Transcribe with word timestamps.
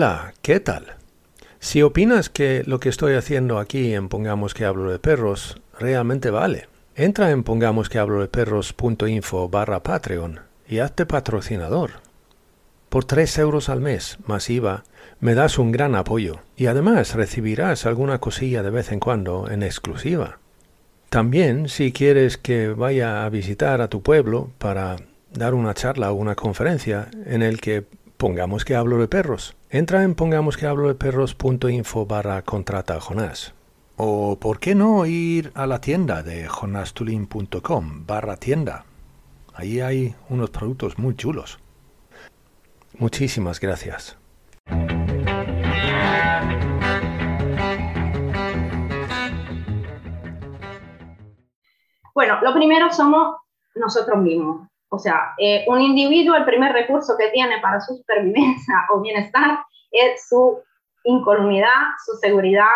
Hola, 0.00 0.32
¿qué 0.40 0.60
tal? 0.60 0.94
Si 1.58 1.82
opinas 1.82 2.30
que 2.30 2.62
lo 2.64 2.80
que 2.80 2.88
estoy 2.88 3.16
haciendo 3.16 3.58
aquí 3.58 3.92
en 3.92 4.08
Pongamos 4.08 4.54
que 4.54 4.64
hablo 4.64 4.90
de 4.90 4.98
perros 4.98 5.60
realmente 5.78 6.30
vale, 6.30 6.68
entra 6.94 7.30
en 7.32 7.42
pongamos 7.42 7.90
que 7.90 7.98
hablo 7.98 8.22
de 8.22 8.28
perros.info 8.28 9.50
barra 9.50 9.82
Patreon 9.82 10.40
y 10.66 10.78
hazte 10.78 11.04
patrocinador. 11.04 12.00
Por 12.88 13.04
3 13.04 13.40
euros 13.40 13.68
al 13.68 13.82
mes, 13.82 14.16
más 14.24 14.48
IVA, 14.48 14.84
me 15.20 15.34
das 15.34 15.58
un 15.58 15.70
gran 15.70 15.94
apoyo 15.94 16.40
y 16.56 16.64
además 16.64 17.14
recibirás 17.14 17.84
alguna 17.84 18.20
cosilla 18.20 18.62
de 18.62 18.70
vez 18.70 18.92
en 18.92 19.00
cuando 19.00 19.50
en 19.50 19.62
exclusiva. 19.62 20.38
También, 21.10 21.68
si 21.68 21.92
quieres 21.92 22.38
que 22.38 22.68
vaya 22.68 23.26
a 23.26 23.28
visitar 23.28 23.82
a 23.82 23.88
tu 23.88 24.00
pueblo 24.00 24.50
para 24.56 24.96
dar 25.30 25.52
una 25.52 25.74
charla 25.74 26.10
o 26.10 26.14
una 26.14 26.36
conferencia 26.36 27.10
en 27.26 27.42
el 27.42 27.60
que 27.60 27.84
pongamos 28.16 28.64
que 28.64 28.76
hablo 28.76 28.96
de 28.96 29.06
perros, 29.06 29.56
Entra 29.72 30.02
en 30.02 30.16
pongamos 30.16 30.56
que 30.56 30.66
hablo 30.66 30.88
de 30.88 30.96
perros.info 30.96 32.04
barra 32.04 32.42
contrata 32.42 32.96
a 32.96 33.00
Jonás. 33.00 33.54
O 33.96 34.36
por 34.40 34.58
qué 34.58 34.74
no 34.74 35.06
ir 35.06 35.52
a 35.54 35.64
la 35.68 35.80
tienda 35.80 36.24
de 36.24 36.48
jonastulin.com 36.48 38.04
barra 38.04 38.36
tienda. 38.36 38.84
Ahí 39.54 39.80
hay 39.80 40.16
unos 40.28 40.50
productos 40.50 40.98
muy 40.98 41.14
chulos. 41.14 41.60
Muchísimas 42.98 43.60
gracias. 43.60 44.18
Bueno, 52.12 52.40
lo 52.42 52.52
primero 52.54 52.92
somos 52.92 53.36
nosotros 53.76 54.18
mismos. 54.18 54.69
O 54.92 54.98
sea, 54.98 55.34
eh, 55.38 55.64
un 55.68 55.80
individuo, 55.80 56.34
el 56.36 56.44
primer 56.44 56.72
recurso 56.72 57.16
que 57.16 57.28
tiene 57.28 57.60
para 57.60 57.80
su 57.80 57.96
supervivencia 57.96 58.74
o 58.90 59.00
bienestar 59.00 59.60
es 59.90 60.28
su 60.28 60.60
incolumidad, 61.04 61.94
su 62.04 62.16
seguridad, 62.16 62.66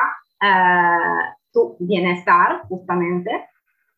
eh, 0.40 1.34
su 1.52 1.76
bienestar, 1.80 2.62
justamente, 2.68 3.48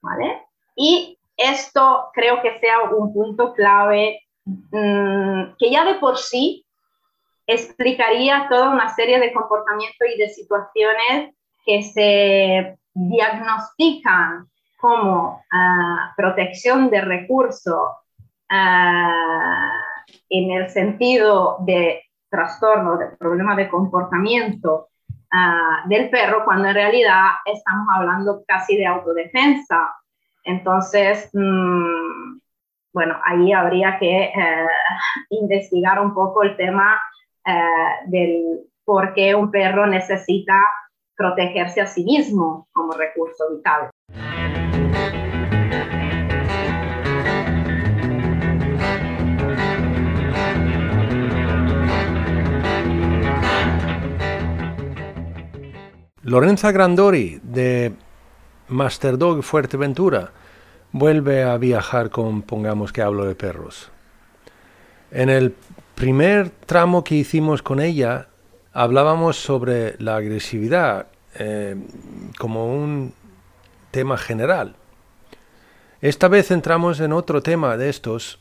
¿vale? 0.01 0.43
Y 0.75 1.19
esto 1.37 2.09
creo 2.15 2.41
que 2.41 2.59
sea 2.59 2.85
un 2.91 3.13
punto 3.13 3.53
clave 3.53 4.21
mm, 4.45 5.57
que 5.59 5.71
ya 5.71 5.85
de 5.85 5.95
por 5.97 6.17
sí 6.17 6.65
explicaría 7.47 8.47
toda 8.49 8.71
una 8.71 8.89
serie 8.95 9.21
de 9.21 9.33
comportamientos 9.33 10.09
y 10.15 10.19
de 10.19 10.29
situaciones 10.31 11.35
que 11.65 11.83
se 11.83 12.79
diagnostican 12.95 14.49
como 14.79 15.43
uh, 15.53 16.15
protección 16.17 16.91
de 16.91 17.01
recursos 17.03 17.91
en 18.51 20.51
el 20.51 20.69
sentido 20.71 21.59
de 21.61 22.03
trastorno, 22.29 22.97
de 22.97 23.09
problema 23.17 23.57
de 23.57 23.69
comportamiento 23.69 24.89
del 25.87 26.11
perro, 26.11 26.45
cuando 26.45 26.69
en 26.69 26.75
realidad 26.75 27.25
estamos 27.45 27.87
hablando 27.95 28.43
casi 28.47 28.77
de 28.77 28.87
autodefensa. 28.87 29.95
Entonces, 30.45 31.29
mm, 31.35 32.39
bueno, 32.93 33.21
ahí 33.25 33.53
habría 33.53 33.99
que 33.99 34.25
eh, 34.25 34.33
investigar 35.31 36.01
un 36.01 36.15
poco 36.15 36.43
el 36.43 36.57
tema 36.57 36.99
eh, 37.45 38.07
del 38.07 38.61
por 38.85 39.13
qué 39.13 39.35
un 39.35 39.51
perro 39.51 39.87
necesita 39.87 40.59
protegerse 41.15 41.81
a 41.81 41.87
sí 41.87 42.05
mismo 42.05 42.69
como 42.73 42.93
recurso 42.93 43.55
vital. 43.55 43.91
Lorenza 56.27 56.73
Grandori 56.73 57.39
de 57.41 57.93
Masterdog 58.67 59.45
Fuerteventura 59.45 60.33
vuelve 60.91 61.45
a 61.45 61.57
viajar 61.57 62.11
con 62.11 62.43
Pongamos 62.43 62.93
que 62.93 63.01
hablo 63.01 63.27
de 63.27 63.37
perros. 63.37 63.93
En 65.13 65.31
el 65.31 65.55
primer 65.95 66.51
tramo 66.51 67.05
que 67.05 67.15
hicimos 67.15 67.63
con 67.63 67.79
ella 67.79 68.27
hablábamos 68.73 69.37
sobre 69.37 69.95
la 70.01 70.17
agresividad 70.17 71.07
eh, 71.37 71.77
como 72.41 72.75
un 72.75 73.15
tema 73.93 74.19
general. 74.19 74.75
Esta 76.01 76.27
vez 76.27 76.51
entramos 76.51 76.99
en 76.99 77.13
otro 77.13 77.41
tema 77.41 77.77
de 77.77 77.89
estos 77.89 78.41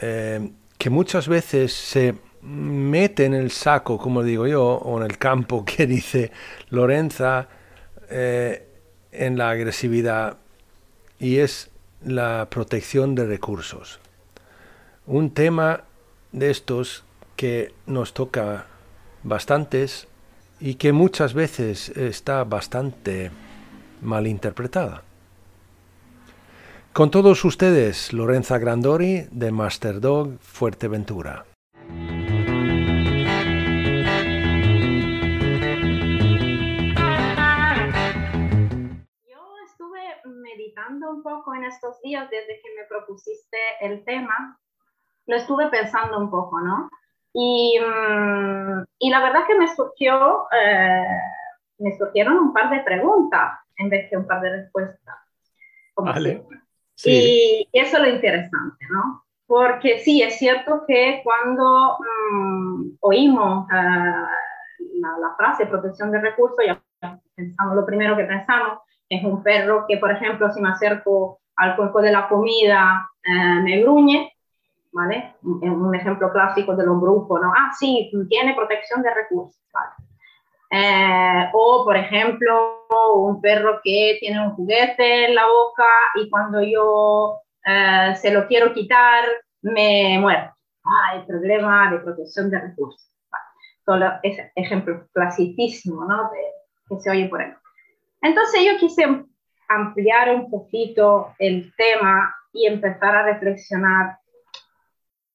eh, 0.00 0.50
que 0.78 0.90
muchas 0.90 1.28
veces 1.28 1.72
se 1.72 2.16
mete 2.42 3.24
en 3.24 3.34
el 3.34 3.50
saco, 3.50 3.98
como 3.98 4.22
digo 4.22 4.46
yo, 4.46 4.64
o 4.64 4.98
en 4.98 5.04
el 5.04 5.18
campo 5.18 5.64
que 5.66 5.86
dice 5.86 6.30
Lorenza, 6.70 7.48
eh, 8.10 8.66
en 9.12 9.38
la 9.38 9.50
agresividad, 9.50 10.38
y 11.18 11.38
es 11.38 11.70
la 12.04 12.46
protección 12.50 13.14
de 13.14 13.26
recursos. 13.26 14.00
Un 15.06 15.30
tema 15.30 15.84
de 16.32 16.50
estos 16.50 17.04
que 17.36 17.72
nos 17.86 18.14
toca 18.14 18.66
bastantes 19.22 20.06
y 20.60 20.74
que 20.74 20.92
muchas 20.92 21.34
veces 21.34 21.88
está 21.90 22.44
bastante 22.44 23.30
mal 24.02 24.26
interpretada. 24.26 25.02
Con 26.92 27.10
todos 27.10 27.44
ustedes, 27.44 28.12
Lorenza 28.12 28.58
Grandori 28.58 29.26
de 29.30 29.52
Masterdog 29.52 30.38
Fuerteventura. 30.40 31.44
Un 41.08 41.22
poco 41.22 41.54
en 41.54 41.64
estos 41.64 42.00
días 42.02 42.28
desde 42.30 42.60
que 42.60 42.74
me 42.76 42.84
propusiste 42.88 43.58
el 43.80 44.04
tema, 44.04 44.58
lo 45.26 45.36
estuve 45.36 45.68
pensando 45.68 46.18
un 46.18 46.30
poco, 46.30 46.60
¿no? 46.60 46.88
Y, 47.32 47.78
mm, 47.78 48.84
y 48.98 49.10
la 49.10 49.20
verdad 49.20 49.46
que 49.46 49.58
me 49.58 49.74
surgió, 49.74 50.46
eh, 50.52 51.06
me 51.78 51.96
surgieron 51.96 52.38
un 52.38 52.52
par 52.52 52.70
de 52.70 52.80
preguntas 52.80 53.58
en 53.76 53.90
vez 53.90 54.10
de 54.10 54.16
un 54.16 54.26
par 54.26 54.40
de 54.40 54.50
respuestas. 54.50 55.16
vale. 55.96 56.44
Sí. 56.94 57.68
Y 57.72 57.78
eso 57.78 57.96
es 57.98 58.02
lo 58.02 58.08
interesante, 58.08 58.84
¿no? 58.90 59.24
Porque 59.46 60.00
sí, 60.00 60.20
es 60.22 60.36
cierto 60.36 60.84
que 60.86 61.20
cuando 61.22 61.96
mm, 62.32 62.96
oímos 63.00 63.68
eh, 63.70 63.74
la, 63.74 65.18
la, 65.20 65.34
frase 65.36 65.66
protección 65.66 66.10
de 66.10 66.20
recursos, 66.20 66.58
ya 66.66 66.82
pensamos 67.36 67.76
lo 67.76 67.86
primero 67.86 68.16
que 68.16 68.24
pensamos 68.24 68.80
es 69.08 69.24
un 69.24 69.42
perro 69.42 69.84
que, 69.86 69.96
por 69.96 70.10
ejemplo, 70.10 70.50
si 70.52 70.60
me 70.60 70.70
acerco 70.70 71.40
al 71.56 71.76
cuerpo 71.76 72.00
de 72.00 72.12
la 72.12 72.28
comida, 72.28 73.08
eh, 73.24 73.60
me 73.62 73.80
gruñe, 73.80 74.32
¿vale? 74.92 75.34
Un 75.42 75.94
ejemplo 75.94 76.30
clásico 76.32 76.74
de 76.76 76.86
los 76.86 77.00
grupos, 77.00 77.40
¿no? 77.40 77.52
Ah, 77.56 77.70
sí, 77.78 78.10
tiene 78.28 78.54
protección 78.54 79.02
de 79.02 79.14
recursos. 79.14 79.60
Eh, 80.70 81.50
o, 81.52 81.84
por 81.84 81.96
ejemplo, 81.96 82.86
un 83.14 83.40
perro 83.40 83.80
que 83.82 84.18
tiene 84.20 84.46
un 84.46 84.54
juguete 84.54 85.26
en 85.26 85.34
la 85.34 85.46
boca 85.46 85.88
y 86.16 86.28
cuando 86.28 86.60
yo 86.60 87.40
eh, 87.64 88.14
se 88.16 88.30
lo 88.30 88.46
quiero 88.46 88.72
quitar, 88.74 89.24
me 89.62 90.18
muero. 90.20 90.52
Ah, 90.84 91.16
el 91.16 91.26
problema 91.26 91.90
de 91.90 91.98
protección 91.98 92.50
de 92.50 92.60
recursos. 92.60 93.10
Solo 93.84 94.12
es 94.22 94.38
ejemplo 94.54 95.06
clasiquísimo, 95.12 96.04
¿no? 96.04 96.30
Que 96.30 97.00
se 97.00 97.10
oye 97.10 97.28
por 97.28 97.40
ahí. 97.40 97.52
Entonces 98.20 98.60
yo 98.64 98.78
quise 98.78 99.24
ampliar 99.68 100.34
un 100.34 100.50
poquito 100.50 101.34
el 101.38 101.72
tema 101.76 102.34
y 102.52 102.66
empezar 102.66 103.14
a 103.14 103.22
reflexionar 103.22 104.18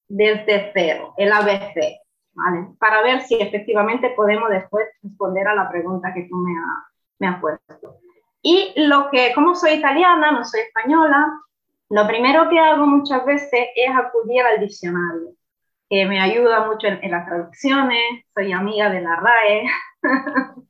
desde 0.08 0.72
cero, 0.74 1.14
el 1.18 1.32
ABC, 1.32 1.76
¿vale? 2.34 2.68
Para 2.80 3.02
ver 3.02 3.22
si 3.22 3.36
efectivamente 3.36 4.14
podemos 4.16 4.50
después 4.50 4.86
responder 5.02 5.48
a 5.48 5.56
la 5.56 5.70
pregunta 5.70 6.14
que 6.14 6.28
tú 6.30 6.36
me, 7.20 7.28
has 7.28 7.40
puesto. 7.40 8.00
Y 8.42 8.74
lo 8.76 9.10
que, 9.10 9.34
como 9.34 9.56
soy 9.56 9.74
italiana, 9.74 10.32
no 10.32 10.44
soy 10.44 10.62
española, 10.62 11.26
lo 11.90 12.08
primero 12.08 12.50
que 12.50 12.60
hago 12.60 12.86
muchas 12.86 13.26
veces 13.26 13.68
es 13.76 13.96
acudir 13.96 14.42
al 14.42 14.60
diccionario, 14.60 15.36
que 15.90 16.06
me 16.06 16.20
ayuda 16.20 16.66
mucho 16.66 16.88
en, 16.88 17.10
las 17.10 17.26
traducciones, 17.26 18.26
soy 18.34 18.52
amiga 18.52 18.90
de 18.90 19.02
la 19.02 19.16
RAE. 19.16 19.66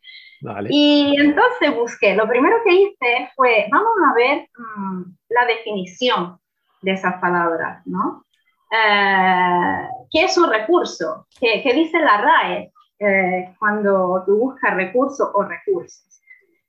Y 0.69 1.15
entonces 1.19 1.73
busqué, 1.75 2.15
lo 2.15 2.27
primero 2.27 2.57
que 2.63 2.73
hice 2.73 3.31
fue, 3.35 3.67
vamos 3.71 3.93
a 4.09 4.13
ver 4.13 4.49
mm, 4.57 5.03
la 5.29 5.45
definición 5.45 6.37
de 6.81 6.91
esas 6.91 7.19
palabras, 7.21 7.81
¿no? 7.85 8.25
Eh, 8.71 9.87
¿Qué 10.11 10.25
es 10.25 10.37
un 10.37 10.49
recurso? 10.49 11.27
¿Qué, 11.39 11.61
qué 11.63 11.73
dice 11.73 11.99
la 11.99 12.17
RAE 12.17 12.71
eh, 12.99 13.55
cuando 13.59 14.23
tú 14.25 14.37
buscas 14.37 14.75
recursos 14.75 15.29
o 15.33 15.43
recursos? 15.43 16.21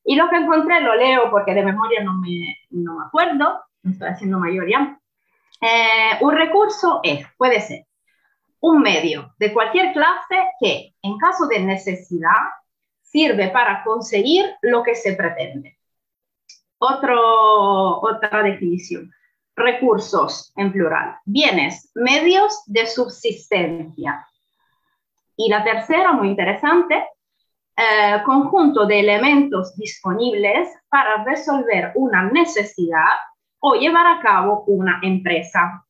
Y 0.05 0.17
lo 0.17 0.29
que 0.29 0.37
encontré 0.37 0.81
lo 0.81 0.95
leo 0.95 1.31
porque 1.31 1.55
de 1.55 1.65
memoria 1.65 2.05
no 2.05 2.15
me, 2.19 2.57
no 2.71 2.99
me 2.99 3.07
acuerdo, 3.07 3.63
estoy 3.83 4.09
haciendo 4.09 4.39
mayoría. 4.39 4.99
Eh, 5.61 6.19
un 6.21 6.35
recurso 6.35 7.01
es, 7.03 7.27
puede 7.39 7.61
ser, 7.61 7.87
un 8.61 8.83
medio 8.83 9.35
de 9.39 9.53
cualquier 9.53 9.93
clase 9.93 10.37
que, 10.61 10.95
en 11.03 11.19
caso 11.19 11.47
de 11.47 11.61
necesidad, 11.61 12.31
sirve 13.15 13.49
para 13.51 13.85
conseguir 13.85 14.45
lo 14.61 14.83
que 14.83 14.97
se 14.97 15.13
pretende. 15.15 15.79
Otro, 16.79 18.01
otra 18.01 18.43
definición. 18.43 19.09
Recursos, 19.55 20.53
en 20.57 20.73
plural. 20.73 21.19
Bienes, 21.25 21.93
medios 21.95 22.65
de 22.67 22.89
subsistencia. 22.89 24.27
Y 25.37 25.49
la 25.49 25.63
tercera, 25.63 26.13
muy 26.13 26.29
interesante, 26.29 27.07
eh, 27.77 28.21
conjunto 28.25 28.85
de 28.85 28.99
elementos 28.99 29.77
disponibles 29.77 30.69
para 30.89 31.23
resolver 31.23 31.93
una 31.95 32.25
necesidad 32.31 33.15
o 33.61 33.75
llevar 33.75 34.09
a 34.09 34.21
cabo 34.21 34.65
una 34.67 34.99
empresa. 35.05 35.87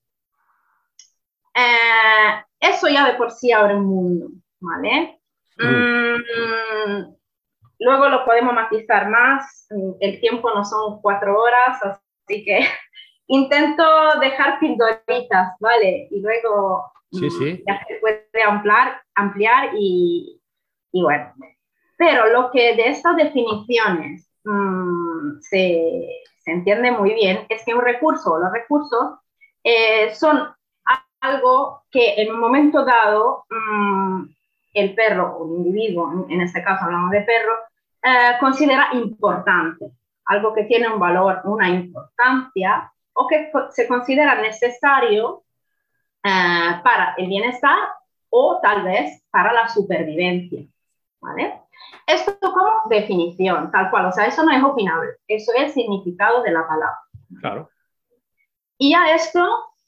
Eh, 1.54 2.44
eso 2.60 2.86
ya 2.88 3.06
de 3.06 3.14
por 3.14 3.30
sí 3.30 3.50
abre 3.50 3.76
un 3.76 3.86
mundo, 3.86 4.28
¿vale? 4.60 5.20
Mm, 5.56 6.16
luego 7.84 8.08
lo 8.08 8.24
podemos 8.24 8.54
matizar 8.54 9.08
más. 9.08 9.68
El 10.00 10.20
tiempo 10.20 10.50
no 10.54 10.64
son 10.64 11.00
cuatro 11.00 11.38
horas, 11.38 11.78
así 11.82 12.44
que 12.44 12.60
intento 13.28 13.84
dejar 14.20 14.58
pildoritas, 14.58 15.54
¿vale? 15.60 16.08
Y 16.10 16.20
luego 16.20 16.90
sí, 17.12 17.30
sí. 17.30 17.62
ya 17.66 17.84
se 17.86 17.96
puede 17.96 18.26
ampliar, 18.46 19.00
ampliar 19.14 19.70
y, 19.78 20.40
y 20.92 21.02
bueno, 21.02 21.32
pero 21.96 22.26
lo 22.32 22.50
que 22.50 22.74
de 22.74 22.88
estas 22.88 23.16
definiciones 23.16 24.28
mm, 24.44 25.40
se, 25.40 26.08
se, 26.38 26.50
entiende 26.50 26.90
muy 26.90 27.14
bien 27.14 27.46
es 27.48 27.64
que 27.64 27.74
un 27.74 27.82
recurso 27.82 28.32
o 28.32 28.38
los 28.38 28.52
recursos 28.52 29.18
eh, 29.62 30.14
son 30.14 30.48
algo 31.20 31.84
que 31.90 32.14
en 32.16 32.32
un 32.32 32.40
momento 32.40 32.84
dado 32.84 33.44
mm, 33.50 34.24
el 34.74 34.94
perro 34.94 35.36
o 35.36 35.46
el 35.46 35.66
individuo, 35.66 36.26
en 36.28 36.40
este 36.40 36.62
caso 36.62 36.84
hablamos 36.84 37.10
de 37.10 37.22
perro, 37.22 37.54
eh, 38.04 38.36
considera 38.38 38.88
importante, 38.92 39.90
algo 40.26 40.52
que 40.52 40.64
tiene 40.64 40.88
un 40.88 41.00
valor, 41.00 41.40
una 41.44 41.68
importancia 41.68 42.92
o 43.14 43.26
que 43.26 43.50
se 43.70 43.88
considera 43.88 44.40
necesario 44.40 45.44
eh, 46.22 46.80
para 46.82 47.14
el 47.16 47.28
bienestar 47.28 47.78
o 48.28 48.60
tal 48.62 48.82
vez 48.82 49.24
para 49.30 49.52
la 49.52 49.68
supervivencia. 49.68 50.64
¿vale? 51.20 51.60
Esto 52.06 52.36
como 52.40 52.82
definición, 52.90 53.70
tal 53.70 53.90
cual, 53.90 54.06
o 54.06 54.12
sea, 54.12 54.26
eso 54.26 54.44
no 54.44 54.52
es 54.52 54.62
opinable, 54.62 55.12
eso 55.26 55.52
es 55.56 55.62
el 55.62 55.70
significado 55.70 56.42
de 56.42 56.50
la 56.52 56.66
palabra. 56.66 56.98
Claro. 57.40 57.70
Y 58.76 58.92
a 58.94 59.14
esto 59.14 59.40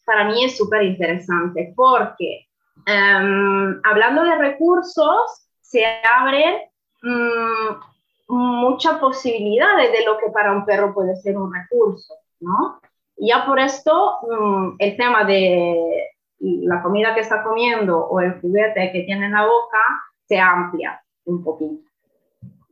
para 0.07 0.25
mí 0.25 0.45
es 0.45 0.57
súper 0.57 0.85
interesante 0.85 1.75
porque 1.77 2.47
em, 2.87 3.81
hablando 3.85 4.23
de 4.23 4.37
recursos, 4.37 5.51
se 5.61 5.85
abren 5.85 6.62
mm, 7.03 7.96
muchas 8.28 8.99
posibilidades 8.99 9.93
de 9.93 10.05
lo 10.05 10.19
que 10.19 10.31
para 10.31 10.52
un 10.52 10.64
perro 10.64 10.93
puede 10.93 11.17
ser 11.17 11.37
un 11.37 11.52
recurso, 11.52 12.14
¿no? 12.40 12.81
Ya 13.17 13.46
por 13.46 13.58
esto 13.58 14.19
mm, 14.28 14.76
el 14.78 14.96
tema 14.96 15.25
de 15.25 16.08
la 16.38 16.82
comida 16.82 17.14
que 17.14 17.20
está 17.20 17.43
comiendo 17.43 17.99
o 17.99 18.20
el 18.20 18.40
juguete 18.40 18.93
que 18.93 19.02
tiene 19.02 19.26
en 19.26 19.32
la 19.32 19.46
boca 19.46 19.78
se 20.26 20.38
amplia 20.38 21.00
un 21.25 21.43
poquito 21.43 21.87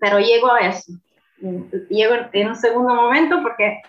pero 0.05 0.19
llego 0.19 0.53
a 0.53 0.61
eso. 0.61 0.93
Llego 1.89 2.15
en 2.31 2.49
un 2.49 2.57
segundo 2.57 2.95
momento 2.95 3.43
porque 3.43 3.81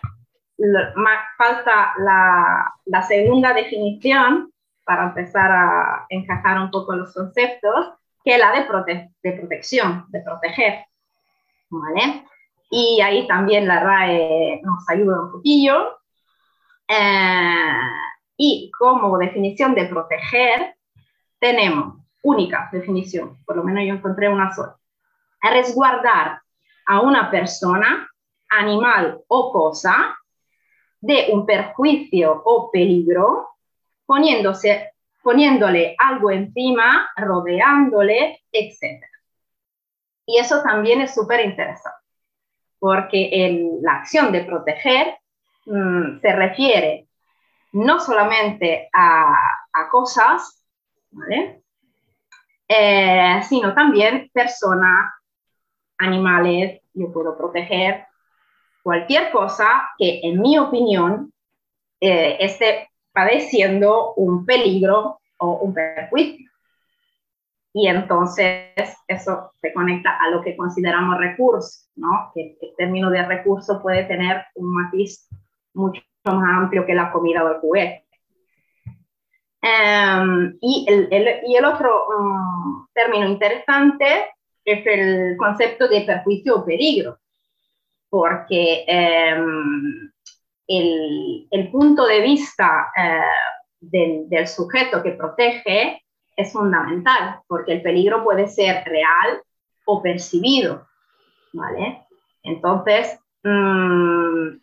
falta 1.37 1.93
la, 1.97 3.01
segunda 3.05 3.53
definición 3.53 4.49
para 4.85 5.07
empezar 5.07 5.51
a 5.51 6.05
encajar 6.07 6.61
un 6.61 6.71
poco 6.71 6.95
los 6.95 7.13
conceptos, 7.13 7.91
que 8.23 8.37
la 8.37 8.53
de, 8.53 9.09
de 9.23 9.31
protección, 9.33 10.05
de 10.07 10.21
proteger. 10.21 10.85
¿Vale? 11.69 12.25
Y 12.69 13.01
ahí 13.01 13.27
también 13.27 13.67
la 13.67 13.79
RAE 13.79 14.61
nos 14.63 14.87
ayuda 14.89 15.21
un 15.21 15.31
poquillo. 15.31 15.99
Eh, 16.87 17.63
y 18.37 18.71
como 18.77 19.17
definición 19.17 19.73
de 19.75 19.85
proteger, 19.85 20.75
tenemos 21.39 21.95
única 22.21 22.69
definición, 22.71 23.37
por 23.45 23.55
lo 23.55 23.63
menos 23.63 23.83
yo 23.85 23.93
encontré 23.93 24.29
una 24.29 24.53
sola 24.53 24.77
resguardar 25.49 26.41
a 26.85 27.01
una 27.01 27.29
persona, 27.31 28.09
animal 28.49 29.21
o 29.27 29.51
cosa 29.51 30.17
de 31.01 31.27
un 31.31 31.45
perjuicio 31.45 32.43
o 32.45 32.71
peligro, 32.71 33.49
poniéndose, 34.05 34.93
poniéndole 35.21 35.95
algo 35.97 36.31
encima, 36.31 37.09
rodeándole, 37.15 38.43
etc. 38.51 39.03
Y 40.25 40.39
eso 40.39 40.61
también 40.63 41.01
es 41.01 41.13
súper 41.13 41.45
interesante, 41.45 41.97
porque 42.79 43.77
la 43.81 43.97
acción 43.97 44.31
de 44.31 44.43
proteger 44.43 45.17
mm, 45.65 46.19
se 46.19 46.31
refiere 46.33 47.07
no 47.73 47.99
solamente 47.99 48.89
a, 48.93 49.33
cosas. 49.91 50.63
Eh, 52.67 53.41
sino 53.47 53.73
también 53.73 54.29
personas 54.33 55.13
animales, 55.97 56.81
yo 56.93 57.11
puedo 57.11 57.37
proteger 57.37 58.05
cualquier 58.81 59.31
cosa 59.31 59.89
que 59.97 60.21
en 60.23 60.41
mi 60.41 60.57
opinión 60.57 61.33
eh, 61.99 62.37
esté 62.39 62.89
padeciendo 63.11 64.13
un 64.13 64.45
peligro 64.45 65.19
o 65.37 65.57
un 65.57 65.73
perjuicio. 65.73 66.44
Y 67.77 67.89
entonces 67.89 68.71
eso 69.05 69.51
se 69.59 69.73
conecta 69.73 70.17
a 70.17 70.29
lo 70.29 70.41
que 70.41 70.55
consideramos 70.55 71.17
recurso, 71.19 71.89
¿no? 71.97 72.31
Que 72.33 72.57
el 72.61 72.73
término 72.77 73.09
de 73.09 73.21
recurso 73.25 73.81
puede 73.81 74.05
tener 74.05 74.45
un 74.55 74.73
matiz 74.73 75.27
mucho 75.73 76.01
más 76.23 76.57
amplio 76.57 76.85
que 76.85 76.95
la 76.95 77.11
comida 77.11 77.43
o 77.43 77.49
el 77.49 77.59
juguete. 77.59 78.05
Em, 79.61 80.57
y, 80.61 80.85
el, 80.87 81.65
otro 81.65 82.05
um, 82.17 82.87
término 82.93 83.27
interesante 83.27 84.05
es 84.63 84.85
el 84.87 85.35
concepto 85.35 85.89
de 85.89 86.01
perjuicio 86.01 86.55
o 86.55 86.65
peligro, 86.65 87.17
porque 88.09 88.85
em, 88.87 90.09
el, 90.65 91.45
el, 91.51 91.71
punto 91.71 92.05
de 92.05 92.21
vista 92.21 92.89
eh, 92.95 93.19
del, 93.81 94.47
sujeto 94.47 95.03
que 95.03 95.11
protege 95.11 96.04
es 96.35 96.51
fundamental, 96.51 97.39
porque 97.47 97.73
el 97.73 97.81
peligro 97.81 98.23
puede 98.23 98.47
ser 98.47 98.83
real 98.85 99.41
o 99.85 100.01
percibido, 100.01 100.87
¿vale? 101.53 102.05
Entonces, 102.43 103.19
mm, 103.43 104.57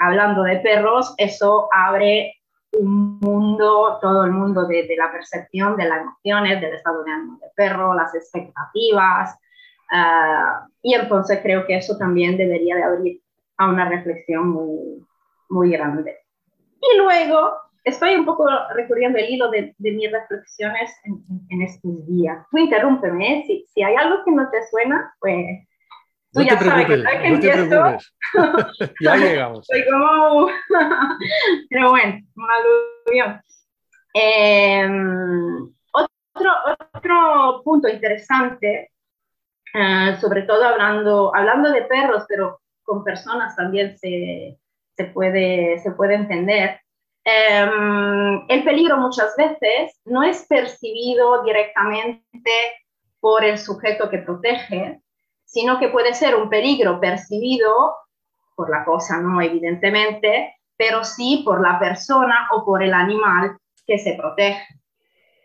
hablando 0.00 0.42
de 0.42 0.56
perros, 0.58 1.14
eso 1.18 1.68
abre 1.72 2.34
un 2.72 3.18
mundo, 3.20 3.98
todo 4.00 4.24
el 4.24 4.32
mundo 4.32 4.66
de, 4.66 4.88
la 4.96 5.10
percepción 5.10 5.76
de 5.76 5.88
las 5.88 6.02
emociones, 6.02 6.60
del 6.60 6.74
estado 6.74 7.04
de 7.04 7.12
ánimo 7.12 7.38
del 7.40 7.50
perro, 7.54 7.94
las 7.94 8.14
expectativas. 8.14 9.38
Ah, 9.90 10.66
y 10.82 10.94
entonces 10.94 11.40
creo 11.42 11.66
que 11.66 11.76
eso 11.76 11.96
también 11.96 12.36
debería 12.36 12.76
de 12.76 12.84
abrir 12.84 13.20
a 13.56 13.68
una 13.68 13.88
reflexión 13.88 14.48
muy, 14.48 15.06
muy 15.48 15.70
grande. 15.70 16.16
Y 16.80 16.98
luego 16.98 17.65
estoy 17.86 18.16
un 18.16 18.24
poco 18.24 18.46
recurriendo 18.74 19.18
el 19.18 19.30
hilo 19.30 19.50
de, 19.50 19.74
mis 19.78 20.10
reflexiones 20.10 20.92
en, 21.48 21.62
estos 21.62 22.06
días. 22.06 22.44
Tú 22.50 22.58
interrúmpeme, 22.58 23.38
¿eh? 23.38 23.44
si, 23.46 23.64
si 23.72 23.82
hay 23.82 23.94
algo 23.94 24.24
que 24.24 24.32
no 24.32 24.50
te 24.50 24.66
suena, 24.68 25.14
pues 25.20 25.66
no 26.32 26.46
te 26.46 26.56
preocupes, 26.56 27.04
no 27.30 27.40
te 27.40 27.52
preocupes. 27.52 28.14
ya 29.00 29.16
llegamos. 29.16 29.66
Soy 29.66 29.84
como... 29.90 30.48
Pero 31.70 31.90
bueno, 31.90 32.20
un 32.34 32.46
aluvión. 33.08 33.40
Em, 34.12 35.74
otro, 35.92 36.52
otro 36.92 37.62
punto 37.64 37.88
interesante, 37.88 38.90
eh, 39.72 40.16
sobre 40.20 40.42
todo 40.42 40.64
hablando, 40.64 41.34
hablando 41.34 41.70
de 41.70 41.82
perros, 41.82 42.24
pero 42.28 42.60
con 42.82 43.04
personas 43.04 43.54
también 43.56 43.96
se, 43.98 44.58
se, 44.96 45.04
puede, 45.04 45.78
se 45.78 45.92
puede 45.92 46.14
entender. 46.14 46.80
Em, 47.28 48.44
el 48.48 48.62
peligro 48.62 48.98
muchas 48.98 49.34
veces 49.36 50.00
no 50.04 50.22
es 50.22 50.46
percibido 50.46 51.42
directamente 51.42 52.22
por 53.18 53.44
el 53.44 53.58
sujeto 53.58 54.08
que 54.08 54.18
protege, 54.18 55.00
sino 55.44 55.80
que 55.80 55.88
puede 55.88 56.14
ser 56.14 56.36
un 56.36 56.48
peligro 56.48 57.00
percibido 57.00 57.96
por 58.54 58.70
la 58.70 58.84
cosa, 58.84 59.20
no 59.20 59.40
evidentemente, 59.40 60.54
pero 60.76 61.02
sí 61.02 61.42
por 61.44 61.60
la 61.60 61.80
persona 61.80 62.48
o 62.52 62.64
por 62.64 62.84
el 62.84 62.94
animal 62.94 63.58
que 63.84 63.98
se 63.98 64.14
protege. 64.14 64.64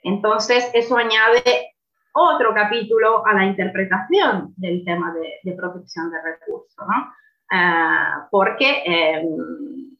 Entonces, 0.04 0.70
eso 0.76 0.96
añade 0.98 1.74
otro 2.14 2.54
capítulo 2.54 3.26
a 3.26 3.34
la 3.34 3.46
interpretación 3.46 4.54
del 4.56 4.86
tema 4.86 5.16
de, 5.44 5.54
protección 5.54 6.12
de 6.12 6.22
recursos, 6.22 6.76
¿no? 6.78 7.12
Ah, 7.50 8.28
porque 8.30 8.84
em, 8.86 9.91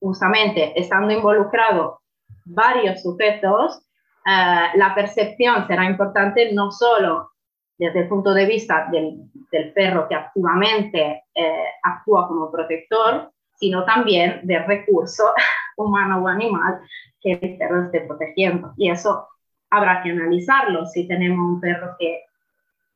justamente 0.00 0.78
estando 0.80 1.12
involucrados 1.12 1.98
varios 2.44 3.02
sujetos, 3.02 3.80
ah, 4.26 4.70
la 4.74 4.94
percepción 4.94 5.66
será 5.66 5.84
importante 5.84 6.52
no 6.52 6.70
solo 6.72 7.30
desde 7.78 8.00
el 8.00 8.08
punto 8.08 8.34
de 8.34 8.44
vista 8.46 8.88
del, 8.90 9.30
perro 9.74 10.06
que 10.06 10.14
activamente 10.14 11.24
eh, 11.34 11.64
actúa 11.82 12.28
como 12.28 12.50
protector, 12.50 13.32
sino 13.54 13.84
también 13.84 14.40
del 14.42 14.64
recurso 14.66 15.32
humano 15.76 16.22
o 16.22 16.28
animal 16.28 16.80
que 17.20 17.32
el 17.32 17.56
perro 17.56 17.86
esté 17.86 18.02
protegiendo. 18.02 18.72
Y 18.76 18.90
eso 18.90 19.26
habrá 19.70 20.02
que 20.02 20.10
analizarlo 20.10 20.86
si 20.86 21.08
tenemos 21.08 21.38
un 21.38 21.60
perro 21.60 21.96
que 21.98 22.22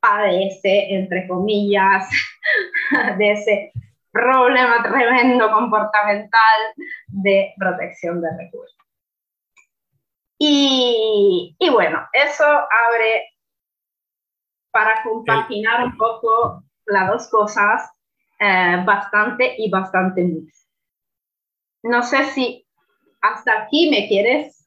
padece, 0.01 0.95
entre 0.95 1.27
comillas, 1.27 2.09
de 3.19 3.33
ese 3.33 3.73
problema 4.15 4.83
tremendo 4.83 5.51
comportamental 5.51 6.61
de 7.09 7.53
protección 7.59 8.23
de 8.23 8.29
recursos. 8.39 8.79
Y, 10.39 11.57
bueno, 11.73 12.07
eso 12.13 12.45
abre 12.45 13.31
para 14.71 15.03
compaginar 15.03 15.85
un 15.85 15.97
poco 15.97 16.65
las 16.87 17.09
dos 17.09 17.29
cosas 17.29 17.91
eh, 18.41 18.83
bastante 18.85 19.55
y 19.59 19.71
bastante 19.71 20.23
mix. 20.23 20.69
No 21.83 22.03
sé 22.03 22.25
si 22.27 22.67
hasta 23.21 23.63
aquí 23.63 23.91
me 23.91 24.07
quieres 24.09 24.64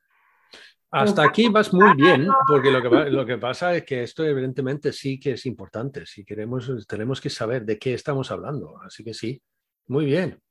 hasta 0.91 1.23
aquí 1.23 1.49
vas 1.49 1.73
muy 1.73 1.93
bien, 1.95 2.27
porque 2.47 2.71
lo 2.71 2.81
que, 2.81 2.89
lo 3.09 3.25
que 3.25 3.37
pasa 3.37 3.75
es 3.75 3.83
que 3.83 4.03
esto 4.03 4.23
evidentemente 4.23 4.93
sí 4.93 5.19
que 5.19 5.33
es 5.33 5.45
importante. 5.45 6.05
Si 6.05 6.23
queremos, 6.23 6.87
tenemos 6.87 7.19
que 7.19 7.29
saber 7.29 7.65
de 7.65 7.77
qué 7.77 7.93
estamos 7.93 8.31
hablando. 8.31 8.79
Así 8.85 9.03
que 9.03 9.13
sí, 9.13 9.41
muy 9.87 10.05
bien. 10.05 10.41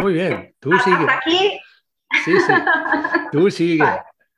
Muy 0.00 0.14
bien. 0.14 0.54
Tú 0.58 0.72
sigue. 0.78 0.96
Hasta 0.96 1.16
aquí. 1.18 1.60
Sí, 2.24 2.40
sí. 2.40 2.52
Tú 3.32 3.50
sigue. 3.50 3.84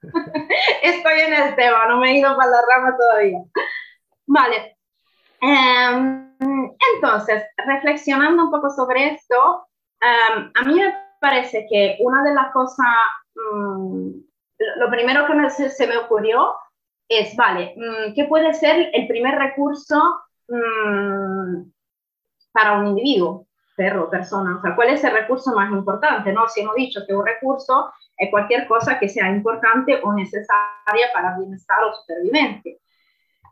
Estoy 0.82 1.20
en 1.20 1.32
el 1.32 1.56
tema, 1.56 1.86
no 1.88 1.98
me 1.98 2.10
he 2.10 2.18
ido 2.18 2.36
para 2.36 2.50
la 2.50 2.62
rama 2.68 2.96
todavía. 2.96 3.38
Vale. 4.26 4.76
Em, 5.40 6.32
entonces, 6.94 7.44
reflexionando 7.56 8.44
un 8.44 8.50
poco 8.50 8.70
sobre 8.70 9.14
esto, 9.14 9.68
em, 10.00 10.50
a 10.54 10.62
mí 10.64 10.74
me 10.74 10.94
parece 11.20 11.66
que 11.70 11.96
una 12.00 12.22
de 12.22 12.34
las 12.34 12.52
cosas 12.52 12.86
mm, 13.34 14.10
lo 14.58 14.90
primero 14.90 15.26
que 15.26 15.50
se 15.50 15.86
me 15.86 15.96
ocurrió 15.96 16.54
es, 17.08 17.36
vale, 17.36 17.74
mm, 17.76 18.14
¿qué 18.14 18.24
puede 18.24 18.52
ser 18.54 18.90
el 18.92 19.06
primer 19.06 19.36
recurso 19.36 20.00
mm, 20.48 21.70
para 22.52 22.78
un 22.78 22.88
individuo, 22.88 23.46
perro, 23.76 24.10
persona? 24.10 24.56
O 24.56 24.62
sea, 24.62 24.74
¿cuál 24.74 24.90
es 24.90 25.04
el 25.04 25.12
recurso 25.12 25.54
más 25.54 25.70
importante? 25.70 26.32
¿no? 26.32 26.48
Si 26.48 26.60
hemos 26.60 26.74
dicho 26.74 27.00
que 27.06 27.14
un 27.14 27.24
recurso 27.24 27.92
es 28.16 28.30
cualquier 28.30 28.66
cosa 28.66 28.98
que 28.98 29.08
sea 29.08 29.30
importante 29.30 30.00
o 30.02 30.12
necesaria 30.12 31.06
para 31.12 31.36
bienestar 31.38 31.84
o 31.84 31.94
supervivencia. 31.94 32.74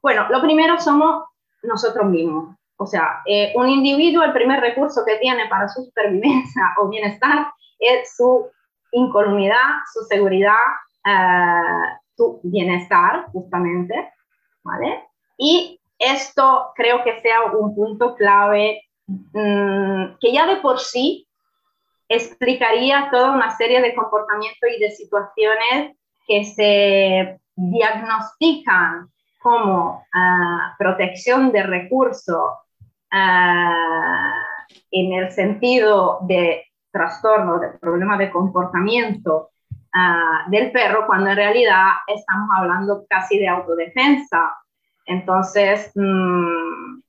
Bueno, 0.02 0.26
lo 0.30 0.40
primero 0.40 0.78
somos 0.80 1.24
nosotros 1.62 2.06
mismos. 2.06 2.56
O 2.76 2.86
sea, 2.86 3.22
eh, 3.26 3.52
un 3.54 3.68
individuo, 3.68 4.24
el 4.24 4.32
primer 4.32 4.60
recurso 4.60 5.04
que 5.04 5.16
tiene 5.16 5.46
para 5.48 5.68
su 5.68 5.84
supervivencia 5.84 6.74
o 6.78 6.88
bienestar 6.88 7.52
es 7.78 8.16
su 8.16 8.50
incolumidad, 8.92 9.82
su 9.92 10.04
seguridad, 10.04 10.58
tu 12.16 12.40
bienestar, 12.42 13.26
justamente, 13.32 14.12
¿vale? 14.62 15.04
Y 15.36 15.80
esto 15.98 16.72
creo 16.74 17.02
que 17.04 17.20
sea 17.20 17.44
un 17.52 17.74
punto 17.74 18.14
clave 18.14 18.82
mm, 19.06 20.16
que 20.20 20.32
ya 20.32 20.46
de 20.46 20.56
por 20.56 20.80
sí 20.80 21.26
explicaría 22.08 23.08
toda 23.10 23.32
una 23.32 23.50
serie 23.56 23.80
de 23.80 23.94
comportamientos 23.94 24.68
y 24.76 24.80
de 24.80 24.90
situaciones 24.90 25.96
que 26.26 26.44
se 26.44 27.40
diagnostican 27.56 29.08
como 29.40 30.04
ah, 30.12 30.74
protección 30.78 31.52
de 31.52 31.62
recursos 31.62 32.52
ah, 33.10 34.32
en 34.90 35.12
el 35.12 35.30
sentido 35.30 36.18
de 36.22 36.64
trastorno, 36.90 37.58
de 37.58 37.70
problema 37.78 38.16
de 38.16 38.30
comportamiento 38.30 39.50
Ah, 39.96 40.44
del 40.48 40.72
perro 40.72 41.06
cuando 41.06 41.30
en 41.30 41.36
realidad 41.36 41.86
estamos 42.08 42.48
hablando 42.56 43.06
casi 43.08 43.38
de 43.38 43.46
autodefensa. 43.46 44.52
Entonces, 45.06 45.92
mm, 45.94 47.00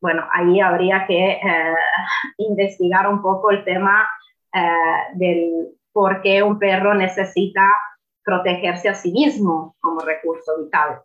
bueno, 0.00 0.26
ahí 0.32 0.58
habría 0.58 1.06
que 1.06 1.32
eh, 1.32 1.74
investigar 2.38 3.06
un 3.08 3.20
poco 3.20 3.50
el 3.50 3.62
tema 3.64 4.08
eh, 4.54 5.14
del 5.14 5.68
por 5.92 6.22
qué 6.22 6.42
un 6.42 6.58
perro 6.58 6.94
necesita 6.94 7.60
protegerse 8.24 8.88
a 8.88 8.94
sí 8.94 9.12
mismo 9.12 9.76
como 9.80 10.00
recurso 10.00 10.64
vital. 10.64 11.02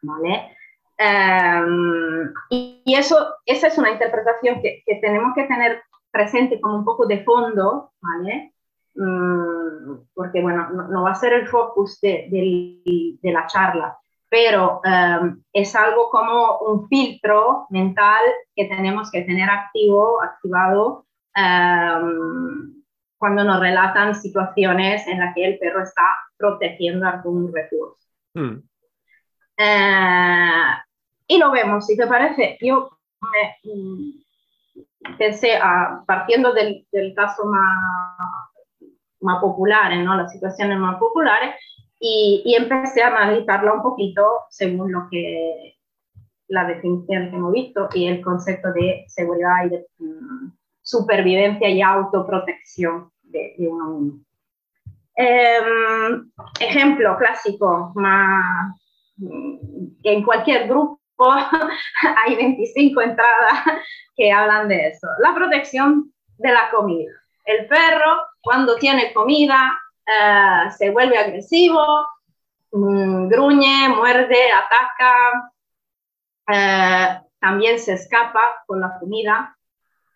¿Vale? 0.00 0.56
Em, 0.96 2.32
y, 2.48 2.82
eso, 2.96 3.34
esa 3.44 3.66
es 3.66 3.76
una 3.76 3.90
interpretación 3.90 4.62
que, 4.62 4.82
que, 4.86 4.94
tenemos 4.96 5.34
que 5.34 5.44
tener 5.44 5.82
presente 6.10 6.60
como 6.60 6.76
un 6.76 6.84
poco 6.84 7.06
de 7.06 7.22
fondo, 7.24 7.92
¿vale? 8.00 8.54
Mm, 8.96 10.06
porque 10.14 10.40
bueno, 10.40 10.70
no, 10.70 11.02
va 11.02 11.10
a 11.10 11.14
ser 11.14 11.34
el 11.34 11.46
focus 11.48 12.00
de, 12.00 12.28
de, 12.30 13.32
la 13.32 13.46
charla, 13.46 13.98
pero 14.30 14.80
um, 14.84 15.42
es 15.52 15.76
algo 15.76 16.08
como 16.08 16.58
un 16.60 16.88
filtro 16.88 17.66
mental 17.68 18.22
que 18.54 18.64
tenemos 18.64 19.10
que 19.10 19.22
tener 19.22 19.50
activo, 19.50 20.22
activado 20.22 21.04
um, 21.36 22.82
cuando 23.18 23.44
nos 23.44 23.60
relatan 23.60 24.14
situaciones 24.14 25.06
en 25.06 25.20
las 25.20 25.34
que 25.34 25.44
el 25.44 25.58
perro 25.58 25.82
está 25.82 26.16
protegiendo 26.38 27.06
algún 27.06 27.52
recurso. 27.52 28.08
Mm. 28.32 28.62
Uh, 29.58 30.72
y 31.28 31.38
lo 31.38 31.50
vemos, 31.50 31.86
si 31.86 31.98
te 31.98 32.06
parece, 32.06 32.56
yo 32.62 32.98
me, 33.20 33.56
mm, 33.72 35.16
pensé, 35.18 35.56
a, 35.56 36.02
partiendo 36.06 36.54
del, 36.54 36.86
del 36.90 37.14
caso 37.14 37.44
más 37.44 38.45
más 39.20 39.40
populares, 39.40 40.04
¿no? 40.04 40.16
las 40.16 40.32
situaciones 40.32 40.78
más 40.78 40.98
populares, 40.98 41.54
y, 41.98 42.42
y, 42.44 42.54
empecé 42.54 43.02
a 43.02 43.08
analizarla 43.08 43.72
un 43.72 43.82
poquito 43.82 44.22
según 44.50 44.92
lo 44.92 45.08
que 45.10 45.76
la 46.48 46.66
definición 46.66 47.30
que 47.30 47.36
hemos 47.36 47.52
visto 47.52 47.88
y 47.94 48.06
el 48.06 48.20
concepto 48.20 48.72
de 48.72 49.04
seguridad 49.08 49.64
y 49.64 49.68
de 49.70 49.86
mm, 49.98 50.52
supervivencia 50.82 51.68
y 51.68 51.80
autoprotección 51.80 53.10
de, 53.22 53.54
de 53.56 53.68
uno 53.68 53.86
mismo. 53.98 54.26
Em, 55.16 56.30
ejemplo 56.60 57.16
clásico, 57.16 57.92
más, 57.94 58.76
que 60.02 60.12
en 60.12 60.22
cualquier 60.22 60.68
grupo 60.68 60.98
hay 62.26 62.36
25 62.36 63.00
entradas 63.00 63.64
que 64.14 64.30
hablan 64.30 64.68
de 64.68 64.88
eso. 64.88 65.08
La 65.22 65.34
protección 65.34 66.12
de 66.36 66.52
la 66.52 66.70
comida. 66.70 67.12
El 67.46 67.66
perro 67.68 68.26
cuando 68.42 68.76
tiene 68.76 69.12
comida 69.14 69.78
eh, 70.04 70.70
se 70.76 70.90
vuelve 70.90 71.16
agresivo, 71.16 71.80
mm, 72.72 73.28
gruñe, 73.28 73.88
muerde, 73.88 74.50
ataca, 74.52 75.52
eh, 76.48 77.20
también 77.38 77.78
se 77.78 77.94
escapa 77.94 78.64
con 78.66 78.80
la 78.80 78.98
comida. 78.98 79.56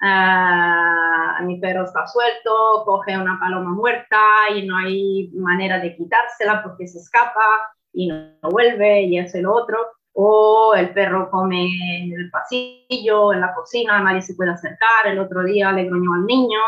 Eh, 0.03 1.45
mi 1.45 1.61
perro 1.61 1.85
está 1.85 2.07
suelto, 2.07 2.83
coge 2.85 3.17
una 3.17 3.39
paloma 3.39 3.71
muerta 3.71 4.19
y 4.55 4.67
no 4.67 4.77
hay 4.77 5.31
manera 5.35 5.79
de 5.79 5.97
quitársela 5.97 6.63
porque 6.63 6.89
se 6.89 6.99
escapa 6.99 7.41
y 7.93 8.09
no 8.09 8.51
vuelve 8.51 9.03
y 9.03 9.19
hace 9.19 9.43
lo 9.43 9.55
otro. 9.55 9.79
O 10.13 10.75
el 10.75 10.93
perro 10.93 11.31
come 11.31 11.69
en 11.99 12.13
el 12.13 12.31
pasillo, 12.31 13.33
en 13.33 13.41
la 13.41 13.55
cocina, 13.55 14.01
nadie 14.01 14.23
se 14.23 14.35
puede 14.35 14.51
acercar. 14.51 15.07
El 15.07 15.21
otro 15.21 15.45
día 15.45 15.71
le 15.73 15.85
gruñó 15.85 16.15
al 16.15 16.27
niño, 16.27 16.61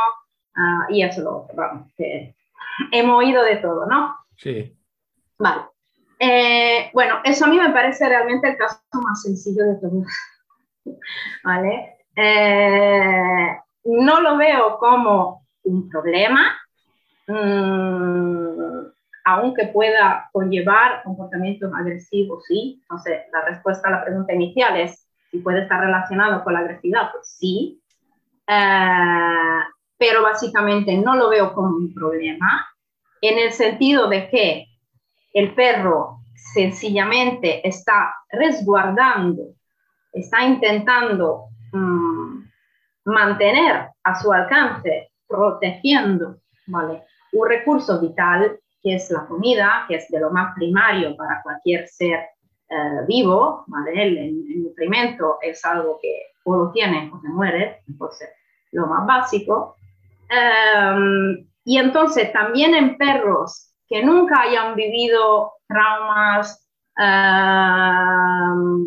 Ah, 0.57 0.87
y 0.91 1.03
eso 1.03 1.23
lo 1.23 1.47
vamos, 1.55 1.91
que 1.97 2.35
hemos 2.91 3.19
oído 3.19 3.43
de 3.43 3.57
todo, 3.57 3.87
¿no? 3.87 4.17
Sí. 4.37 4.77
Vale. 5.39 5.63
Eh, 6.19 6.91
bueno, 6.93 7.17
eso 7.25 7.47
a 7.47 7.49
mí 7.49 7.59
me 7.59 7.71
parece 7.71 8.09
realmente 8.09 8.49
el 8.49 8.57
caso 8.57 8.81
más 8.93 9.23
sencillo 9.23 9.65
de 9.65 9.75
todos. 9.77 10.07
¿Vale? 11.45 11.97
Eh, 12.15 13.57
no 13.85 14.21
lo 14.21 14.37
veo 14.37 14.79
como 14.79 15.47
un 15.65 15.89
problema, 15.89 16.59
mm, 17.27 18.93
aunque 19.25 19.67
pueda 19.69 20.29
conllevar 20.33 21.03
comportamientos 21.03 21.73
agresivos, 21.75 22.45
sí. 22.47 22.81
Entonces, 22.83 23.23
la 23.33 23.43
respuesta 23.43 23.89
a 23.89 23.93
la 23.93 24.05
pregunta 24.05 24.35
inicial 24.35 24.79
es 24.79 25.09
si 25.31 25.39
puede 25.39 25.63
estar 25.63 25.81
relacionado 25.81 26.45
con 26.45 26.53
la 26.53 26.61
agresividad, 26.61 27.11
pues 27.13 27.37
sí. 27.39 27.81
Eh, 28.47 29.61
pero 30.03 30.21
básicamente 30.21 30.97
no 30.97 31.15
lo 31.15 31.29
veo 31.29 31.55
como 31.55 31.77
un 31.77 31.95
problema, 31.95 32.67
en 33.21 33.39
el 33.39 33.53
sentido 33.53 34.09
de 34.09 34.29
que 34.29 34.67
el 35.33 35.55
perro 35.55 36.23
sencillamente 36.35 37.65
está 37.67 38.13
resguardando, 38.29 39.55
está 40.13 40.43
intentando 40.43 41.45
mm, 41.71 42.43
mantener 43.05 43.91
a 44.03 44.21
su 44.21 44.33
alcance, 44.33 45.13
protegiendo 45.29 46.39
¿vale? 46.67 47.05
un 47.35 47.49
recurso 47.49 48.01
vital 48.01 48.59
que 48.83 48.97
es 48.97 49.09
la 49.09 49.25
comida, 49.27 49.85
que 49.87 49.95
es 49.95 50.09
de 50.09 50.19
lo 50.19 50.33
más 50.33 50.53
primario 50.57 51.17
para 51.17 51.41
cualquier 51.45 51.87
ser 51.87 52.19
eh, 52.69 53.05
vivo, 53.07 53.63
¿vale? 53.69 54.03
El, 54.03 54.65
nutrimento 54.65 55.39
es 55.41 55.65
algo 55.65 56.01
que 56.03 56.33
o 56.43 56.57
lo 56.57 56.73
tiene 56.73 57.09
o 57.15 57.21
se 57.21 57.29
muere, 57.29 57.85
entonces 57.87 58.31
lo 58.73 58.89
más 58.89 59.07
básico. 59.07 59.77
Em, 60.33 61.47
y 61.65 61.79
entonces 61.79 62.33
también 62.33 62.75
en 62.75 62.97
perros 62.97 63.71
que 63.87 64.03
nunca 64.03 64.41
hayan 64.43 64.75
vivido 64.75 65.53
traumas, 65.69 66.67
em, 66.97 68.87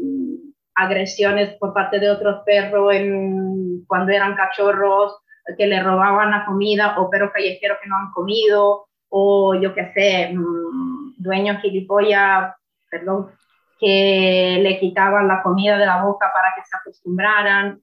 agresiones 0.76 1.56
por 1.60 1.74
parte 1.74 2.00
de 2.00 2.10
otros 2.10 2.42
perros 2.46 2.94
en, 2.94 3.86
cuando 3.88 4.12
eran 4.12 4.36
cachorros, 4.36 5.18
que 5.58 5.68
le 5.68 5.84
robaban 5.84 6.32
la 6.32 6.46
comida, 6.46 7.00
o 7.00 7.10
perros 7.10 7.32
callejeros 7.32 7.78
que 7.82 7.90
no 7.90 7.98
han 7.98 8.12
comido, 8.12 8.88
o 9.10 9.54
yo 9.56 9.74
qué 9.76 9.92
sé, 9.94 10.34
mm, 10.34 11.16
dueños 11.18 11.62
gilipollas, 11.62 12.56
perdón, 12.90 13.32
que 13.80 14.60
le 14.62 14.80
quitaban 14.80 15.28
la 15.28 15.44
comida 15.44 15.78
de 15.78 15.86
la 15.86 16.02
boca 16.04 16.32
para 16.34 16.54
que 16.56 16.64
se 16.64 16.76
acostumbraran. 16.78 17.80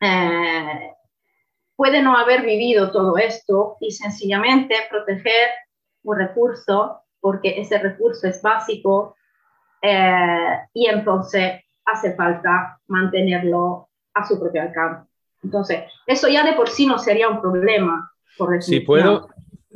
Eh, 0.00 0.92
puede 1.82 2.00
no 2.00 2.16
haber 2.16 2.42
vivido 2.42 2.92
todo 2.92 3.18
esto 3.18 3.76
y 3.80 3.90
sencillamente 3.90 4.76
proteger 4.88 5.48
un 6.04 6.16
recurso 6.16 7.00
porque 7.18 7.60
ese 7.60 7.76
recurso 7.78 8.28
es 8.28 8.40
básico 8.40 9.16
eh, 9.82 10.58
y 10.74 10.86
entonces 10.86 11.64
hace 11.84 12.14
falta 12.14 12.78
mantenerlo 12.86 13.88
a 14.14 14.24
su 14.24 14.38
propio 14.38 14.62
alcance. 14.62 15.10
Entonces, 15.42 15.82
eso 16.06 16.28
ya 16.28 16.44
de 16.44 16.52
por 16.52 16.68
sí 16.68 16.86
no 16.86 17.00
sería 17.00 17.28
un 17.28 17.40
problema. 17.40 18.12
Por 18.38 18.62
si 18.62 18.78
puedo, 18.78 19.28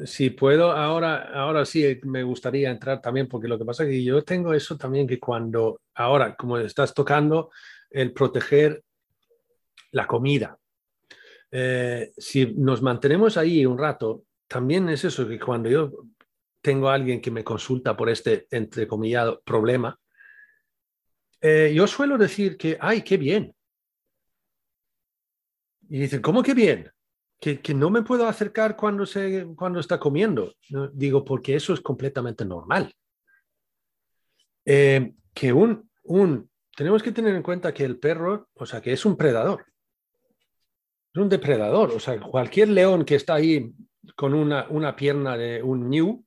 si 0.05 0.31
puedo, 0.31 0.71
ahora, 0.71 1.33
ahora 1.35 1.65
sí 1.65 1.99
me 2.05 2.23
gustaría 2.23 2.71
entrar 2.71 3.01
también, 3.01 3.27
porque 3.27 3.49
lo 3.49 3.59
que 3.59 3.65
pasa 3.65 3.83
es 3.83 3.89
que 3.89 4.05
yo 4.05 4.23
tengo 4.23 4.55
eso 4.55 4.77
también 4.77 5.09
que 5.09 5.19
cuando, 5.19 5.81
ahora, 5.97 6.37
como 6.37 6.57
estás 6.59 6.95
tocando, 6.95 7.51
el 7.91 8.13
proteger 8.13 8.85
la 9.91 10.07
comida. 10.07 10.57
Eh, 11.51 12.13
si 12.17 12.55
nos 12.55 12.83
mantenemos 12.83 13.37
ahí 13.37 13.65
un 13.65 13.79
rato, 13.79 14.25
también 14.49 14.89
es 14.89 15.05
eso, 15.05 15.27
que 15.27 15.39
cuando 15.39 15.69
yo 15.69 15.93
tengo 16.61 16.89
a 16.89 16.95
alguien 16.95 17.21
que 17.21 17.31
me 17.31 17.45
consulta 17.45 17.97
por 17.97 18.09
este, 18.09 18.47
entrecomillado, 18.51 19.41
problema, 19.45 19.99
eh, 21.41 21.73
yo 21.75 21.87
suelo 21.87 22.19
decir 22.19 22.57
que, 22.57 22.77
ay, 22.81 23.03
qué 23.03 23.17
bien. 23.17 23.55
Y 25.89 26.01
dicen, 26.01 26.21
¿cómo 26.21 26.43
que 26.43 26.55
bien? 26.55 26.91
que, 27.41 27.75
no 27.75 27.91
me 27.91 28.03
puedo 28.03 28.27
acercar 28.27 28.77
cuando, 28.77 29.07
se, 29.07 29.47
cuando 29.57 29.81
está 29.81 29.99
comiendo. 29.99 30.55
Digo, 30.93 31.25
porque 31.25 31.55
eso 31.55 31.75
es 31.75 31.81
completamente 31.81 32.45
normal. 32.45 32.93
Eh, 34.65 35.13
que 35.33 35.53
un, 35.53 35.89
un, 36.05 36.51
tenemos 36.75 37.03
que 37.03 37.13
tener 37.13 37.35
en 37.35 37.43
cuenta 37.43 37.75
que 37.75 37.85
el 37.85 37.99
perro, 37.99 38.49
o 38.55 38.67
sea, 38.67 38.81
que 38.81 38.93
es 38.93 39.05
un 39.05 39.17
predador. 39.17 39.67
Es 41.17 41.23
un 41.23 41.31
depredador. 41.31 41.93
O 41.93 41.99
sea, 41.99 42.21
cualquier 42.21 42.69
león 42.69 43.07
que 43.07 43.15
está 43.15 43.37
ahí 43.37 43.73
con 44.15 44.35
una, 44.35 44.67
una 44.69 44.95
pierna 44.95 45.35
de 45.35 45.63
un 45.63 45.89
new 45.89 46.23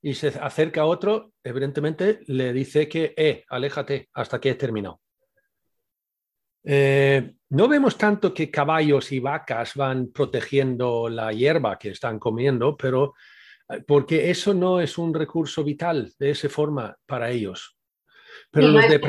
y 0.00 0.14
se 0.14 0.28
acerca 0.28 0.80
a 0.80 0.86
otro, 0.86 1.34
evidentemente 1.44 2.20
le 2.26 2.54
dice 2.54 2.88
que, 2.88 3.12
eh, 3.18 3.44
aléjate 3.50 4.08
hasta 4.14 4.40
que 4.40 4.48
he 4.48 4.54
terminado. 4.54 5.02
Eh, 6.64 7.34
no 7.50 7.68
vemos 7.68 7.98
tanto 7.98 8.32
que 8.32 8.50
caballos 8.50 9.12
y 9.12 9.20
vacas 9.20 9.74
van 9.74 10.10
protegiendo 10.10 11.10
la 11.10 11.34
hierba 11.34 11.78
que 11.78 11.90
están 11.90 12.18
comiendo, 12.18 12.78
pero 12.78 13.12
eh, 13.68 13.82
porque 13.86 14.30
eso 14.30 14.54
no 14.54 14.80
es 14.80 14.96
un 14.96 15.12
recurso 15.12 15.62
vital 15.62 16.14
de 16.18 16.30
esa 16.30 16.48
forma 16.48 16.96
para 17.04 17.28
ellos. 17.28 17.76
Pero 18.50 18.68
no 18.68 18.80
es 18.80 18.90
un 18.90 19.00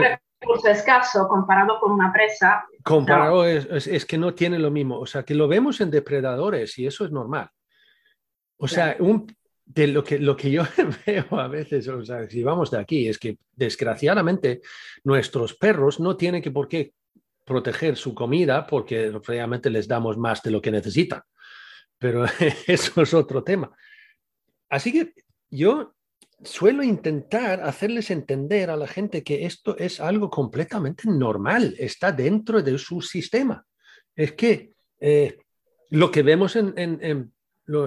recurso 0.42 0.70
escaso 0.70 1.28
comparado 1.28 1.80
con 1.80 1.92
una 1.92 2.12
presa. 2.12 2.66
Comparado 2.84 3.46
es, 3.46 4.06
que 4.06 4.18
no 4.18 4.34
tiene 4.34 4.60
lo 4.60 4.72
mismo. 4.72 5.00
O 5.00 5.06
sea, 5.06 5.24
que 5.24 5.36
lo 5.36 5.48
vemos 5.48 5.80
en 5.82 5.92
depredadores 5.92 6.78
y 6.80 6.88
eso 6.88 7.06
es 7.06 7.12
normal. 7.12 7.50
O 8.58 8.68
sea, 8.68 8.96
un, 9.00 9.28
de 9.66 9.88
lo 9.88 10.04
que, 10.04 10.20
lo 10.20 10.36
que 10.36 10.52
yo 10.52 10.64
veo 11.06 11.40
a 11.40 11.48
veces, 11.48 11.88
o 11.88 12.04
sea, 12.04 12.28
si 12.28 12.44
vamos 12.44 12.72
de 12.72 12.80
aquí, 12.80 13.08
es 13.08 13.18
que 13.18 13.38
desgraciadamente 13.56 14.62
nuestros 15.04 15.54
perros 15.56 16.00
no 16.00 16.18
tienen 16.18 16.42
que 16.42 16.52
por 16.52 16.68
qué 16.68 16.94
proteger 17.46 17.98
su 17.98 18.14
comida 18.14 18.66
porque 18.66 19.12
realmente 19.26 19.70
les 19.70 19.88
damos 19.88 20.18
más 20.18 20.42
de 20.42 20.52
lo 20.52 20.62
que 20.62 20.72
necesitan. 20.72 21.22
Pero 21.98 22.26
eso 22.68 23.02
es 23.02 23.14
otro 23.14 23.44
tema. 23.44 23.72
Así 24.70 24.92
que 24.92 25.14
yo 25.50 25.94
suelo 26.44 26.84
intentar 26.84 27.62
hacerles 27.62 28.12
entender 28.12 28.70
a 28.70 28.78
la 28.78 28.88
gente 28.88 29.24
que 29.24 29.46
esto 29.46 29.78
es 29.78 30.00
algo 30.00 30.30
completamente 30.30 31.04
normal, 31.08 31.76
está 31.78 32.12
dentro 32.12 32.62
de 32.62 32.78
su 32.78 33.02
sistema. 33.02 33.66
Es 34.16 34.34
que 34.34 34.74
eh, 35.00 35.38
lo 35.90 36.12
que 36.12 36.24
vemos 36.24 36.56
en, 36.56 37.34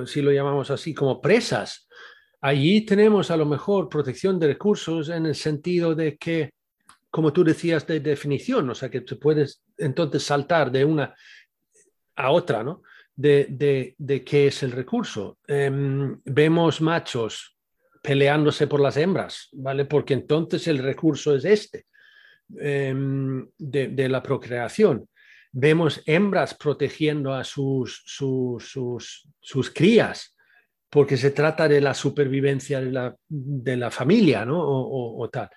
si 0.06 0.22
lo 0.22 0.32
llamamos 0.32 0.70
así, 0.70 0.94
como 0.94 1.20
presas, 1.20 1.88
allí 2.40 2.82
tenemos 2.82 3.30
a 3.30 3.36
lo 3.36 3.46
mejor 3.46 3.88
protección 3.88 4.38
de 4.38 4.48
recursos 4.48 5.08
en 5.08 5.26
el 5.26 5.34
sentido 5.34 5.94
de 5.94 6.16
que 6.16 6.50
como 7.14 7.32
tú 7.32 7.44
decías, 7.44 7.86
de 7.86 8.00
definición, 8.00 8.68
o 8.70 8.74
sea, 8.74 8.90
que 8.90 9.02
te 9.02 9.14
puedes 9.14 9.62
entonces 9.78 10.24
saltar 10.24 10.72
de 10.72 10.84
una 10.84 11.14
a 12.16 12.32
otra, 12.32 12.64
¿no? 12.64 12.82
De, 13.14 13.94
de, 13.96 14.24
qué 14.24 14.48
es 14.48 14.64
el 14.64 14.72
recurso. 14.72 15.38
Em, 15.46 16.20
vemos 16.24 16.80
machos 16.80 17.53
peleándose 18.04 18.66
por 18.66 18.80
las 18.80 18.98
hembras, 18.98 19.48
¿vale? 19.52 19.86
Porque 19.86 20.12
entonces 20.12 20.68
el 20.68 20.76
recurso 20.76 21.34
es 21.34 21.46
este, 21.46 21.86
em, 22.58 23.48
de, 23.56 24.08
la 24.10 24.22
procreación. 24.22 25.08
Vemos 25.50 26.02
hembras 26.04 26.52
protegiendo 26.52 27.32
a 27.32 27.44
sus, 27.44 28.02
sus, 28.04 28.70
sus, 29.40 29.70
crías, 29.70 30.36
porque 30.90 31.16
se 31.16 31.30
trata 31.30 31.66
de 31.66 31.80
la 31.80 31.94
supervivencia 31.94 32.78
de 32.82 32.92
la, 32.92 33.16
de 33.26 33.76
la 33.78 33.90
familia, 33.90 34.44
¿no? 34.44 34.60
O, 34.60 35.30
tal. 35.30 35.48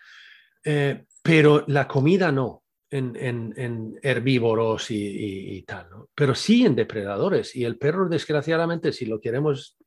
Eh, 0.64 1.04
pero 1.22 1.66
la 1.68 1.86
comida 1.86 2.32
no 2.32 2.64
en, 2.90 4.00
herbívoros 4.02 4.90
y, 4.90 5.64
tal, 5.64 5.90
¿no? 5.90 6.10
pero 6.16 6.34
sí 6.34 6.66
en 6.66 6.78
depredadores. 6.78 7.54
Y 7.58 7.66
el 7.66 7.78
perro, 7.78 8.08
desgraciadamente, 8.08 8.94
si 8.94 9.06
lo 9.06 9.20
queremos 9.20 9.78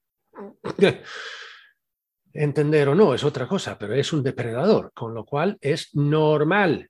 entender 2.33 2.89
o 2.89 2.95
no, 2.95 3.15
es 3.15 3.25
otra 3.25 3.47
cosa, 3.47 3.79
pero 3.79 3.95
es 3.95 4.13
un 4.13 4.23
depredador, 4.23 4.93
con 4.95 5.15
lo 5.15 5.25
cual 5.25 5.59
es 5.61 5.95
normal 5.95 6.89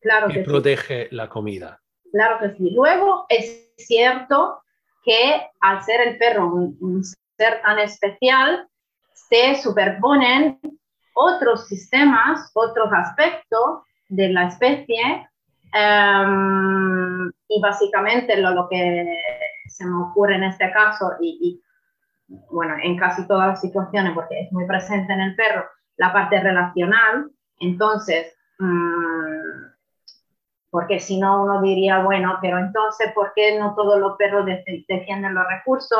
claro 0.00 0.28
que, 0.28 0.40
protege 0.40 1.08
la 1.10 1.28
comida. 1.28 1.80
Claro 2.12 2.38
que 2.40 2.56
sí. 2.56 2.70
Luego 2.70 3.26
es 3.28 3.72
cierto 3.76 4.62
que 5.04 5.48
al 5.60 5.82
ser 5.82 6.00
el 6.06 6.18
perro 6.18 6.46
un 6.46 7.02
ser 7.36 7.62
tan 7.62 7.78
especial, 7.78 8.68
se 9.14 9.56
superponen 9.62 10.60
otros 11.14 11.66
sistemas, 11.66 12.50
otros 12.54 12.88
aspectos 12.92 13.82
de 14.08 14.28
la 14.28 14.48
especie 14.48 15.28
em, 15.72 17.30
y 17.48 17.60
básicamente 17.60 18.36
lo, 18.36 18.50
lo, 18.50 18.68
que 18.68 19.06
se 19.68 19.86
me 19.86 20.02
ocurre 20.02 20.36
en 20.36 20.44
este 20.44 20.70
caso 20.70 21.12
y, 21.20 21.60
bueno, 22.50 22.74
en 22.82 22.96
casi 22.96 23.26
todas 23.26 23.48
las 23.48 23.60
situaciones 23.60 24.12
porque 24.14 24.40
es 24.40 24.52
muy 24.52 24.66
presente 24.66 25.12
en 25.12 25.20
el 25.20 25.36
perro, 25.36 25.64
la 25.96 26.12
parte 26.12 26.40
relacional, 26.40 27.30
entonces, 27.60 28.34
mm, 28.58 29.72
porque 30.70 30.98
si 31.00 31.20
no 31.20 31.42
uno 31.42 31.60
diría, 31.62 32.02
bueno, 32.02 32.38
pero 32.40 32.58
entonces, 32.58 33.12
¿por 33.12 33.32
qué 33.34 33.58
no 33.58 33.74
todos 33.74 34.00
los 34.00 34.16
perros 34.16 34.46
defienden 34.88 35.34
los 35.34 35.46
recursos? 35.46 35.98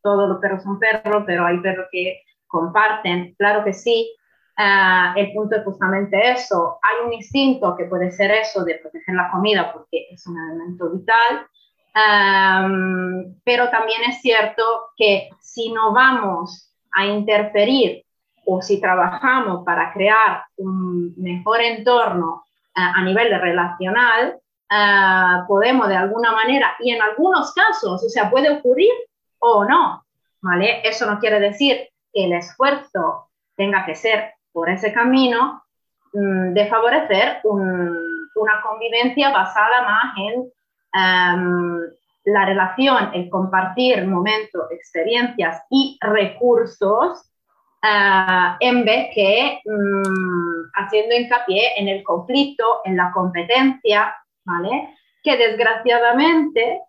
Todos 0.00 0.28
los 0.28 0.38
perros 0.38 0.62
son 0.62 0.78
perros, 0.78 1.24
pero 1.26 1.44
hay 1.44 1.58
perros 1.60 1.86
que 1.90 2.22
comparten, 2.46 3.34
claro 3.36 3.64
que 3.64 3.72
sí, 3.72 4.14
Ah, 4.56 5.14
el 5.16 5.32
punto 5.32 5.56
es 5.56 5.64
justamente 5.64 6.30
eso. 6.30 6.78
Hay 6.82 7.06
un 7.06 7.12
instinto 7.12 7.74
que 7.76 7.86
puede 7.86 8.10
ser 8.10 8.30
eso 8.30 8.64
de 8.64 8.76
proteger 8.76 9.14
la 9.14 9.30
comida 9.30 9.72
porque 9.72 10.08
es 10.10 10.26
un 10.26 10.38
elemento 10.38 10.90
vital, 10.90 11.46
pero 11.94 13.68
también 13.70 14.02
es 14.08 14.20
cierto 14.20 14.62
que 14.96 15.30
si 15.40 15.72
no 15.72 15.92
vamos 15.92 16.72
a 16.92 17.06
interferir 17.06 18.04
o 18.44 18.60
si 18.60 18.80
trabajamos 18.80 19.64
para 19.64 19.92
crear 19.92 20.44
un 20.56 21.14
mejor 21.16 21.60
entorno 21.60 22.44
eh, 22.74 22.80
a 22.80 23.02
nivel 23.02 23.30
relacional, 23.40 24.38
eh, 24.70 25.42
podemos 25.46 25.88
de 25.88 25.96
alguna 25.96 26.32
manera, 26.32 26.74
y 26.80 26.90
en 26.90 27.02
algunos 27.02 27.52
casos, 27.52 28.02
o 28.04 28.08
sea, 28.08 28.30
puede 28.30 28.50
ocurrir 28.50 28.92
o 29.38 29.64
no, 29.64 30.04
¿vale? 30.40 30.80
Eso 30.84 31.06
no 31.06 31.18
quiere 31.18 31.40
decir 31.40 31.88
que 32.12 32.24
el 32.24 32.32
esfuerzo 32.32 33.28
tenga 33.56 33.84
que 33.84 33.94
ser 33.94 34.34
por 34.52 34.68
ese 34.68 34.92
camino 34.92 35.62
mm, 36.12 36.52
de 36.52 36.66
favorecer 36.66 37.40
una 37.44 38.62
convivencia 38.62 39.30
basada 39.30 39.82
más 39.82 40.14
en 40.18 40.50
em, 40.94 41.80
la 42.24 42.44
relación, 42.46 43.10
el 43.14 43.28
compartir 43.28 44.06
momentos, 44.06 44.70
experiencias 44.70 45.62
y 45.70 45.98
recursos 46.00 47.32
uh, 47.82 48.56
en 48.60 48.84
vez 48.84 49.08
que 49.14 49.60
um, 49.64 50.70
haciendo 50.74 51.16
hincapié 51.16 51.80
en 51.80 51.88
el 51.88 52.02
conflicto, 52.02 52.80
en 52.84 52.96
la 52.96 53.10
competencia, 53.12 54.14
¿vale? 54.44 54.94
Que 55.22 55.36
desgraciadamente 55.36 56.80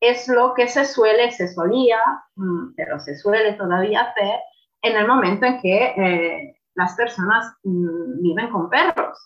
es 0.00 0.26
lo 0.28 0.54
que 0.54 0.68
se 0.68 0.84
suele, 0.84 1.30
se 1.30 1.48
solía, 1.48 2.00
um, 2.36 2.74
pero 2.74 2.98
se 2.98 3.16
suele 3.16 3.52
todavía 3.52 4.00
hacer 4.00 4.40
en 4.82 4.96
el 4.96 5.06
momento 5.06 5.46
en 5.46 5.60
que 5.60 5.94
eh, 5.96 6.56
las 6.74 6.94
personas 6.94 7.54
um, 7.62 8.20
viven 8.20 8.50
con 8.50 8.68
perros. 8.68 9.18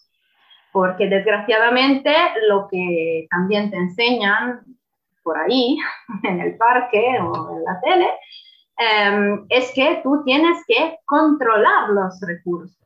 Porque 0.76 1.08
desgraciadamente 1.08 2.14
lo 2.48 2.68
que 2.68 3.26
también 3.30 3.70
te 3.70 3.78
enseñan 3.78 4.60
por 5.22 5.38
ahí, 5.38 5.78
en 6.22 6.40
el 6.40 6.56
parque 6.56 7.18
o 7.20 7.56
en 7.56 7.64
la 7.64 7.80
tele, 7.80 8.10
Em, 8.78 9.46
es 9.48 9.72
que 9.74 10.00
tú 10.02 10.22
tienes 10.24 10.58
que 10.66 10.98
controlar 11.06 11.88
los 11.90 12.20
recursos. 12.20 12.76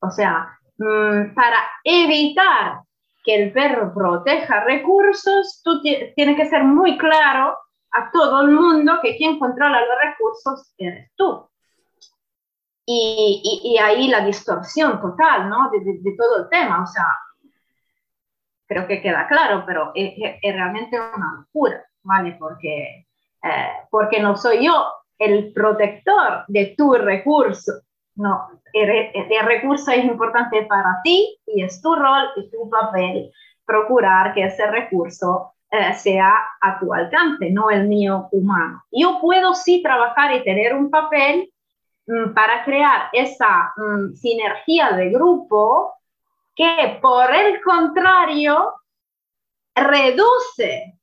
O 0.00 0.10
sea, 0.10 0.58
mm, 0.76 1.34
para 1.34 1.56
evitar 1.82 2.80
que 3.24 3.42
el 3.42 3.52
perro 3.52 3.94
proteja 3.94 4.64
recursos, 4.64 5.62
tú 5.64 5.80
tienes 5.80 6.36
que 6.36 6.46
ser 6.46 6.62
muy 6.64 6.98
claro 6.98 7.56
a 7.92 8.10
todo 8.12 8.42
el 8.42 8.50
mundo 8.50 8.98
que 9.02 9.16
quien 9.16 9.38
controla 9.38 9.80
los 9.80 9.98
recursos 10.04 10.74
eres 10.76 11.10
tú. 11.16 11.48
Y, 12.86 13.60
y, 13.64 13.78
ahí 13.78 14.08
la 14.08 14.24
distorsión 14.26 15.00
total, 15.00 15.48
¿no? 15.48 15.70
De, 15.70 15.80
de, 15.80 16.16
todo 16.18 16.42
el 16.42 16.48
tema, 16.50 16.82
o 16.82 16.86
sea, 16.86 17.06
creo 18.66 18.86
que 18.86 19.00
queda 19.00 19.26
claro, 19.26 19.64
pero 19.66 19.90
es, 19.94 20.12
es 20.42 20.54
realmente 20.54 20.98
una 20.98 21.34
locura, 21.38 21.82
¿vale? 22.02 22.36
Porque, 22.38 23.06
eh, 23.42 23.68
porque 23.90 24.20
no 24.20 24.36
soy 24.36 24.66
yo 24.66 24.86
el 25.18 25.52
protector 25.52 26.44
de 26.48 26.74
tu 26.76 26.92
recurso. 26.94 27.72
No, 28.16 28.48
el, 28.72 29.46
recurso 29.46 29.90
es 29.90 30.04
importante 30.04 30.62
para 30.66 31.00
ti 31.02 31.36
y 31.46 31.62
es 31.62 31.80
tu 31.80 31.94
rol 31.94 32.28
y 32.36 32.50
tu 32.50 32.68
papel 32.70 33.32
procurar 33.64 34.34
que 34.34 34.44
ese 34.44 34.66
recurso 34.70 35.54
eh, 35.70 35.94
sea 35.94 36.32
a 36.60 36.78
tu 36.78 36.92
alcance, 36.92 37.50
no 37.50 37.70
el 37.70 37.88
mío 37.88 38.28
humano. 38.30 38.84
Yo 38.92 39.18
puedo 39.20 39.54
sí 39.54 39.82
trabajar 39.82 40.34
y 40.34 40.44
tener 40.44 40.74
un 40.74 40.90
papel 40.90 41.50
para 42.34 42.64
crear 42.64 43.08
esa 43.12 43.72
mm, 43.76 44.14
sinergia 44.14 44.92
de 44.92 45.10
grupo 45.10 45.94
que 46.54 46.98
por 47.00 47.34
el 47.34 47.62
contrario 47.62 48.74
reduce 49.74 50.98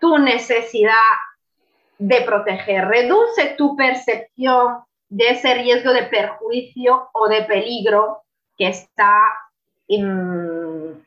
tu 0.00 0.18
necesidad 0.18 0.94
de 1.98 2.20
proteger, 2.22 2.86
reduce 2.86 3.54
tu 3.56 3.76
percepción 3.76 4.78
de 5.08 5.30
ese 5.30 5.54
riesgo 5.54 5.92
de 5.92 6.04
perjuicio 6.04 7.10
o 7.12 7.28
de 7.28 7.42
peligro 7.42 8.22
que 8.56 8.68
está 8.68 9.20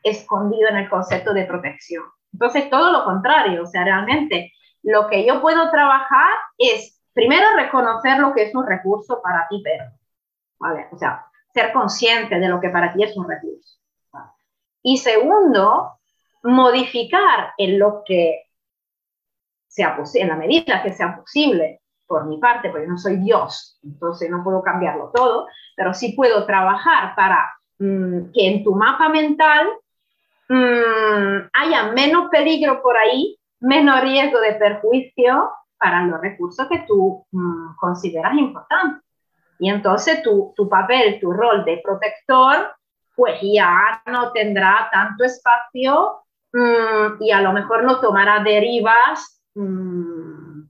escondido 0.02 0.68
en 0.68 0.76
el 0.76 0.88
concepto 0.88 1.32
de 1.32 1.44
protección. 1.44 2.04
Entonces, 2.32 2.68
todo 2.68 2.90
lo 2.90 3.04
contrario, 3.04 3.62
o 3.62 3.66
sea, 3.66 3.84
realmente 3.84 4.52
lo 4.82 5.06
que 5.08 5.24
yo 5.24 5.40
puedo 5.40 5.70
trabajar 5.70 6.34
es, 6.58 7.00
primero, 7.12 7.46
reconocer 7.56 8.18
lo 8.18 8.32
que 8.32 8.44
es 8.44 8.54
un 8.54 8.66
recurso 8.66 9.20
para 9.22 9.46
ti, 9.48 9.60
pero, 9.62 9.84
¿vale? 10.58 10.88
O 10.92 10.96
sea, 10.96 11.26
ser 11.52 11.72
consciente 11.72 12.38
de 12.38 12.48
lo 12.48 12.60
que 12.60 12.70
para 12.70 12.92
ti 12.92 13.02
es 13.02 13.16
un 13.16 13.28
recurso. 13.28 13.78
Y 14.82 14.96
segundo, 14.96 15.98
modificar 16.42 17.52
en 17.56 17.78
lo 17.78 18.02
que 18.04 18.46
sea 19.68 19.96
en 20.14 20.28
la 20.28 20.36
medida 20.36 20.82
que 20.82 20.92
sea 20.92 21.16
posible 21.16 21.80
por 22.06 22.26
mi 22.26 22.36
parte, 22.38 22.68
porque 22.68 22.86
no 22.86 22.98
soy 22.98 23.16
Dios, 23.16 23.78
entonces 23.82 24.28
no 24.28 24.44
puedo 24.44 24.62
cambiarlo 24.62 25.10
todo, 25.14 25.46
pero 25.74 25.94
sí 25.94 26.12
puedo 26.12 26.44
trabajar 26.44 27.14
para 27.14 27.50
mm, 27.78 28.32
que 28.34 28.48
en 28.48 28.64
tu 28.64 28.74
mapa 28.74 29.08
mental 29.08 29.68
mm, 30.48 31.48
haya 31.54 31.92
menos 31.92 32.28
peligro 32.28 32.82
por 32.82 32.98
ahí, 32.98 33.38
menos 33.60 34.02
riesgo 34.02 34.40
de 34.40 34.54
perjuicio 34.54 35.50
para 35.82 36.04
los 36.04 36.20
recursos 36.20 36.68
que 36.68 36.84
tú 36.86 37.26
mm, 37.32 37.74
consideras 37.76 38.34
importantes. 38.34 39.02
Y 39.58 39.68
entonces 39.68 40.22
tu, 40.22 40.52
tu 40.54 40.68
papel, 40.68 41.18
tu 41.20 41.32
rol 41.32 41.64
de 41.64 41.80
protector, 41.82 42.74
pues 43.16 43.40
ya 43.42 44.02
no 44.06 44.32
tendrá 44.32 44.88
tanto 44.92 45.24
espacio 45.24 46.18
y 47.20 47.30
a 47.30 47.40
lo 47.40 47.52
mejor 47.52 47.82
no 47.82 47.98
tomará 48.00 48.42
derivas 48.42 49.42
mmm, 49.54 50.62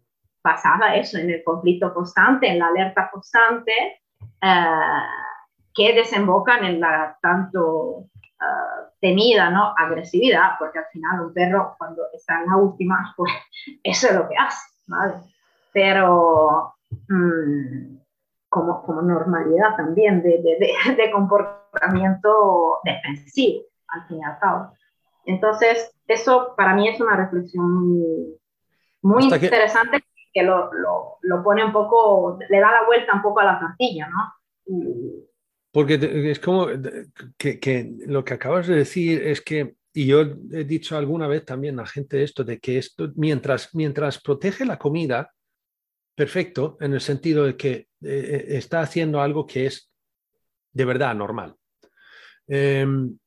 basada 0.42 0.94
eso, 0.94 1.18
en 1.18 1.31
el 1.31 1.42
conflicto 1.44 1.92
constante, 1.92 2.48
en 2.48 2.59
la 2.59 2.68
alerta 2.68 3.11
constante, 3.11 4.01
eh, 4.40 5.03
que 5.75 5.94
desembocan 5.94 6.64
en 6.64 6.81
la 6.81 7.16
tanto 7.20 7.62
uh, 7.62 8.83
temida 9.01 9.51
¿no? 9.51 9.75
agresividad, 9.77 10.53
porque 10.59 10.81
al 10.81 10.87
final 10.92 11.20
un 11.20 11.35
perro 11.35 11.75
cuando 11.79 12.03
está 12.12 12.40
en 12.40 12.51
la 12.51 12.57
última, 12.57 13.14
pues 13.16 13.33
eso 13.83 14.09
es 14.09 14.14
lo 14.14 14.29
que 14.29 14.37
hace, 14.37 14.61
¿vale? 14.87 15.14
Pero 15.73 16.75
mm, 17.09 17.97
como, 18.49 18.83
como, 18.83 19.03
normalidad 19.03 19.77
también 19.77 20.23
de, 20.23 20.42
de, 20.42 20.95
de, 20.97 21.11
comportamiento 21.11 22.79
defensivo, 22.85 23.64
al 23.88 24.07
fin 24.09 24.18
y 24.18 24.25
al 24.25 24.38
cabo. 24.38 24.73
Entonces, 25.25 25.95
eso 26.07 26.55
para 26.57 26.75
mí 26.75 26.88
es 26.88 27.01
una 27.01 27.16
reflexión 27.16 27.64
muy, 27.73 28.38
muy 29.03 29.25
interesante 29.25 30.03
que, 30.33 30.42
lo, 30.42 30.71
lo, 31.23 31.42
pone 31.42 31.64
un 31.64 31.73
poco, 31.73 32.38
le 32.49 32.61
da 32.61 32.73
la 32.73 32.87
vuelta 32.87 33.14
un 33.14 33.23
poco 33.23 33.40
a 33.40 33.45
la 33.45 33.61
tortilla, 33.61 34.09
¿no? 34.09 34.33
Porque 35.73 35.99
es 36.31 36.40
como 36.40 36.66
que, 37.38 37.59
que, 37.59 37.92
lo 38.07 38.25
que 38.25 38.35
acabas 38.35 38.66
de 38.66 38.77
decir 38.77 39.23
es 39.23 39.40
que, 39.40 39.77
y 39.94 40.07
yo 40.07 40.20
he 40.20 40.64
dicho 40.64 40.96
alguna 40.96 41.26
vez 41.26 41.44
también 41.44 41.78
a 41.78 41.87
gente 41.87 42.22
esto, 42.22 42.44
de 42.44 42.59
que 42.59 42.78
esto, 42.78 43.12
mientras, 43.16 43.74
mientras 43.74 44.20
protege 44.20 44.64
la 44.64 44.78
comida, 44.78 45.33
perfecto, 46.14 46.76
en 46.81 46.94
el 46.94 47.00
sentido 47.00 47.44
de 47.44 47.57
que 47.57 47.72
eh, 47.72 47.87
eh, 48.02 48.44
está 48.48 48.81
haciendo 48.81 49.20
algo 49.20 49.46
que 49.46 49.66
es 49.66 49.90
de 50.72 50.85
verdad 50.85 51.14
normal. 51.14 51.55
Em, 52.46 53.18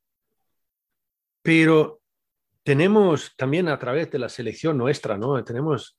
pero 1.41 2.01
tenemos 2.63 3.35
también 3.35 3.67
a 3.69 3.77
través 3.77 4.09
de 4.09 4.19
la 4.19 4.29
selección 4.29 4.77
nuestra, 4.77 5.17
¿no? 5.17 5.43
Tenemos 5.43 5.97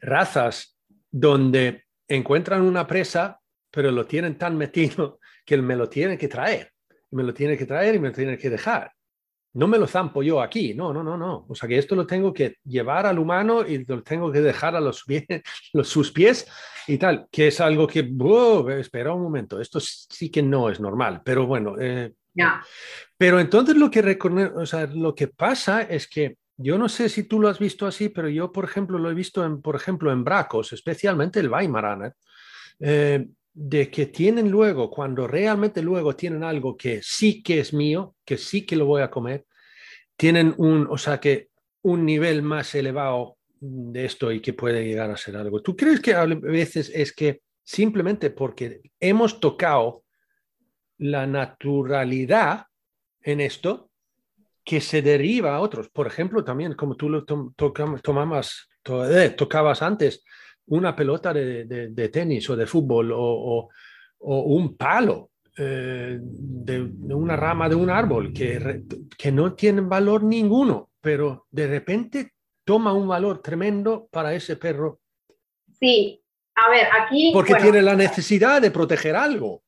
razas 0.00 0.78
donde 1.10 1.84
encuentran 2.06 2.62
una 2.62 2.86
presa, 2.86 3.40
pero 3.70 3.90
lo 3.90 4.06
tienen 4.06 4.38
tan 4.38 4.56
metido 4.56 5.18
que 5.44 5.56
me 5.56 5.74
lo 5.74 5.88
tienen 5.88 6.16
que 6.16 6.28
traer. 6.28 6.70
Me 7.10 7.24
lo 7.24 7.34
tienen 7.34 7.58
que 7.58 7.66
traer 7.66 7.96
y 7.96 7.98
me 7.98 8.08
lo 8.08 8.14
tienen 8.14 8.38
que 8.38 8.50
dejar. 8.50 8.93
No 9.54 9.66
me 9.66 9.78
lo 9.78 9.86
zampo 9.86 10.22
yo 10.22 10.40
aquí, 10.40 10.74
no, 10.74 10.92
no, 10.92 11.02
no, 11.02 11.16
no. 11.16 11.46
O 11.48 11.54
sea 11.54 11.68
que 11.68 11.78
esto 11.78 11.94
lo 11.94 12.06
tengo 12.06 12.32
que 12.32 12.56
llevar 12.64 13.06
al 13.06 13.18
humano 13.18 13.66
y 13.66 13.84
lo 13.84 14.02
tengo 14.02 14.30
que 14.30 14.40
dejar 14.40 14.76
a 14.76 14.80
los, 14.80 15.04
los 15.72 15.88
sus 15.88 16.12
pies 16.12 16.46
y 16.86 16.98
tal, 16.98 17.28
que 17.30 17.48
es 17.48 17.60
algo 17.60 17.86
que, 17.86 18.08
espera 18.78 19.14
un 19.14 19.22
momento, 19.22 19.60
esto 19.60 19.80
sí 19.80 20.30
que 20.30 20.42
no 20.42 20.68
es 20.68 20.80
normal, 20.80 21.22
pero 21.24 21.46
bueno, 21.46 21.76
eh, 21.80 22.12
pero 23.16 23.40
entonces 23.40 23.76
lo 23.76 23.90
que, 23.90 24.18
o 24.54 24.66
sea, 24.66 24.86
lo 24.86 25.14
que 25.14 25.28
pasa 25.28 25.82
es 25.82 26.08
que 26.08 26.36
yo 26.56 26.78
no 26.78 26.88
sé 26.88 27.08
si 27.08 27.24
tú 27.24 27.40
lo 27.40 27.48
has 27.48 27.58
visto 27.58 27.86
así, 27.86 28.08
pero 28.08 28.28
yo, 28.28 28.52
por 28.52 28.64
ejemplo, 28.64 28.98
lo 28.98 29.10
he 29.10 29.14
visto, 29.14 29.44
en, 29.44 29.60
por 29.60 29.76
ejemplo, 29.76 30.12
en 30.12 30.24
Bracos, 30.24 30.72
especialmente 30.72 31.40
el 31.40 31.50
Weimaraner, 31.50 32.14
eh, 32.80 33.26
de 33.54 33.90
que 33.90 34.06
tienen 34.06 34.50
luego, 34.50 34.90
cuando 34.90 35.26
realmente 35.26 35.80
luego 35.80 36.14
tienen 36.16 36.42
algo 36.42 36.76
que 36.76 37.00
sí 37.02 37.42
que 37.42 37.60
es 37.60 37.72
mío, 37.72 38.16
que 38.24 38.36
sí 38.36 38.66
que 38.66 38.76
lo 38.76 38.84
voy 38.84 39.02
a 39.02 39.10
comer, 39.10 39.46
tienen 40.16 40.54
un, 40.58 40.86
o 40.90 40.98
sea, 40.98 41.20
que 41.20 41.48
un 41.82 42.04
nivel 42.04 42.42
más 42.42 42.74
elevado 42.74 43.38
de 43.60 44.04
esto 44.04 44.32
y 44.32 44.40
que 44.40 44.52
puede 44.52 44.84
llegar 44.84 45.10
a 45.10 45.16
ser 45.16 45.36
algo. 45.36 45.62
¿Tú 45.62 45.76
crees 45.76 46.00
que 46.00 46.14
a 46.14 46.24
veces 46.26 46.90
es 46.94 47.12
que 47.12 47.42
simplemente 47.62 48.30
porque 48.30 48.82
hemos 49.00 49.40
tocado 49.40 50.04
la 50.98 51.26
naturalidad 51.26 52.66
en 53.22 53.40
esto, 53.40 53.90
que 54.64 54.80
se 54.80 55.02
deriva 55.02 55.54
a 55.54 55.60
otros. 55.60 55.88
Por 55.90 56.06
ejemplo, 56.06 56.42
también 56.42 56.74
como 56.74 56.96
tú 56.96 57.08
lo 57.08 57.24
tomabas, 57.24 58.68
eh, 58.84 59.34
tocabas 59.36 59.82
antes, 59.82 60.24
una 60.66 60.94
pelota 60.94 61.32
de, 61.32 62.10
tenis 62.12 62.48
o 62.50 62.56
de 62.56 62.66
fútbol 62.66 63.12
o, 63.14 63.68
un 64.26 64.76
palo 64.76 65.30
eh, 65.56 66.18
de, 66.20 66.80
una 67.14 67.36
rama 67.36 67.68
de 67.68 67.74
un 67.74 67.90
árbol 67.90 68.32
que, 68.32 68.84
que 69.16 69.30
no 69.30 69.54
tiene 69.54 69.82
valor 69.82 70.24
ninguno, 70.24 70.90
pero 71.00 71.46
de 71.50 71.66
repente 71.66 72.32
toma 72.64 72.92
un 72.92 73.06
valor 73.06 73.42
tremendo 73.42 74.08
para 74.10 74.32
ese 74.32 74.56
perro. 74.56 75.00
Sí, 75.78 76.22
a 76.54 76.70
ver, 76.70 76.88
aquí... 77.00 77.30
Porque 77.32 77.54
tiene 77.56 77.82
la 77.82 77.94
necesidad 77.94 78.62
de 78.62 78.70
proteger 78.70 79.14
algo. 79.16 79.62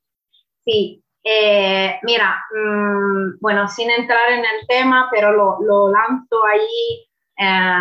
Sí, 0.64 1.04
eh, 1.22 1.98
mira, 2.02 2.44
mm, 2.52 3.38
bueno, 3.40 3.68
sin 3.68 3.90
entrar 3.90 4.30
en 4.32 4.40
el 4.40 4.66
tema, 4.68 5.08
pero 5.10 5.32
lo, 5.32 5.90
lanzo 5.90 6.44
ahí 6.46 7.08
eh, 7.36 7.80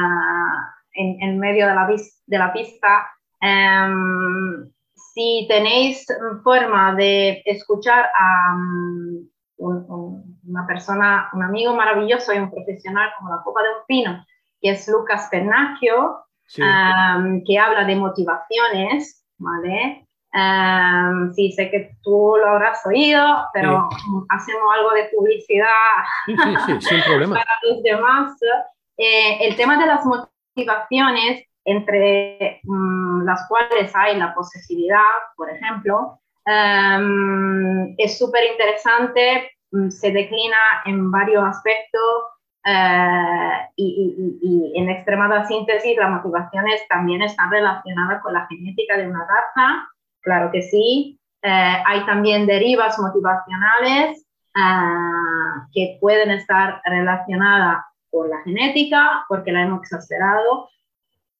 en, 0.95 1.39
medio 1.39 1.67
de 1.67 1.75
la, 1.75 1.87
de 1.87 2.37
la 2.37 2.53
pista. 2.53 3.09
Em, 3.41 4.69
si 4.95 5.45
tenéis 5.47 6.05
forma 6.43 6.95
de 6.95 7.41
escuchar 7.45 8.09
a 8.17 8.53
mm, 8.55 9.27
una 9.57 10.67
persona, 10.67 11.29
un 11.33 11.43
amigo 11.43 11.73
maravilloso 11.75 12.33
y 12.33 12.39
un 12.39 12.51
profesional 12.51 13.09
como 13.17 13.29
la 13.33 13.41
copa 13.43 13.63
de 13.63 13.69
un 13.69 13.85
pino, 13.87 14.25
que 14.61 14.71
es 14.71 14.87
Lucas 14.87 15.27
Pernacchio, 15.29 16.25
em, 16.57 17.43
que 17.45 17.57
habla 17.59 17.85
de 17.85 17.95
motivaciones, 17.95 19.25
¿vale? 19.37 20.05
Um, 20.35 21.31
sí, 21.31 21.53
sé 21.53 21.71
que 21.71 21.95
tú 22.03 22.35
lo 22.37 22.49
habrás 22.49 22.85
oído, 22.85 23.23
pero 23.53 23.87
hacemos 24.27 24.63
algo 24.75 24.91
de 24.91 25.09
publicidad 25.15 25.69
sin 26.81 27.01
problema. 27.05 27.35
para 27.35 27.51
los 27.63 27.81
demás. 27.81 28.37
Eh, 28.97 29.47
el 29.47 29.55
tema 29.55 29.77
de 29.77 29.85
las 29.85 30.05
motivaciones, 30.05 30.34
entre 31.65 32.61
mm, 32.63 33.23
las 33.25 33.47
cuales 33.47 33.91
hay 33.95 34.17
la 34.17 34.33
posesividad, 34.33 34.99
por 35.35 35.49
ejemplo, 35.49 36.19
es 37.97 38.17
súper 38.19 38.43
interesante, 38.51 39.51
mm, 39.71 39.89
se 39.89 40.11
declina 40.11 40.57
en 40.85 41.11
varios 41.11 41.43
aspectos 41.43 42.23
eh, 42.65 43.69
y, 43.75 44.37
y, 44.41 44.79
en 44.79 44.89
extremada 44.89 45.45
síntesis, 45.45 45.97
las 45.97 46.11
motivaciones 46.11 46.87
también 46.87 47.21
están 47.21 47.51
relacionadas 47.51 48.21
con 48.21 48.33
la 48.33 48.47
genética 48.47 48.97
de 48.97 49.07
una 49.07 49.25
raza 49.25 49.87
Claro 50.25 50.49
que 50.51 50.63
sí. 50.63 51.19
Eh, 51.43 51.83
hay 51.85 52.03
también 52.07 52.47
derivas 52.47 52.97
motivacionales 52.97 54.25
eh, 54.55 55.61
que 55.71 55.97
pueden 56.01 56.31
estar 56.31 56.81
relacionadas 56.83 57.85
con 58.15 58.29
la 58.29 58.41
genética, 58.43 59.25
porque 59.27 59.51
la 59.51 59.63
hemos 59.63 59.81
exagerado, 59.81 60.69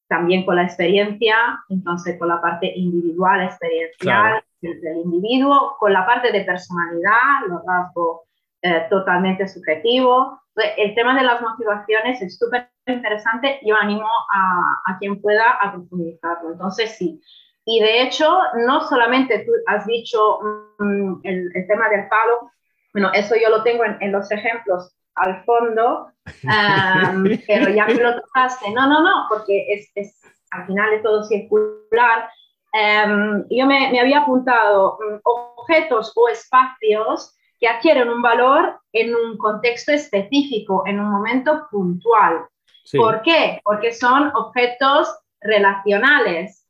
también 0.08 0.46
con 0.46 0.58
la 0.58 0.64
experiencia, 0.64 1.36
entonces 1.70 2.20
con 2.20 2.28
la 2.28 2.42
parte 2.42 2.72
individual, 2.76 3.44
experiencial 3.44 4.44
del, 4.62 4.98
individuo, 4.98 5.78
con 5.80 5.94
la 5.94 6.06
parte 6.06 6.32
de 6.32 6.42
personalidad, 6.42 7.48
los 7.48 7.62
rasgos 7.66 8.22
eh, 8.62 8.86
totalmente 8.90 9.48
subjetivos. 9.48 10.40
El 10.78 10.94
tema 10.96 11.16
de 11.16 11.24
las 11.24 11.42
motivaciones 11.42 12.22
es 12.22 12.38
súper 12.38 12.70
interesante, 12.86 13.60
yo 13.64 13.76
animo 13.76 14.08
a, 14.34 14.92
a, 14.92 14.98
quien 15.00 15.22
pueda 15.22 15.52
a 15.62 15.72
profundizarlo. 15.72 16.52
Entonces, 16.52 16.96
sí, 16.98 17.22
y 17.66 17.80
de 17.80 18.04
hecho, 18.04 18.38
no 18.68 18.82
solamente 18.82 19.40
tú 19.40 19.52
has 19.66 19.86
dicho 19.88 20.40
mm, 20.78 21.16
el, 21.24 21.52
tema 21.68 21.90
del 21.90 22.08
palo, 22.08 22.52
bueno, 22.94 23.10
eso 23.14 23.36
yo 23.36 23.50
lo 23.50 23.64
tengo 23.64 23.84
en, 23.84 24.12
los 24.12 24.32
ejemplos 24.32 24.95
al 25.16 25.44
fondo, 25.46 26.12
pero 27.48 27.70
ya 27.70 27.86
que 27.88 27.96
lo 27.96 28.22
tocaste, 28.22 28.72
no, 28.72 28.88
no, 28.88 29.02
no, 29.02 29.26
porque 29.30 29.66
es, 29.74 29.92
es 29.96 30.22
al 30.52 30.66
final 30.68 30.94
es 30.94 31.04
todo 31.04 31.24
circular. 31.24 32.30
Em, 32.74 33.46
yo 33.50 33.66
me, 33.66 33.92
me, 33.92 34.00
había 34.00 34.20
apuntado 34.20 34.98
mm, 35.00 35.20
objetos 35.24 36.12
o 36.16 36.28
espacios 36.30 37.36
que 37.60 37.68
adquieren 37.68 38.10
un 38.10 38.22
valor 38.22 38.80
en 38.92 39.16
un 39.16 39.38
contexto 39.38 39.92
específico, 39.92 40.84
en 40.86 41.00
un 41.00 41.10
momento 41.10 41.68
puntual. 41.72 42.46
¿Por 42.94 43.22
qué? 43.22 43.62
Porque 43.64 43.94
son 43.94 44.32
objetos 44.36 45.14
relacionales. 45.42 46.68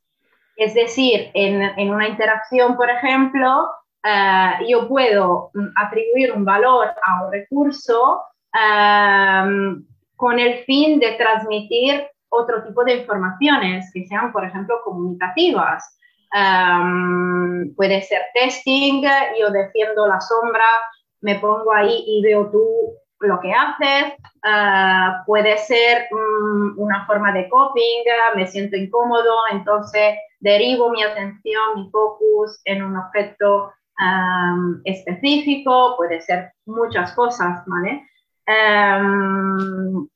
Es 0.56 0.74
decir, 0.74 1.30
en, 1.34 1.90
una 1.90 2.08
interacción, 2.08 2.76
por 2.76 2.88
ejemplo, 2.88 3.68
eh, 4.02 4.52
yo 4.68 4.88
puedo 4.88 5.50
mm, 5.52 5.66
atribuir 5.76 6.32
un 6.32 6.44
valor 6.44 6.88
a 7.04 7.24
un 7.24 7.32
recurso 7.32 8.22
con 10.16 10.38
el 10.38 10.64
fin 10.64 10.98
de 10.98 11.12
transmitir 11.12 12.06
otro 12.28 12.64
tipo 12.64 12.84
de 12.84 12.96
informaciones 12.96 13.90
que 13.92 14.06
sean, 14.06 14.32
por 14.32 14.44
ejemplo, 14.44 14.80
comunicativas. 14.84 15.98
Puede 17.76 18.02
ser 18.02 18.22
testing, 18.34 19.02
yo 19.40 19.50
defiendo 19.50 20.06
la 20.06 20.20
sombra, 20.20 20.66
me 21.20 21.36
pongo 21.36 21.72
ahí 21.72 22.04
y 22.06 22.22
veo 22.22 22.50
tú 22.50 22.64
lo 23.20 23.40
que 23.40 23.52
haces, 23.52 24.14
ah, 24.44 25.22
puede 25.26 25.56
ser 25.58 26.06
mm, 26.10 26.78
una 26.78 27.06
forma 27.06 27.32
de 27.32 27.48
coping, 27.48 28.04
me 28.34 28.46
siento 28.46 28.76
incómodo, 28.76 29.32
entonces 29.50 30.16
derivo 30.40 30.90
mi 30.90 31.02
atención, 31.02 31.62
mi 31.76 31.90
focus 31.90 32.60
en 32.64 32.82
un 32.82 32.96
objeto 32.96 33.72
específico, 34.84 35.94
puede 35.96 36.20
ser 36.20 36.52
muchas 36.66 37.12
cosas, 37.12 37.62
¿vale? 37.66 38.06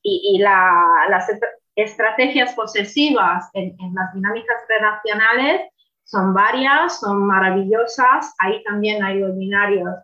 Y, 0.02 0.38
las 0.38 1.30
estrategias 1.76 2.54
posesivas 2.54 3.48
en, 3.54 3.76
las 3.94 4.14
dinámicas 4.14 4.56
relacionales 4.68 5.62
son 6.04 6.34
varias, 6.34 7.00
son 7.00 7.26
maravillosas, 7.26 8.34
ahí 8.38 8.62
también 8.64 9.02
hay 9.02 9.20
los 9.20 9.36
binarios 9.36 9.94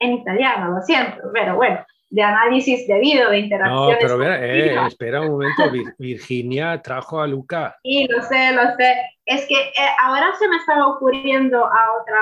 en 0.00 0.12
italiano, 0.12 0.74
lo 0.74 0.82
siento, 0.82 1.30
pero 1.32 1.56
bueno, 1.56 1.84
de 2.10 2.22
análisis 2.22 2.86
debido, 2.86 3.30
de 3.30 3.38
interacciones. 3.40 4.02
No, 4.02 4.18
pero 4.18 4.22
eh, 4.32 4.86
espera 4.86 5.20
un 5.20 5.32
momento, 5.32 5.64
Virginia 5.98 6.80
trajo 6.80 7.20
a 7.20 7.26
Luca. 7.26 7.76
Sí, 7.82 8.06
lo 8.08 8.22
sé, 8.22 8.52
lo 8.52 8.62
sé. 8.76 8.96
Es 9.26 9.46
que 9.46 9.54
eh, 9.54 9.90
ahora 10.02 10.34
se 10.38 10.48
me 10.48 10.56
estaba 10.56 10.86
ocurriendo 10.88 11.64
a 11.64 12.00
otra, 12.00 12.20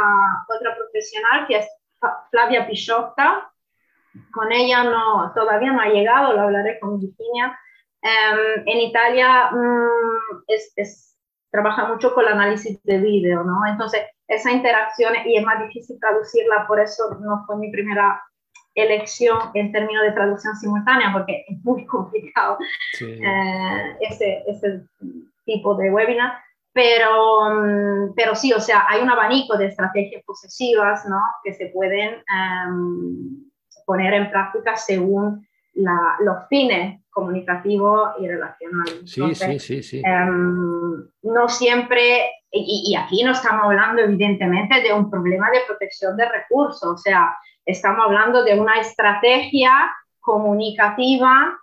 otra 0.48 0.76
profesional 0.76 1.46
que 1.46 1.58
es 1.58 1.68
Flavia 2.30 2.66
Pichotta. 2.66 3.50
Con 4.32 4.52
ella 4.52 4.84
no, 4.84 5.32
todavía 5.34 5.72
no 5.72 5.80
ha 5.80 5.88
llegado, 5.88 6.32
lo 6.32 6.42
hablaré 6.42 6.78
con 6.80 7.00
Virginia. 7.00 7.58
Em, 8.02 8.62
en 8.66 8.78
Italia 8.78 9.50
mm, 9.50 10.42
es, 10.48 10.72
es, 10.76 11.16
trabaja 11.50 11.86
mucho 11.86 12.14
con 12.14 12.24
el 12.24 12.32
análisis 12.32 12.82
de 12.84 12.98
vídeo, 12.98 13.42
¿no? 13.42 13.66
Entonces, 13.68 14.02
esa 14.28 14.52
interacción 14.52 15.14
y 15.24 15.36
es 15.36 15.44
más 15.44 15.62
difícil 15.66 15.98
traducirla, 16.00 16.66
por 16.66 16.80
eso 16.80 17.16
no 17.20 17.44
fue 17.46 17.56
mi 17.56 17.70
primera 17.70 18.22
elección 18.74 19.38
en 19.54 19.72
términos 19.72 20.04
de 20.04 20.12
traducción 20.12 20.54
simultánea, 20.56 21.12
porque 21.12 21.44
es 21.48 21.64
muy 21.64 21.84
complicado 21.86 22.58
eh, 23.00 23.96
ese, 24.00 24.44
ese, 24.46 24.82
tipo 25.44 25.76
de 25.76 25.90
webinar. 25.92 26.38
Pero, 26.72 27.50
mm, 27.50 28.14
pero 28.14 28.34
sí, 28.34 28.52
o 28.52 28.60
sea, 28.60 28.84
hay 28.88 29.00
un 29.00 29.08
abanico 29.08 29.56
de 29.56 29.66
estrategias 29.66 30.22
posesivas 30.24 31.06
¿no? 31.08 31.20
que 31.42 31.54
se 31.54 31.66
pueden 31.66 32.22
em, 32.28 33.45
poner 33.86 34.12
en 34.12 34.30
práctica 34.30 34.76
según 34.76 35.46
la, 35.74 36.16
los 36.20 36.46
fines 36.48 37.00
comunicativos 37.10 38.10
y 38.20 38.28
relacionales. 38.28 39.00
Sí, 39.06 39.34
sí, 39.34 39.58
sí, 39.58 39.82
sí. 39.82 40.02
Em, 40.04 41.08
no 41.22 41.48
siempre, 41.48 42.30
y, 42.50 42.90
y, 42.90 42.94
aquí 42.94 43.24
no 43.24 43.32
estamos 43.32 43.64
hablando 43.64 44.02
evidentemente 44.02 44.82
de 44.82 44.92
un 44.92 45.10
problema 45.10 45.50
de 45.50 45.60
protección 45.66 46.14
de 46.16 46.28
recursos, 46.28 46.92
o 46.92 46.98
sea, 46.98 47.34
estamos 47.64 48.04
hablando 48.04 48.44
de 48.44 48.58
una 48.58 48.80
estrategia 48.80 49.72
comunicativa 50.20 51.58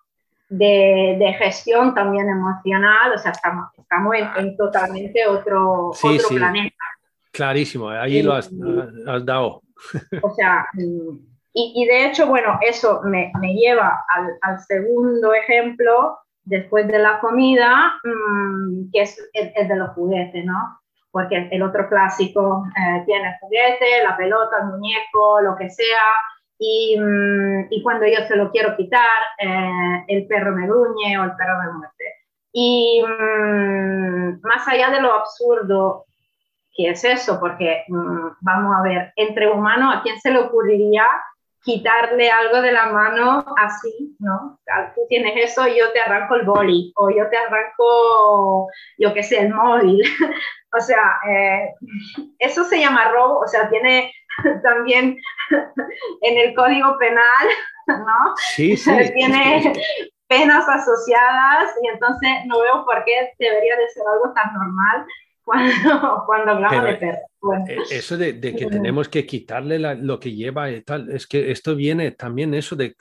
de, 0.49 1.17
de 1.19 1.33
gestión 1.33 1.93
también 1.93 2.29
emocional, 2.29 3.13
o 3.13 3.17
sea, 3.17 3.31
estamos, 3.31 3.67
estamos 3.77 4.15
en, 4.37 4.55
totalmente 4.55 5.27
otro, 5.27 5.89
otro 5.89 6.29
planeta. 6.29 6.75
Clarísimo, 7.31 7.89
ahí 7.89 8.21
lo 8.21 8.33
has, 8.33 8.51
has, 9.07 9.25
dado. 9.25 9.61
O 10.21 10.29
sea, 10.35 10.67
mm, 11.53 11.57
y, 11.75 11.85
de 11.85 12.05
hecho, 12.05 12.27
bueno, 12.27 12.57
eso 12.61 13.01
me, 13.03 13.31
me 13.39 13.53
lleva 13.53 14.05
al, 14.09 14.37
al, 14.41 14.59
segundo 14.59 15.33
ejemplo 15.33 16.17
después 16.43 16.87
de 16.87 16.99
la 16.99 17.19
comida, 17.19 17.93
mm, 18.03 18.91
que 18.91 19.01
es 19.01 19.29
el, 19.33 19.67
de 19.67 19.75
los 19.75 19.91
juguetes, 19.91 20.43
¿no? 20.45 20.79
Porque 21.11 21.47
el 21.51 21.61
otro 21.61 21.87
clásico 21.89 22.65
eh, 22.75 23.03
tiene 23.05 23.37
juguete, 23.39 24.03
la 24.03 24.17
pelota, 24.17 24.57
el 24.61 24.67
muñeco, 24.67 25.41
lo 25.41 25.55
que 25.55 25.69
sea, 25.69 26.03
y, 26.57 26.97
mm, 26.99 27.67
y 27.69 27.83
cuando 27.83 28.05
yo 28.07 28.25
se 28.27 28.35
lo 28.35 28.51
quiero 28.51 28.75
quitar, 28.75 29.19
eh, 29.39 30.03
el 30.07 30.27
perro 30.27 30.53
me 30.55 30.67
gruñe 30.67 31.17
o 31.19 31.23
el 31.23 31.35
perro 31.35 31.59
me 31.63 31.73
muerde. 31.73 31.93
Y 32.51 33.03
mm, 33.03 34.41
más 34.41 34.67
allá 34.67 34.89
de 34.91 35.01
lo 35.01 35.13
absurdo 35.13 36.05
que 36.75 36.89
es 36.89 37.03
eso, 37.03 37.39
porque 37.39 37.83
vamos 37.87 38.75
a 38.75 38.81
ver, 38.81 39.13
entre 39.15 39.49
humanos, 39.49 39.95
¿a 39.95 40.01
quién 40.01 40.19
se 40.19 40.31
le 40.31 40.39
ocurriría 40.39 41.05
quitarle 41.63 42.29
algo 42.29 42.61
de 42.61 42.73
la 42.73 42.87
mano 42.87 43.45
así, 43.57 44.15
¿no? 44.19 44.59
Tú 44.95 45.01
tienes 45.07 45.33
eso, 45.37 45.65
yo 45.67 45.91
te 45.93 46.01
arranco 46.01 46.35
el 46.35 46.45
boli 46.45 46.91
o 46.97 47.09
yo 47.09 47.29
te 47.29 47.37
arranco, 47.37 48.67
yo 48.97 49.13
qué 49.13 49.23
sé, 49.23 49.39
el 49.39 49.53
móvil. 49.53 50.03
o 50.77 50.81
sea, 50.81 51.19
eh, 51.29 51.73
eso 52.39 52.65
se 52.65 52.79
llama 52.79 53.11
robo, 53.11 53.39
o 53.39 53.47
sea, 53.47 53.69
tiene 53.69 54.11
también 54.63 55.17
en 56.21 56.37
el 56.37 56.53
código 56.53 56.97
penal, 56.97 57.47
¿no? 57.87 58.35
Sí, 58.55 58.75
sí. 58.75 58.91
tiene 59.13 59.73
penas 60.27 60.67
asociadas 60.67 61.75
y 61.81 61.87
entonces 61.87 62.29
no 62.45 62.59
veo 62.59 62.83
por 62.85 63.05
qué 63.05 63.31
debería 63.39 63.77
de 63.77 63.87
ser 63.89 64.03
algo 64.11 64.33
tan 64.33 64.53
normal 64.53 65.05
cuando, 65.43 65.71
cuando 66.25 66.51
hablamos 66.51 66.83
de 66.85 66.95
perros. 66.95 67.69
Eh, 67.69 67.77
eso 67.91 68.17
de, 68.17 68.39
que 68.39 68.65
tenemos 68.67 69.09
que 69.09 69.25
quitarle 69.25 69.79
lo 69.79 70.19
que 70.19 70.33
lleva 70.33 70.71
y 70.71 70.81
tal, 70.81 71.09
es 71.11 71.27
que 71.27 71.51
esto 71.51 71.75
viene 71.75 72.11
también 72.11 72.53
eso 72.53 72.75
de 72.75 72.95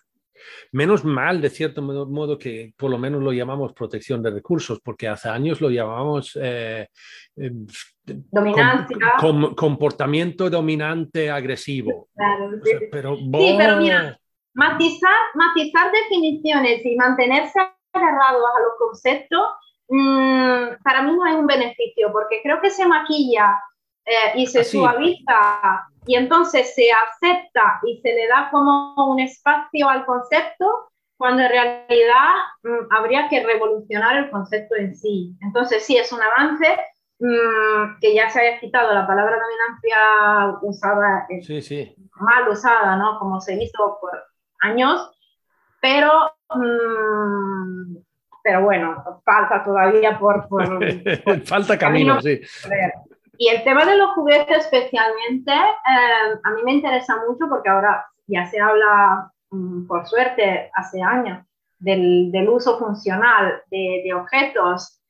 menos 0.72 1.04
mal, 1.04 1.40
de 1.40 1.50
cierto 1.50 1.82
modo, 1.82 2.38
que 2.38 2.72
por 2.76 2.90
lo 2.90 2.98
menos 2.98 3.22
lo 3.22 3.32
llamamos 3.32 3.72
protección 3.72 4.22
de 4.22 4.30
recursos, 4.30 4.80
porque 4.80 5.06
hace 5.06 5.28
años 5.28 5.60
lo 5.60 5.70
llamábamos 5.70 6.36
eh, 6.40 6.88
eh, 7.36 7.52
dominancia. 8.04 8.96
comportamiento 9.56 10.50
dominante 10.50 11.30
agresivo. 11.30 12.08
sí. 12.64 12.72
pero, 12.90 13.16
sí, 13.16 13.54
pero 13.56 13.76
mira, 13.76 14.18
matizar, 14.54 15.16
matizar 15.34 15.92
definiciones 15.92 16.84
y 16.84 16.96
mantenerse 16.96 17.60
agarrados 17.92 18.42
a 18.42 18.60
los 18.60 18.78
conceptos 18.78 19.44
Mm, 19.94 20.82
para 20.82 21.02
mí 21.02 21.14
no 21.14 21.22
hay 21.22 21.34
un 21.34 21.46
beneficio 21.46 22.10
porque 22.12 22.40
creo 22.42 22.62
que 22.62 22.70
se 22.70 22.86
maquilla 22.86 23.60
eh, 24.06 24.32
y 24.36 24.46
se 24.46 24.60
ah, 24.60 24.64
suaviza 24.64 25.86
y 26.06 26.16
entonces 26.16 26.74
se 26.74 26.88
acepta 26.90 27.78
y 27.82 28.00
se 28.00 28.14
le 28.14 28.26
da 28.26 28.48
como 28.50 28.94
un 29.06 29.20
espacio 29.20 29.90
al 29.90 30.06
concepto 30.06 30.88
cuando 31.18 31.42
en 31.42 31.50
realidad 31.50 32.30
mm, 32.62 32.86
habría 32.90 33.28
que 33.28 33.44
revolucionar 33.44 34.16
el 34.16 34.30
concepto 34.30 34.76
en 34.76 34.96
sí. 34.96 35.36
Entonces 35.42 35.84
sí, 35.84 35.98
es 35.98 36.10
un 36.10 36.22
avance 36.22 36.74
mm, 37.18 37.98
que 38.00 38.14
ya 38.14 38.30
se 38.30 38.40
haya 38.40 38.60
quitado 38.60 38.94
la 38.94 39.06
palabra 39.06 39.36
dominancia 39.38 40.58
usada, 40.62 41.26
sí, 41.42 41.94
mal 42.14 42.48
usada, 42.48 42.96
¿no? 42.96 43.18
Como 43.18 43.42
se 43.42 43.62
hizo 43.62 43.98
por 44.00 44.24
años, 44.62 45.10
pero 45.82 46.32
pero 48.42 48.62
bueno, 48.62 49.20
falta 49.24 49.64
todavía 49.64 50.18
por... 50.18 50.48
falta 51.44 51.78
camino, 51.78 52.20
sí. 52.20 52.40
Y 53.38 53.48
el 53.48 53.64
tema 53.64 53.84
de 53.84 53.96
los 53.96 54.10
juguetes 54.12 54.58
especialmente, 54.58 55.52
eh, 55.52 56.38
a 56.42 56.50
mí 56.50 56.62
me 56.64 56.72
interesa 56.74 57.16
mucho 57.26 57.48
porque 57.48 57.68
ahora 57.68 58.06
ya 58.26 58.46
se 58.46 58.60
habla, 58.60 59.32
mm, 59.50 59.86
por 59.86 60.06
suerte, 60.06 60.70
hace 60.74 61.02
años, 61.02 61.44
del, 61.78 62.30
del 62.30 62.48
uso 62.48 62.78
funcional 62.78 63.62
de, 63.70 64.02
de 64.04 64.14
objetos 64.14 65.02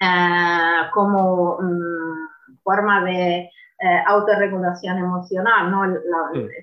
eh, 0.00 0.88
como 0.92 1.58
mm, 1.60 2.58
forma 2.62 3.04
de 3.04 3.50
eh, 3.78 4.02
autorregulación 4.06 4.98
emocional, 4.98 5.70
¿no? 5.70 5.84
El, 5.84 6.00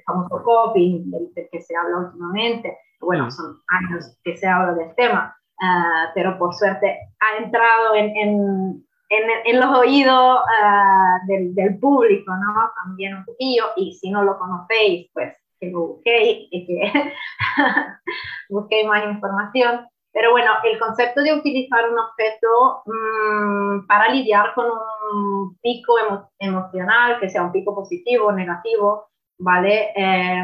famoso 0.05 0.43
coping 0.43 1.11
del, 1.11 1.31
que 1.51 1.61
se 1.61 1.75
habla 1.75 1.97
últimamente. 1.97 2.77
Bueno, 2.99 3.29
son 3.29 3.61
años 3.67 4.17
que 4.23 4.35
se 4.35 4.47
habla 4.47 4.73
del 4.73 4.95
tema. 4.95 5.35
Ah, 5.65 6.11
pero 6.13 6.37
por 6.37 6.53
suerte 6.53 6.99
ha 7.21 7.41
entrado 7.41 7.95
en, 7.95 8.17
en, 8.17 8.85
en, 9.09 9.59
los 9.61 9.77
oídos 9.77 10.39
ah, 10.61 11.19
del, 11.25 11.55
del, 11.55 11.79
público, 11.79 12.33
¿no? 12.35 12.69
También 12.83 13.15
un 13.15 13.23
poquillo, 13.23 13.67
y 13.77 13.93
si 13.93 14.11
no 14.11 14.23
lo 14.23 14.37
conocéis, 14.37 15.09
pues 15.13 15.33
que 15.61 15.71
lo 15.71 15.87
busquéis 15.87 16.49
y 16.51 16.65
que 16.67 16.91
busquéis 18.49 18.85
más 18.85 19.05
información. 19.05 19.87
Pero 20.11 20.31
bueno, 20.31 20.51
el 20.65 20.77
concepto 20.79 21.21
de 21.23 21.33
utilizar 21.33 21.89
un 21.89 21.97
objeto 21.97 22.83
mmm, 22.85 23.87
para 23.87 24.09
lidiar 24.09 24.53
con 24.55 24.65
un 25.13 25.57
pico 25.61 25.95
emocional, 26.39 27.21
que 27.21 27.29
sea 27.29 27.43
un 27.43 27.53
pico 27.53 27.73
positivo 27.73 28.27
o 28.27 28.31
negativo, 28.33 29.07
¿vale? 29.39 29.93
Eh, 29.95 30.43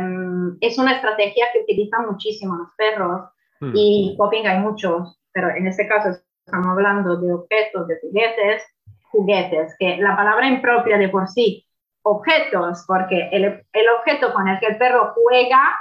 es 0.62 0.78
una 0.78 0.94
estrategia 0.94 1.48
que 1.52 1.60
utilizan 1.60 2.06
muchísimo 2.06 2.56
los 2.56 2.70
perros 2.78 3.30
Hmm. 3.60 3.72
Y 3.76 4.16
coping 4.18 4.48
hay 4.48 4.60
muchos, 4.60 5.20
pero 5.32 5.50
en 5.50 5.68
este 5.68 5.88
caso 5.88 6.20
estamos 6.46 6.68
hablando 6.68 7.18
de 7.18 7.34
objetos, 7.34 7.88
de 7.88 8.00
juguetes, 8.02 8.64
juguetes, 9.12 9.76
que 9.80 9.98
la 9.98 10.16
palabra 10.16 10.48
impropia 10.48 10.98
de 10.98 11.10
por 11.10 11.28
sí, 11.28 11.66
objetos, 12.04 12.84
porque 12.88 13.30
el, 13.32 13.46
el 13.46 13.90
objeto 14.00 14.34
con 14.34 14.48
el 14.48 14.60
que 14.60 14.68
el 14.68 14.78
perro 14.78 15.14
juega 15.14 15.76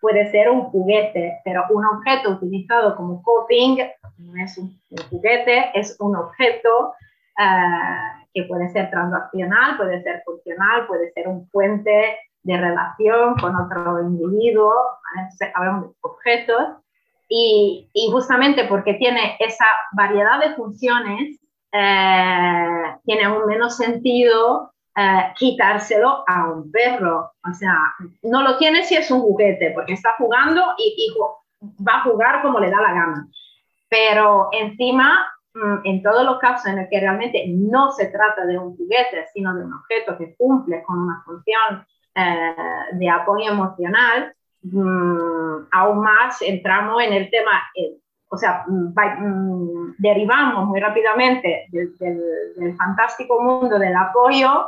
puede 0.00 0.30
ser 0.30 0.50
un 0.50 0.64
juguete, 0.64 1.40
pero 1.44 1.64
un 1.70 1.82
objeto 1.86 2.32
utilizado 2.32 2.94
como 2.94 3.22
coping 3.22 3.78
no 4.18 4.44
es 4.44 4.58
un, 4.58 4.78
juguete, 5.08 5.70
es 5.72 5.96
un 5.98 6.14
objeto 6.14 6.88
uh, 7.38 8.24
que 8.34 8.42
puede 8.44 8.68
ser 8.68 8.90
transaccional, 8.90 9.78
puede 9.78 10.02
ser 10.02 10.22
funcional, 10.26 10.86
puede 10.86 11.10
ser 11.12 11.26
un 11.26 11.48
puente 11.48 12.18
de 12.42 12.56
relación 12.56 13.34
con 13.36 13.56
otro 13.56 14.02
individuo, 14.02 14.74
entonces 15.16 15.50
hablamos 15.54 15.88
de 15.88 15.94
objetos 16.02 16.83
y, 17.28 17.90
justamente 18.10 18.64
porque 18.64 18.94
tiene 18.94 19.36
esa 19.38 19.66
variedad 19.92 20.40
de 20.40 20.54
funciones, 20.54 21.40
eh, 21.72 22.96
tiene 23.04 23.28
un 23.28 23.46
menos 23.46 23.76
sentido 23.76 24.72
eh, 24.96 25.32
quitárselo 25.36 26.24
a 26.26 26.50
un 26.52 26.70
perro. 26.70 27.32
O 27.48 27.54
sea, 27.54 27.76
no 28.22 28.42
lo 28.42 28.56
tiene 28.58 28.84
si 28.84 28.94
es 28.94 29.10
un 29.10 29.20
juguete, 29.20 29.72
porque 29.72 29.94
está 29.94 30.14
jugando 30.18 30.62
y, 30.78 31.12
va 31.86 31.96
a 31.96 32.02
jugar 32.02 32.42
como 32.42 32.60
le 32.60 32.70
da 32.70 32.80
la 32.80 32.92
gana. 32.92 33.28
Pero 33.88 34.48
encima, 34.52 35.26
mm, 35.54 35.78
en 35.84 36.02
todos 36.02 36.24
los 36.24 36.38
casos 36.38 36.66
en 36.66 36.76
los 36.76 36.86
que 36.90 37.00
realmente 37.00 37.44
no 37.48 37.90
se 37.92 38.06
trata 38.06 38.44
de 38.44 38.58
un 38.58 38.76
juguete, 38.76 39.26
sino 39.32 39.54
de 39.54 39.64
un 39.64 39.72
objeto 39.72 40.16
que 40.18 40.34
cumple 40.36 40.82
con 40.82 40.98
una 40.98 41.22
función 41.24 41.86
eh, 42.14 42.54
de 42.92 43.10
apoyo 43.10 43.50
emocional, 43.50 44.34
Mm, 44.64 45.66
aún 45.72 45.98
más 46.02 46.40
entramos 46.40 47.02
en 47.02 47.12
el 47.12 47.30
tema, 47.30 47.62
eh, 47.74 47.98
o 48.30 48.36
sea, 48.36 48.64
mm, 48.66 48.94
mm, 48.94 49.94
derivamos 49.98 50.66
muy 50.66 50.80
rápidamente 50.80 51.66
del, 51.70 52.74
fantástico 52.76 53.42
mundo 53.42 53.78
del 53.78 53.94
apoyo 53.94 54.66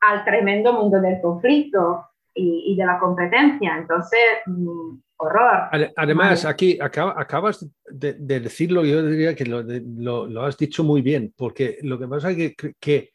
al 0.00 0.24
tremendo 0.24 0.74
mundo 0.74 1.00
del 1.00 1.20
conflicto 1.22 2.04
y, 2.34 2.76
de 2.76 2.84
la 2.84 2.98
competencia. 2.98 3.78
Entonces, 3.78 4.20
horror. 5.16 5.70
Además, 5.96 6.44
aquí 6.44 6.78
acabas 6.80 7.66
de, 7.86 8.12
decirlo, 8.12 8.84
yo 8.84 9.02
diría 9.02 9.34
que 9.34 9.46
lo, 9.46 9.62
lo, 9.62 10.42
has 10.44 10.58
dicho 10.58 10.84
muy 10.84 11.00
bien, 11.00 11.32
porque 11.36 11.78
lo 11.82 11.98
que 11.98 12.06
pasa 12.06 12.30
es 12.30 12.54
que, 12.54 12.74
que 12.78 13.10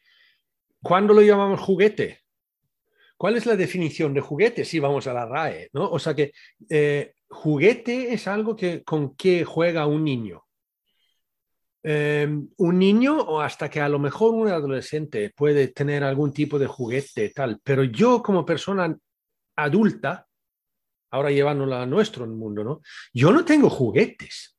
cuando 0.82 1.14
lo 1.14 1.22
llamamos 1.22 1.60
juguete, 1.60 2.23
¿Cuál 3.16 3.36
es 3.36 3.46
la 3.46 3.56
definición 3.56 4.12
de 4.12 4.20
juguete 4.20 4.64
si 4.64 4.78
vamos 4.78 5.06
a 5.06 5.14
la 5.14 5.26
RAE? 5.26 5.70
¿no? 5.72 5.90
O 5.90 5.98
sea 5.98 6.14
que 6.14 6.32
eh, 6.68 7.14
juguete 7.28 8.12
es 8.12 8.26
algo 8.28 8.56
que, 8.56 8.82
con 8.82 9.14
que 9.16 9.44
juega 9.44 9.86
un 9.86 10.04
niño. 10.04 10.44
Em, 11.86 12.48
un 12.56 12.78
niño 12.78 13.18
o 13.18 13.42
hasta 13.42 13.68
que 13.68 13.78
a 13.80 13.90
lo 13.90 13.98
mejor 13.98 14.32
un 14.32 14.48
adolescente 14.48 15.30
puede 15.36 15.68
tener 15.68 16.02
algún 16.02 16.32
tipo 16.32 16.58
de 16.58 16.66
juguete 16.66 17.28
tal, 17.28 17.60
pero 17.62 17.84
yo 17.84 18.22
como 18.22 18.46
persona 18.46 18.96
adulta, 19.56 20.26
ahora 21.10 21.30
llevándolo 21.30 21.76
a 21.76 21.84
nuestro 21.84 22.26
mundo, 22.26 22.64
¿no? 22.64 22.80
Yo 23.12 23.30
no 23.32 23.44
tengo 23.44 23.68
juguetes. 23.68 24.53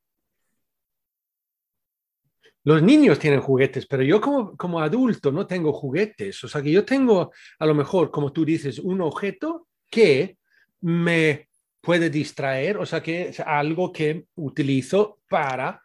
Los 2.66 2.82
niños 2.82 3.20
tienen 3.20 3.40
juguetes, 3.40 3.86
pero 3.86 4.02
yo 4.02 4.20
como, 4.20 4.56
como 4.56 4.80
adulto 4.80 5.30
no 5.30 5.46
tengo 5.46 5.72
juguetes. 5.72 6.42
O 6.42 6.48
sea 6.48 6.60
que 6.60 6.72
yo 6.72 6.84
tengo, 6.84 7.30
a 7.60 7.64
lo 7.64 7.76
mejor, 7.76 8.10
como 8.10 8.32
tú 8.32 8.44
dices, 8.44 8.80
un 8.80 9.00
objeto 9.02 9.68
que 9.88 10.36
me 10.80 11.48
puede 11.80 12.10
distraer, 12.10 12.78
o 12.78 12.84
sea 12.84 13.00
que 13.00 13.28
es 13.28 13.38
algo 13.38 13.92
que 13.92 14.24
utilizo 14.34 15.20
para 15.30 15.80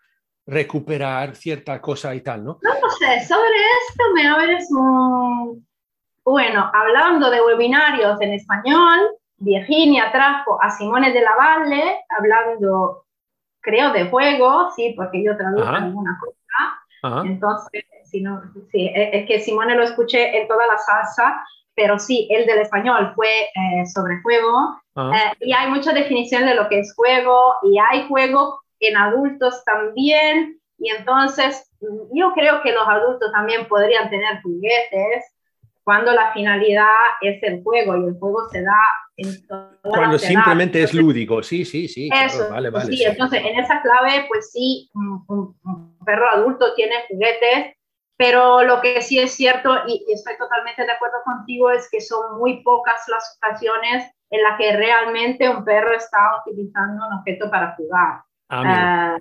recuperar 0.47 1.35
cierta 1.35 1.79
cosa 1.79 2.15
y 2.15 2.21
tal, 2.21 2.43
¿no? 2.43 2.57
No, 2.63 2.73
no 2.73 2.89
sé, 2.89 3.27
sobre 3.27 3.59
esto 3.87 4.03
me 4.15 4.27
abres 4.27 4.67
un... 4.71 5.67
Bueno, 6.25 6.71
hablando 6.73 7.29
de 7.29 7.41
webinarios 7.41 8.19
en 8.21 8.33
español, 8.33 9.01
Virginia 9.37 10.11
trajo 10.11 10.57
a 10.59 10.71
Simone 10.71 11.13
de 11.13 11.21
la 11.21 11.35
Valle 11.35 11.99
hablando, 12.09 13.05
creo, 13.59 13.93
de 13.93 14.09
juego, 14.09 14.71
sí, 14.75 14.95
porque 14.97 15.23
yo 15.23 15.37
traduzco 15.37 15.69
alguna 15.69 16.17
cosa 16.19 16.40
entonces, 17.03 17.83
si 18.05 18.21
no, 18.21 18.41
sí, 18.71 18.91
es 18.93 19.25
que 19.27 19.39
Simone 19.39 19.75
lo 19.75 19.83
escuché 19.83 20.39
en 20.39 20.47
toda 20.47 20.67
la 20.67 20.77
salsa, 20.77 21.41
pero 21.75 21.97
sí, 21.97 22.27
el 22.29 22.45
del 22.45 22.59
español 22.59 23.13
fue 23.15 23.27
eh, 23.27 23.85
sobre 23.93 24.21
juego. 24.21 24.81
Eh, 24.97 25.31
y 25.39 25.53
hay 25.53 25.69
mucha 25.69 25.93
definición 25.93 26.45
de 26.45 26.55
lo 26.55 26.67
que 26.67 26.79
es 26.79 26.93
juego 26.95 27.55
y 27.63 27.77
hay 27.79 28.07
juego 28.07 28.61
en 28.79 28.97
adultos 28.97 29.63
también. 29.65 30.59
Y 30.77 30.89
entonces, 30.89 31.71
yo 32.13 32.31
creo 32.33 32.61
que 32.61 32.71
los 32.71 32.87
adultos 32.87 33.31
también 33.31 33.67
podrían 33.67 34.09
tener 34.09 34.41
juguetes, 34.41 35.25
cuando 35.83 36.11
la 36.11 36.31
finalidad 36.33 36.87
es 37.21 37.41
el 37.43 37.63
juego 37.63 37.97
y 37.97 38.07
el 38.07 38.19
juego 38.19 38.47
se 38.49 38.61
da 38.61 38.77
en 39.17 39.29
Cuando 39.81 40.19
simplemente 40.19 40.83
es 40.83 40.93
lúdico, 40.93 41.41
sí, 41.43 41.65
sí, 41.65 41.87
sí. 41.87 42.09
Eso, 42.13 42.49
vale, 42.49 42.69
vale, 42.69 42.95
sí, 42.95 43.03
entonces 43.03 43.43
en 43.43 43.59
esa 43.59 43.81
clave, 43.81 44.25
pues 44.27 44.51
sí, 44.51 44.89
un, 44.93 45.55
perro 46.05 46.29
adulto 46.29 46.73
tiene 46.75 46.95
juguetes, 47.09 47.75
pero 48.17 48.63
lo 48.63 48.81
que 48.81 49.01
sí 49.01 49.19
es 49.19 49.31
cierto, 49.31 49.75
y, 49.87 50.05
estoy 50.11 50.37
totalmente 50.37 50.83
de 50.83 50.91
acuerdo 50.91 51.17
contigo, 51.25 51.71
es 51.71 51.89
que 51.89 52.01
son 52.01 52.37
muy 52.39 52.61
pocas 52.63 53.03
las 53.07 53.37
ocasiones 53.37 54.11
en 54.29 54.43
las 54.43 54.57
que 54.57 54.75
realmente 54.75 55.49
un 55.49 55.65
perro 55.65 55.95
está 55.95 56.41
utilizando 56.45 57.05
un 57.05 57.13
objeto 57.19 57.49
para 57.49 57.75
jugar. 57.75 58.21
Ah, 58.49 59.17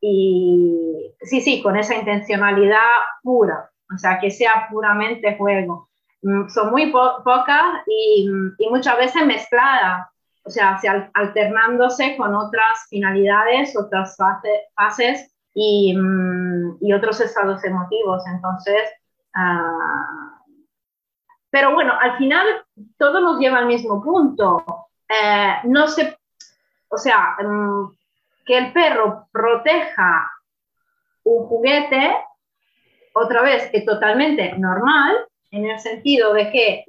y 0.00 1.12
sí, 1.22 1.40
sí, 1.40 1.62
con 1.62 1.76
esa 1.76 1.94
intencionalidad 1.94 2.78
pura, 3.22 3.70
o 3.92 3.98
sea, 3.98 4.18
que 4.18 4.30
sea 4.30 4.68
puramente 4.70 5.36
juego. 5.36 5.88
Mm, 6.24 6.48
son 6.48 6.70
muy 6.70 6.90
pocas 6.90 7.82
y, 7.86 8.26
y, 8.58 8.68
muchas 8.70 8.96
veces 8.96 9.26
mezcladas, 9.26 10.08
o 10.42 10.48
sea, 10.48 10.80
alternándose 11.12 12.16
con 12.16 12.34
otras 12.34 12.86
finalidades, 12.88 13.76
otras 13.76 14.16
fases 14.74 15.30
y, 15.52 15.94
mm, 15.94 16.78
y 16.80 16.94
otros 16.94 17.20
estados 17.20 17.62
emotivos. 17.64 18.22
Entonces, 18.26 18.90
uh, 19.36 20.34
pero 21.50 21.74
bueno, 21.74 21.92
al 22.00 22.16
final 22.16 22.46
todo 22.96 23.20
nos 23.20 23.38
lleva 23.38 23.58
al 23.58 23.66
mismo 23.66 24.02
punto. 24.02 24.64
Eh, 25.06 25.56
no 25.64 25.86
se, 25.88 26.18
o 26.88 26.96
sea, 26.96 27.36
que 28.46 28.58
el 28.58 28.72
perro 28.72 29.28
proteja 29.30 30.30
un 31.24 31.46
juguete, 31.46 32.16
otra 33.12 33.42
vez, 33.42 33.68
es 33.74 33.84
totalmente 33.84 34.56
normal, 34.58 35.28
en 35.54 35.64
el 35.70 35.78
sentido 35.78 36.34
de 36.34 36.50
que 36.50 36.84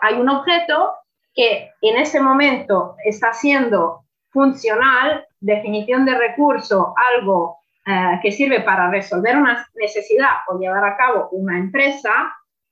hay 0.00 0.14
un 0.14 0.28
objeto 0.28 0.92
que 1.34 1.70
en 1.80 1.96
ese 1.96 2.20
momento 2.20 2.96
está 3.04 3.32
siendo 3.32 4.04
funcional, 4.30 5.26
definición 5.40 6.04
de 6.04 6.16
recurso, 6.16 6.94
algo 7.12 7.58
eh, 7.86 8.18
que 8.22 8.30
sirve 8.30 8.60
para 8.60 8.90
resolver 8.90 9.36
una 9.36 9.66
necesidad 9.74 10.36
o 10.48 10.58
llevar 10.58 10.84
a 10.84 10.96
cabo 10.96 11.28
una 11.30 11.58
empresa 11.58 12.10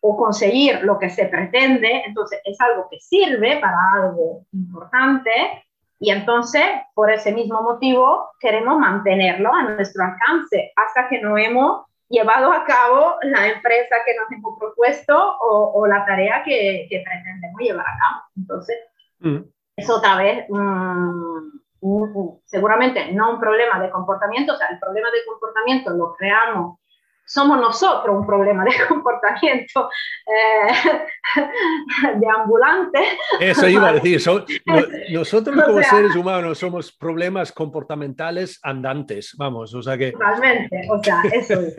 o 0.01 0.17
conseguir 0.17 0.83
lo 0.83 0.99
que 0.99 1.09
se 1.09 1.27
pretende, 1.27 2.03
entonces 2.07 2.41
es 2.45 2.61
algo 2.61 2.87
que 2.91 3.01
sirve 3.01 3.59
para 3.59 3.77
algo 3.95 4.45
importante 4.53 5.31
y 5.99 6.11
entonces 6.11 6.63
por 6.95 7.11
ese 7.11 7.33
mismo 7.33 7.63
motivo 7.63 8.29
queremos 8.39 8.79
mantenerlo 8.79 9.53
a 9.53 9.63
nuestro 9.63 10.05
alcance 10.05 10.73
hasta 10.77 11.09
que 11.09 11.21
no 11.23 11.39
hemos 11.39 11.87
llevado 12.09 12.53
a 12.53 12.65
cabo 12.65 13.17
la 13.23 13.49
empresa 13.49 13.97
que 14.05 14.15
nos 14.15 14.31
hemos 14.31 14.59
propuesto 14.59 15.37
o, 15.41 15.87
la 15.87 16.05
tarea 16.05 16.43
que, 16.45 16.89
pretendemos 16.89 17.61
llevar 17.61 17.87
a 17.87 17.99
cabo. 17.99 18.23
Entonces, 18.37 18.77
mm. 19.21 19.39
es 19.77 19.91
otra 19.91 20.17
vez, 20.17 20.47
seguramente 22.45 23.13
no 23.13 23.33
un 23.33 23.41
problema 23.41 23.81
de 23.81 23.91
comportamiento, 23.91 24.55
o 24.55 24.57
sea, 24.57 24.69
el 24.69 24.79
problema 24.79 25.11
de 25.11 25.25
comportamiento 25.27 25.91
lo 25.91 26.15
creamos 26.15 26.79
somos 27.27 27.59
nosotros 27.59 28.17
un 28.17 28.27
problema 28.27 28.65
de 28.65 28.71
comportamiento 28.89 29.91
eh, 30.27 31.43
de 32.19 32.27
ambulante. 32.29 33.01
Eso 33.41 33.69
iba 33.69 33.89
a 33.89 33.93
decir, 33.95 34.21
nosotros 35.13 35.65
como 35.65 35.83
seres 35.83 36.15
humanos 36.15 36.59
somos 36.59 36.93
problemas 36.93 37.53
comportamentales 37.53 38.59
andantes, 38.63 39.35
vamos, 39.37 39.75
o 39.75 39.83
sea 39.83 39.99
que... 39.99 40.13
Totalmente, 40.13 40.87
o 40.89 41.03
sea, 41.03 41.23
eso 41.33 41.61
es. 41.61 41.77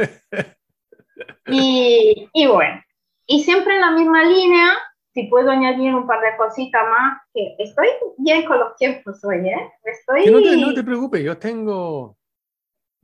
Y, 1.47 2.29
y 2.33 2.47
bueno, 2.47 2.81
y 3.25 3.43
siempre 3.43 3.75
en 3.75 3.81
la 3.81 3.91
misma 3.91 4.23
línea, 4.23 4.77
si 5.13 5.23
puedo 5.23 5.49
añadir 5.49 5.95
un 5.95 6.05
par 6.05 6.19
de 6.21 6.37
cositas 6.37 6.83
más, 6.87 7.21
que 7.33 7.55
estoy 7.57 7.87
bien 8.17 8.45
con 8.45 8.59
los 8.59 8.75
tiempos 8.75 9.23
hoy, 9.23 9.47
¿eh? 9.47 9.71
Estoy... 9.83 10.29
no, 10.29 10.41
te, 10.41 10.57
no 10.57 10.73
te 10.73 10.83
preocupes, 10.83 11.23
yo 11.23 11.37
tengo... 11.37 12.17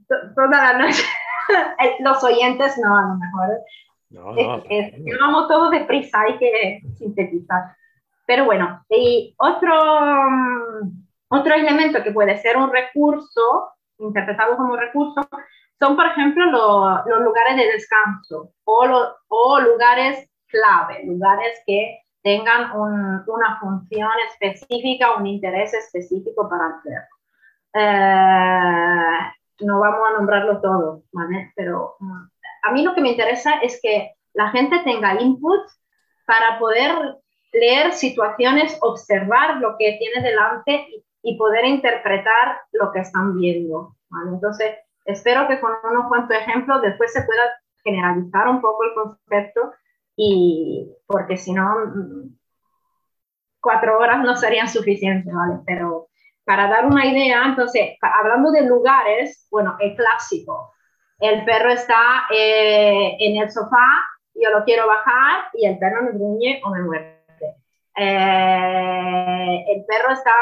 Toda 0.07 0.73
la 0.73 0.73
noche. 0.73 1.03
los 1.99 2.23
oyentes 2.23 2.77
no, 2.77 2.97
a 2.97 3.01
lo 3.01 3.15
mejor. 3.15 3.59
No, 4.09 4.35
vamos 5.19 5.47
todos 5.47 5.71
deprisa, 5.71 6.21
hay 6.21 6.37
que 6.37 6.81
sintetizar. 6.97 7.75
Pero 8.25 8.45
bueno, 8.45 8.85
y 8.89 9.33
otro, 9.37 9.73
otro 11.29 11.53
elemento 11.55 12.03
que 12.03 12.11
puede 12.11 12.37
ser 12.37 12.57
un 12.57 12.71
recurso, 12.71 13.71
interpretado 13.97 14.55
como 14.55 14.75
recurso, 14.75 15.21
son, 15.79 15.95
por 15.95 16.05
ejemplo, 16.05 16.45
los 16.45 17.21
lugares 17.21 17.57
de 17.57 17.71
descanso 17.71 18.53
o, 18.63 19.15
o 19.27 19.59
lugares 19.59 20.29
clave, 20.47 21.03
lugares 21.05 21.61
que 21.65 22.03
tengan 22.21 22.71
una 22.77 23.59
función 23.59 24.09
específica, 24.29 25.15
un 25.15 25.27
interés 25.27 25.73
específico 25.73 26.47
para 26.47 26.67
el 26.67 26.73
perro. 26.83 27.13
Eh, 27.73 29.33
no 29.63 29.79
vamos 29.79 30.01
a 30.09 30.17
nombrarlo 30.17 30.61
todo, 30.61 31.03
¿vale? 31.11 31.51
Pero 31.55 31.95
mm, 31.99 32.23
a 32.63 32.71
mí 32.71 32.83
lo 32.83 32.93
que 32.93 33.01
me 33.01 33.11
interesa 33.11 33.53
es 33.61 33.79
que 33.81 34.13
la 34.33 34.49
gente 34.49 34.79
tenga 34.83 35.19
input 35.21 35.61
para 36.25 36.59
poder 36.59 37.17
leer 37.51 37.91
situaciones, 37.93 38.77
observar 38.81 39.57
lo 39.57 39.75
que 39.77 39.97
tiene 39.99 40.27
delante 40.27 40.87
y, 41.21 41.37
poder 41.37 41.65
interpretar 41.65 42.61
lo 42.71 42.91
que 42.91 42.99
están 42.99 43.37
viendo. 43.37 43.95
¿vale? 44.09 44.31
Entonces, 44.31 44.75
espero 45.05 45.47
que 45.47 45.59
con 45.59 45.71
unos 45.83 46.07
cuantos 46.07 46.35
ejemplos 46.35 46.81
después 46.81 47.13
se 47.13 47.23
pueda 47.23 47.43
generalizar 47.83 48.47
un 48.47 48.61
poco 48.61 48.83
el 48.83 48.93
concepto 48.93 49.73
y 50.15 50.91
porque 51.05 51.37
si 51.37 51.53
no, 51.53 51.75
mm, 51.85 52.35
cuatro 53.61 53.97
horas 53.99 54.23
no 54.23 54.35
serían 54.35 54.67
suficientes, 54.67 55.33
¿vale? 55.33 55.59
Pero 55.65 56.07
para 56.45 56.67
dar 56.67 56.85
una 56.85 57.05
idea, 57.05 57.43
entonces, 57.45 57.97
hablando 58.01 58.51
de 58.51 58.63
lugares, 58.63 59.47
bueno, 59.49 59.75
el 59.79 59.95
clásico, 59.95 60.73
el 61.19 61.45
perro 61.45 61.71
está 61.71 62.25
eh, 62.29 63.15
en 63.19 63.41
el 63.41 63.51
sofá, 63.51 63.87
yo 64.35 64.49
lo 64.49 64.63
quiero 64.65 64.87
bajar 64.87 65.45
y 65.53 65.65
el 65.65 65.77
perro 65.77 66.03
me 66.03 66.11
gruñe 66.11 66.61
o 66.65 66.69
me 66.69 66.81
muerde. 66.81 67.19
Eh, 67.95 69.65
el 69.69 69.85
perro 69.85 70.13
está, 70.13 70.35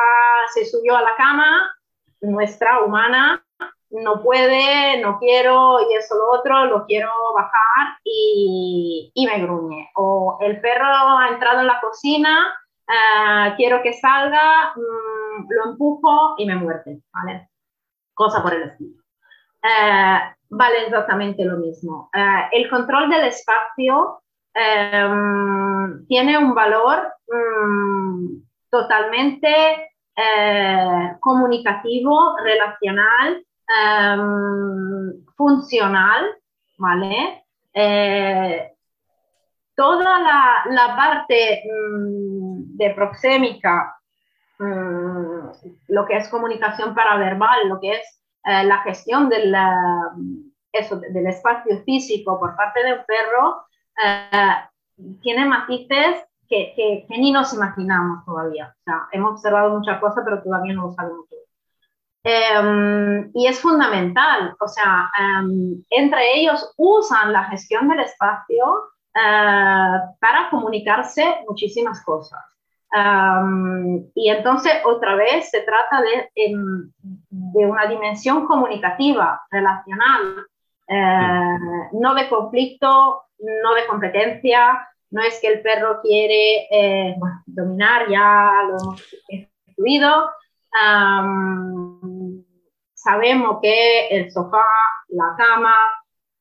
se 0.54 0.66
subió 0.66 0.96
a 0.96 1.02
la 1.02 1.16
cama, 1.16 1.76
nuestra 2.22 2.82
humana, 2.82 3.46
no 3.90 4.24
puede, 4.24 5.02
no 5.02 5.20
quiero 5.20 5.80
y 5.90 5.96
eso 5.96 6.16
lo 6.16 6.32
otro, 6.32 6.66
lo 6.66 6.86
quiero 6.86 7.12
bajar 7.36 7.98
y, 8.04 9.12
y 9.14 9.28
me 9.28 9.40
gruñe. 9.40 9.92
O 9.96 10.38
el 10.42 10.62
perro 10.62 10.86
ha 10.86 11.28
entrado 11.30 11.60
en 11.60 11.68
la 11.68 11.82
cocina, 11.82 12.56
Ah, 12.94 13.54
quiero 13.56 13.82
que 13.82 13.94
salga, 13.94 14.74
mm, 14.76 15.21
lo 15.50 15.72
empujo 15.72 16.36
y 16.38 16.46
me 16.46 16.56
muerde, 16.56 17.02
¿vale? 17.14 17.50
Cosa 18.14 18.42
por 18.42 18.54
el 18.54 18.64
estilo. 18.64 19.02
Eh, 19.64 20.20
vale 20.50 20.86
exactamente 20.86 21.46
lo 21.46 21.58
mismo. 21.58 22.10
Eh, 22.14 22.50
el 22.52 22.70
control 22.70 23.10
del 23.10 23.26
espacio 23.28 24.24
em, 24.54 26.06
tiene 26.08 26.38
un 26.38 26.54
valor 26.54 27.14
mm, 27.28 28.28
totalmente 28.70 29.94
eh, 30.16 31.16
comunicativo, 31.20 32.36
relacional, 32.38 33.46
em, 33.68 35.26
funcional, 35.36 36.38
¿vale? 36.78 37.38
toda 39.74 40.20
la, 40.20 40.64
la 40.70 40.96
parte 40.96 41.64
mm, 41.66 42.76
de 42.76 42.90
proxémica, 42.90 44.01
mm, 44.64 45.50
lo 45.90 46.06
que 46.06 46.18
es 46.18 46.30
comunicación 46.30 46.94
paraverbal, 46.94 47.68
lo 47.68 47.80
que 47.80 47.94
es 47.94 48.22
eh, 48.46 48.64
la 48.64 48.80
gestión 48.80 49.30
del, 49.30 49.56
eso, 50.72 50.98
del 50.98 51.28
espacio 51.28 51.84
físico 51.84 52.40
por 52.40 52.56
parte 52.56 52.84
del 52.84 53.04
perro, 53.06 53.66
eh, 54.04 54.56
tiene 55.22 55.46
matices 55.46 56.24
que, 56.48 56.74
que, 56.76 57.18
ni 57.18 57.32
nos 57.32 57.54
imaginamos 57.54 58.26
todavía. 58.26 58.76
O 58.80 58.84
sea, 58.84 59.08
hemos 59.12 59.34
observado 59.34 59.78
muchas 59.78 60.00
cosas, 60.00 60.24
pero 60.24 60.42
todavía 60.44 60.74
no 60.74 60.88
lo 60.88 60.94
sabemos 60.94 61.28
todo. 61.30 61.40
Em, 62.24 63.32
y 63.34 63.48
es 63.48 63.60
fundamental, 63.60 64.56
o 64.60 64.68
sea, 64.68 65.10
em, 65.20 65.84
entre 65.90 66.40
ellos 66.40 66.72
usan 66.78 67.34
la 67.34 67.46
gestión 67.46 67.88
del 67.88 68.02
espacio 68.02 68.92
eh, 69.16 70.00
para 70.20 70.50
comunicarse 70.52 71.24
muchísimas 71.48 72.04
cosas. 72.04 72.40
Y 72.94 74.30
entonces, 74.30 74.74
otra 74.86 75.16
vez, 75.16 75.50
se 75.50 75.62
trata 75.62 76.02
de, 76.02 76.30
em, 76.36 76.92
de 77.30 77.66
una 77.66 77.86
dimensión 77.88 78.46
comunicativa, 78.46 79.42
relacional, 79.50 80.46
eh, 80.88 81.58
no 81.94 82.14
de 82.14 82.28
conflicto, 82.28 83.24
no 83.40 83.74
de 83.76 83.88
competencia, 83.88 84.88
no 85.12 85.22
es 85.22 85.40
que 85.40 85.48
el 85.48 85.62
perro 85.62 86.02
quiere 86.02 86.68
eh, 86.72 87.16
dominar, 87.46 88.10
ya 88.10 88.52
lo 88.68 88.78
hemos 88.78 89.16
excluido. 89.28 90.30
sabemos 92.94 93.60
que 93.62 94.08
el 94.10 94.32
sofá, 94.32 94.66
la 95.10 95.34
cama, 95.38 95.76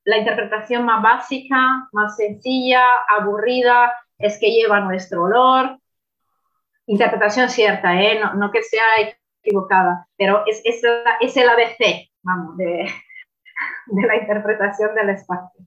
la 0.05 0.18
interpretación 0.18 0.84
más 0.84 1.03
básica, 1.03 1.88
más 1.92 2.16
sencilla, 2.16 2.84
aburrida, 3.09 3.92
es 4.18 4.38
que 4.38 4.51
lleva 4.51 4.80
nuestro 4.80 5.24
olor. 5.24 5.78
Interpretación 6.91 7.49
cierta, 7.49 7.95
¿eh? 8.03 8.20
no, 8.34 8.51
que 8.51 8.64
sea 8.64 8.82
equivocada, 9.45 10.09
pero 10.18 10.43
es, 10.45 10.61
es, 10.64 10.82
es 11.20 11.36
el 11.36 11.49
ABC, 11.49 12.11
vamos, 12.24 12.57
de, 12.57 12.84
de 13.86 14.07
la 14.09 14.16
interpretación 14.16 14.97
del 14.97 15.11
espacio. 15.11 15.64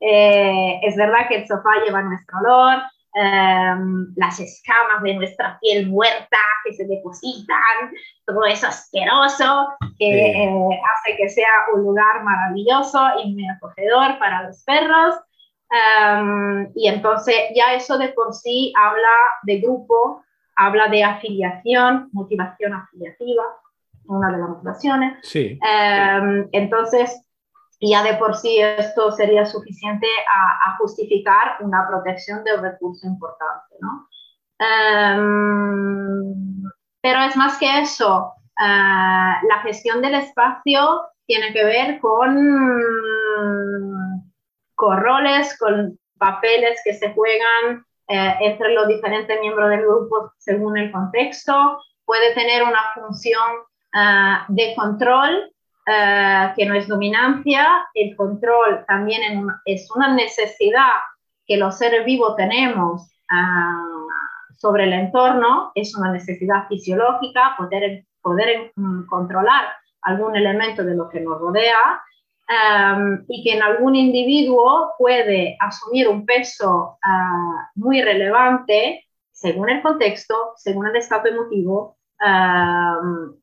Eh, 0.00 0.80
es 0.82 0.96
verdad 0.96 1.28
que 1.28 1.36
el 1.36 1.46
sofá 1.46 1.68
lleva 1.84 2.00
nuestro 2.00 2.38
olor, 2.38 2.84
em, 3.14 4.14
las 4.16 4.40
escamas 4.40 5.02
de 5.02 5.12
nuestra 5.12 5.58
piel 5.60 5.90
muerta 5.90 6.38
que 6.64 6.72
se 6.72 6.86
depositan, 6.86 7.92
todo 8.24 8.46
eso 8.46 8.66
asqueroso 8.66 9.68
que 9.98 10.30
eh, 10.30 10.80
hace 10.94 11.16
que 11.18 11.28
sea 11.28 11.66
un 11.74 11.82
lugar 11.82 12.24
maravilloso 12.24 12.98
y 13.22 13.34
muy 13.34 13.46
acogedor 13.46 14.18
para 14.18 14.44
los 14.44 14.64
perros. 14.64 15.16
Em, 15.70 16.72
y 16.74 16.88
entonces 16.88 17.36
ya 17.54 17.74
eso 17.74 17.98
de 17.98 18.08
por 18.08 18.32
sí 18.32 18.72
habla 18.74 19.12
de 19.42 19.58
grupo, 19.58 20.22
habla 20.56 20.88
de 20.88 21.04
afiliación, 21.04 22.08
motivación 22.12 22.74
afiliativa, 22.74 23.42
una 24.06 24.30
de 24.30 24.38
las 24.38 24.48
motivaciones. 24.48 25.18
Sí. 25.22 25.58
Em, 25.62 26.48
entonces, 26.52 27.24
ya 27.80 28.02
de 28.02 28.14
por 28.14 28.36
sí 28.36 28.60
esto 28.60 29.10
sería 29.12 29.44
suficiente 29.44 30.06
a, 30.30 30.76
justificar 30.78 31.56
una 31.60 31.86
protección 31.86 32.42
de 32.44 32.54
un 32.54 32.62
recurso 32.62 33.06
importante, 33.06 33.76
¿no? 33.80 34.08
Em, 34.58 36.34
pero 37.00 37.20
es 37.20 37.36
más 37.36 37.58
que 37.58 37.80
eso. 37.80 38.32
Eh, 38.58 38.64
la 39.48 39.60
gestión 39.62 40.02
del 40.02 40.14
espacio 40.14 41.02
tiene 41.26 41.52
que 41.52 41.64
ver 41.64 42.00
con, 42.00 42.34
con 44.74 45.00
roles, 45.00 45.56
con 45.58 45.98
papeles 46.18 46.80
que 46.84 46.94
se 46.94 47.12
juegan 47.12 47.84
eh, 48.12 48.36
entre 48.40 48.74
los 48.74 48.88
diferentes 48.88 49.40
miembros 49.40 49.70
del 49.70 49.86
grupo 49.86 50.32
según 50.36 50.76
el 50.76 50.92
contexto. 50.92 51.80
Puede 52.04 52.34
tener 52.34 52.62
una 52.62 52.82
función 52.94 53.50
eh, 53.94 54.36
de 54.48 54.74
control 54.74 55.50
eh, 55.86 56.52
que 56.54 56.66
no 56.66 56.74
es 56.74 56.86
dominancia, 56.86 57.88
el 57.94 58.14
control 58.14 58.84
también 58.86 59.48
es 59.64 59.90
una 59.96 60.12
necesidad 60.12 61.00
que 61.46 61.56
los 61.56 61.78
seres 61.78 62.04
vivos 62.04 62.36
tenemos 62.36 63.10
uh, 63.32 64.54
sobre 64.58 64.84
el 64.84 64.92
entorno, 64.92 65.72
es 65.74 65.96
una 65.96 66.12
necesidad 66.12 66.68
fisiológica, 66.68 67.54
poder, 67.56 68.04
poder 68.20 68.72
um, 68.76 69.06
controlar 69.06 69.64
algún 70.02 70.36
elemento 70.36 70.84
de 70.84 70.94
lo 70.94 71.08
que 71.08 71.20
nos 71.20 71.40
rodea 71.40 72.02
um, 72.48 73.24
y 73.28 73.42
que 73.44 73.56
en 73.56 73.62
algún 73.62 73.96
individuo 73.96 74.92
puede 74.98 75.56
asumir 75.60 76.08
un 76.08 76.26
peso 76.26 76.98
uh, 77.04 77.78
muy 77.80 78.02
relevante 78.02 79.04
según 79.30 79.70
el 79.70 79.82
contexto, 79.82 80.52
según 80.56 80.86
el 80.86 80.96
estado 80.96 81.26
emotivo, 81.26 81.96
um, 82.20 83.34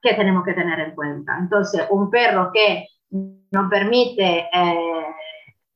que 0.00 0.14
tenemos 0.14 0.44
que 0.44 0.54
tener 0.54 0.78
en 0.80 0.94
cuenta. 0.94 1.36
Entonces, 1.38 1.86
un 1.90 2.10
perro 2.10 2.50
que 2.52 2.86
no 3.10 3.68
permite 3.68 4.48
eh, 4.52 5.06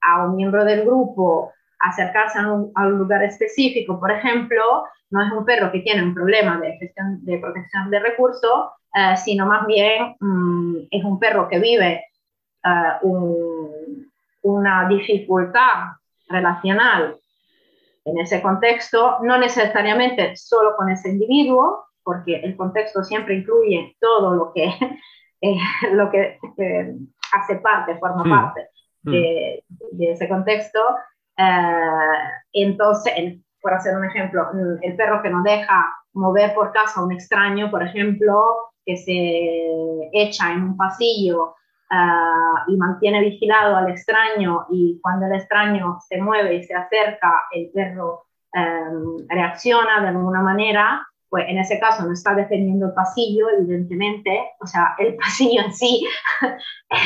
a 0.02 0.24
un 0.24 0.36
miembro 0.36 0.64
del 0.64 0.84
grupo 0.84 1.52
acercarse 1.80 2.38
a 2.38 2.52
un, 2.52 2.98
lugar 2.98 3.24
específico, 3.24 3.98
por 3.98 4.12
ejemplo, 4.12 4.84
no 5.10 5.22
es 5.22 5.32
un 5.32 5.44
perro 5.44 5.72
que 5.72 5.80
tiene 5.80 6.02
un 6.02 6.14
problema 6.14 6.60
de, 6.60 6.76
gestión, 6.78 7.24
de 7.24 7.38
protección 7.38 7.90
de 7.90 7.98
recursos, 7.98 8.70
eh, 8.94 9.16
sino 9.16 9.46
más 9.46 9.66
bien 9.66 10.14
mm, 10.20 10.76
es 10.90 11.02
un 11.02 11.18
perro 11.18 11.48
que 11.48 11.58
vive 11.58 12.04
eh, 12.64 14.08
una 14.42 14.88
dificultad 14.88 15.92
relacional 16.28 17.16
en 18.04 18.18
ese 18.18 18.42
contexto, 18.42 19.18
no 19.22 19.38
necesariamente 19.38 20.36
solo 20.36 20.74
con 20.76 20.90
ese 20.90 21.10
individuo, 21.10 21.84
porque 22.02 22.36
el 22.36 22.56
contexto 22.56 23.04
siempre 23.04 23.36
incluye 23.36 23.96
todo 24.00 24.34
lo 24.34 24.52
que, 24.52 24.64
eh, 25.40 25.56
lo 25.92 26.10
que 26.10 26.38
eh, 26.58 26.94
hace 27.32 27.56
parte, 27.56 27.98
forma 27.98 28.24
hmm. 28.24 28.30
parte 28.30 28.68
hmm. 29.04 29.10
de, 29.10 30.10
ese 30.10 30.28
contexto. 30.28 30.80
Eh, 31.36 32.22
entonces, 32.52 33.38
por 33.60 33.74
hacer 33.74 33.96
un 33.96 34.04
ejemplo, 34.04 34.48
el 34.82 34.96
perro 34.96 35.22
que 35.22 35.30
no 35.30 35.42
deja 35.42 35.86
mover 36.14 36.52
por 36.54 36.72
casa 36.72 37.00
a 37.00 37.04
un 37.04 37.12
extraño, 37.12 37.70
por 37.70 37.82
ejemplo, 37.82 38.72
que 38.84 38.96
se 38.96 40.10
echa 40.12 40.52
en 40.52 40.62
un 40.64 40.76
pasillo 40.76 41.54
y 42.68 42.76
mantiene 42.76 43.20
vigilado 43.20 43.76
al 43.76 43.90
extraño 43.90 44.66
y 44.70 44.98
cuando 45.02 45.26
el 45.26 45.34
extraño 45.34 45.98
se 46.08 46.20
mueve 46.20 46.54
y 46.54 46.62
se 46.62 46.74
acerca, 46.74 47.32
el 47.50 47.70
perro 47.74 48.24
reacciona 49.28 50.00
de 50.00 50.08
alguna 50.08 50.40
manera, 50.40 51.06
pues 51.32 51.46
en 51.48 51.56
ese 51.56 51.80
caso 51.80 52.04
no 52.04 52.12
está 52.12 52.34
defendiendo 52.34 52.88
el 52.88 52.92
pasillo, 52.92 53.48
evidentemente, 53.48 54.50
o 54.60 54.66
sea, 54.66 54.94
el 54.98 55.16
pasillo 55.22 55.62
en 55.62 55.72
sí 55.72 56.06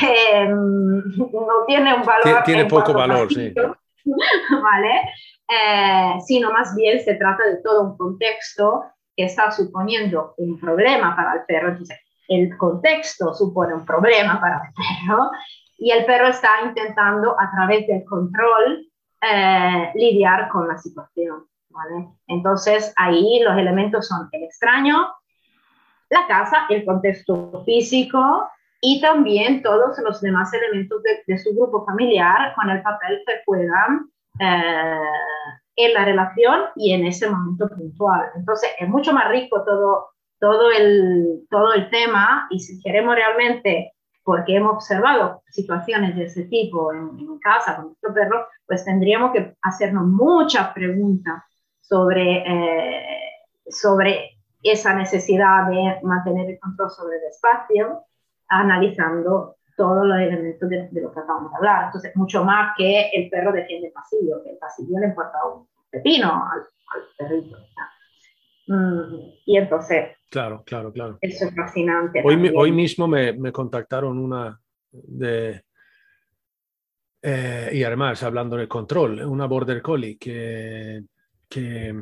em, 0.03 0.97
no 0.97 1.65
tiene 1.69 1.95
un 1.95 2.03
valor. 2.03 2.43
Tiene, 2.45 2.65
poco 2.65 2.93
valor, 2.93 3.33
sí. 3.33 3.55
¿Vale? 4.51 5.01
Eh, 5.49 6.21
sino 6.27 6.51
más 6.51 6.75
bien 6.75 6.99
se 7.05 7.15
trata 7.15 7.45
de 7.45 7.63
todo 7.63 7.83
un 7.83 7.97
contexto 7.97 8.83
que 9.17 9.27
está 9.27 9.53
suponiendo 9.53 10.35
un 10.39 10.59
problema 10.59 11.15
para 11.15 11.35
el 11.35 11.41
perro. 11.47 11.69
Entonces, 11.69 11.97
el 12.29 12.57
contexto 12.57 13.35
supone 13.35 13.75
un 13.75 13.85
problema 13.85 14.41
para 14.41 14.63
el 14.67 14.75
perro 14.75 15.31
y 15.79 15.91
el 15.91 16.05
perro 16.05 16.29
está 16.29 16.51
intentando 16.65 17.39
a 17.39 17.51
través 17.51 17.87
del 17.87 18.05
control 18.05 18.87
eh, 19.21 19.91
lidiar 19.95 20.49
con 20.49 20.69
la 20.69 20.79
situación. 20.79 21.47
Entonces 22.27 22.93
ahí 22.97 23.41
los 23.45 23.57
elementos 23.57 24.09
son 24.09 24.29
el 24.33 24.45
extraño, 24.45 25.09
la 26.11 26.27
casa, 26.27 26.67
el 26.71 26.85
contexto 26.85 27.63
físico 27.65 28.49
y 28.81 29.01
también 29.01 29.63
todos 29.63 29.99
los 29.99 30.21
demás 30.21 30.53
elementos 30.55 31.03
de, 31.27 31.39
su 31.39 31.55
grupo 31.55 31.85
familiar 31.85 32.55
con 32.55 32.71
el 32.71 32.83
papel 32.83 33.23
que 33.27 33.43
juegan 33.45 34.11
eh, 34.39 35.01
en 35.77 35.95
la 35.95 36.05
relación 36.05 36.61
y 36.77 36.93
en 36.93 37.07
ese 37.07 37.29
momento 37.29 37.69
puntual. 37.69 38.31
Entonces 38.35 38.71
es 38.79 38.89
mucho 38.89 39.13
más 39.13 39.29
rico 39.29 39.65
todo, 39.65 40.11
todo, 40.39 40.71
el, 40.71 41.47
todo 41.51 41.73
el 41.75 41.91
tema 41.91 42.47
y 42.51 42.61
si 42.61 42.81
queremos 42.83 43.15
realmente 43.15 43.93
porque 44.23 44.57
hemos 44.57 44.75
observado 44.75 45.43
situaciones 45.51 46.17
de 46.17 46.25
ese 46.25 46.45
tipo 46.45 46.93
en, 46.93 47.17
en, 47.19 47.39
casa 47.39 47.77
con 47.77 47.87
nuestro 47.87 48.13
perro, 48.13 48.49
pues 48.67 48.85
tendríamos 48.85 49.33
que 49.33 49.55
hacernos 49.63 50.05
muchas 50.05 50.73
preguntas 50.73 51.45
sobre, 51.81 52.43
eh, 52.45 53.31
sobre 53.69 54.37
esa 54.63 54.95
necesidad 54.95 55.69
de 55.69 56.01
mantener 56.03 56.51
el 56.51 56.59
control 56.59 56.91
sobre 56.91 57.19
el 57.19 57.25
espacio, 57.31 58.03
analizando 58.49 59.57
todos 59.77 60.07
los 60.07 60.19
elementos 60.19 60.69
de, 60.69 60.89
lo 60.93 61.13
que 61.13 61.21
acabamos 61.21 61.53
de 61.53 61.57
hablar. 61.59 61.85
Entonces, 61.87 62.17
mucho 62.17 62.45
más 62.45 62.75
que 62.77 63.11
el 63.13 63.31
perro 63.31 63.53
defiende 63.53 63.89
el 63.89 63.93
pasillo, 63.93 64.43
que 64.43 64.51
el 64.51 64.59
pasillo 64.59 64.99
le 64.99 65.07
importa 65.07 65.39
un 65.55 65.69
pepino 65.91 66.45
al, 66.51 66.67
perrito. 67.19 67.57
Mm, 67.59 67.96
y 68.67 69.57
entonces, 69.57 70.17
claro, 70.31 70.63
claro, 70.67 70.93
claro. 70.93 71.19
Eso 71.21 71.47
es 71.47 71.55
fascinante. 71.55 72.23
Hoy, 72.25 72.53
hoy 72.55 72.73
mismo 72.73 73.07
me, 73.07 73.33
me, 73.33 73.53
contactaron 73.53 74.19
una 74.19 74.61
de... 74.91 75.63
Eh, 77.23 77.71
y 77.73 77.83
además, 77.83 78.23
hablando 78.23 78.57
del 78.57 78.69
control, 78.69 79.21
una 79.25 79.47
border 79.47 79.83
collie 79.83 80.17
que 80.19 81.03
que 81.49 81.95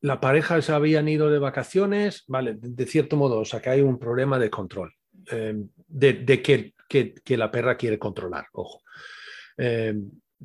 la 0.00 0.20
pareja 0.20 0.60
se 0.62 0.72
habían 0.72 1.08
ido 1.08 1.30
de 1.30 1.38
vacaciones, 1.38 2.24
vale, 2.28 2.54
de, 2.54 2.86
cierto 2.86 3.16
modo, 3.16 3.40
o 3.40 3.44
sea 3.44 3.60
que 3.60 3.70
hay 3.70 3.80
un 3.80 3.98
problema 3.98 4.38
de 4.38 4.50
control, 4.50 4.94
eh, 5.30 5.54
de, 5.88 6.42
que, 6.42 6.74
que, 6.88 7.36
la 7.36 7.50
perra 7.50 7.76
quiere 7.76 7.98
controlar, 7.98 8.46
ojo. 8.52 8.82
Eh, 9.56 9.94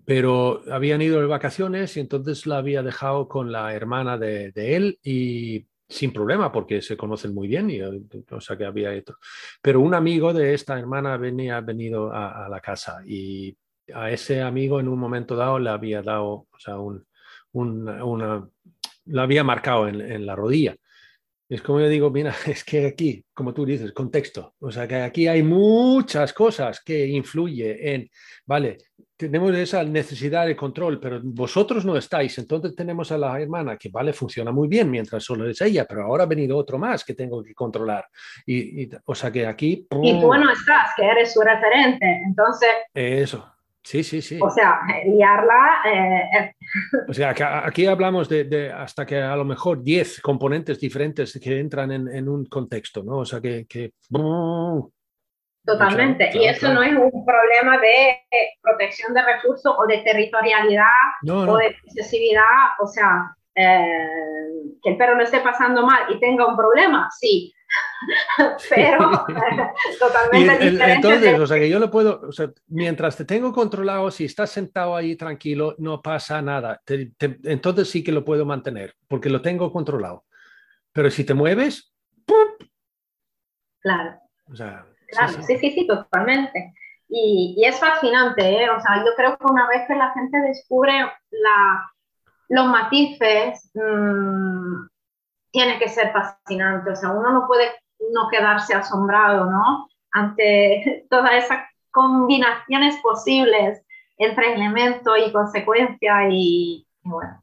pero 0.05 0.61
habían 0.71 1.01
ido 1.01 1.19
de 1.19 1.27
vacaciones 1.27 1.95
y 1.97 1.99
entonces 1.99 2.45
la 2.45 2.57
había 2.57 2.83
dejado 2.83 3.27
con 3.27 3.51
la 3.51 3.73
hermana 3.73 4.17
de, 4.17 4.51
él 4.55 4.99
y 5.03 5.65
sin 5.87 6.11
problema 6.11 6.51
porque 6.51 6.81
se 6.81 6.97
conocen 6.97 7.33
muy 7.33 7.47
bien 7.47 7.69
y 7.69 7.79
o 7.81 8.41
sea 8.41 8.57
que 8.57 8.65
había 8.65 8.93
esto. 8.93 9.17
Pero 9.61 9.81
un 9.81 9.93
amigo 9.93 10.33
de 10.33 10.53
esta 10.53 10.79
hermana 10.79 11.17
venía 11.17 11.61
venido 11.61 12.11
a 12.13 12.47
la 12.49 12.59
casa 12.59 13.01
y 13.05 13.55
a 13.93 14.11
ese 14.11 14.41
amigo 14.41 14.79
en 14.79 14.87
un 14.87 14.99
momento 14.99 15.35
dado 15.35 15.59
le 15.59 15.69
había 15.69 16.01
dado, 16.01 16.47
o 16.51 16.59
sea, 16.59 16.77
un, 16.77 17.05
una, 17.53 18.47
lo 19.05 19.21
había 19.21 19.43
marcado 19.43 19.87
en, 19.87 20.25
la 20.25 20.35
rodilla. 20.35 20.75
Es 21.49 21.61
como 21.61 21.81
yo 21.81 21.89
digo, 21.89 22.09
mira, 22.09 22.33
es 22.47 22.63
que 22.63 22.87
aquí, 22.87 23.25
como 23.33 23.53
tú 23.53 23.65
dices, 23.65 23.91
contexto. 23.91 24.55
O 24.59 24.71
sea, 24.71 24.87
que 24.87 24.95
aquí 24.95 25.27
hay 25.27 25.43
muchas 25.43 26.33
cosas 26.33 26.81
que 26.83 27.05
influyen 27.07 27.77
en, 27.79 28.09
vale, 28.45 28.77
tenemos 29.23 29.55
esa 29.55 29.83
necesidad 29.83 30.45
de 30.45 30.55
control, 30.55 30.99
pero 30.99 31.19
vosotros 31.23 31.85
no 31.85 31.95
estáis. 31.95 32.37
Entonces 32.37 32.75
tenemos 32.75 33.11
a 33.11 33.17
la 33.17 33.39
hermana 33.39 33.77
que, 33.77 33.89
vale, 33.89 34.13
funciona 34.13 34.51
muy 34.51 34.67
bien 34.67 34.89
mientras 34.89 35.23
solo 35.23 35.49
es 35.49 35.61
ella, 35.61 35.85
pero 35.87 36.03
ahora 36.03 36.23
ha 36.23 36.27
venido 36.27 36.57
otro 36.57 36.77
más 36.77 37.03
que 37.03 37.13
tengo 37.13 37.43
que 37.43 37.53
controlar. 37.53 38.05
Y, 38.45 38.89
o 39.05 39.15
sea 39.15 39.31
que 39.31 39.47
aquí... 39.47 39.87
Y 40.01 40.19
tú 40.19 40.33
no 40.33 40.51
estás, 40.51 40.91
que 40.95 41.05
eres 41.05 41.33
su 41.33 41.41
referente. 41.41 42.21
Entonces... 42.25 42.69
Eso. 42.93 43.49
Sí, 43.83 44.01
sí, 44.01 44.21
sí. 44.21 44.39
O 44.41 44.49
sea, 44.49 44.79
liarla. 45.05 45.81
Eh, 45.85 46.55
o 47.07 47.13
sea, 47.13 47.35
aquí 47.65 47.85
hablamos 47.85 48.29
de, 48.29 48.71
hasta 48.71 49.05
que 49.05 49.21
a 49.21 49.35
lo 49.35 49.43
mejor 49.43 49.83
10 49.83 50.21
componentes 50.21 50.79
diferentes 50.79 51.37
que 51.41 51.59
entran 51.59 51.91
en, 51.91 52.29
un 52.29 52.45
contexto, 52.45 53.03
¿no? 53.03 53.17
O 53.17 53.25
sea, 53.25 53.41
que. 53.41 53.65
Totalmente. 55.65 56.29
y 56.33 56.45
eso 56.45 56.73
no 56.73 56.83
es 56.83 56.91
un 56.91 57.25
problema 57.25 57.77
de 57.77 58.17
protección 58.61 59.13
de 59.13 59.21
recursos 59.21 59.73
o 59.77 59.87
de 59.87 59.99
territorialidad 59.99 60.87
o 61.29 61.57
de 61.57 61.67
excesividad. 61.67 62.75
O 62.79 62.87
sea, 62.87 63.33
eh, 63.55 64.07
que 64.81 64.89
el 64.89 64.97
perro 64.97 65.15
lo 65.15 65.23
esté 65.23 65.39
pasando 65.39 65.85
mal 65.85 66.11
y 66.13 66.19
tenga 66.19 66.47
un 66.47 66.57
problema, 66.57 67.07
sí, 67.11 67.53
pero 68.69 69.09
totalmente 69.99 70.71
diferente. 70.71 70.93
Entonces, 70.93 71.39
o 71.39 71.47
sea, 71.47 71.57
que 71.59 71.69
yo 71.69 71.79
lo 71.79 71.91
puedo, 71.91 72.21
o 72.27 72.31
sea, 72.31 72.51
mientras 72.67 73.15
te 73.15 73.25
tengo 73.25 73.53
controlado, 73.53 74.09
si 74.11 74.25
estás 74.25 74.49
sentado 74.49 74.95
ahí 74.95 75.15
tranquilo, 75.15 75.75
no 75.77 76.01
pasa 76.01 76.41
nada. 76.41 76.81
entonces 77.43 77.89
sí 77.89 78.03
que 78.03 78.11
lo 78.11 78.25
puedo 78.25 78.45
mantener, 78.45 78.95
porque 79.07 79.29
lo 79.29 79.41
tengo 79.41 79.71
controlado. 79.71 80.25
Pero 80.91 81.09
si 81.09 81.23
te 81.23 81.33
mueves, 81.33 81.93
¡pum! 82.25 82.67
Claro. 83.81 84.19
O 84.51 84.55
sea, 84.55 84.85
claro, 85.13 85.43
sí, 85.43 85.57
sí, 85.57 85.71
sí, 85.71 85.87
totalmente. 85.87 86.73
Y, 87.09 87.55
y, 87.57 87.65
es 87.65 87.79
fascinante, 87.79 88.63
¿eh? 88.63 88.69
O 88.69 88.79
sea, 88.81 88.97
yo 88.97 89.11
creo 89.15 89.37
que 89.37 89.45
una 89.45 89.67
vez 89.67 89.87
que 89.87 89.95
la 89.95 90.11
gente 90.13 90.39
descubre 90.39 90.93
la, 91.31 91.91
los 92.49 92.67
matices, 92.67 93.71
mmm, 93.73 94.87
tiene 95.51 95.79
que 95.79 95.89
ser 95.89 96.11
fascinante. 96.11 96.91
O 96.91 96.95
sea, 96.95 97.11
uno 97.11 97.31
no 97.31 97.47
puede 97.47 97.71
no 98.11 98.27
quedarse 98.29 98.73
asombrado, 98.73 99.49
¿no? 99.49 99.87
Ante 100.11 101.05
todas 101.09 101.45
esas 101.45 101.65
combinaciones 101.91 102.97
posibles 102.97 103.81
entre 104.17 104.53
elemento 104.53 105.15
y 105.15 105.31
consecuencia 105.31 106.27
y, 106.29 106.85
bueno. 107.03 107.42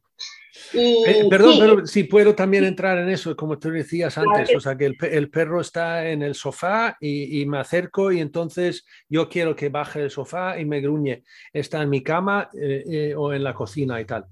Eh, 0.73 1.27
perdón, 1.29 1.55
pero 1.59 1.87
si 1.87 2.05
puedo 2.05 2.35
también 2.35 2.65
entrar 2.65 2.99
en 2.99 3.09
eso, 3.09 3.35
como 3.37 3.59
tú 3.59 3.71
decías 3.71 4.17
antes, 4.19 4.55
o 4.55 4.61
sea, 4.61 4.77
que 4.77 4.87
el, 4.87 5.31
perro 5.31 5.61
está 5.61 6.09
en 6.09 6.23
el 6.23 6.35
sofá 6.35 6.97
y, 7.01 7.45
me 7.47 7.59
acerco 7.59 8.13
y 8.13 8.21
entonces 8.21 8.87
yo 9.09 9.29
quiero 9.29 9.57
que 9.57 9.69
baje 9.69 10.03
el 10.03 10.11
sofá 10.11 10.59
y 10.59 10.65
me 10.65 10.81
gruñe. 10.81 11.25
Está 11.53 11.83
en 11.83 11.91
mi 11.91 12.03
cama 12.03 12.51
eh, 12.55 12.85
eh, 12.89 13.15
o 13.17 13.33
en 13.33 13.43
la 13.43 13.55
cocina 13.55 14.01
y 14.01 14.05
tal. 14.05 14.27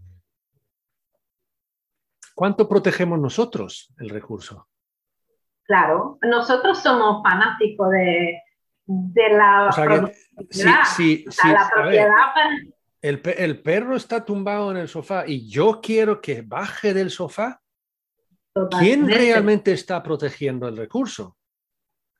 ¿Cuánto 2.34 2.68
protegemos 2.68 3.18
nosotros 3.18 3.92
el 3.98 4.10
recurso? 4.10 4.68
Claro, 5.64 6.18
nosotros 6.22 6.78
somos 6.80 7.22
fanáticos 7.22 7.90
de, 7.90 8.40
la 8.86 9.70
propiedad. 9.74 10.84
El, 13.02 13.62
perro 13.62 13.96
está 13.96 14.24
tumbado 14.24 14.70
en 14.70 14.78
el 14.78 14.88
sofá 14.88 15.24
y 15.26 15.48
yo 15.48 15.80
quiero 15.80 16.20
que 16.20 16.42
baje 16.42 16.94
del 16.94 17.10
sofá. 17.10 17.60
¿Quién 18.78 19.06
realmente 19.06 19.72
está 19.72 20.02
protegiendo 20.02 20.66
el 20.66 20.76
recurso? 20.76 21.36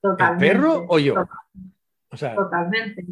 ¿El 0.03 0.37
perro 0.39 0.87
o 0.89 0.99
yo? 0.99 1.14
totalmente. 2.11 3.05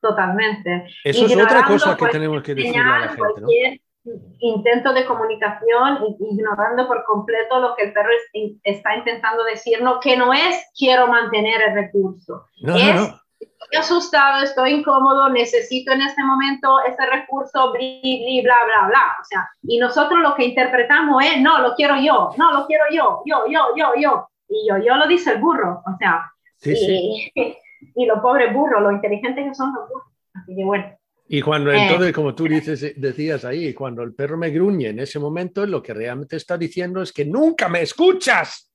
Totalmente. 0.00 0.86
Eso 1.02 1.26
es 1.26 1.36
otra 1.36 1.64
cosa 1.64 1.96
que 1.96 2.06
tenemos 2.06 2.42
que 2.42 2.54
decirle 2.54 2.80
a 2.80 2.98
la 3.00 3.08
gente. 3.08 3.40
¿no? 3.40 3.48
intento 4.40 4.92
de 4.92 5.06
comunicación, 5.06 5.98
ignorando 6.20 6.86
por 6.86 7.04
completo 7.04 7.58
lo 7.58 7.74
que 7.74 7.84
el 7.84 7.92
perro 7.92 8.10
está 8.62 8.96
intentando 8.96 9.44
decirnos, 9.44 9.98
que 10.02 10.16
no 10.16 10.32
es 10.32 10.62
quiero 10.76 11.06
mantener 11.08 11.62
el 11.62 11.74
recurso. 11.74 12.46
es 12.62 13.14
estoy 13.52 13.78
asustado, 13.78 14.42
estoy 14.42 14.70
incómodo, 14.72 15.28
necesito 15.30 15.92
en 15.92 16.02
este 16.02 16.22
momento 16.24 16.78
ese 16.86 17.06
recurso, 17.06 17.72
bli, 17.72 18.40
bla, 18.42 18.56
bla, 18.64 18.88
bla. 18.88 19.16
O 19.20 19.24
sea, 19.24 19.48
y 19.62 19.78
nosotros 19.78 20.20
lo 20.20 20.34
que 20.34 20.44
interpretamos 20.44 21.24
es, 21.24 21.40
no, 21.40 21.60
lo 21.60 21.74
quiero 21.74 21.96
yo, 22.00 22.30
no, 22.36 22.52
lo 22.52 22.66
quiero 22.66 22.84
yo, 22.90 23.22
yo, 23.24 23.44
yo, 23.48 23.60
yo, 23.76 23.92
yo. 23.98 24.28
Y 24.48 24.68
yo, 24.68 24.76
yo 24.78 24.96
lo 24.96 25.06
dice 25.06 25.32
el 25.32 25.40
burro, 25.40 25.82
o 25.86 25.96
sea, 25.98 26.30
y, 26.64 27.32
y 27.94 28.06
los 28.06 28.20
pobres 28.20 28.52
burros, 28.52 28.82
lo 28.82 28.92
inteligentes 28.92 29.44
que 29.44 29.54
son 29.54 29.72
los 29.74 29.88
burros. 29.88 30.08
Así 30.34 30.54
que 30.54 30.64
bueno. 30.64 30.96
Y 31.26 31.40
cuando 31.40 31.72
eh. 31.72 31.82
entonces, 31.82 32.12
como 32.12 32.34
tú 32.34 32.44
dices, 32.44 32.94
decías 32.96 33.44
ahí, 33.44 33.72
cuando 33.72 34.02
el 34.02 34.14
perro 34.14 34.36
me 34.36 34.50
gruñe 34.50 34.88
en 34.88 35.00
ese 35.00 35.18
momento, 35.18 35.64
lo 35.66 35.82
que 35.82 35.94
realmente 35.94 36.36
está 36.36 36.58
diciendo 36.58 37.00
es 37.02 37.12
que 37.12 37.24
nunca 37.24 37.68
me 37.68 37.82
escuchas. 37.82 38.70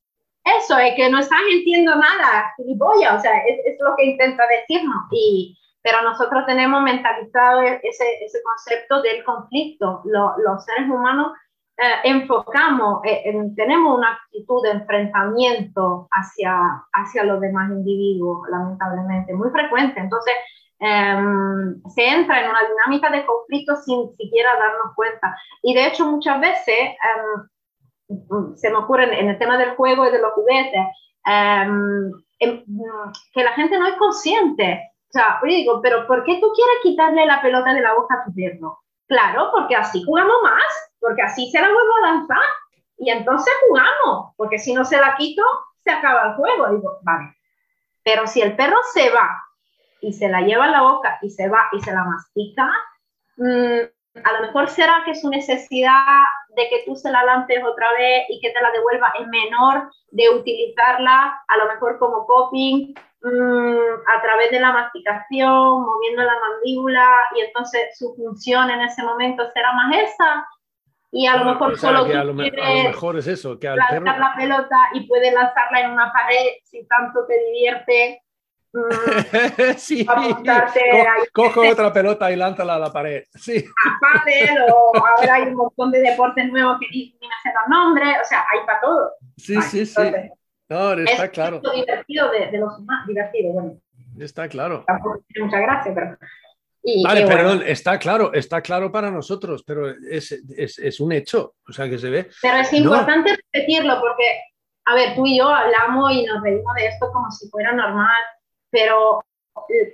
Eso, 0.58 0.78
es 0.78 0.95
que 0.95 1.10
no 1.10 1.20
estás 1.20 1.39
entiendo 1.52 1.95
nada, 1.95 2.54
gilipollas, 2.58 3.20
o 3.20 3.20
sea, 3.20 3.38
es, 3.39 3.60
es, 3.66 3.78
lo 3.80 3.95
que 3.95 4.06
intenta 4.06 4.43
decirnos. 4.47 5.04
Y, 5.12 5.58
pero 5.82 6.02
nosotros 6.02 6.45
tenemos 6.45 6.82
mentalizado 6.82 7.62
e, 7.62 7.80
ese, 7.84 8.24
ese 8.24 8.39
concepto 8.43 9.02
del 9.02 9.24
conflicto. 9.24 10.02
los 10.06 10.66
seres 10.66 10.89
humanos 10.89 11.34
eh, 11.78 12.02
enfocamos, 12.04 13.02
eh, 13.06 13.34
tenemos 13.56 13.97
una 13.97 14.14
actitud 14.14 14.64
de 14.64 14.72
enfrentamiento 14.72 16.08
hacia, 16.12 16.58
hacia 16.93 17.24
los 17.24 17.39
demás 17.41 17.72
individuos, 17.72 18.47
lamentablemente, 18.50 19.34
muy 19.34 19.50
frecuente. 19.50 20.00
Entonces, 20.00 20.34
Em, 20.82 21.82
se 21.89 22.08
entra 22.08 22.41
en 22.41 22.50
una 22.50 22.62
dinámica 22.62 23.10
de 23.10 23.26
conflicto 23.26 23.76
sin 23.76 24.16
siquiera 24.16 24.50
darnos 24.58 24.95
cuenta. 24.95 25.36
Y 25.62 25.74
de 25.74 25.88
hecho 25.88 26.06
muchas 26.06 26.39
veces 26.39 26.80
em, 26.80 27.47
se 28.55 28.70
me 28.70 28.78
ocurre 28.78 29.20
en 29.20 29.30
el 29.30 29.38
tema 29.38 29.57
del 29.57 29.76
juego 29.76 30.07
y 30.07 30.12
de 30.12 30.20
los 30.20 30.34
juguetes, 30.34 30.82
em, 31.26 32.12
que 32.39 33.43
la 33.43 33.53
gente 33.53 33.78
no 33.78 33.88
es 33.88 33.95
consciente. 33.95 34.91
O 35.10 35.12
sea, 35.12 35.39
oye, 35.43 35.57
digo, 35.57 35.82
pero 35.82 36.07
¿por 36.07 36.24
qué 36.24 36.39
tú 36.39 36.51
quieres 36.53 36.78
quitarle 36.84 37.26
la 37.26 37.41
pelota 37.41 37.74
de 37.74 37.82
la 37.82 37.93
boca 37.93 38.16
a 38.16 38.26
tu 38.26 38.34
perro? 38.34 38.80
Claro, 39.07 39.49
porque 39.51 39.76
así 39.76 40.03
jugamos 40.03 40.36
más, 40.43 40.91
porque 40.99 41.22
así 41.22 41.49
se 41.49 41.60
la 41.60 41.68
vuelvo 41.68 41.93
a 41.97 42.12
lanzar 42.12 42.47
y 42.97 43.10
entonces 43.10 43.53
jugamos, 43.68 44.34
porque 44.38 44.60
si 44.60 44.74
no 44.74 44.86
se 44.86 44.97
la 44.97 45.16
quito, 45.16 45.43
se 45.84 45.91
acaba 45.91 46.30
el 46.30 46.36
juego. 46.36 46.70
Digo, 46.70 46.99
vale. 47.01 47.36
Pero 48.03 48.28
si 48.28 48.41
el 48.41 48.55
perro 48.55 48.78
se 48.93 49.10
va 49.10 49.30
y 50.01 50.14
se 50.14 50.30
la 50.30 50.41
lleva 50.41 50.66
a 50.66 50.72
la 50.72 50.82
boca 50.82 51.18
y 51.22 51.30
se 51.30 51.49
va 51.49 51.70
y 51.72 51.82
se 51.82 51.91
la 51.91 52.03
mastica, 52.03 52.72
mm, 53.38 53.80
a 54.24 54.34
lo 54.34 54.47
mejor 54.47 54.70
será 54.70 55.03
que 55.05 55.15
su 55.15 55.30
necesidad 55.30 56.24
de 56.55 56.70
que 56.70 56.84
tú 56.86 56.95
se 56.95 57.11
la 57.11 57.24
lances 57.24 57.63
otra 57.63 57.91
vez 57.93 58.24
y 58.30 58.39
que 58.39 58.51
te 58.51 58.61
la 58.61 58.72
devuelva 58.72 59.11
es 59.20 59.28
menor 59.28 59.91
de 60.11 60.30
utilizarla 60.30 61.41
a 61.47 61.57
lo 61.57 61.67
mejor 61.67 61.99
como 61.99 62.26
coping 62.26 62.93
mm, 63.22 64.07
a 64.07 64.22
través 64.22 64.51
de 64.51 64.59
la 64.59 64.72
masticación, 64.72 65.84
moviendo 65.84 66.24
la 66.24 66.39
mandíbula 66.39 67.09
y 67.36 67.41
entonces 67.41 67.97
su 67.97 68.13
función 68.15 68.70
en 68.70 68.82
ese 68.82 69.03
momento 69.03 69.49
será 69.53 69.74
más 69.74 69.95
esa. 69.95 70.47
Y 71.11 71.26
a 71.26 71.38
lo 71.38 71.45
mejor 71.45 71.78
solo 71.78 72.05
a 72.05 72.24
lo, 72.24 72.34
mejor 72.36 73.17
es 73.17 73.26
eso, 73.26 73.57
que 73.57 73.67
al 73.67 73.78
lanzar 73.78 74.20
la 74.20 74.36
pelota 74.38 74.78
y 74.93 75.07
puedes 75.07 75.34
lanzarla 75.34 75.82
en 75.82 75.91
una 75.91 76.11
pared 76.13 76.45
si 76.63 76.86
tanto 76.88 77.26
te 77.26 77.36
divierte 77.45 78.22
Mm. 78.72 79.74
sí. 79.78 80.05
cojo 81.34 81.67
otra 81.67 81.91
pelota 81.91 82.32
y 82.32 82.36
lánzala 82.36 82.76
a 82.76 82.80
la 82.80 82.93
pared. 82.93 83.24
Sí. 83.34 83.65
A 83.86 83.99
pádel, 83.99 84.57
o 84.72 84.91
ahora 84.95 85.36
hay 85.36 85.43
un 85.43 85.55
montón 85.55 85.91
de 85.91 86.01
deportes 86.01 86.51
nuevos 86.51 86.78
que 86.80 86.88
ni, 86.91 87.17
me 87.20 87.28
hacen 87.28 87.53
los 87.53 87.70
nombres, 87.70 88.17
o 88.24 88.28
sea, 88.28 88.45
hay 88.51 88.65
para 88.65 88.82
todo. 88.82 89.11
Sí, 89.38 89.61
sí, 89.61 89.86
sí. 89.86 90.01
No, 90.70 90.93
está 90.93 91.26
es 91.26 91.32
claro. 91.32 91.61
Es 91.63 91.74
divertido 91.74 92.32
de, 92.32 92.51
de, 92.51 92.57
los 92.59 92.80
más 92.82 93.07
divertidos, 93.07 93.53
bueno. 93.53 93.80
Está 94.20 94.47
claro. 94.47 94.84
Tampoco 94.86 95.24
tiene 95.28 95.45
mucha 95.45 95.59
gracia, 95.61 95.91
pero... 95.95 96.17
vale, 97.03 97.26
perdón, 97.26 97.63
está 97.65 97.97
claro, 97.97 98.34
está 98.34 98.61
claro 98.61 98.91
para 98.91 99.09
nosotros, 99.09 99.63
pero 99.65 99.89
es, 99.89 100.32
es, 100.32 100.78
es, 100.78 100.99
un 100.99 101.11
hecho, 101.11 101.55
o 101.67 101.72
sea, 101.72 101.89
que 101.89 101.97
se 101.97 102.09
ve. 102.09 102.30
Pero 102.41 102.57
es 102.57 102.72
importante 102.74 103.36
repetirlo 103.36 103.99
porque, 103.99 104.41
a 104.86 104.93
ver, 104.93 105.15
tú 105.15 105.26
y 105.26 105.39
yo 105.39 105.47
hablamos 105.47 106.11
y 106.11 106.26
nos 106.26 106.43
reímos 106.43 106.76
de 106.76 106.88
esto 106.88 107.09
como 107.11 107.32
si 107.32 107.49
fuera 107.49 107.72
normal, 107.72 108.22
pero 108.72 109.24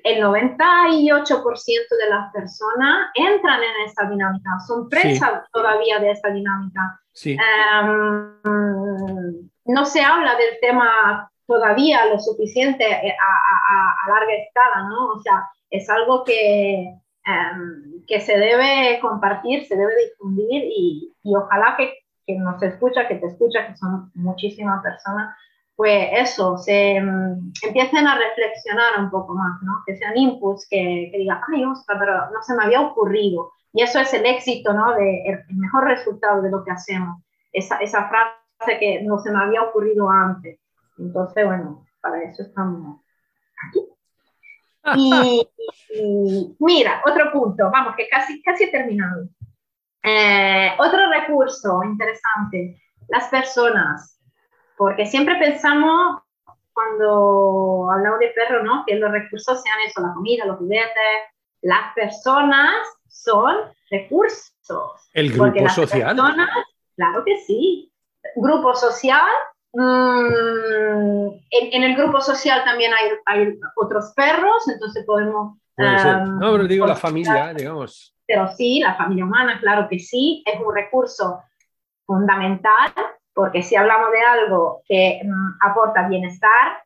el 0.03 0.23
98% 0.23 1.43
de 1.43 2.09
las 2.09 2.31
personas 2.31 3.09
entran 3.15 3.61
en 3.61 3.85
esta 3.85 4.09
dinámica, 4.09 4.59
son 4.67 4.89
presas 4.89 5.43
todavía 5.51 5.99
de 5.99 6.11
esta 6.11 6.29
dinámica. 6.29 6.99
Em, 7.23 7.39
no 9.65 9.85
se 9.85 10.01
habla 10.01 10.35
del 10.35 10.59
tema 10.61 11.29
todavía 11.47 12.05
lo 12.07 12.19
suficiente 12.19 12.83
eh, 12.85 13.15
a, 13.15 14.09
larga 14.09 14.33
escala, 14.33 14.87
¿no? 14.89 15.13
O 15.13 15.19
sea, 15.19 15.49
es 15.69 15.89
algo 15.89 16.23
que, 16.23 16.93
em, 17.25 18.05
que 18.07 18.21
se 18.21 18.37
debe 18.37 18.99
compartir, 19.01 19.65
se 19.65 19.75
debe 19.75 19.93
difundir 19.95 20.63
y, 20.65 21.13
y 21.23 21.35
ojalá 21.35 21.75
que, 21.77 21.93
que 22.25 22.35
nos 22.35 22.61
escucha, 22.61 23.07
que 23.07 23.15
te 23.15 23.27
escucha, 23.27 23.67
que 23.67 23.75
son 23.77 24.11
muchísimas 24.13 24.81
personas, 24.83 25.35
pues 25.75 26.09
eso, 26.13 26.57
se 26.57 27.01
um, 27.01 27.51
empiecen 27.61 28.07
a 28.07 28.17
reflexionar 28.17 28.99
un 28.99 29.09
poco 29.09 29.33
más, 29.33 29.61
¿no? 29.61 29.73
Que 29.85 29.97
sean 29.97 30.17
inputs 30.17 30.67
que, 30.69 31.09
que 31.11 31.17
digan, 31.17 31.41
ay, 31.53 31.65
ostras, 31.65 31.97
pero 31.99 32.31
no 32.31 32.41
se 32.41 32.55
me 32.55 32.63
había 32.63 32.81
ocurrido. 32.81 33.51
Y 33.73 33.81
eso 33.81 33.99
es 33.99 34.13
el 34.13 34.25
éxito, 34.25 34.73
¿no? 34.73 34.93
De, 34.95 35.23
el 35.25 35.43
mejor 35.57 35.85
resultado 35.85 36.41
de 36.41 36.49
lo 36.49 36.63
que 36.63 36.71
hacemos. 36.71 37.21
Esa, 37.51 37.77
esa 37.77 38.07
frase 38.07 38.79
que 38.79 39.01
no 39.03 39.19
se 39.19 39.31
me 39.31 39.43
había 39.43 39.63
ocurrido 39.63 40.09
antes. 40.09 40.59
Entonces, 40.97 41.45
bueno, 41.45 41.85
para 42.01 42.23
eso 42.23 42.43
estamos 42.43 43.01
aquí. 43.67 43.81
Y, 45.97 46.55
mira, 46.59 47.01
otro 47.05 47.31
punto, 47.31 47.71
vamos, 47.71 47.95
que 47.95 48.07
casi, 48.07 48.41
casi 48.43 48.65
he 48.65 48.71
terminado. 48.71 49.27
Eh, 50.03 50.71
otro 50.77 51.09
recurso 51.09 51.81
interesante, 51.83 52.79
las 53.07 53.27
personas, 53.29 54.14
porque 54.77 55.05
siempre 55.05 55.35
pensamos 55.35 56.21
cuando 56.73 57.89
hablamos 57.91 58.19
de 58.19 58.33
perro, 58.35 58.63
¿no? 58.63 58.83
Que 58.85 58.95
los 58.95 59.11
recursos 59.11 59.61
sean 59.61 59.77
eso, 59.87 60.01
la 60.01 60.13
comida, 60.13 60.45
los 60.45 60.57
juguetes. 60.57 60.91
Las 61.61 61.93
personas 61.95 62.75
son 63.07 63.55
recursos. 63.89 65.09
El 65.13 65.31
grupo 65.31 65.69
social. 65.69 66.17
claro 66.95 67.23
que 67.25 67.37
sí. 67.47 67.91
Grupo 68.35 68.75
social. 68.75 69.31
Mm, 69.73 71.27
en, 71.49 71.83
el 71.83 71.95
grupo 71.95 72.21
social 72.21 72.63
también 72.63 72.91
hay, 72.93 73.11
hay 73.25 73.59
otros 73.75 74.13
perros, 74.15 74.67
entonces 74.67 75.05
podemos... 75.05 75.57
Um, 75.77 76.39
no, 76.39 76.53
pero 76.53 76.67
digo 76.67 76.85
la 76.85 76.95
familia, 76.95 77.53
digamos. 77.53 78.15
Pero 78.25 78.47
sí, 78.55 78.79
la 78.79 78.95
familia 78.95 79.25
humana, 79.25 79.59
claro 79.59 79.87
que 79.89 79.99
sí, 79.99 80.43
es 80.45 80.59
un 80.61 80.73
recurso 80.73 81.41
fundamental, 82.05 82.93
porque 83.35 83.61
si 83.61 83.75
hablamos 83.75 84.11
de 84.11 84.21
algo 84.21 84.81
que 84.87 85.21
mm, 85.23 85.57
aporta 85.61 86.07
bienestar, 86.07 86.81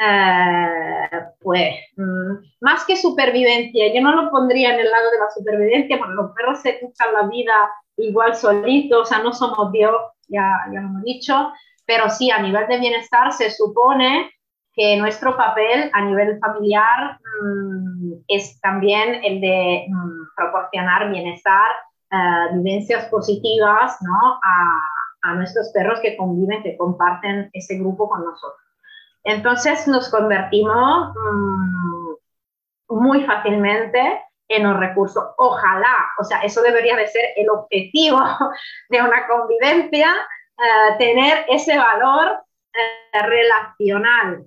eh, 0.00 1.10
pues 1.40 1.74
mm, 1.96 2.32
más 2.62 2.84
que 2.86 2.96
supervivencia, 2.96 3.94
yo 3.94 4.00
no 4.00 4.12
lo 4.12 4.30
pondría 4.30 4.72
en 4.74 4.80
el 4.80 4.90
lado 4.90 5.10
de 5.10 5.18
la 5.18 5.30
supervivencia, 5.30 5.98
porque 5.98 6.14
los 6.14 6.32
perros 6.32 6.60
se 6.60 6.80
buscan 6.82 7.12
la 7.12 7.28
vida 7.28 7.70
igual 7.98 8.34
solitos, 8.34 9.02
o 9.02 9.04
sea, 9.04 9.18
no 9.18 9.32
somos 9.34 9.70
Dios, 9.72 9.94
ya, 10.28 10.50
ya 10.72 10.80
lo 10.80 10.88
hemos 10.88 11.02
dicho, 11.02 11.52
pero 11.84 12.08
sí 12.08 12.30
a 12.30 12.40
nivel 12.40 12.66
de 12.66 12.78
bienestar 12.78 13.30
se 13.32 13.50
supone 13.50 14.30
que 14.72 14.96
nuestro 14.96 15.36
papel 15.36 15.90
a 15.92 16.02
nivel 16.02 16.38
familiar 16.38 17.18
mm, 17.42 18.12
es 18.26 18.58
también 18.60 19.22
el 19.22 19.40
de 19.42 19.86
mm, 19.86 20.34
proporcionar 20.34 21.10
bienestar, 21.10 21.68
uh, 22.12 22.56
vivencias 22.56 23.04
positivas 23.06 23.98
¿no? 24.00 24.40
a, 24.42 24.80
a 25.22 25.34
nuestros 25.34 25.70
perros 25.70 26.00
que 26.00 26.16
conviven, 26.16 26.62
que 26.62 26.76
comparten 26.76 27.50
ese 27.52 27.78
grupo 27.78 28.08
con 28.08 28.24
nosotros. 28.24 28.60
Entonces 29.24 29.86
nos 29.86 30.08
convertimos 30.08 31.14
mm, 31.14 32.14
muy 32.88 33.24
fácilmente 33.24 34.22
en 34.48 34.66
un 34.66 34.78
recurso. 34.78 35.34
Ojalá, 35.38 36.10
o 36.18 36.24
sea, 36.24 36.40
eso 36.40 36.62
debería 36.62 36.96
de 36.96 37.06
ser 37.06 37.24
el 37.36 37.48
objetivo 37.50 38.20
de 38.88 39.00
una 39.00 39.26
convivencia, 39.26 40.14
eh, 40.58 40.96
tener 40.98 41.46
ese 41.48 41.76
valor 41.78 42.40
eh, 42.74 43.22
relacional. 43.22 44.44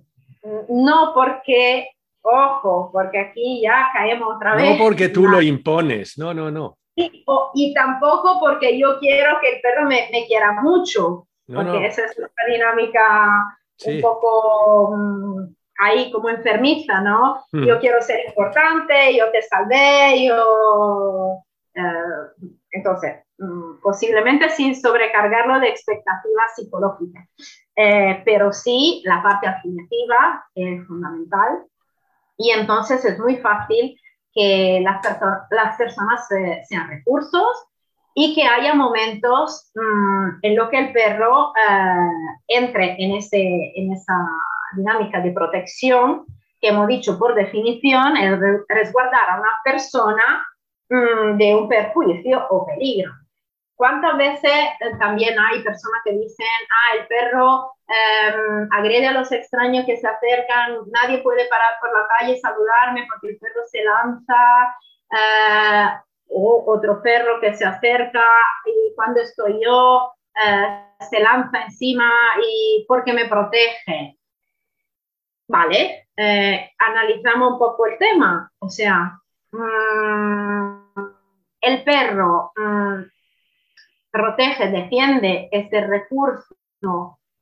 No 0.68 1.14
porque, 1.14 1.90
ojo, 2.22 2.90
porque 2.92 3.20
aquí 3.20 3.62
ya 3.62 3.90
caemos 3.94 4.36
otra 4.36 4.56
vez. 4.56 4.72
No 4.72 4.84
porque 4.84 5.10
tú 5.10 5.28
lo 5.28 5.42
impones, 5.42 6.18
no, 6.18 6.34
no, 6.34 6.52
no. 6.52 6.78
Y 6.96 7.74
tampoco 7.74 8.40
porque 8.40 8.78
yo 8.80 9.00
quiero 9.00 9.40
que 9.42 9.56
el 9.56 9.62
perro 9.62 9.88
me, 9.88 10.10
quiera 10.28 10.62
mucho, 10.62 11.28
porque 11.48 11.88
esa 11.88 12.06
es 12.06 12.18
la 12.18 12.54
dinámica 12.54 13.58
un 13.86 14.02
poco 14.02 14.96
mm, 14.96 15.56
ahí 15.80 16.12
como 16.12 16.30
enfermiza, 16.30 17.02
¿no? 17.02 17.44
Hmm. 17.52 17.66
Yo 17.66 17.80
quiero 17.80 18.02
ser 18.02 18.26
importante, 18.28 19.16
yo 19.16 19.32
te 19.32 19.42
salvé, 19.42 20.28
yo... 20.28 21.40
Eh, 21.76 22.54
entonces, 22.72 23.24
mm, 23.38 23.82
posiblemente 23.82 24.50
sin 24.50 24.76
sobrecargarlo 24.76 25.60
de 25.60 25.70
expectativas 25.70 26.56
psicológicas, 26.56 27.28
eh, 27.76 28.22
pero 28.26 28.52
sí 28.52 29.02
la 29.06 29.22
parte 29.24 29.48
afirmativa 29.48 30.46
es 30.54 30.86
fundamental 30.88 31.66
y 32.38 32.52
entonces 32.52 33.04
es 33.06 33.20
muy 33.20 33.38
fácil 33.38 34.00
que 34.34 34.82
las, 34.82 35.78
personas 35.78 36.28
sean 36.68 36.90
recursos 36.90 37.68
y 38.16 38.36
que 38.36 38.44
haya 38.44 38.74
momentos 38.74 39.72
mm, 39.76 40.40
en 40.42 40.56
los 40.56 40.70
que 40.70 40.80
el 40.80 40.94
perro 40.94 41.54
eh, 41.56 42.48
entre 42.48 42.96
en, 43.04 43.16
ese, 43.16 43.72
en 43.76 43.94
esa 43.94 44.16
dinámica 44.76 45.20
de 45.22 45.32
protección 45.32 46.26
que 46.60 46.70
hemos 46.70 46.88
dicho 46.88 47.20
por 47.20 47.36
definición, 47.36 48.16
es 48.18 48.40
resguardar 48.70 49.30
a 49.30 49.40
una 49.40 49.52
persona 49.64 50.48
mm, 50.90 51.38
de 51.38 51.56
un 51.56 51.68
perjuicio 51.68 52.46
o 52.50 52.66
peligro. 52.66 53.12
¿Cuántas 53.76 54.18
veces 54.18 54.52
eh, 54.52 54.96
también 55.00 55.38
hay 55.40 55.64
personas 55.64 56.02
que 56.06 56.14
dicen, 56.14 56.48
ah, 56.70 56.98
el 57.00 57.08
perro 57.08 57.74
em, 57.88 58.68
agrede 58.72 59.08
a 59.08 59.14
los 59.14 59.32
extraños 59.32 59.86
que 59.86 59.98
se 59.98 60.08
acercan, 60.08 60.78
nadie 60.92 61.20
puede 61.20 61.48
parar 61.48 61.74
por 61.82 61.92
la 61.92 62.08
calle 62.08 62.34
y 62.34 62.40
saludarme 62.40 63.06
porque 63.10 63.30
el 63.30 63.40
perro 63.40 63.62
se 63.70 63.84
lanza? 63.84 64.76
Eh, 65.12 65.88
o 66.30 66.64
otro 66.68 67.02
perro 67.02 67.40
que 67.40 67.54
se 67.54 67.66
acerca 67.66 68.26
y 68.66 68.96
cuando 68.96 69.22
estoy 69.22 69.60
yo 69.64 70.12
eh, 70.36 70.86
se 71.10 71.20
lanza 71.20 71.64
encima 71.64 72.12
y 72.42 72.86
porque 72.88 73.14
me 73.14 73.28
protege. 73.28 74.18
Vale, 75.48 76.08
eh, 76.18 76.72
analizamos 76.80 77.54
un 77.54 77.60
poco 77.60 77.86
el 77.86 77.98
tema. 77.98 78.52
O 78.60 78.70
sea, 78.70 79.20
mm, 79.52 80.84
el 81.62 81.84
perro 81.84 82.52
mm, 82.56 83.02
protege, 84.14 84.70
defiende 84.70 85.50
este 85.52 85.82
recurso 85.82 86.56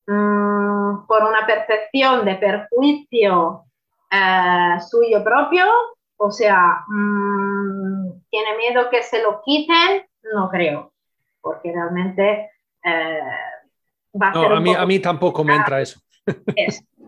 mm, 0.08 1.06
por 1.06 1.24
una 1.24 1.46
percepción 1.46 2.26
de 2.26 2.36
perjuicio 2.36 3.66
eh, 4.10 4.80
suyo 4.80 5.24
propio 5.24 5.66
o 6.24 6.30
sea, 6.30 6.84
mm, 6.88 8.12
¿tiene 8.30 8.58
miedo 8.58 8.92
que 8.92 9.02
se 9.02 9.24
lo 9.24 9.42
quiten? 9.44 10.06
No 10.36 10.50
creo, 10.50 10.94
porque 11.42 11.72
realmente 11.72 12.52
eh, 12.84 13.20
va 14.22 14.28
a 14.30 14.34
ser. 14.34 14.54
A 14.54 14.60
mí, 14.60 14.76
a 14.76 14.86
mí 14.86 15.00
tampoco 15.00 15.44
me 15.44 15.56
entra 15.56 15.82
eso. 15.82 16.00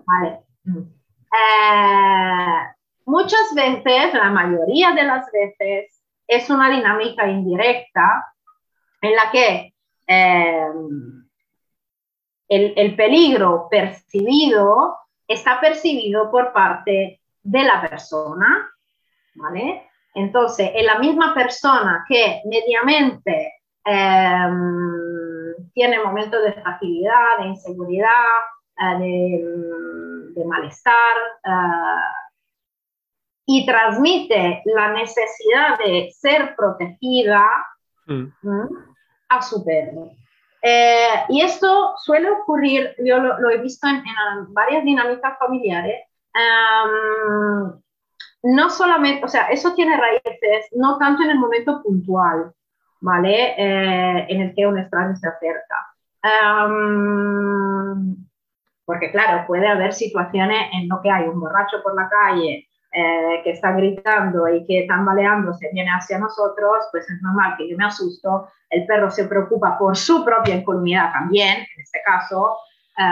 vale. 0.08 0.40
Mm. 0.64 0.80
Eh, 0.80 2.74
muchas 3.06 3.54
veces, 3.56 4.16
la 4.16 4.32
mayoría 4.32 4.94
de 4.94 5.04
las 5.04 5.32
veces, 5.32 6.04
es 6.28 6.50
una 6.50 6.72
dinámica 6.72 7.28
indirecta 7.28 8.33
en 9.04 9.16
la 9.16 9.32
que 9.32 9.74
eh, 10.08 10.68
el, 12.50 12.74
el, 12.76 12.96
peligro 12.96 13.68
percibido 13.70 14.98
está 15.28 15.62
percibido 15.62 16.32
por 16.32 16.52
parte 16.52 17.22
de 17.44 17.64
la 17.64 17.82
persona 17.82 18.74
¿vale? 19.36 19.90
Entonces, 20.16 20.72
es 20.74 20.86
la 20.86 21.00
misma 21.00 21.34
persona 21.34 22.06
que 22.08 22.42
mediamente 22.46 23.54
em, 23.84 25.72
tiene 25.74 26.04
momentos 26.04 26.44
de 26.44 26.54
fragilidad, 26.54 27.40
de 27.40 27.48
inseguridad, 27.48 28.10
eh, 29.02 29.44
de, 30.36 30.46
malestar 30.46 31.16
eh, 31.46 32.04
y 33.46 33.66
transmite 33.66 34.62
la 34.66 34.94
necesidad 34.94 35.78
de 35.80 36.12
ser 36.12 36.56
protegida 36.56 37.46
mm. 38.08 38.28
A 39.30 39.42
su 39.42 39.64
perro. 39.64 40.12
Eh, 40.62 41.26
y 41.30 41.42
esto 41.42 41.94
suele 41.98 42.30
ocurrir, 42.32 42.96
yo 43.04 43.20
lo, 43.20 43.50
he 43.50 43.58
visto 43.58 43.88
en, 43.88 44.02
varias 44.54 44.84
dinámicas 44.86 45.38
familiares, 45.38 46.04
em, 46.34 47.82
no 48.44 48.70
solamente, 48.70 49.26
o 49.26 49.28
sea, 49.28 49.48
eso 49.48 49.74
tiene 49.74 49.98
raíces 49.98 50.68
no 50.74 50.98
tanto 50.98 51.24
en 51.24 51.32
el 51.32 51.40
momento 51.40 51.82
puntual, 51.84 52.54
¿vale? 53.02 53.56
Eh, 53.58 54.26
en 54.30 54.42
el 54.42 54.56
que 54.56 54.66
un 54.66 54.80
extraño 54.80 55.16
se 55.16 55.28
acerca. 55.28 55.76
porque 58.86 59.12
claro, 59.12 59.46
puede 59.48 59.68
haber 59.68 59.94
situaciones 59.94 60.70
en 60.74 60.88
lo 60.90 61.02
que 61.02 61.10
hay 61.12 61.28
un 61.28 61.40
borracho 61.40 61.82
por 61.84 61.96
la 61.96 62.10
calle 62.10 62.68
eh, 62.94 63.42
que 63.44 63.52
está 63.52 63.72
gritando 63.72 64.48
y 64.48 64.66
que 64.66 64.86
tambaleándose 64.88 65.70
viene 65.74 65.90
hacia 65.92 66.20
nosotros, 66.20 66.86
pues 66.92 67.10
es 67.10 67.22
normal 67.22 67.56
que 67.58 67.68
yo 67.68 67.78
me 67.78 67.86
asusto, 67.86 68.50
el 68.70 68.86
perro 68.86 69.10
se 69.10 69.28
preocupa 69.28 69.78
por 69.78 69.98
su 69.98 70.24
propia 70.24 70.56
incolumidad 70.56 71.12
también, 71.12 71.58
en 71.58 71.82
este 71.82 72.02
caso. 72.06 72.58
Eh, 72.98 73.04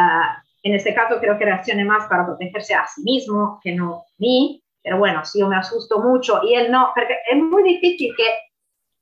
en 0.63 0.75
este 0.75 0.93
caso 0.93 1.19
creo 1.19 1.37
que 1.37 1.45
reaccione 1.45 1.83
más 1.83 2.07
para 2.07 2.25
protegerse 2.25 2.75
a 2.75 2.85
sí 2.85 3.01
mismo 3.03 3.59
que 3.63 3.73
no 3.73 3.95
a 3.95 4.03
mí. 4.19 4.63
Pero 4.83 4.97
bueno, 4.97 5.25
si 5.25 5.39
yo 5.39 5.47
me 5.47 5.57
asusto 5.57 5.99
mucho 5.99 6.41
y 6.43 6.55
él 6.55 6.71
no, 6.71 6.91
porque 6.95 7.17
es 7.31 7.37
muy 7.37 7.63
difícil 7.63 8.13
que 8.15 8.25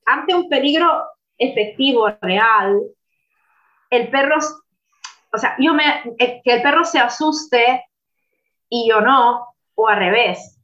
ante 0.06 0.36
un 0.36 0.50
peligro 0.50 1.04
efectivo, 1.38 2.10
real, 2.22 2.82
el 3.90 4.10
perro 4.10 4.40
o 5.32 5.38
sea, 5.38 5.56
yo 5.60 5.74
me, 5.74 5.84
eh, 6.18 6.42
que 6.44 6.54
el 6.54 6.62
perro 6.62 6.84
se 6.84 7.00
asuste 7.00 7.86
y 8.70 8.90
yo 8.90 9.02
no, 9.02 9.48
o 9.76 9.88
al 9.88 9.98
revés. 9.98 10.59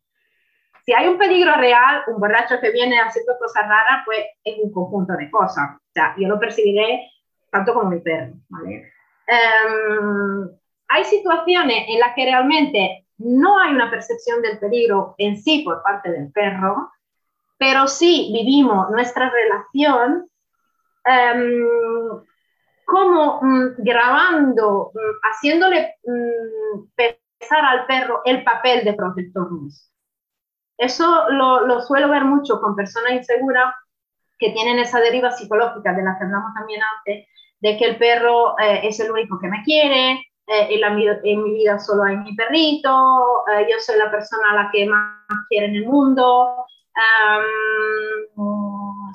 Si 0.86 0.94
hay 0.94 1.08
un 1.08 1.18
peligro 1.18 1.56
real, 1.56 2.04
un 2.08 2.20
borracho 2.20 2.60
que 2.62 2.72
viene 2.72 3.00
haciendo 3.00 3.34
cosas 3.40 3.68
raras, 3.68 4.04
pues 4.06 4.20
es 4.44 4.56
un 4.62 4.72
conjunto 4.72 5.14
de 5.14 5.32
cosas. 5.32 5.78
O 5.78 5.92
sea, 5.94 6.14
yo 6.18 6.28
lo 6.28 6.40
percibiré 6.40 7.10
tanto 7.50 7.74
como 7.74 7.90
mi 7.90 8.00
perro, 8.02 8.34
¿vale? 8.50 8.92
Em, 9.28 10.50
hay 10.88 11.06
situaciones 11.06 11.86
en 11.88 12.00
las 12.00 12.14
que 12.14 12.26
realmente 12.26 13.06
no 13.18 13.60
hay 13.60 13.74
una 13.74 13.90
percepción 13.90 14.42
del 14.42 14.60
peligro 14.60 15.16
en 15.18 15.42
sí 15.42 15.64
por 15.64 15.82
parte 15.82 16.12
del 16.12 16.32
perro, 16.32 16.92
pero 17.58 17.88
sí 17.88 18.32
vivimos 18.34 18.90
nuestra 18.92 19.32
relación 19.32 20.30
um, 21.06 22.24
como 22.86 23.40
mm, 23.42 23.76
grabando, 23.78 24.92
mm, 24.94 25.28
haciéndole 25.32 25.96
mm, 26.04 26.84
pensar 26.96 27.66
al 27.66 27.86
perro 27.86 28.22
el 28.26 28.44
papel 28.44 28.84
de 28.84 28.94
protector 28.94 29.50
Eso 30.78 31.30
lo, 31.30 31.66
lo, 31.66 31.82
suelo 31.82 32.10
ver 32.10 32.26
mucho 32.26 32.60
con 32.60 32.76
personas 32.76 33.14
inseguras 33.14 33.74
que 34.38 34.52
tienen 34.52 34.80
esa 34.80 35.00
deriva 35.00 35.32
psicológica 35.32 35.94
de 35.94 36.04
la 36.04 36.18
que 36.18 36.26
hablamos 36.26 36.54
también 36.54 36.82
antes, 36.98 37.28
de 37.60 37.78
que 37.78 37.86
el 37.86 37.98
perro 37.98 38.58
eh, 38.60 38.82
es 38.84 39.00
el 39.00 39.12
único 39.12 39.40
que 39.40 39.48
me 39.48 39.64
quiere, 39.64 40.12
eh, 40.48 40.68
en, 40.70 40.82
la, 40.82 40.88
en, 41.24 41.44
mi 41.44 41.54
vida 41.54 41.80
solo 41.80 42.04
hay 42.04 42.18
mi 42.18 42.36
perrito, 42.36 43.44
eh, 43.48 43.68
yo 43.70 43.78
soy 43.80 43.98
la 43.98 44.12
persona 44.12 44.52
a 44.52 44.64
la 44.64 44.70
que 44.72 44.86
más 44.86 45.24
quiere 45.50 45.68
en 45.68 45.76
el 45.78 45.86
mundo, 45.86 46.66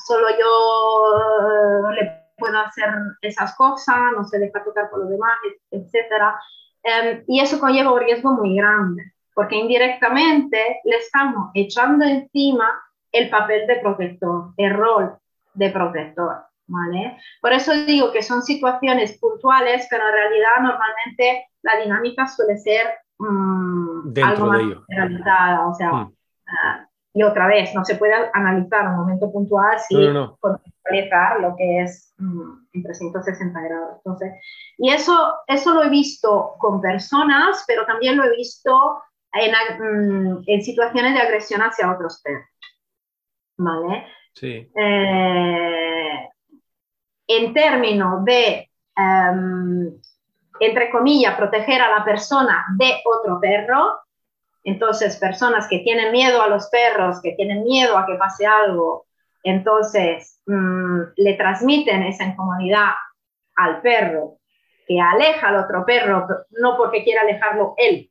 solo 0.04 0.26
yo 0.38 1.90
le 1.92 2.20
puedo 2.36 2.58
hacer 2.58 2.86
esas 3.22 3.54
cosas, 3.56 3.96
no 4.16 4.24
se 4.24 4.38
deja 4.38 4.64
tocar 4.64 4.90
por 4.90 5.00
los 5.00 5.10
demás, 5.10 5.38
etc. 5.70 6.34
Em, 6.82 7.24
y 7.28 7.40
eso 7.40 7.60
conlleva 7.60 7.92
un 7.92 8.00
riesgo 8.00 8.32
muy 8.32 8.56
grande, 8.56 9.12
porque 9.34 9.56
indirectamente 9.56 10.80
le 10.84 10.96
estamos 10.96 11.50
echando 11.54 12.04
encima 12.04 12.68
el 13.12 13.28
papel 13.30 13.66
de 13.66 13.76
protector, 13.76 14.52
el 14.56 14.74
rol 14.74 15.16
de 15.54 15.70
protector. 15.70 16.44
¿Vale? 16.72 17.18
Por 17.40 17.52
eso 17.52 17.72
digo 17.84 18.12
que 18.12 18.22
son 18.22 18.42
situaciones 18.42 19.18
puntuales, 19.18 19.88
pero 19.90 20.04
en 20.06 20.12
realidad 20.12 20.62
normalmente 20.62 21.48
la 21.62 21.80
dinámica 21.82 22.28
suele 22.28 22.58
ser 22.58 22.86
mm, 23.18 24.12
algo 24.22 24.46
más 24.46 24.62
generalizada, 24.88 25.66
o 25.66 25.74
sea, 25.74 25.92
mm. 25.92 26.14
ah, 26.46 26.86
y 27.12 27.22
otra 27.24 27.48
vez, 27.48 27.74
no 27.74 27.84
se 27.84 27.96
puede 27.96 28.14
analizar 28.34 28.86
un 28.86 28.96
momento 28.96 29.32
puntual 29.32 29.78
sin 29.80 30.12
no, 30.12 30.38
lo 31.40 31.56
que 31.56 31.80
es 31.80 32.14
mm, 32.18 32.52
en 32.72 32.82
360 32.82 33.60
grados. 33.60 33.96
Entonces, 33.96 34.32
y 34.78 34.90
eso, 34.90 35.34
eso 35.48 35.74
lo 35.74 35.82
he 35.82 35.90
visto 35.90 36.54
con 36.58 36.80
personas, 36.80 37.64
pero 37.66 37.84
también 37.84 38.16
lo 38.16 38.24
he 38.24 38.36
visto 38.36 39.02
en, 39.32 39.52
mm, 39.52 40.42
en 40.46 40.62
situaciones 40.62 41.14
de 41.14 41.20
agresión 41.20 41.60
hacia 41.60 41.90
otros 41.90 42.20
perros. 42.22 42.48
¿Vale? 43.56 44.06
Sí. 44.34 44.70
Eh, 44.74 46.28
en 47.26 47.54
términos 47.54 48.24
de, 48.24 48.70
em, 48.96 50.00
entre 50.60 50.90
comillas, 50.90 51.36
proteger 51.36 51.80
a 51.80 51.98
la 51.98 52.04
persona 52.04 52.66
de 52.76 53.00
otro 53.04 53.38
perro, 53.40 54.00
entonces, 54.64 55.16
personas 55.16 55.68
que 55.68 55.78
tienen 55.78 56.12
miedo 56.12 56.42
a 56.42 56.48
los 56.48 56.68
perros, 56.68 57.20
que 57.22 57.32
tienen 57.32 57.64
miedo 57.64 57.96
a 57.96 58.06
que 58.06 58.14
pase 58.16 58.46
algo, 58.46 59.06
entonces 59.42 60.42
mm, 60.46 61.00
le 61.16 61.34
transmiten 61.34 62.02
esa 62.02 62.24
incomodidad 62.24 62.90
al 63.56 63.80
perro, 63.80 64.38
que 64.86 65.00
aleja 65.00 65.48
al 65.48 65.64
otro 65.64 65.84
perro, 65.86 66.26
no 66.50 66.76
porque 66.76 67.04
quiera 67.04 67.22
alejarlo 67.22 67.74
él 67.78 68.09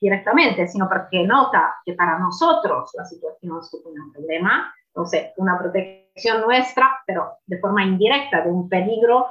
directamente, 0.00 0.66
sino 0.68 0.88
porque 0.88 1.24
nota 1.24 1.76
que 1.84 1.94
para 1.94 2.18
nosotros 2.18 2.90
la 2.94 3.04
situación 3.04 3.62
supone 3.64 4.00
un 4.00 4.12
problema. 4.12 4.72
Entonces, 4.88 5.32
una 5.36 5.58
protección 5.58 6.42
nuestra, 6.42 7.00
pero 7.06 7.32
de 7.46 7.58
forma 7.58 7.84
indirecta, 7.84 8.42
de 8.42 8.50
un 8.50 8.68
peligro 8.68 9.26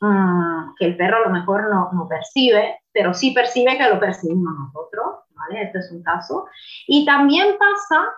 mm, 0.00 0.74
que 0.78 0.86
el 0.86 0.96
perro 0.96 1.18
a 1.18 1.28
lo 1.28 1.30
mejor 1.30 1.68
no, 1.70 1.90
no 1.92 2.08
percibe, 2.08 2.80
pero 2.92 3.14
sí 3.14 3.32
percibe 3.32 3.76
que 3.76 3.88
lo 3.88 4.00
percibimos 4.00 4.52
nosotros. 4.58 5.22
Este 5.50 5.78
es 5.78 5.90
un 5.90 6.02
caso. 6.02 6.46
Y 6.86 7.04
también 7.04 7.56
pasa 7.58 8.08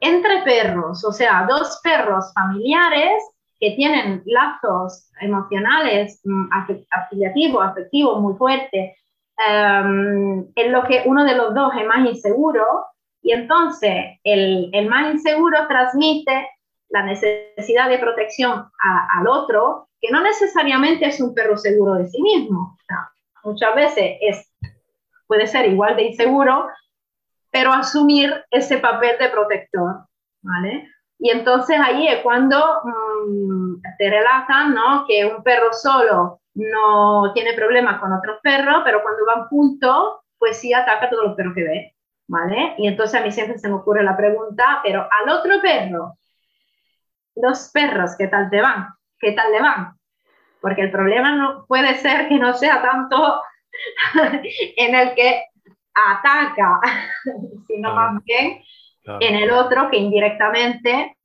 entre 0.00 0.42
perros, 0.42 1.04
o 1.04 1.12
sea, 1.12 1.46
dos 1.48 1.80
perros 1.82 2.32
familiares 2.34 3.22
que 3.58 3.72
tienen 3.72 4.22
lazos 4.26 5.10
emocionales, 5.20 6.20
mm, 6.24 6.48
afiliativos, 6.90 7.66
afectivos 7.66 8.20
muy 8.20 8.34
fuertes, 8.34 8.96
em, 9.46 10.46
en 10.54 10.72
lo 10.72 10.84
que 10.84 11.02
uno 11.06 11.24
de 11.24 11.34
los 11.34 11.54
dos 11.54 11.72
es 11.78 11.86
más 11.86 12.06
inseguro, 12.08 12.64
y 13.22 13.32
entonces 13.32 14.18
el, 14.24 14.70
el 14.72 14.88
más 14.88 15.14
inseguro 15.14 15.66
transmite 15.68 16.48
la 16.88 17.02
necesidad 17.02 17.88
de 17.88 17.98
protección 17.98 18.70
al 18.80 19.28
otro, 19.28 19.88
que 20.00 20.10
no 20.10 20.22
necesariamente 20.22 21.06
es 21.06 21.20
un 21.20 21.34
perro 21.34 21.56
seguro 21.56 21.94
de 21.94 22.08
sí 22.08 22.22
mismo. 22.22 22.78
muchas 23.44 23.74
veces 23.74 24.16
es 24.20 24.48
puede 25.28 25.46
ser 25.46 25.66
igual 25.68 25.94
de 25.94 26.04
inseguro, 26.04 26.66
pero 27.50 27.72
asumir 27.72 28.44
ese 28.50 28.78
papel 28.78 29.16
de 29.18 29.28
protector, 29.28 30.06
¿vale? 30.42 30.88
Y 31.20 31.30
entonces 31.30 31.78
ahí 31.78 32.08
es 32.08 32.22
cuando 32.22 32.58
mm, 32.84 33.82
te 33.98 34.10
relatan, 34.10 34.74
¿no? 34.74 35.04
Que 35.06 35.26
un 35.26 35.42
perro 35.42 35.72
solo 35.72 36.40
no 36.58 37.32
tiene 37.34 37.54
problemas 37.54 38.00
con 38.00 38.12
otros 38.12 38.40
perros, 38.42 38.82
pero 38.84 39.02
cuando 39.02 39.24
van 39.24 39.48
juntos, 39.48 40.20
pues 40.38 40.58
sí 40.58 40.72
ataca 40.74 41.06
a 41.06 41.10
todos 41.10 41.28
los 41.28 41.36
perros 41.36 41.54
que 41.54 41.62
ve, 41.62 41.94
¿vale? 42.26 42.74
Y 42.78 42.88
entonces 42.88 43.20
a 43.20 43.24
mí 43.24 43.30
siempre 43.30 43.58
se 43.58 43.68
me 43.68 43.76
ocurre 43.76 44.02
la 44.02 44.16
pregunta, 44.16 44.80
pero 44.82 45.08
al 45.10 45.28
otro 45.30 45.60
perro, 45.62 46.18
los 47.36 47.70
perros, 47.70 48.16
¿qué 48.18 48.26
tal 48.26 48.50
te 48.50 48.60
van? 48.60 48.88
¿Qué 49.20 49.32
tal 49.32 49.52
le 49.52 49.62
van? 49.62 49.96
Porque 50.60 50.82
el 50.82 50.90
problema 50.90 51.32
no 51.36 51.64
puede 51.66 51.94
ser 51.94 52.28
que 52.28 52.38
no 52.38 52.52
sea 52.54 52.82
tanto 52.82 53.40
en 54.76 54.94
el 54.96 55.14
que 55.14 55.44
ataca, 55.94 56.80
sino 57.68 57.94
más 57.94 58.22
bien 58.24 58.62
en 59.20 59.36
el 59.36 59.52
otro 59.52 59.88
que 59.90 59.96
indirectamente, 59.96 61.16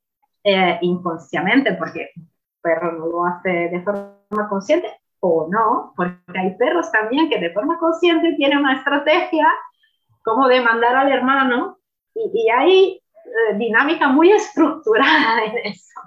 eh, 0.44 0.78
inconscientemente, 0.82 1.74
porque 1.74 2.12
el 2.16 2.28
perro 2.62 2.92
no 2.92 3.08
lo 3.08 3.26
hace 3.26 3.50
de 3.50 3.82
forma 3.82 4.48
consciente 4.48 5.03
o 5.26 5.48
no, 5.50 5.94
porque 5.96 6.38
hay 6.38 6.56
perros 6.58 6.92
también 6.92 7.30
que 7.30 7.40
de 7.40 7.52
forma 7.52 7.80
consciente 7.80 8.36
tienen 8.36 8.60
una 8.60 8.76
estrategia 8.76 9.48
como 10.22 10.50
de 10.50 10.60
mandar 10.60 10.96
al 10.96 11.12
hermano 11.12 11.78
y, 12.14 12.50
hay 12.50 13.02
eh, 13.26 13.58
dinámica 13.58 14.10
muy 14.10 14.32
estructurada 14.32 15.46
en 15.46 15.72
eso. 15.72 16.02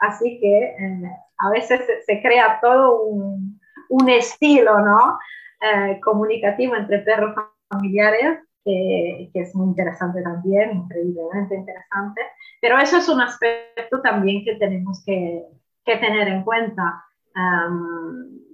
Así 0.00 0.40
que 0.40 0.58
eh, 0.64 1.10
a 1.38 1.50
veces 1.50 1.82
se, 2.06 2.22
crea 2.22 2.58
todo 2.62 3.02
un, 3.02 3.60
un 3.90 4.08
estilo, 4.08 4.80
¿no? 4.80 5.18
Eh, 5.60 6.00
comunicativo 6.00 6.74
entre 6.74 7.00
perros 7.00 7.34
familiares, 7.68 8.40
que 8.64 9.30
es 9.34 9.54
muy 9.54 9.66
interesante 9.66 10.22
también, 10.22 10.76
increíblemente 10.76 11.56
interesante. 11.56 12.22
Pero 12.60 12.78
eso 12.78 12.96
es 12.96 13.08
un 13.08 13.20
aspecto 13.20 14.00
también 14.02 14.44
que 14.44 14.54
tenemos 14.54 15.02
que, 15.04 15.44
que 15.84 15.96
tener 15.96 16.28
en 16.28 16.42
cuenta. 16.42 17.04
Um, 17.34 18.51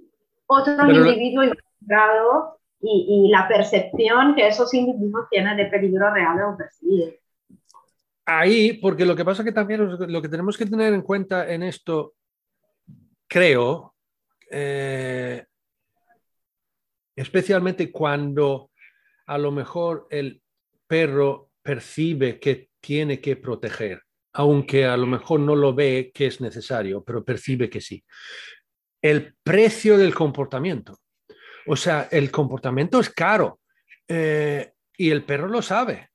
otro 0.49 0.89
individuo 0.89 1.43
involucrado 1.43 2.59
y, 2.81 3.27
y, 3.27 3.31
la 3.31 3.47
percepción 3.47 4.35
que 4.35 4.47
esos 4.47 4.73
individuos 4.73 5.27
tienen 5.29 5.57
de 5.57 5.65
peligro 5.65 6.11
real 6.13 6.41
o 6.41 6.57
percibido. 6.57 7.11
Ahí, 8.25 8.73
porque 8.73 9.05
lo 9.05 9.15
que 9.15 9.25
pasa 9.25 9.43
que 9.43 9.51
también 9.51 9.97
lo 10.11 10.21
que 10.21 10.29
tenemos 10.29 10.57
que 10.57 10.65
tener 10.65 10.93
en 10.93 11.01
cuenta 11.01 11.51
en 11.51 11.63
esto, 11.63 12.13
creo, 13.27 13.95
eh, 14.49 15.45
especialmente 17.15 17.91
cuando 17.91 18.71
a 19.25 19.37
lo 19.37 19.51
mejor 19.51 20.07
el 20.09 20.41
perro 20.87 21.51
percibe 21.61 22.39
que 22.39 22.69
tiene 22.79 23.19
que 23.19 23.35
proteger, 23.35 24.01
aunque 24.33 24.85
a 24.85 24.95
lo 24.95 25.05
mejor 25.05 25.39
no 25.39 25.55
lo 25.55 25.73
ve 25.73 26.11
que 26.13 26.27
es 26.27 26.39
necesario, 26.39 27.03
pero 27.03 27.25
percibe 27.25 27.69
que 27.69 27.81
sí. 27.81 28.03
El 29.01 29.35
precio 29.43 29.97
del 29.97 30.13
comportamiento. 30.13 30.99
O 31.67 31.75
sea, 31.75 32.07
el 32.11 32.31
comportamiento 32.31 32.99
es 32.99 33.09
caro 33.09 33.59
eh, 34.07 34.71
y 34.97 35.09
el 35.09 35.23
perro 35.23 35.47
lo 35.47 35.61
sabe, 35.61 36.09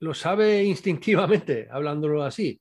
lo 0.00 0.12
sabe 0.12 0.64
instintivamente, 0.64 1.68
hablándolo 1.72 2.22
así. 2.22 2.60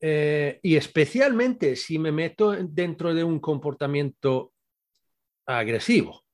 Eh, 0.00 0.60
y 0.62 0.76
especialmente 0.76 1.76
si 1.76 1.98
me 1.98 2.12
meto 2.12 2.52
dentro 2.52 3.14
de 3.14 3.24
un 3.24 3.40
comportamiento 3.40 4.52
agresivo 5.46 6.24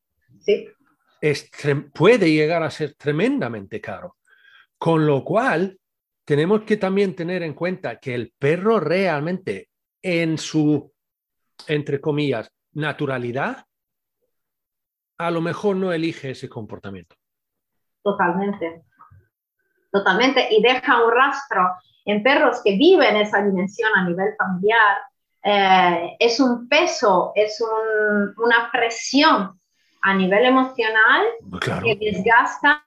puede 1.93 2.33
llegar 2.33 2.63
a 2.63 2.71
ser 2.71 2.95
tremendamente 2.95 3.81
caro. 3.81 4.17
Con 4.79 5.07
lo 5.07 5.25
cual, 5.25 5.79
tenemos 6.25 6.63
que 6.63 6.77
también 6.77 7.15
tener 7.15 7.43
en 7.43 7.55
cuenta 7.55 7.99
que 7.99 8.15
el 8.15 8.33
perro 8.39 8.81
realmente 8.81 9.69
en 10.03 10.39
su, 10.39 10.93
entre 11.67 12.01
comillas, 12.01 12.51
naturalidad, 12.73 13.65
a 15.19 15.31
lo 15.31 15.41
mejor 15.41 15.77
no 15.77 15.93
elige 15.93 16.31
ese 16.31 16.49
comportamiento. 16.49 17.17
Totalmente. 18.03 18.83
Totalmente. 19.93 20.49
Y 20.51 20.63
deja 20.63 21.05
un 21.05 21.13
rastro 21.13 21.69
en 22.05 22.23
perros 22.23 22.61
que 22.65 22.77
viven 22.77 23.17
esa 23.17 23.43
dimensión 23.43 23.91
a 23.95 24.05
nivel 24.05 24.35
familiar. 24.37 24.97
Eh, 25.43 26.17
es 26.19 26.41
un 26.41 26.69
peso, 26.69 27.33
es 27.35 27.63
una 28.37 28.71
presión 28.73 29.61
a 30.03 30.15
nivel 30.15 30.47
emocional 30.47 31.27
que 31.83 31.97
desgasta 31.97 32.87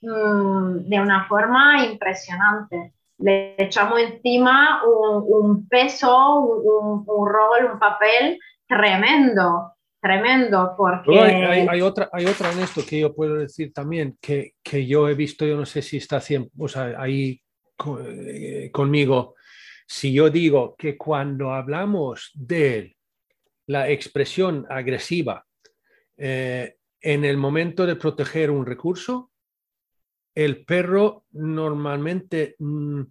mm, 0.00 0.88
de 0.88 1.00
una 1.00 1.26
forma 1.28 1.84
impresionante. 1.84 2.94
Le 3.18 3.54
echamos 3.58 4.00
encima 4.00 4.82
un, 4.84 5.66
peso, 5.68 6.40
un, 6.40 7.28
rol, 7.28 7.72
un 7.72 7.78
papel 7.78 8.38
tremendo, 8.66 9.72
tremendo, 10.00 10.74
porque... 10.76 11.18
Hay, 11.18 11.80
otra, 11.80 12.08
hay 12.12 12.26
otra 12.26 12.52
en 12.52 12.60
esto 12.60 12.82
que 12.88 13.00
yo 13.00 13.14
puedo 13.14 13.34
decir 13.34 13.72
también, 13.72 14.16
que, 14.20 14.52
que 14.62 14.86
yo 14.86 15.08
he 15.08 15.14
visto, 15.14 15.44
yo 15.44 15.56
no 15.56 15.66
sé 15.66 15.82
si 15.82 15.96
está 15.96 16.22
o 16.58 16.68
sea, 16.68 16.94
ahí 16.98 17.40
eh, 18.04 18.70
conmigo, 18.72 19.34
si 19.86 20.12
yo 20.12 20.30
digo 20.30 20.74
que 20.76 20.96
cuando 20.96 21.52
hablamos 21.52 22.30
de 22.34 22.96
la 23.66 23.88
expresión 23.88 24.66
agresiva 24.68 25.46
eh, 26.16 26.76
en 27.00 27.24
el 27.24 27.36
momento 27.36 27.86
de 27.86 27.96
proteger 27.96 28.50
un 28.50 28.66
recurso, 28.66 29.30
el 30.38 30.64
perro 30.64 31.24
normalmente, 31.32 32.54
mm, 32.60 33.02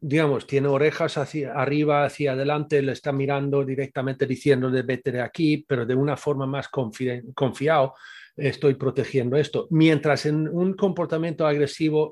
digamos, 0.00 0.46
tiene 0.46 0.68
orejas 0.68 1.16
hacia 1.16 1.54
arriba, 1.54 2.04
hacia 2.04 2.32
adelante, 2.32 2.82
le 2.82 2.92
está 2.92 3.12
mirando 3.12 3.64
directamente 3.64 4.26
diciendo 4.26 4.70
de 4.70 4.82
vete 4.82 5.10
de 5.10 5.22
aquí, 5.22 5.64
pero 5.66 5.86
de 5.86 5.94
una 5.94 6.18
forma 6.18 6.46
más 6.46 6.68
confiado, 6.68 7.94
estoy 8.36 8.74
protegiendo 8.74 9.38
esto. 9.38 9.68
Mientras 9.70 10.26
en 10.26 10.46
un 10.48 10.74
comportamiento 10.74 11.46
agresivo 11.46 12.10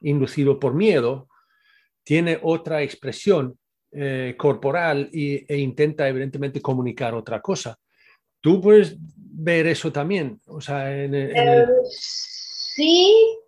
inducido 0.00 0.58
por 0.58 0.72
miedo, 0.72 1.28
tiene 2.02 2.38
otra 2.42 2.82
expresión 2.82 3.58
eh, 3.92 4.34
corporal 4.38 5.10
e 5.12 5.56
intenta 5.58 6.08
evidentemente 6.08 6.62
comunicar 6.62 7.14
otra 7.14 7.42
cosa. 7.42 7.78
¿Tú 8.40 8.62
puedes 8.62 8.96
ver 8.98 9.66
eso 9.66 9.92
también? 9.92 10.40
O 10.46 10.60
sea, 10.62 10.90
eh, 10.90 11.66
Sí, 12.74 13.38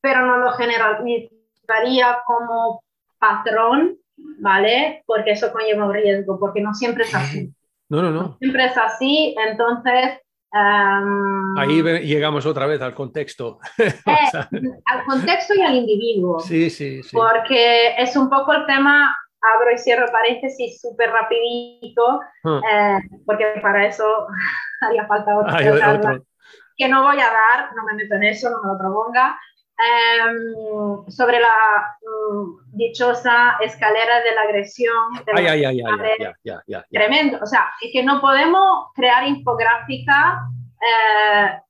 pero 0.00 0.26
no 0.26 0.38
lo 0.38 0.50
generalizaría 0.52 2.18
como 2.26 2.82
patrón, 3.20 3.98
¿vale? 4.40 5.04
Porque 5.06 5.32
eso 5.32 5.52
conlleva 5.52 5.86
un 5.86 5.94
riesgo, 5.94 6.38
porque 6.40 6.60
no 6.60 6.74
siempre 6.74 7.04
es 7.04 7.14
así. 7.14 7.52
No, 7.88 8.02
no, 8.02 8.10
no. 8.10 8.36
siempre 8.38 8.64
es 8.66 8.76
así, 8.76 9.34
entonces... 9.46 10.18
Em, 10.52 11.56
Ahí 11.56 11.80
llegamos 12.02 12.44
otra 12.46 12.66
vez 12.66 12.82
al 12.82 12.94
contexto. 12.94 13.60
Eh, 13.78 14.62
al 14.86 15.04
contexto 15.04 15.54
y 15.54 15.62
al 15.62 15.76
individuo. 15.76 16.40
Sí, 16.40 16.68
sí, 16.68 17.04
sí. 17.04 17.10
Porque 17.16 17.94
es 17.96 18.16
un 18.16 18.28
poco 18.28 18.52
el 18.52 18.66
tema 18.66 19.16
abro 19.40 19.72
y 19.72 19.78
cierro 19.78 20.06
paréntesis 20.10 20.80
súper 20.80 21.10
rapidito, 21.10 22.20
ah. 22.44 22.60
eh, 22.72 23.08
porque 23.24 23.44
para 23.62 23.86
eso 23.86 24.04
haría 24.80 25.06
falta 25.06 25.38
otro, 25.38 26.24
que 26.80 26.88
no 26.88 27.02
voy 27.02 27.20
a 27.20 27.30
dar, 27.30 27.74
no 27.76 27.84
me 27.84 27.92
meto 27.92 28.14
en 28.14 28.24
eso, 28.24 28.48
no 28.48 28.62
me 28.62 28.72
lo 28.72 28.78
proponga, 28.78 29.38
em, 29.76 31.10
sobre 31.10 31.38
la 31.38 31.96
mm, 32.00 32.74
dichosa 32.74 33.58
escalera 33.60 34.20
de 34.22 34.34
la 34.34 34.40
agresión. 34.42 35.12
ay, 35.36 35.46
ay, 35.46 35.64
ay, 35.66 35.82
ay, 35.82 36.82
Tremendo, 36.90 37.38
o 37.42 37.46
sea, 37.46 37.70
es 37.82 37.90
que 37.92 38.02
no 38.02 38.22
podemos 38.22 38.88
crear 38.94 39.28
infográfica 39.28 40.40
eh, 40.80 41.60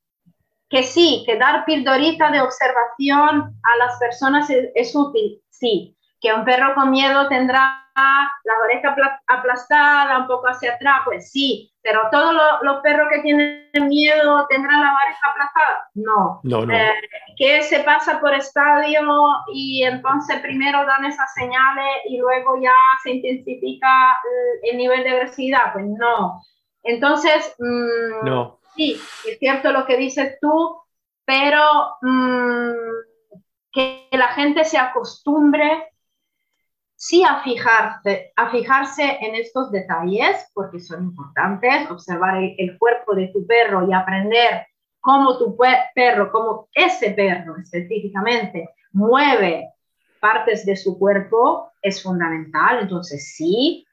que 0.68 0.84
sí, 0.84 1.24
que 1.26 1.36
dar 1.36 1.64
pildorita 1.64 2.30
de 2.30 2.40
observación 2.40 3.56
a 3.64 3.76
las 3.78 3.98
personas 3.98 4.48
es 4.48 4.94
útil, 4.94 5.42
sí, 5.50 5.96
que 6.20 6.32
un 6.32 6.44
perro 6.44 6.76
con 6.76 6.92
miedo 6.92 7.28
tendrá 7.28 7.80
la 8.44 8.58
oreja 8.64 8.94
aplastada, 9.26 10.18
un 10.18 10.28
poco 10.28 10.46
hacia 10.46 10.74
atrás, 10.74 11.00
pues 11.04 11.32
sí, 11.32 11.69
pero 11.82 12.02
todos 12.10 12.34
los, 12.62 12.80
perros 12.82 13.08
que 13.10 13.20
tienen 13.20 13.70
miedo 13.88 14.46
tendrán 14.48 14.80
la 14.80 14.94
oreja 14.94 15.30
aplastada. 15.30 15.88
No. 15.94 16.40
no, 16.44 16.66
no. 16.66 16.74
Eh, 16.74 16.94
que 17.36 17.62
se 17.62 17.80
pasa 17.80 18.20
por 18.20 18.34
estadio 18.34 19.00
y 19.52 19.82
entonces 19.84 20.40
primero 20.40 20.84
dan 20.84 21.06
esas 21.06 21.32
señales 21.34 22.02
y 22.06 22.18
luego 22.18 22.60
ya 22.60 22.74
se 23.02 23.12
intensifica 23.12 23.88
el, 24.62 24.76
nivel 24.76 25.04
de 25.04 25.10
agresividad. 25.10 25.72
Pues 25.72 25.86
no. 25.86 26.42
Entonces, 26.82 27.54
mm, 27.58 28.26
no. 28.26 28.60
sí, 28.76 29.00
es 29.26 29.38
cierto 29.38 29.72
lo 29.72 29.86
que 29.86 29.96
dices 29.96 30.38
tú, 30.40 30.76
pero 31.24 31.96
mm, 32.02 32.72
que 33.72 34.08
la 34.12 34.28
gente 34.28 34.64
se 34.64 34.78
acostumbre 34.78 35.89
sí 37.00 37.24
a 37.24 37.42
fijarse, 37.42 38.30
a 38.36 38.50
fijarse 38.50 39.16
en 39.22 39.34
estos 39.34 39.70
detalles, 39.70 40.50
porque 40.52 40.78
son 40.80 41.04
importantes, 41.04 41.90
observar 41.90 42.36
el, 42.36 42.78
cuerpo 42.78 43.14
de 43.14 43.28
tu 43.28 43.46
perro 43.46 43.88
y 43.88 43.94
aprender 43.94 44.66
cómo 45.00 45.38
tu 45.38 45.56
perro, 45.94 46.30
cómo 46.30 46.68
ese 46.74 47.12
perro 47.12 47.56
específicamente 47.56 48.68
mueve 48.92 49.70
partes 50.20 50.66
de 50.66 50.76
su 50.76 50.98
cuerpo, 50.98 51.72
es 51.80 52.02
fundamental, 52.02 52.80
entonces 52.82 53.34
sí, 53.34 53.86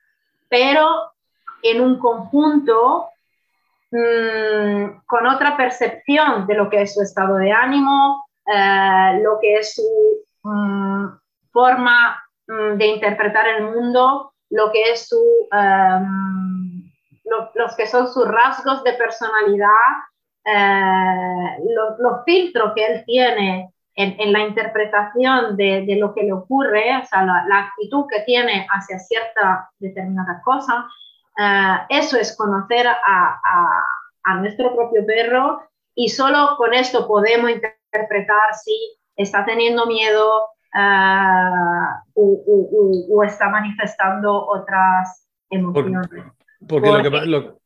pero 0.50 1.14
en 1.64 1.80
un 1.80 2.00
conjunto 2.00 3.08
mm, 3.90 5.06
con 5.06 5.28
otra 5.28 5.56
percepción 5.56 6.46
de 6.46 6.56
lo 6.56 6.70
que 6.70 6.82
es 6.82 6.94
su 6.94 7.02
estado 7.02 7.38
de 7.38 7.54
ánimo, 7.54 8.26
eh, 8.46 9.22
lo 9.24 9.40
que 9.40 9.60
es 9.60 9.76
su 9.76 10.28
mm, 10.44 11.06
forma 11.54 12.22
de 12.48 12.86
interpretar 12.86 13.48
el 13.48 13.64
mundo, 13.64 14.34
lo 14.50 14.72
que 14.72 14.92
es 14.92 15.08
su, 15.08 15.22
em, 15.52 16.92
los 17.54 17.76
que 17.76 17.88
son 17.88 18.08
sus 18.08 18.28
rasgos 18.28 18.84
de 18.84 18.94
personalidad, 18.94 19.68
eh, 20.46 21.58
los, 22.00 22.24
filtros 22.26 22.72
que 22.74 22.86
él 22.86 23.04
tiene 23.06 23.74
en, 23.96 24.32
la 24.32 24.40
interpretación 24.42 25.58
de, 25.58 25.84
de, 25.86 25.96
lo 25.98 26.14
que 26.14 26.24
le 26.24 26.32
ocurre, 26.32 26.98
o 27.04 27.06
sea, 27.06 27.24
la, 27.24 27.58
actitud 27.60 28.06
que 28.10 28.22
tiene 28.22 28.66
hacia 28.70 29.00
cierta 29.00 29.70
determinada 29.80 30.42
cosa, 30.46 30.88
eh, 31.38 31.78
eso 31.90 32.18
es 32.18 32.38
conocer 32.38 32.88
a, 32.88 32.96
a, 34.24 34.36
nuestro 34.36 34.76
propio 34.76 35.06
perro 35.06 35.62
y 35.96 36.10
solo 36.10 36.56
con 36.58 36.74
esto 36.74 37.08
podemos 37.08 37.50
interpretar 37.50 38.54
si 38.54 38.98
está 39.16 39.46
teniendo 39.46 39.86
miedo, 39.86 40.50
uh, 40.78 42.04
o, 42.14 43.24
está 43.24 43.50
manifestando 43.50 44.48
otras 44.48 45.28
emociones. 45.50 46.08
Porque, 46.68 46.90
Lo, 46.90 47.04
que, 47.04 47.10
lo, 47.10 47.62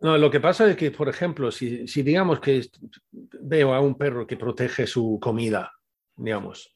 no, 0.00 0.18
lo, 0.18 0.30
que, 0.30 0.40
pasa 0.40 0.68
es 0.70 0.76
que, 0.76 0.90
por 0.90 1.08
ejemplo, 1.08 1.50
si, 1.50 1.86
si, 1.86 2.02
digamos 2.02 2.40
que 2.40 2.66
veo 3.12 3.74
a 3.74 3.80
un 3.80 3.96
perro 3.96 4.26
que 4.26 4.36
protege 4.36 4.86
su 4.86 5.18
comida, 5.20 5.72
digamos, 6.16 6.72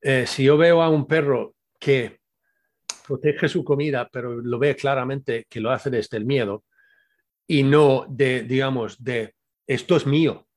eh, 0.00 0.26
si 0.26 0.44
yo 0.44 0.56
veo 0.56 0.82
a 0.82 0.88
un 0.88 1.06
perro 1.06 1.54
que 1.78 2.20
protege 3.06 3.48
su 3.48 3.64
comida, 3.64 4.08
pero 4.12 4.36
lo 4.36 4.58
ve 4.58 4.76
claramente 4.76 5.46
que 5.48 5.60
lo 5.60 5.70
hace 5.70 5.90
desde 5.90 6.16
el 6.16 6.24
miedo 6.24 6.64
y 7.46 7.62
no 7.62 8.06
de, 8.08 8.42
digamos, 8.42 9.02
de 9.02 9.34
esto 9.66 9.96
es 9.96 10.06
mío, 10.06 10.48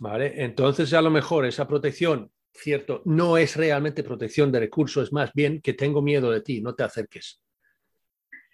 ¿Vale? 0.00 0.42
Entonces, 0.42 0.92
a 0.92 1.02
lo 1.02 1.10
mejor 1.10 1.46
esa 1.46 1.68
protección, 1.68 2.30
cierto, 2.54 3.02
no 3.04 3.36
es 3.36 3.56
realmente 3.56 4.04
protección 4.04 4.50
de 4.52 4.60
recursos, 4.60 5.04
es 5.08 5.12
más 5.12 5.32
bien 5.32 5.60
que 5.60 5.74
tengo 5.74 6.00
miedo 6.00 6.30
de 6.30 6.40
ti, 6.40 6.60
no 6.60 6.74
te 6.74 6.84
acerques. 6.84 7.40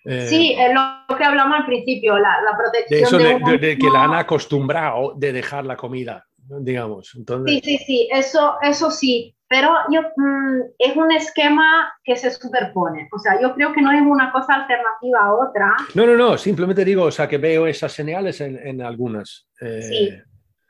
Eh, 0.04 0.26
sí, 0.28 0.56
es 0.58 0.72
lo 0.72 1.16
que 1.16 1.24
hablamos 1.24 1.58
al 1.58 1.66
principio, 1.66 2.18
la, 2.18 2.38
protección. 2.56 3.20
De, 3.20 3.32
eso 3.34 3.58
de, 3.58 3.78
que 3.78 3.90
la 3.90 4.04
han 4.04 4.14
acostumbrado 4.14 5.14
de 5.16 5.32
dejar 5.32 5.66
la 5.66 5.76
comida, 5.76 6.26
digamos. 6.38 7.14
Entonces... 7.14 7.56
Sí, 7.56 7.60
sí, 7.62 7.84
sí, 7.84 8.08
eso, 8.10 8.56
eso 8.62 8.90
sí, 8.90 9.36
pero 9.46 9.72
yo, 9.90 10.02
mm, 10.16 10.60
es 10.78 10.96
un 10.96 11.12
esquema 11.12 11.92
que 12.02 12.16
se 12.16 12.30
superpone. 12.30 13.08
O 13.12 13.18
sea, 13.18 13.40
yo 13.40 13.54
creo 13.54 13.72
que 13.72 13.82
no 13.82 13.92
es 13.92 14.00
una 14.00 14.32
cosa 14.32 14.54
alternativa 14.54 15.20
a 15.20 15.34
otra. 15.34 15.74
No, 15.94 16.06
no, 16.06 16.16
no, 16.16 16.38
simplemente 16.38 16.84
digo, 16.84 17.04
o 17.04 17.10
sea, 17.10 17.28
que 17.28 17.36
veo 17.36 17.66
esas 17.66 17.92
señales 17.92 18.40
en, 18.40 18.56
en 18.56 18.80
algunas. 18.80 19.48
Eh, 19.60 19.82
sí. 19.82 20.10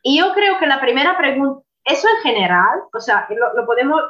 Y 0.02 0.18
yo 0.18 0.32
creo 0.32 0.58
que 0.58 0.66
la 0.66 0.80
primera 0.80 1.16
pregunta, 1.16 1.62
eso 1.84 2.08
en 2.08 2.22
general, 2.22 2.82
o 2.92 3.00
sea, 3.00 3.26
lo, 3.30 3.66
podemos 3.66 4.00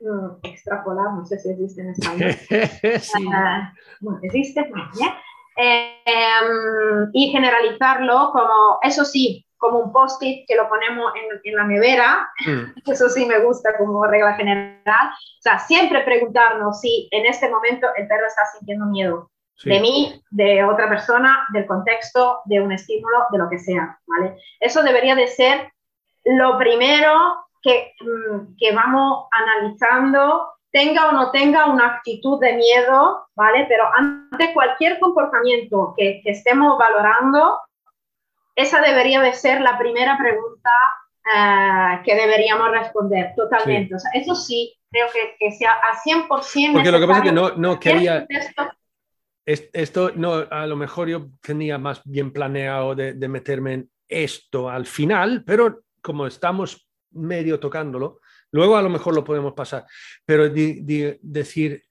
mm, 0.00 0.46
extrapolar, 0.46 1.12
no 1.12 1.24
sé 1.24 1.38
si 1.38 1.50
existe 1.50 1.82
en 1.82 1.90
español. 1.90 2.32
sí. 3.00 3.24
Bueno, 4.00 4.18
existe, 4.22 4.70
em, 5.56 7.10
y 7.12 7.30
generalizarlo 7.30 8.30
como, 8.32 8.78
eso 8.82 9.04
sí, 9.04 9.46
como 9.56 9.78
un 9.78 9.92
post-it 9.92 10.46
que 10.46 10.56
lo 10.56 10.68
ponemos 10.68 11.12
en, 11.44 11.56
la 11.56 11.64
nevera, 11.64 12.28
mm. 12.46 12.80
eso 12.90 13.08
sí 13.08 13.24
me 13.26 13.38
gusta 13.40 13.76
como 13.78 14.04
regla 14.06 14.34
general. 14.34 15.08
O 15.10 15.42
sea, 15.42 15.58
siempre 15.58 16.02
preguntarnos 16.02 16.80
si 16.80 17.08
en 17.12 17.26
este 17.26 17.48
momento 17.48 17.88
el 17.96 18.06
perro 18.08 18.26
está 18.26 18.44
sintiendo 18.56 18.86
miedo. 18.86 19.30
de 19.64 19.78
mí, 19.78 20.20
de 20.30 20.64
otra 20.64 20.88
persona, 20.88 21.46
del 21.52 21.64
contexto, 21.66 22.40
de 22.46 22.60
un 22.60 22.72
estímulo, 22.72 23.18
de 23.30 23.38
lo 23.38 23.48
que 23.48 23.60
sea, 23.60 23.96
¿vale? 24.04 24.36
Eso 24.58 24.82
debería 24.82 25.14
de 25.14 25.28
ser 25.28 25.72
lo 26.24 26.58
primero 26.58 27.44
que, 27.62 27.94
mm, 28.00 28.56
que 28.58 28.74
vamos 28.74 29.26
analizando, 29.30 30.54
tenga 30.70 31.08
o 31.08 31.12
no 31.12 31.30
tenga 31.30 31.66
una 31.66 31.96
actitud 31.96 32.40
de 32.40 32.54
miedo, 32.54 33.28
¿vale? 33.36 33.66
Pero 33.68 33.84
ante 33.94 34.52
cualquier 34.52 34.98
comportamiento 34.98 35.94
que, 35.96 36.20
que 36.22 36.30
estemos 36.30 36.76
valorando, 36.76 37.58
esa 38.56 38.80
debería 38.80 39.20
de 39.20 39.32
ser 39.34 39.60
la 39.60 39.78
primera 39.78 40.18
pregunta 40.18 40.70
uh, 41.26 42.02
que 42.02 42.14
deberíamos 42.14 42.70
responder 42.70 43.32
totalmente. 43.36 43.88
Sí. 43.88 43.94
O 43.94 43.98
sea, 43.98 44.10
eso 44.14 44.34
sí, 44.34 44.74
creo 44.90 45.06
que, 45.12 45.36
que 45.38 45.52
sea 45.52 45.72
a 45.74 45.96
100%. 45.96 46.72
Porque 46.72 46.90
lo 46.90 47.00
que 47.00 47.06
pasa 47.06 47.18
es 47.20 47.24
que 47.24 47.32
no, 47.32 47.50
no 47.52 47.78
quería... 47.78 48.26
Esto 49.46 50.10
no, 50.14 50.46
a 50.50 50.66
lo 50.66 50.74
mejor 50.74 51.06
yo 51.08 51.26
tenía 51.42 51.76
más 51.76 52.00
bien 52.04 52.32
planeado 52.32 52.94
de, 52.94 53.12
de 53.12 53.28
meterme 53.28 53.74
en 53.74 53.90
esto 54.08 54.70
al 54.70 54.86
final, 54.86 55.44
pero 55.44 55.83
como 56.04 56.26
estamos 56.26 56.86
medio 57.12 57.58
tocándolo, 57.58 58.20
luego 58.50 58.76
a 58.76 58.82
lo 58.82 58.90
mejor 58.90 59.14
lo 59.14 59.24
podemos 59.24 59.54
pasar. 59.54 59.86
Pero 60.26 60.50
decir, 60.50 61.82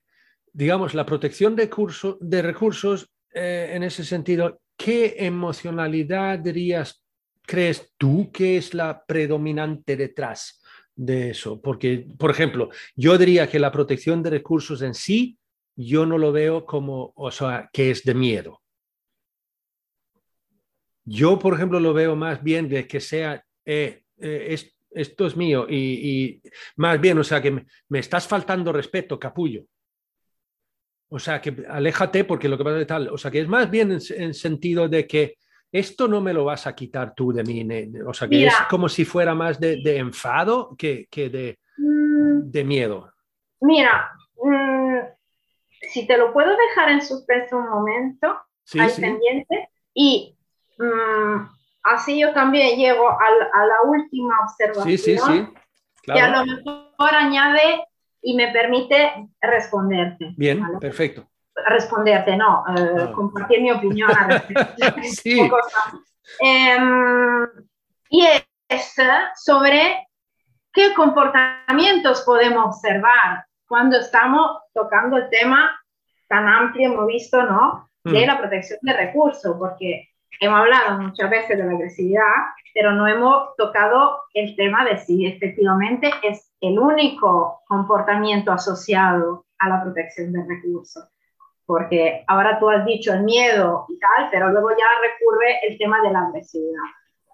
digamos, 0.52 0.94
la 0.94 1.06
protección 1.06 1.56
de, 1.56 1.68
curso, 1.68 2.20
de 2.22 2.44
recursos 2.44 3.12
eh, 3.34 3.72
en 3.74 3.82
ese 3.82 4.06
sentido, 4.06 4.62
¿qué 4.78 5.16
emocionalidad 5.18 6.38
dirías, 6.38 7.04
crees 7.42 7.92
tú 7.98 8.32
que 8.32 8.58
es 8.58 8.76
la 8.76 9.04
predominante 9.04 9.98
detrás 9.98 10.62
de 10.96 11.32
eso? 11.32 11.60
Porque, 11.60 12.06
por 12.20 12.30
ejemplo, 12.30 12.70
yo 12.96 13.18
diría 13.18 13.50
que 13.50 13.58
la 13.58 13.72
protección 13.72 14.22
de 14.22 14.30
recursos 14.30 14.84
en 14.84 14.94
sí 14.94 15.40
yo 15.76 16.06
no 16.06 16.20
lo 16.20 16.32
veo 16.32 16.68
como, 16.68 17.14
o 17.16 17.32
sea, 17.32 17.68
que 17.74 17.90
es 17.90 18.04
de 18.04 18.14
miedo. 18.14 18.62
Yo, 21.04 21.40
por 21.40 21.56
ejemplo, 21.56 21.80
lo 21.80 21.94
veo 21.94 22.16
más 22.16 22.44
bien 22.44 22.70
de 22.70 22.88
que 22.88 23.00
sea, 23.00 23.44
eh, 23.66 24.03
eh, 24.20 24.48
es, 24.50 24.76
esto 24.92 25.26
es 25.26 25.36
mío 25.36 25.66
y, 25.70 25.76
y, 25.76 26.42
más 26.78 27.00
bien, 27.00 27.18
o 27.18 27.24
sea, 27.24 27.42
que 27.42 27.52
me, 27.52 27.66
me, 27.90 28.00
estás 28.00 28.28
faltando 28.28 28.72
respeto, 28.72 29.20
capullo. 29.20 29.64
O 31.10 31.20
sea, 31.20 31.40
que 31.42 31.66
aléjate 31.70 32.24
porque 32.24 32.50
lo 32.50 32.58
que 32.58 32.64
pasa 32.64 32.82
es 32.82 32.88
tal, 32.88 33.10
o 33.10 33.18
sea, 33.18 33.30
que 33.30 33.42
es 33.42 33.48
más 33.48 33.70
bien 33.70 33.92
en, 33.92 34.00
en 34.16 34.34
sentido 34.34 34.88
de 34.88 35.06
que 35.06 35.38
esto 35.72 36.08
no 36.08 36.22
me 36.22 36.34
lo 36.34 36.46
vas 36.46 36.68
a 36.68 36.76
quitar 36.76 37.14
tú 37.16 37.32
de 37.32 37.44
mí, 37.44 37.68
o 38.06 38.14
sea, 38.14 38.28
que 38.28 38.38
Mira, 38.38 38.50
es 38.50 38.68
como 38.70 38.88
si 38.88 39.06
fuera 39.06 39.34
más 39.34 39.60
de, 39.60 39.78
de 39.84 39.98
enfado 39.98 40.76
que, 40.78 41.08
que 41.10 41.30
de, 41.30 41.60
mm, 41.78 42.52
de, 42.52 42.64
miedo. 42.64 43.12
Mira, 43.62 44.12
mmm 44.36 44.74
si 45.90 46.08
te 46.08 46.18
lo 46.18 46.34
puedo 46.34 46.50
dejar 46.56 46.92
en 46.92 47.02
suspenso 47.02 47.58
un 47.58 47.70
momento, 47.70 48.38
sí, 48.64 48.80
al 48.80 48.90
sí. 48.90 49.02
pendiente, 49.02 49.70
y 49.94 50.38
um, 50.80 51.48
así 51.84 52.20
yo 52.20 52.34
también 52.34 52.78
llego 52.78 53.10
a, 53.10 53.16
a, 53.54 53.66
la 53.66 53.82
última 53.86 54.40
observación, 54.44 54.86
sí, 54.86 54.98
sí, 54.98 55.18
sí. 55.18 55.48
Claro. 56.04 56.20
que 56.20 56.22
a 56.22 56.30
lo 56.30 56.46
mejor 56.46 57.16
añade 57.16 57.86
y 58.22 58.36
me 58.36 58.52
permite 58.52 59.30
responderte. 59.42 60.34
Bien, 60.38 60.62
¿vale? 60.62 60.80
perfecto. 60.80 61.26
Responderte, 61.68 62.36
no, 62.36 62.64
uh, 62.68 62.98
no, 62.98 63.14
compartir 63.14 63.62
mi 63.62 63.72
opinión. 63.72 64.10
sí. 65.04 65.40
Um, 66.42 67.48
y 68.10 68.26
es 68.70 68.96
sobre 69.36 70.08
qué 70.72 70.94
comportamientos 70.94 72.22
podemos 72.22 72.76
observar 72.76 73.46
cuando 73.68 73.98
estamos 73.98 74.62
tocando 74.74 75.18
el 75.18 75.30
tema 75.30 75.80
tan 76.28 76.48
amplio, 76.48 76.92
hemos 76.92 77.08
visto, 77.08 77.44
¿no? 77.44 77.90
De 78.04 78.24
mm. 78.24 78.28
la 78.28 78.38
protección 78.40 78.80
de 78.82 78.94
recursos, 78.94 79.56
porque 79.58 80.13
hemos 80.40 80.60
hablado 80.60 81.00
muchas 81.02 81.30
veces 81.30 81.58
de 81.58 81.64
la 81.64 81.74
agresividad, 81.74 82.34
pero 82.74 82.92
no 82.94 83.08
hemos 83.08 83.56
tocado 83.58 84.22
el 84.34 84.56
tema 84.56 84.84
de 84.86 84.98
si 84.98 85.26
efectivamente 85.26 86.12
es 86.24 86.52
el 86.62 86.80
único 86.80 87.62
comportamiento 87.68 88.52
asociado 88.52 89.46
a 89.60 89.70
la 89.70 89.84
protección 89.84 90.34
de 90.34 90.44
recursos. 90.48 91.08
Porque 91.66 92.24
ahora 92.28 92.60
tú 92.60 92.70
has 92.70 92.86
dicho 92.86 93.14
el 93.14 93.24
miedo 93.24 93.86
y 93.88 93.98
tal, 94.00 94.30
pero 94.32 94.50
luego 94.50 94.72
ya 94.72 94.86
recurre 95.02 95.60
el 95.68 95.78
tema 95.78 96.02
de 96.02 96.12
la 96.12 96.28
agresividad. 96.28 96.84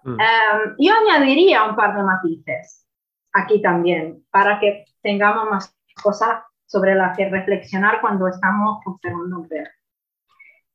Mm. 0.04 0.12
Um, 0.12 0.74
yo 0.78 0.94
añadiría 0.94 1.64
un 1.64 1.76
par 1.76 1.96
de 1.96 2.02
matices 2.02 2.86
aquí 3.32 3.60
también, 3.60 4.24
para 4.30 4.58
que 4.60 4.84
tengamos 5.02 5.50
más 5.50 5.76
cosas 6.02 6.42
sobre 6.66 6.94
las 6.94 7.16
que 7.16 7.28
reflexionar 7.28 8.00
cuando 8.00 8.28
estamos 8.28 8.80
observando 8.86 9.40
un 9.40 9.48
perro. 9.48 9.70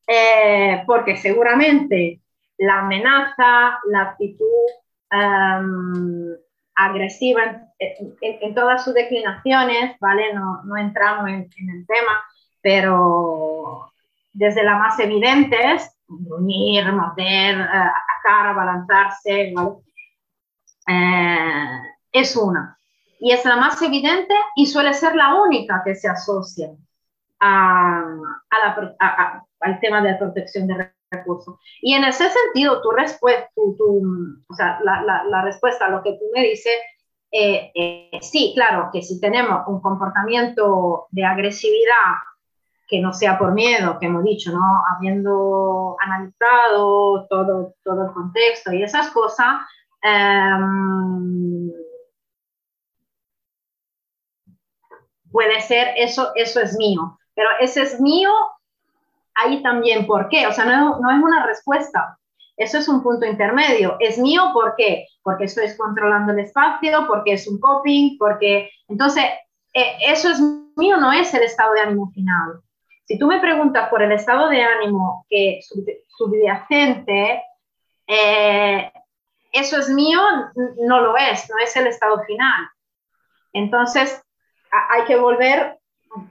Eh, 0.08 0.84
porque 0.86 1.18
seguramente 1.18 2.22
la 2.58 2.80
amenaza, 2.80 3.80
la 3.88 4.01
actitud 4.01 4.45
um, 5.12 6.36
agresiva 6.76 7.43
en, 7.80 8.16
en, 8.22 8.38
en, 8.41 8.56
todas 8.56 8.84
sus 8.84 8.93
declinaciones, 8.93 9.97
¿vale? 9.99 10.34
No, 10.34 10.64
no 10.64 10.78
entramos 10.78 11.28
en, 11.30 11.49
en, 11.58 11.70
el 11.70 11.88
tema, 11.88 12.24
pero 12.62 13.91
desde 14.32 14.64
las 14.64 14.78
más 14.78 14.99
evidentes, 14.99 15.91
unir, 16.08 16.91
morder, 16.91 17.58
uh, 17.58 17.64
atacar, 17.64 18.47
abalanzarse, 18.47 19.53
¿vale? 19.56 19.72
eh, 20.88 21.80
es 22.12 22.36
una 22.36 22.78
y 23.20 23.32
es 23.32 23.43
la 23.45 23.56
más 23.56 23.82
evidente 23.82 24.34
y 24.56 24.68
suele 24.68 24.93
ser 24.93 25.16
la 25.16 25.36
única 25.36 25.82
que 25.84 25.95
se 25.95 26.08
asocia 26.08 26.70
a, 27.39 28.03
a 28.49 28.60
la, 28.60 28.95
a, 28.99 29.43
al 29.62 29.80
tema 29.80 30.01
de 30.01 30.16
protección 30.16 30.68
de 30.68 30.91
recursos. 31.12 31.56
Y 31.82 31.93
en 31.93 32.03
ese 32.03 32.30
sentido, 32.30 32.82
tu 32.82 32.91
respuesta, 32.91 33.49
tu, 33.56 34.43
o 34.47 34.53
sea, 34.53 34.80
la, 34.84 35.24
la, 35.24 35.41
respuesta 35.43 35.86
a 35.86 35.89
lo 35.89 36.03
que 36.03 36.14
tú 36.14 36.26
me 36.34 36.43
dices, 36.43 36.74
eh, 37.32 37.72
eh, 37.76 38.20
sí, 38.22 38.53
claro, 38.56 38.89
que 38.91 39.01
si 39.01 39.20
tenemos 39.20 39.68
un 39.68 39.82
comportamiento 39.82 41.08
de 41.12 41.26
agresividad 41.26 42.16
que 42.88 43.01
no 43.01 43.14
sea 43.14 43.38
por 43.38 43.53
miedo, 43.53 43.97
que 43.99 44.06
hemos 44.06 44.24
dicho, 44.24 44.51
¿no? 44.51 44.62
Habiendo 44.95 45.95
analizado 45.99 47.26
todo, 47.28 47.74
todo 47.84 48.06
el 48.06 48.14
contexto 48.14 48.72
y 48.72 48.84
esas 48.84 49.10
cosas, 49.10 49.62
eh, 50.03 50.60
puede 55.32 55.60
ser, 55.62 55.89
eso, 55.97 56.32
eso 56.36 56.62
es 56.62 56.78
mío, 56.78 57.20
pero 57.34 57.49
ese 57.60 57.82
es 57.82 57.99
mío, 57.99 58.32
ahí 59.36 59.61
también, 59.61 60.05
¿por 60.07 60.29
qué? 60.29 60.47
O 60.47 60.51
sea, 60.51 60.65
no, 60.65 60.99
no 60.99 61.11
es 61.11 61.23
una 61.23 61.45
respuesta, 61.45 62.17
eso 62.57 62.77
es 62.77 62.88
un 62.88 63.03
punto 63.03 63.25
intermedio. 63.25 63.97
Es 63.99 64.17
mío, 64.17 64.51
¿por 64.53 64.75
qué? 64.77 65.07
Porque 65.21 65.45
estoy 65.45 65.65
controlando 65.75 66.31
el 66.31 66.39
espacio, 66.39 67.05
porque 67.07 67.33
es 67.33 67.47
un 67.47 67.59
coping, 67.59 68.17
porque... 68.17 68.69
Entonces, 68.88 69.25
eh, 69.73 69.97
eso 70.07 70.29
es 70.29 70.39
mío, 70.77 70.97
no 70.97 71.11
es 71.11 71.33
el 71.33 71.43
estado 71.43 71.73
de 71.73 71.81
ánimo 71.81 72.09
final. 72.11 72.61
Si 73.05 73.19
tú 73.19 73.27
me 73.27 73.39
preguntas 73.39 73.89
por 73.89 74.01
el 74.01 74.11
estado 74.13 74.49
de 74.49 74.63
ánimo 74.63 75.25
que 75.29 75.59
subyacente, 76.17 77.43
eh, 78.07 78.91
eso 79.51 79.77
es 79.77 79.89
mío, 79.89 80.21
no 80.79 81.01
lo 81.01 81.17
es, 81.17 81.49
no 81.49 81.57
es 81.63 81.75
el 81.75 81.88
estado 81.88 82.23
final. 82.23 82.69
Entonces, 83.53 84.21
hay 84.71 85.03
que 85.05 85.17
volver. 85.17 85.77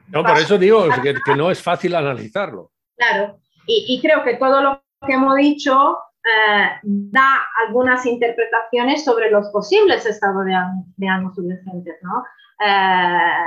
No, 0.09 0.23
por 0.23 0.39
eso 0.39 0.59
digo 0.59 0.89
que, 1.03 1.15
que, 1.25 1.37
no 1.37 1.51
es 1.51 1.63
fácil 1.63 1.95
analizarlo. 1.95 2.71
Claro, 2.97 3.39
y, 3.67 3.87
y, 3.89 4.01
creo 4.01 4.23
que 4.23 4.37
todo 4.37 4.63
lo 4.63 4.83
que 5.07 5.15
hemos 5.15 5.37
dicho 5.37 5.99
eh, 6.25 6.69
da 6.83 7.47
algunas 7.67 8.07
interpretaciones 8.07 9.05
sobre 9.05 9.31
los 9.31 9.49
posibles 9.49 10.07
estados 10.07 10.45
de, 10.45 10.55
de 10.97 11.09
ánimo 11.09 11.35
subyacentes, 11.35 11.97
¿no? 12.03 12.25
Eh, 12.65 13.47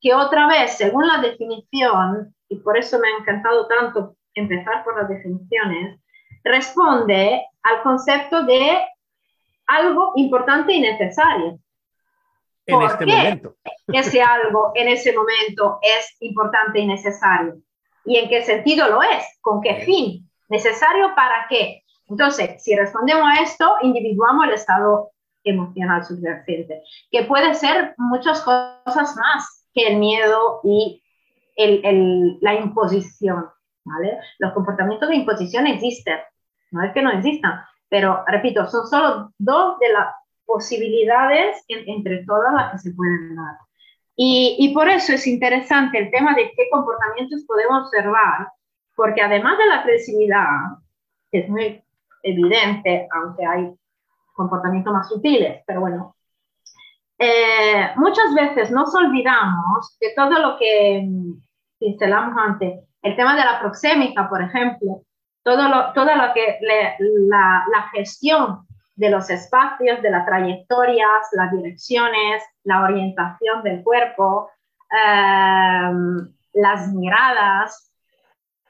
que 0.00 0.14
otra 0.14 0.46
vez, 0.46 0.72
según 0.72 1.06
la 1.06 1.18
definición, 1.18 2.34
y 2.48 2.56
por 2.56 2.78
eso 2.78 2.98
me 2.98 3.08
ha 3.08 3.18
encantado 3.18 3.66
tanto 3.66 4.16
empezar 4.34 4.84
por 4.84 4.96
las 5.00 5.08
definiciones, 5.08 6.00
responde 6.44 7.44
al 7.62 7.82
concepto 7.82 8.44
de 8.44 8.78
algo 9.66 10.12
importante 10.16 10.72
y 10.72 10.80
necesario 10.80 11.58
en 12.66 12.82
este 12.82 13.04
qué 13.04 13.16
momento. 13.16 13.56
Ese 13.88 14.22
algo 14.22 14.72
en 14.74 14.88
ese 14.88 15.12
momento 15.12 15.78
es 15.82 16.16
importante 16.20 16.80
y 16.80 16.86
necesario. 16.86 17.56
¿Y 18.06 18.18
en 18.18 18.28
qué 18.28 18.42
sentido 18.42 18.88
lo 18.88 19.02
es? 19.02 19.24
¿Con 19.40 19.60
qué 19.60 19.76
fin? 19.84 20.30
¿Necesario 20.48 21.14
para 21.14 21.46
qué? 21.48 21.82
Entonces, 22.08 22.62
si 22.62 22.76
respondemos 22.76 23.24
a 23.26 23.42
esto, 23.42 23.76
individuamos 23.82 24.46
el 24.46 24.54
estado 24.54 25.10
emocional 25.44 26.04
subyacente, 26.04 26.82
que 27.10 27.24
puede 27.24 27.54
ser 27.54 27.94
muchas 27.98 28.40
cosas 28.42 29.16
más 29.16 29.66
que 29.72 29.88
el 29.88 29.98
miedo 29.98 30.60
y 30.64 31.02
el, 31.56 31.84
el, 31.84 32.38
la 32.40 32.54
imposición. 32.54 33.46
¿vale? 33.84 34.18
Los 34.38 34.52
comportamientos 34.52 35.08
de 35.08 35.16
imposición 35.16 35.66
existen, 35.66 36.18
no 36.72 36.82
es 36.84 36.92
que 36.92 37.02
no 37.02 37.10
existan, 37.10 37.60
pero 37.88 38.24
repito, 38.26 38.66
son 38.68 38.86
solo 38.86 39.32
dos 39.38 39.78
de 39.78 39.92
las 39.92 40.14
posibilidades 40.44 41.64
en, 41.68 41.88
entre 41.88 42.24
todas 42.24 42.52
las 42.52 42.72
que 42.72 42.78
se 42.78 42.94
pueden 42.94 43.36
dar. 43.36 43.65
Y, 44.16 44.56
y, 44.58 44.72
por 44.72 44.88
eso 44.88 45.12
es 45.12 45.26
interesante 45.26 45.98
el 45.98 46.10
tema 46.10 46.34
de 46.34 46.50
qué 46.56 46.68
comportamientos 46.70 47.44
podemos 47.46 47.84
observar 47.84 48.48
porque 48.96 49.20
además 49.22 49.58
de 49.58 49.66
la 49.66 49.80
agresividad, 49.80 50.48
que 51.30 51.40
es 51.40 51.48
muy 51.48 51.84
evidente, 52.22 53.06
aunque 53.12 53.46
hay 53.46 53.74
comportamientos 54.34 54.92
más 54.92 55.08
sutiles, 55.08 55.62
pero 55.66 55.80
bueno, 55.80 56.16
eh, 57.18 57.90
muchas 57.96 58.34
veces 58.34 58.70
nos 58.70 58.94
olvidamos 58.94 59.96
de 60.00 60.12
todo 60.16 60.38
lo 60.38 60.58
que 60.58 61.06
pincelamos 61.78 62.34
antes, 62.36 62.80
el 63.02 63.16
tema 63.16 63.36
de 63.36 63.44
la 63.44 63.60
proxémica, 63.60 64.28
por 64.28 64.42
ejemplo, 64.42 65.02
todo 65.42 65.68
lo, 65.68 65.92
todo 65.92 66.14
lo 66.14 66.34
que 66.34 66.58
la, 66.60 67.64
la, 67.70 67.88
gestión 67.92 68.66
de 68.96 69.10
los 69.10 69.28
espacios, 69.30 70.02
de 70.02 70.10
las 70.10 70.26
trayectorias, 70.26 71.28
las 71.32 71.52
direcciones, 71.52 72.42
la 72.64 72.82
orientación 72.82 73.62
del 73.62 73.84
cuerpo, 73.84 74.50
em, 74.90 76.32
las 76.54 76.92
miradas, 76.92 77.92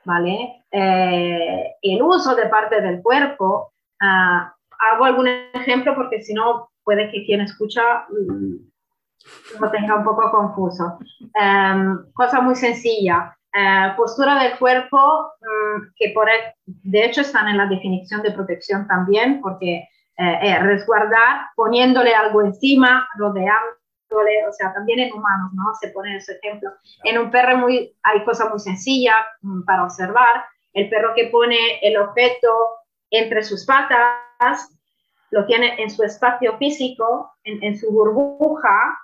¿vale? 0.05 0.65
Eh, 0.71 1.77
el 1.81 2.03
uso 2.03 2.35
de 2.35 2.47
parte 2.47 2.81
del 2.81 3.03
cuerpo. 3.03 3.73
Ah, 4.01 4.53
hago 4.93 5.05
algún 5.05 5.29
ejemplo 5.29 5.95
porque 5.95 6.21
si 6.23 6.35
no 6.35 6.71
puede 6.85 7.11
que 7.11 7.25
quien 7.25 7.41
escucha 7.41 8.07
mm, 8.11 9.61
lo 9.61 9.71
tenga 9.71 9.97
un 9.97 10.05
poco 10.05 10.31
confuso. 10.31 10.99
Em, 11.35 12.13
cosa 12.13 12.41
muy 12.41 12.57
sencilla. 12.57 13.37
Eh, 13.53 13.93
postura 13.97 14.43
del 14.43 14.59
cuerpo, 14.59 15.33
mm, 15.41 15.95
que 15.97 16.11
por, 16.11 16.29
de 16.67 17.05
hecho 17.05 17.23
están 17.23 17.49
en 17.49 17.57
la 17.57 17.67
definición 17.67 18.23
de 18.23 18.33
protección 18.33 18.87
también, 18.87 19.41
porque 19.41 19.89
eh, 20.19 20.59
resguardar 20.61 21.49
poniéndole 21.55 22.15
algo 22.15 22.43
encima, 22.43 23.07
rodeándole, 23.17 24.47
o 24.49 24.53
sea, 24.53 24.73
también 24.73 25.01
en 25.01 25.13
humanos, 25.13 25.53
¿no? 25.55 25.75
Se 25.81 25.89
pone 25.89 26.17
ese 26.17 26.39
ejemplo. 26.43 26.71
En 27.05 27.19
un 27.19 27.31
perro 27.31 27.59
muy, 27.59 27.95
hay 28.03 28.25
cosas 28.25 28.49
muy 28.51 28.61
sencillas 28.61 29.17
mm, 29.43 29.65
para 29.65 29.85
observar. 29.85 30.45
El 30.73 30.89
perro 30.89 31.15
que 31.15 31.27
pone 31.27 31.57
el 31.83 31.97
objeto 31.97 32.49
entre 33.11 33.43
sus 33.43 33.65
patas, 33.67 34.71
lo 35.31 35.45
tiene 35.47 35.81
en 35.83 35.91
su 35.91 36.03
espacio 36.03 36.57
físico, 36.59 37.33
en, 37.45 37.77
su 37.79 37.91
burbuja 37.91 38.99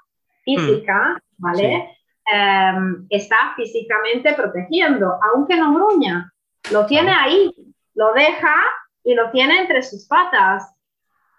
física, 0.45 1.21
mm. 1.39 1.43
¿vale? 1.43 1.97
Em, 2.25 3.07
está 3.11 3.53
físicamente 3.57 4.33
protegiendo, 4.35 5.19
aunque 5.23 5.57
no 5.57 5.75
gruña, 5.75 6.33
lo 6.71 6.87
tiene 6.87 7.11
ahí, 7.11 7.53
lo 7.95 8.13
deja 8.13 8.55
y 9.03 9.15
lo 9.15 9.31
tiene 9.31 9.61
entre 9.61 9.83
sus 9.83 10.07
patas. 10.07 10.73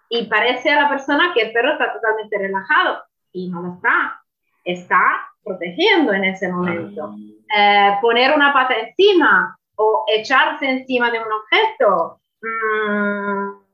Y 0.08 0.26
parece 0.26 0.70
a 0.70 0.82
la 0.82 0.88
persona 0.88 1.32
que 1.34 1.42
el 1.42 1.52
perro 1.52 1.72
está 1.72 1.92
totalmente 1.92 2.38
relajado 2.38 3.02
y 3.32 3.48
no 3.48 3.62
lo 3.62 3.74
está, 3.74 4.22
está 4.64 5.28
protegiendo 5.42 6.12
en 6.12 6.24
ese 6.24 6.48
momento. 6.48 7.14
Eh, 7.56 7.98
poner 8.00 8.34
una 8.34 8.52
pata 8.52 8.74
encima 8.74 9.56
o 9.76 10.04
echarse 10.08 10.68
encima 10.68 11.10
de 11.10 11.18
un 11.18 11.32
objeto. 11.32 12.20
Mm, 12.40 13.64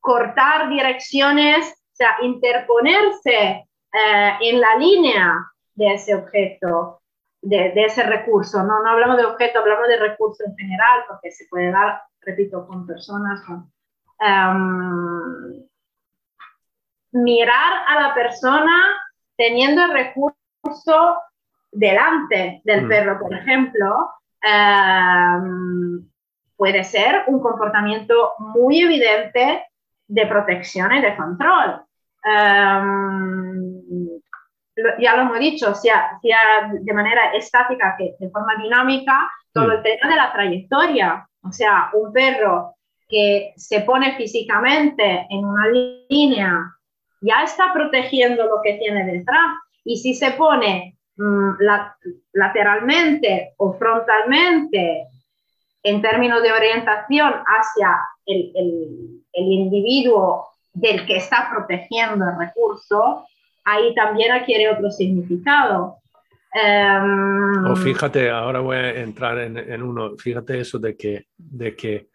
cortar 0.00 0.68
direcciones, 0.68 1.68
o 1.68 1.96
sea, 1.96 2.16
interponerse 2.22 3.38
eh, 3.92 4.32
en 4.40 4.60
la 4.60 4.76
línea 4.76 5.34
de 5.74 5.94
ese 5.94 6.14
objeto, 6.14 7.00
de, 7.42 7.72
ese 7.74 8.02
recurso. 8.04 8.62
¿no? 8.62 8.82
no 8.82 8.90
hablamos 8.90 9.16
de 9.16 9.26
objeto, 9.26 9.60
hablamos 9.60 9.88
de 9.88 9.98
recurso 9.98 10.44
en 10.44 10.56
general, 10.56 11.04
porque 11.08 11.30
se 11.30 11.46
puede 11.48 11.70
dar, 11.70 12.02
repito, 12.20 12.66
con 12.66 12.86
personas. 12.86 13.42
Em, 14.20 15.64
mirar 17.12 17.72
a 17.86 18.00
la 18.00 18.14
persona 18.14 18.76
teniendo 19.36 19.84
el 19.84 19.92
recurso 19.92 21.18
delante 21.70 22.60
del 22.64 22.84
mm. 22.84 22.88
perro, 22.88 23.18
por 23.20 23.32
ejemplo, 23.32 24.10
em, 24.42 26.04
puede 26.56 26.82
ser 26.82 27.24
un 27.28 27.40
comportamiento 27.40 28.34
muy 28.38 28.82
evidente 28.82 29.66
de 30.08 30.26
protección 30.26 30.92
y 30.94 31.00
de 31.00 31.16
control. 31.16 31.82
Em, 32.24 33.80
ya 34.98 35.16
lo 35.16 35.22
hemos 35.22 35.38
dicho, 35.38 35.74
sea, 35.74 36.18
sea 36.20 36.70
de 36.72 36.92
manera 36.92 37.32
estática 37.32 37.94
que 37.96 38.14
de 38.18 38.30
forma 38.30 38.56
dinámica, 38.56 39.30
todo 39.52 39.72
el 39.72 39.80
mm. 39.80 39.82
tema 39.82 40.08
de 40.08 40.16
la 40.16 40.32
trayectoria. 40.32 41.28
O 41.44 41.52
sea, 41.52 41.90
un 41.92 42.12
perro 42.12 42.77
que 43.08 43.52
se 43.56 43.80
pone 43.80 44.16
físicamente 44.16 45.26
en 45.30 45.44
una 45.44 45.66
línea 46.08 46.74
ya 47.20 47.42
está 47.42 47.72
protegiendo 47.72 48.44
lo 48.44 48.60
que 48.62 48.74
tiene 48.74 49.04
detrás. 49.04 49.56
Y 49.84 49.96
si 49.96 50.14
se 50.14 50.32
pone 50.32 50.96
mm, 51.16 51.50
lateralmente 52.32 53.54
o 53.56 53.72
frontalmente 53.72 55.06
en 55.82 56.02
términos 56.02 56.42
de 56.42 56.52
orientación 56.52 57.32
hacia 57.32 57.96
el, 58.26 58.52
el 59.32 59.44
individuo 59.52 60.48
del 60.72 61.06
que 61.06 61.16
está 61.16 61.48
protegiendo 61.50 62.24
el 62.24 62.38
recurso, 62.38 63.24
ahí 63.64 63.94
también 63.94 64.32
adquiere 64.32 64.70
otro 64.70 64.90
significado. 64.90 65.96
Em, 66.52 67.66
o 67.66 67.76
fíjate, 67.76 68.30
ahora 68.30 68.60
voy 68.60 68.76
a 68.76 69.00
entrar 69.00 69.38
en, 69.38 69.82
uno, 69.82 70.16
fíjate 70.16 70.60
eso 70.60 70.78
de 70.78 70.96
que, 70.96 71.26
de 71.36 71.76
que 71.76 72.08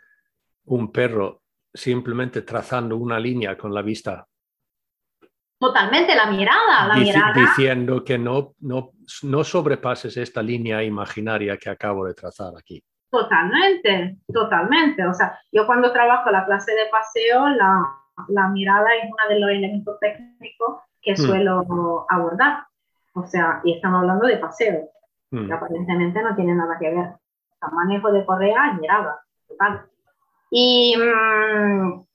un 0.66 0.92
perro 0.92 1.42
simplemente 1.74 2.44
trazando 2.44 2.98
una 2.98 3.20
línea 3.20 3.58
con 3.58 3.74
la 3.74 3.82
vista. 3.82 4.26
Totalmente, 5.60 6.16
la 6.16 6.30
mirada, 6.30 6.88
la 6.88 6.96
mirada. 6.96 7.34
Diciendo 7.34 8.04
que 8.04 8.18
no, 8.18 8.54
no, 8.60 8.92
no 9.24 9.44
sobrepases 9.44 10.18
esta 10.18 10.42
línea 10.42 10.84
imaginaria 10.84 11.58
que 11.58 11.70
acabo 11.70 12.06
de 12.06 12.14
trazar 12.14 12.54
aquí. 12.58 12.84
Totalmente, 13.10 14.18
totalmente. 14.32 15.06
O 15.06 15.14
sea, 15.14 15.40
yo 15.52 15.66
cuando 15.66 15.94
trabajo 15.94 16.30
la 16.32 16.46
clase 16.46 16.74
de 16.74 16.88
paseo, 16.92 17.48
la, 17.50 17.82
la 18.28 18.48
mirada 18.50 18.88
es 18.96 19.06
uno 19.06 19.30
de 19.30 19.40
los 19.40 19.50
elementos 19.52 20.00
técnicos 20.00 20.82
que 21.02 21.14
mm. 21.14 21.18
suelo 21.18 22.06
abordar. 22.10 22.66
O 23.14 23.26
sea, 23.26 23.62
y 23.64 23.74
estamos 23.76 24.02
hablando 24.02 24.28
de 24.28 24.38
paseo, 24.38 24.90
mm. 25.32 25.48
que 25.48 25.54
aparentemente 25.54 26.24
no 26.24 26.36
tiene 26.36 26.56
nada 26.56 26.78
que 26.80 26.90
ver. 26.90 27.14
O 27.62 27.76
manejo 27.76 28.12
de 28.12 28.26
correa 28.26 28.74
y 28.74 28.82
mirada, 28.82 29.22
total. 29.48 29.86
Y 30.56 30.96
mm, 30.96 32.06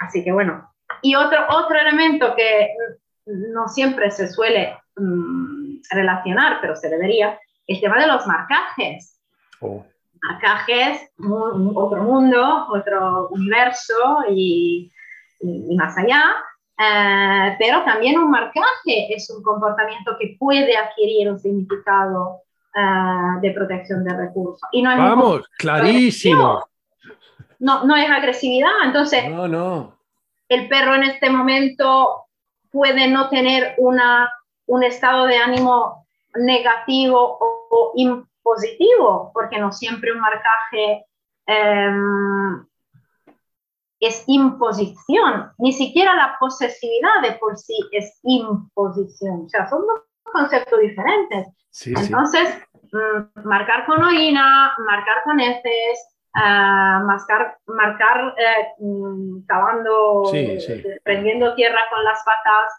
así 0.00 0.24
que 0.24 0.32
bueno. 0.32 0.68
Y 1.02 1.14
otro, 1.14 1.38
otro 1.50 1.78
elemento 1.78 2.34
que 2.34 2.70
no 3.26 3.68
siempre 3.68 4.10
se 4.10 4.28
suele 4.28 4.76
relacionar, 5.90 6.58
pero 6.60 6.74
se 6.74 6.88
debería, 6.88 7.38
el 7.66 7.80
tema 7.80 8.00
de 8.00 8.06
los 8.08 8.26
marcajes. 8.26 9.20
Oh 9.60 9.84
marcajes, 10.28 11.10
otro 11.18 12.02
mundo, 12.02 12.66
otro 12.70 13.28
universo 13.28 14.24
y, 14.30 14.90
más 15.76 15.96
allá. 15.98 16.22
Eh, 16.78 17.56
pero 17.58 17.82
también 17.84 18.18
un 18.18 18.30
marcaje 18.30 19.14
es 19.14 19.30
un 19.30 19.42
comportamiento 19.42 20.16
que 20.18 20.36
puede 20.38 20.76
adquirir 20.76 21.30
un 21.30 21.38
significado 21.38 22.42
eh, 22.74 23.40
de 23.40 23.50
protección 23.52 24.04
de 24.04 24.14
recursos. 24.14 24.68
Y 24.72 24.82
no 24.82 24.96
Vamos, 24.96 25.48
clarísimo. 25.56 26.66
No, 27.58 27.84
no 27.84 27.96
es 27.96 28.10
agresividad. 28.10 28.84
Entonces, 28.84 29.28
no, 29.30 29.48
no. 29.48 29.98
el 30.48 30.68
perro 30.68 30.94
en 30.94 31.04
este 31.04 31.30
momento 31.30 32.26
puede 32.70 33.08
no 33.08 33.28
tener 33.28 33.74
una, 33.78 34.32
un 34.66 34.84
estado 34.84 35.26
de 35.26 35.38
ánimo 35.38 36.06
negativo 36.34 37.38
o, 37.40 37.68
o 37.70 37.92
positivo, 38.46 39.30
porque 39.34 39.58
no 39.58 39.72
siempre 39.72 40.12
un 40.12 40.20
marcaje 40.20 41.04
em, 41.46 42.66
es 43.98 44.22
imposición, 44.28 45.50
ni 45.58 45.72
siquiera 45.72 46.14
la 46.14 46.36
posesividad 46.38 47.22
de 47.22 47.32
por 47.32 47.56
sí 47.58 47.76
es 47.90 48.20
imposición, 48.22 49.46
o 49.46 49.48
sea, 49.48 49.68
son 49.68 49.84
dos 49.86 50.02
conceptos 50.22 50.78
diferentes. 50.80 51.48
Entonces, 51.86 52.56
mm, 52.92 53.48
marcar 53.48 53.84
con 53.86 54.02
orina, 54.02 54.74
marcar 54.86 55.22
con 55.24 55.40
heces, 55.40 56.15
uh, 56.36 57.04
marcar, 57.04 57.58
marcar 57.66 58.34
eh, 58.38 58.74
mm, 58.78 59.46
cavando, 59.46 60.30
prendiendo 61.02 61.54
tierra 61.54 61.80
con 61.90 62.04
las 62.04 62.22
patas, 62.24 62.72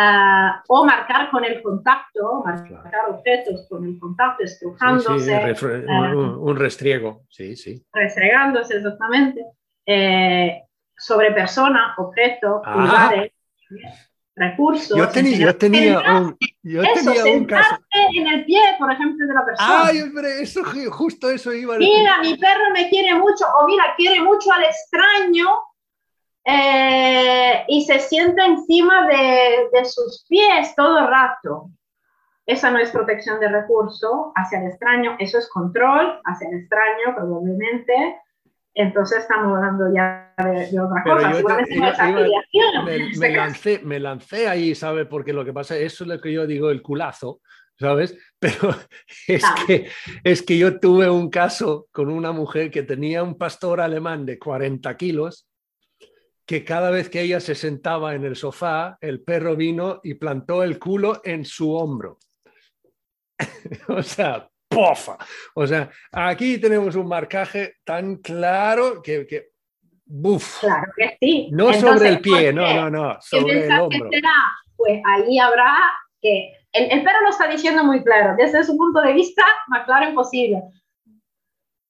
Ah, 0.00 0.62
o 0.68 0.84
marcar 0.84 1.28
con 1.28 1.44
el 1.44 1.60
contacto, 1.60 2.44
marcar 2.44 3.10
objetos 3.10 3.66
con 3.68 3.84
el 3.84 3.98
contacto, 3.98 4.44
estrujándose. 4.44 5.34
Ah, 5.88 6.12
un, 6.14 6.56
restriego, 6.56 7.22
sí, 7.28 7.56
sí. 7.56 7.84
Restregándose, 7.92 8.76
exactamente. 8.76 9.44
Eh, 9.84 10.62
sobre 10.96 11.32
persona, 11.32 11.94
objeto, 11.96 12.62
pulgares, 12.62 13.32
recursos. 14.38 14.96
Yo 14.96 15.08
tenía, 15.08 15.36
yo 15.38 15.56
tenía 15.56 15.98
un, 15.98 16.36
yo 16.62 16.82
eso, 16.82 17.12
tenía 17.12 17.36
un 17.36 17.44
caso. 17.44 17.76
en 18.14 18.26
el 18.26 18.44
pie, 18.44 18.60
por 18.78 18.92
ejemplo, 18.92 19.26
de 19.26 19.34
la 19.34 19.44
persona. 19.44 19.86
Ay, 19.86 20.02
hombre, 20.02 20.42
eso, 20.42 20.62
justo 20.90 21.30
eso 21.30 21.52
iba 21.52 21.74
a 21.74 21.78
decir. 21.78 21.92
Mira, 21.98 22.18
mi 22.20 22.36
perro 22.36 22.70
me 22.72 22.88
quiere 22.88 23.14
mucho, 23.14 23.44
o 23.60 23.66
mira, 23.66 23.84
quiere 23.96 24.20
mucho 24.22 24.52
al 24.52 24.64
extraño, 24.64 25.46
eh, 26.50 27.64
y 27.68 27.84
se 27.84 27.98
sienta 27.98 28.46
encima 28.46 29.06
de, 29.06 29.84
sus 29.84 30.24
pies 30.28 30.74
todo 30.74 30.98
el 31.00 31.06
rato. 31.06 31.70
esa 32.46 32.70
no 32.70 32.78
es 32.78 32.90
protección 32.90 33.38
de 33.38 33.48
recurso 33.48 34.32
hacia 34.34 34.60
el 34.60 34.68
extraño, 34.68 35.16
eso 35.18 35.36
es 35.36 35.46
control 35.50 36.18
hacia 36.24 36.48
el 36.48 36.60
extraño 36.60 37.14
probablemente. 37.14 38.18
Entonces 38.78 39.18
estamos 39.18 39.56
hablando 39.56 39.92
ya 39.92 40.32
de, 40.38 40.80
otra 40.80 41.02
cosa. 41.02 41.32
me, 43.18 43.30
lancé, 43.30 43.80
me 43.82 43.98
lancé 43.98 44.46
ahí, 44.46 44.76
¿sabes? 44.76 45.08
Porque 45.08 45.32
lo 45.32 45.44
que 45.44 45.52
pasa, 45.52 45.76
eso 45.76 46.04
es 46.04 46.08
lo 46.08 46.20
que 46.20 46.32
yo 46.32 46.46
digo, 46.46 46.70
el 46.70 46.80
culazo, 46.80 47.40
¿sabes? 47.76 48.16
Pero 48.38 48.72
es, 49.26 49.44
que, 49.66 49.88
es 50.22 50.42
que 50.42 50.58
yo 50.58 50.78
tuve 50.78 51.10
un 51.10 51.28
caso 51.28 51.88
con 51.90 52.08
una 52.08 52.30
mujer 52.30 52.70
que 52.70 52.84
tenía 52.84 53.24
un 53.24 53.36
pastor 53.36 53.80
alemán 53.80 54.24
de 54.24 54.38
40 54.38 54.96
kilos 54.96 55.48
que 56.46 56.64
cada 56.64 56.90
vez 56.90 57.10
que 57.10 57.22
ella 57.22 57.40
se 57.40 57.56
sentaba 57.56 58.14
en 58.14 58.24
el 58.24 58.36
sofá, 58.36 58.96
el 59.00 59.22
perro 59.22 59.56
vino 59.56 59.98
y 60.04 60.14
plantó 60.14 60.62
el 60.62 60.78
culo 60.78 61.20
en 61.24 61.44
su 61.44 61.74
hombro. 61.74 62.20
o 63.88 64.04
sea, 64.04 64.48
pofa. 64.78 65.16
O 65.54 65.66
sea, 65.66 65.90
aquí 66.12 66.58
tenemos 66.58 66.94
un 66.94 67.08
marcaje 67.08 67.76
tan 67.84 68.16
claro 68.16 69.02
que, 69.02 69.26
que 69.26 69.48
Buf. 70.10 70.60
Claro 70.60 70.90
que 70.96 71.16
sí. 71.20 71.48
No 71.52 71.72
sobre 71.74 72.08
el 72.08 72.20
pie, 72.20 72.52
no, 72.52 72.72
no, 72.74 72.90
no, 72.90 73.16
sobre 73.20 73.66
el 73.66 73.80
hombro. 73.80 74.08
Pues 74.76 75.02
ahí 75.04 75.38
habrá 75.38 75.76
que 76.20 76.52
el, 76.72 76.90
el, 76.92 77.04
perro 77.04 77.20
lo 77.22 77.30
está 77.30 77.48
diciendo 77.48 77.84
muy 77.84 78.02
claro, 78.02 78.34
desde 78.38 78.64
su 78.64 78.76
punto 78.76 79.00
de 79.00 79.12
vista, 79.12 79.44
más 79.66 79.84
claro 79.84 80.08
imposible. 80.08 80.62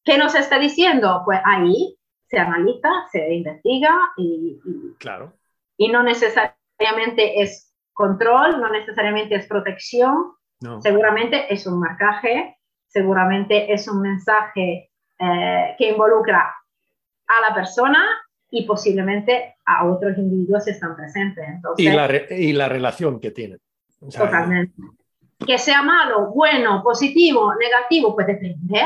¿Qué 0.05 0.19
nos 0.19 0.35
está 0.35 0.59
diciendo? 0.59 1.23
Pues 1.25 1.39
ahí 1.45 1.97
se 2.29 2.39
analiza, 2.39 2.89
se 3.13 3.35
investiga 3.35 3.95
y, 4.17 4.59
claro. 4.99 5.35
y 5.77 5.89
no 5.89 6.03
necesariamente 6.03 7.43
es 7.43 7.75
control, 7.93 8.61
no 8.61 8.71
necesariamente 8.71 9.35
es 9.35 9.47
protección, 9.47 10.33
seguramente 10.81 11.53
es 11.53 11.67
un 11.67 11.81
marcaje, 11.81 12.58
seguramente 12.89 13.73
es 13.73 13.87
un 13.89 14.01
mensaje 14.01 14.91
eh, 15.19 15.75
que 15.79 15.91
involucra 15.91 16.55
a 17.27 17.49
la 17.49 17.55
persona 17.55 18.05
y 18.51 18.67
posiblemente 18.67 19.57
a 19.65 19.87
otros 19.87 20.17
individuos 20.17 20.65
que 20.65 20.71
están 20.71 20.97
presentes. 20.97 21.47
y, 21.77 21.91
la 21.91 22.09
y 22.31 22.53
la 22.53 22.69
relación 22.69 23.21
que 23.21 23.31
tienen. 23.31 23.61
totalmente. 24.01 24.75
Que 25.47 25.59
sea 25.59 25.83
malo, 25.83 26.33
bueno, 26.33 26.83
positivo, 26.83 27.55
negativo, 27.55 28.15
pues 28.15 28.27
depende 28.27 28.83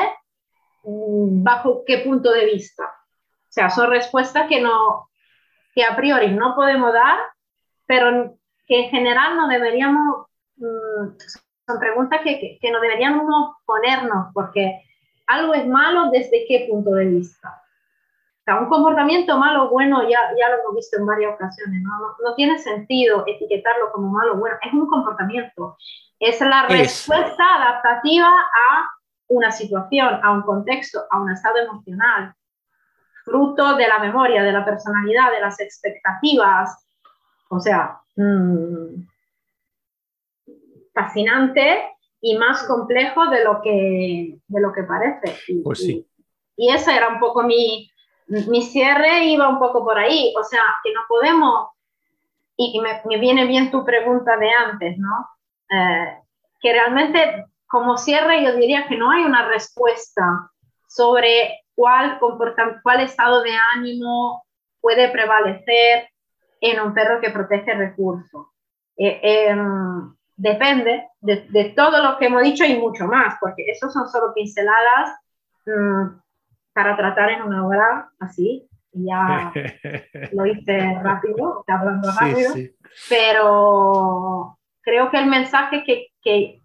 mm, 0.85 1.43
bajo 1.43 1.85
qué 1.87 1.99
punto 1.99 2.31
de 2.33 2.47
vista. 2.47 2.85
O 2.85 3.53
sea, 3.53 3.71
son 3.71 3.91
respuestas 3.91 4.49
que, 4.49 4.61
no, 4.61 5.09
que 5.75 5.85
a 5.85 5.95
priori 5.95 6.33
no 6.33 6.55
podemos 6.55 6.93
dar, 6.93 7.19
pero 7.87 8.37
que 8.67 8.85
en 8.85 8.91
general 8.91 9.37
no 9.37 9.49
deberíamos, 9.49 10.27
mm, 10.57 11.17
son 11.73 11.81
preguntas 11.81 12.21
que, 12.23 12.59
que, 12.61 12.71
no 12.71 12.81
deberíamos 12.81 13.57
ponernos, 13.65 14.29
porque 14.35 14.83
algo 15.27 15.55
es 15.55 15.67
malo 15.67 16.11
desde 16.11 16.45
qué 16.47 16.67
punto 16.71 16.91
de 16.93 17.07
vista. 17.07 17.49
O 17.49 18.45
sea, 18.45 18.61
un 18.61 18.69
comportamiento 18.69 19.39
malo 19.39 19.71
bueno, 19.71 20.03
ya, 20.03 20.19
ya 20.39 20.49
lo 20.51 20.61
hemos 20.61 20.75
visto 20.75 20.99
en 20.99 21.07
varias 21.07 21.35
ocasiones, 21.35 21.81
¿no? 21.83 21.91
No, 22.23 22.35
tiene 22.35 22.59
sentido 22.59 23.25
etiquetarlo 23.27 23.93
como 23.93 24.11
malo 24.11 24.37
bueno, 24.37 24.57
es 24.63 24.73
un 24.73 24.89
comportamiento, 24.89 25.77
es 26.19 26.41
la 26.41 26.67
respuesta 26.67 27.45
adaptativa 27.57 28.29
a 28.29 28.91
una 29.29 29.51
situación, 29.53 30.21
a 30.23 30.33
un 30.33 30.43
contexto, 30.43 31.05
a 31.11 31.21
un 31.21 31.31
estado 31.31 31.59
emocional 31.59 32.35
fruto 33.25 33.77
de 33.77 33.87
la 33.87 34.01
memoria, 34.01 34.43
de 34.43 34.53
la 34.53 34.65
personalidad, 34.65 35.31
de 35.31 35.41
las 35.41 35.61
expectativas. 35.61 36.85
O 37.49 37.61
sea, 37.61 38.01
mm, 38.17 39.05
fascinante 40.93 41.91
y 42.21 42.37
más 42.37 42.63
complejo 42.65 43.27
de 43.27 43.45
lo 43.45 43.61
que, 43.63 44.39
de 44.47 44.61
lo 44.61 44.73
que 44.73 44.83
parece. 44.85 45.37
Y, 45.49 45.63
pues 45.63 45.81
sí. 45.81 46.07
Y, 46.57 46.71
ese 46.71 46.95
era 46.95 47.09
un 47.09 47.19
poco 47.19 47.43
mi, 47.43 47.91
mi 48.27 48.63
cierre, 48.63 49.25
iba 49.25 49.49
un 49.49 49.59
poco 49.59 49.85
por 49.85 49.99
ahí. 49.99 50.33
O 50.39 50.45
sea, 50.45 50.63
que 50.85 50.93
no 50.93 51.01
podemos, 51.09 51.69
y, 52.57 52.81
me, 52.81 53.01
me, 53.05 53.19
viene 53.19 53.47
bien 53.47 53.71
tu 53.71 53.85
pregunta 53.85 54.37
de 54.37 54.51
antes, 54.51 54.99
¿no? 54.99 55.29
Eh, 55.71 56.19
que 56.61 56.73
realmente 56.73 57.47
como 57.67 57.97
cierre 57.97 58.45
yo 58.45 58.55
diría 58.55 58.87
que 58.87 58.99
no 58.99 59.11
hay 59.11 59.25
una 59.25 59.49
respuesta 59.49 60.51
sobre 60.87 61.63
cuál, 61.75 62.21
cuál 62.83 63.01
estado 63.01 63.43
de 63.43 63.53
ánimo 63.75 64.45
puede 64.81 65.09
prevalecer 65.09 66.11
en 66.61 66.81
un 66.81 66.93
perro 66.93 67.21
que 67.21 67.31
protege 67.31 67.73
recursos. 67.73 68.49
Eh, 68.97 69.21
em, 69.23 70.15
depende 70.37 71.09
de, 71.21 71.73
todo 71.77 72.03
lo 72.03 72.19
que 72.19 72.27
hemos 72.27 72.43
dicho 72.43 72.65
y 72.65 72.79
mucho 72.79 73.07
más, 73.07 73.37
porque 73.41 73.65
eso 73.71 73.91
son 73.91 74.09
solo 74.09 74.33
pinceladas 74.35 75.11
mm, 75.67 76.21
para 76.73 76.97
tratar 76.97 77.31
en 77.31 77.43
una 77.43 77.67
hora 77.67 78.11
así. 78.21 78.69
Ya 78.95 79.53
lo 80.33 80.47
hice 80.47 80.99
rápido, 81.03 81.65
hablando 81.67 82.11
rápido, 82.13 82.53
pero 83.09 84.59
creo 84.83 85.11
que 85.11 85.19
el 85.19 85.27
mensaje 85.27 85.83
que, 85.85 86.09
que, 86.21 86.61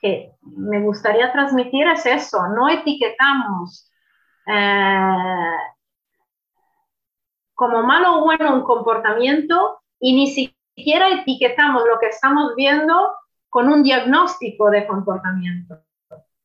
que 0.00 0.32
me 0.40 0.80
gustaría 0.80 1.30
transmitir 1.32 1.86
es 1.88 2.06
eso, 2.06 2.48
no 2.48 2.70
etiquetamos 2.70 3.90
eh, 4.46 5.56
como 7.54 7.82
malo 7.82 8.18
o 8.18 8.24
bueno 8.24 8.54
un 8.54 8.62
comportamiento 8.62 9.82
y 10.00 10.14
ni 10.14 10.28
siquiera 10.28 10.59
etiquetamos 10.84 11.82
lo 11.86 11.98
que 11.98 12.06
estamos 12.06 12.54
viendo 12.56 13.12
con 13.48 13.68
un 13.68 13.82
diagnóstico 13.82 14.70
de 14.70 14.86
comportamiento, 14.86 15.80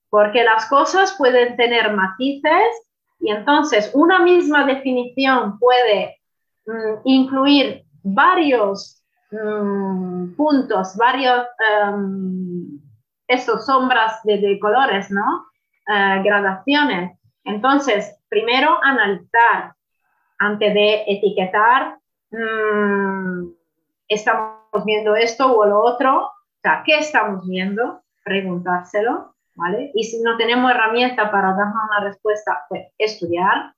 porque 0.10 0.44
las 0.44 0.66
cosas 0.68 1.16
pueden 1.18 1.56
tener 1.56 1.94
matices 1.94 2.86
y 3.20 3.32
entonces 3.32 3.92
una 3.94 4.20
misma 4.20 4.66
definición 4.66 5.60
puede 5.60 6.18
mm, 6.66 7.02
incluir 7.06 7.84
varios 8.04 9.04
mm, 9.32 10.36
puntos, 10.36 10.96
varios, 10.98 11.46
um, 11.92 12.80
sombras 13.66 14.22
de, 14.24 14.60
colores, 14.60 15.10
¿no? 15.10 15.46
Eh, 15.88 16.22
gradaciones. 16.24 17.18
Entonces, 17.44 18.16
primero 18.30 18.78
analizar 18.84 19.74
antes 20.38 20.74
de 20.74 21.04
etiquetar, 21.08 21.98
mm, 22.32 23.55
estamos 24.08 24.86
viendo 24.86 25.16
esto 25.16 25.56
o 25.56 25.66
lo 25.66 25.82
otro, 25.82 26.26
o 26.26 26.32
sea, 26.62 26.84
¿qué 26.86 26.98
estamos 26.98 27.48
viendo? 27.48 28.02
Preguntárselo, 28.24 29.36
¿vale? 29.56 29.92
Y 29.94 30.04
si 30.04 30.22
no 30.22 30.38
tenemos 30.38 30.72
herramienta 30.72 31.32
para 31.32 31.54
darnos 31.54 31.84
una 31.90 32.00
respuesta, 32.02 32.64
pues 32.70 32.88
estudiar, 32.98 33.74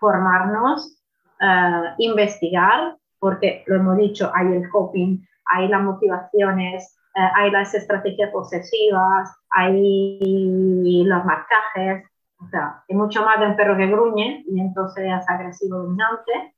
formarnos, 0.00 1.02
eh, 1.40 1.94
investigar, 1.98 2.96
porque 3.18 3.64
lo 3.66 3.76
hemos 3.76 3.96
dicho, 3.96 4.30
hay 4.34 4.46
el 4.48 4.68
coping, 4.70 5.18
hay 5.46 5.68
las 5.68 5.82
motivaciones, 5.82 6.96
eh, 7.14 7.28
hay 7.36 7.50
las 7.50 7.74
estrategias 7.74 8.30
posesivas, 8.30 9.30
hay 9.50 11.04
los 11.04 11.24
marcajes, 11.24 12.04
o 12.40 12.48
sea, 12.50 12.84
es 12.86 12.96
mucho 12.96 13.24
más 13.24 13.40
de 13.40 13.46
un 13.46 13.56
perro 13.56 13.76
que 13.76 13.86
gruñe 13.86 14.44
y 14.48 14.60
entonces 14.60 15.04
es 15.04 15.28
agresivo 15.28 15.78
dominante. 15.78 16.54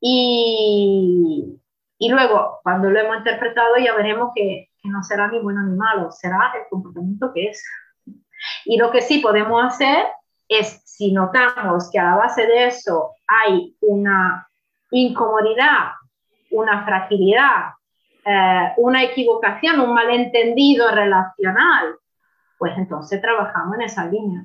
Y, 0.00 1.60
y 2.06 2.10
luego, 2.10 2.60
cuando 2.62 2.90
lo 2.90 2.98
hemos 2.98 3.18
interpretado, 3.18 3.76
ya 3.78 3.94
veremos 3.94 4.32
que, 4.34 4.70
que, 4.82 4.88
no 4.88 5.02
será 5.02 5.28
ni 5.28 5.38
bueno 5.40 5.62
ni 5.62 5.76
malo, 5.76 6.10
será 6.10 6.52
el 6.54 6.62
comportamiento 6.70 7.32
que 7.32 7.50
es. 7.50 7.64
Y 8.64 8.76
lo 8.76 8.90
que 8.90 9.02
sí 9.02 9.18
podemos 9.20 9.64
hacer 9.64 10.06
es, 10.48 10.82
si 10.84 11.12
notamos 11.12 11.90
que 11.90 11.98
a 11.98 12.04
la 12.04 12.16
base 12.16 12.46
de 12.46 12.66
eso 12.66 13.12
hay 13.26 13.76
una 13.80 14.48
incomodidad, 14.90 15.92
una 16.50 16.84
fragilidad, 16.84 17.72
eh, 18.24 18.72
una 18.76 19.02
equivocación, 19.04 19.80
un 19.80 19.94
malentendido 19.94 20.90
relacional, 20.90 21.96
pues 22.58 22.76
entonces 22.76 23.20
trabajamos 23.20 23.76
en 23.76 23.82
esa 23.82 24.06
línea 24.06 24.44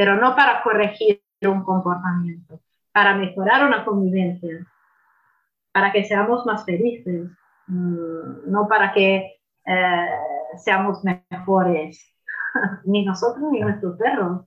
pero 0.00 0.16
no 0.16 0.34
para 0.34 0.62
corregir 0.62 1.22
un 1.42 1.62
comportamiento, 1.62 2.58
para 2.90 3.14
mejorar 3.14 3.66
una 3.66 3.84
convivencia, 3.84 4.66
para 5.72 5.92
que 5.92 6.04
seamos 6.04 6.44
más 6.46 6.64
felices, 6.64 7.30
mm, 7.66 8.50
no 8.50 8.66
para 8.68 8.92
que 8.92 9.40
eh, 9.66 10.08
seamos 10.56 11.02
mejores, 11.04 12.14
ni 12.84 13.04
nosotros 13.04 13.50
ni 13.50 13.60
nuestros 13.60 13.96
perros, 13.98 14.46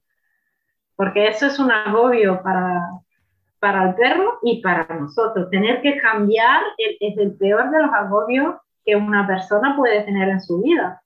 porque 0.96 1.28
eso 1.28 1.48
es 1.48 1.60
un 1.60 1.72
agobio 1.72 2.42
para, 2.44 2.82
para 3.60 3.90
el 3.90 3.96
perro 3.96 4.40
y 4.44 4.62
para 4.62 4.86
nosotros. 4.96 5.50
Tener 5.50 5.82
que 5.82 6.00
cambiar 6.00 6.62
es 6.78 7.18
el 7.18 7.36
peor 7.38 7.72
de 7.72 7.82
los 7.82 7.94
agobios 7.94 8.56
que 8.86 8.96
una 8.96 9.26
persona 9.26 9.76
puede 9.76 10.04
tener 10.04 10.30
en 10.30 10.42
su 10.42 10.62
vida. 10.62 11.02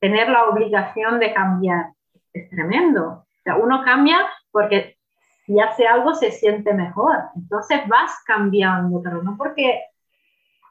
Tener 0.00 0.28
la 0.28 0.48
obligación 0.48 1.20
de 1.20 1.32
cambiar 1.32 1.92
es 2.32 2.50
tremendo 2.50 3.24
sea, 3.44 3.56
uno 3.56 3.82
cambia 3.84 4.18
porque 4.50 4.93
si 5.46 5.58
hace 5.60 5.86
algo 5.86 6.14
se 6.14 6.30
siente 6.32 6.72
mejor. 6.74 7.16
Entonces 7.36 7.80
vas 7.88 8.12
cambiando, 8.26 9.02
pero 9.02 9.22
no 9.22 9.36
porque 9.36 9.82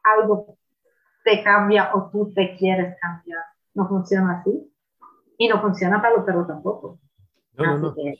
algo 0.04 0.58
te 1.24 1.44
cambia 1.44 1.91
o 1.95 2.10
tú 2.12 2.34
te 2.34 2.56
quieres 2.58 2.95
cambiar. 3.02 3.44
no 3.76 3.88
funciona 3.88 4.40
así. 4.40 4.70
Y 5.38 5.48
no 5.48 5.60
funciona 5.62 6.00
para 6.02 6.16
los 6.18 6.26
perros 6.26 6.48
tampoco. 6.48 7.00
No, 7.54 7.64
no, 7.66 7.72
Así 7.74 7.82
no. 7.82 7.95
que 7.95 8.20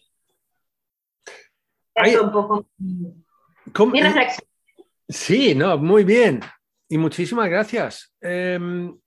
eso 1.96 2.18
es 2.20 2.22
un 2.22 2.32
poco 2.32 2.66
mi, 2.78 3.24
¿Cómo- 3.74 3.92
mi 3.92 4.02
reflexión. 4.02 4.48
Sí, 5.08 5.54
no, 5.54 5.78
muy 5.78 6.04
bien. 6.04 6.40
Y 6.90 6.98
muchísimas 6.98 7.50
gracias. 7.50 8.14
Em, 8.22 8.98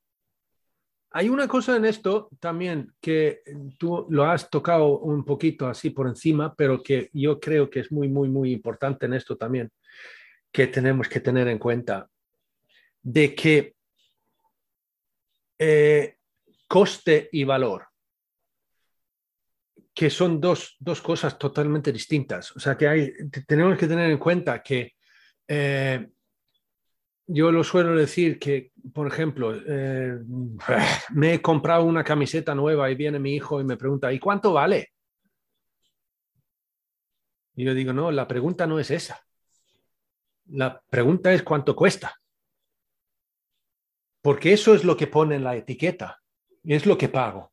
hay 1.16 1.30
una 1.30 1.48
cosa 1.48 1.76
en 1.76 1.86
esto 1.86 2.28
también 2.40 2.92
que 3.00 3.40
tú 3.78 4.06
lo 4.10 4.24
has 4.24 4.50
tocado 4.50 4.98
un 4.98 5.24
poquito 5.24 5.66
así 5.66 5.88
por 5.88 6.08
encima, 6.08 6.54
pero 6.54 6.82
que 6.82 7.08
yo 7.14 7.40
creo 7.40 7.70
que 7.70 7.80
es 7.80 7.90
muy, 7.90 8.06
muy, 8.06 8.28
muy 8.28 8.52
importante 8.52 9.06
en 9.06 9.14
esto 9.14 9.34
también, 9.34 9.72
que 10.52 10.66
tenemos 10.66 11.08
que 11.08 11.20
tener 11.20 11.48
en 11.48 11.58
cuenta, 11.58 12.10
de 13.02 13.34
que 13.34 13.76
eh, 15.58 16.18
coste 16.68 17.30
y 17.32 17.44
valor, 17.44 17.86
que 19.94 20.10
son 20.10 20.38
dos, 20.38 20.76
dos 20.78 21.00
cosas 21.00 21.38
totalmente 21.38 21.92
distintas. 21.92 22.54
O 22.54 22.60
sea, 22.60 22.76
que 22.76 22.88
hay, 22.88 23.12
te- 23.30 23.42
tenemos 23.44 23.78
que 23.78 23.86
tener 23.86 24.10
en 24.10 24.18
cuenta 24.18 24.62
que 24.62 24.92
eh, 25.48 26.10
yo 27.26 27.50
lo 27.50 27.64
suelo 27.64 27.94
decir 27.94 28.38
que, 28.38 28.72
por 28.92 29.06
ejemplo, 29.06 29.54
eh, 29.54 30.18
me 31.10 31.34
he 31.34 31.42
comprado 31.42 31.84
una 31.84 32.04
camiseta 32.04 32.54
nueva 32.54 32.90
y 32.90 32.94
viene 32.94 33.18
mi 33.18 33.34
hijo 33.34 33.60
y 33.60 33.64
me 33.64 33.76
pregunta, 33.76 34.12
¿y 34.12 34.18
cuánto 34.18 34.52
vale? 34.52 34.92
Y 37.56 37.64
yo 37.64 37.74
digo, 37.74 37.92
no, 37.92 38.10
la 38.10 38.28
pregunta 38.28 38.66
no 38.66 38.78
es 38.78 38.90
esa. 38.90 39.20
La 40.48 40.80
pregunta 40.88 41.32
es 41.32 41.42
cuánto 41.42 41.74
cuesta. 41.74 42.14
Porque 44.20 44.52
eso 44.52 44.74
es 44.74 44.84
lo 44.84 44.96
que 44.96 45.06
pone 45.06 45.36
en 45.36 45.44
la 45.44 45.56
etiqueta 45.56 46.20
es 46.74 46.86
lo 46.86 46.98
que 46.98 47.08
pago. 47.08 47.52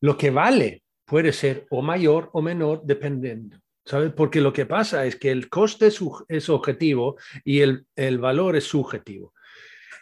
Lo 0.00 0.16
que 0.16 0.30
vale 0.30 0.84
puede 1.04 1.32
ser 1.32 1.66
o 1.70 1.82
mayor 1.82 2.30
o 2.32 2.42
menor 2.42 2.82
dependiendo. 2.84 3.58
¿Sabes? 3.84 4.12
Porque 4.12 4.40
lo 4.40 4.52
que 4.52 4.64
pasa 4.64 5.04
es 5.04 5.16
que 5.16 5.30
el 5.30 5.48
coste 5.50 5.88
es, 5.88 6.48
objetivo 6.48 7.16
y 7.44 7.60
el, 7.60 7.86
el 7.96 8.18
valor 8.18 8.56
es 8.56 8.64
subjetivo. 8.64 9.34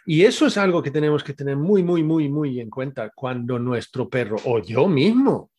Y 0.05 0.23
eso 0.23 0.47
es 0.47 0.57
algo 0.57 0.81
que 0.81 0.91
tenemos 0.91 1.23
que 1.23 1.33
tener 1.33 1.57
muy, 1.57 1.83
muy, 1.83 2.03
muy, 2.03 2.29
muy 2.29 2.59
en 2.59 2.69
cuenta 2.69 3.11
cuando 3.13 3.59
nuestro 3.59 4.09
perro 4.09 4.37
o 4.45 4.59
yo 4.59 4.87
mismo 4.87 5.51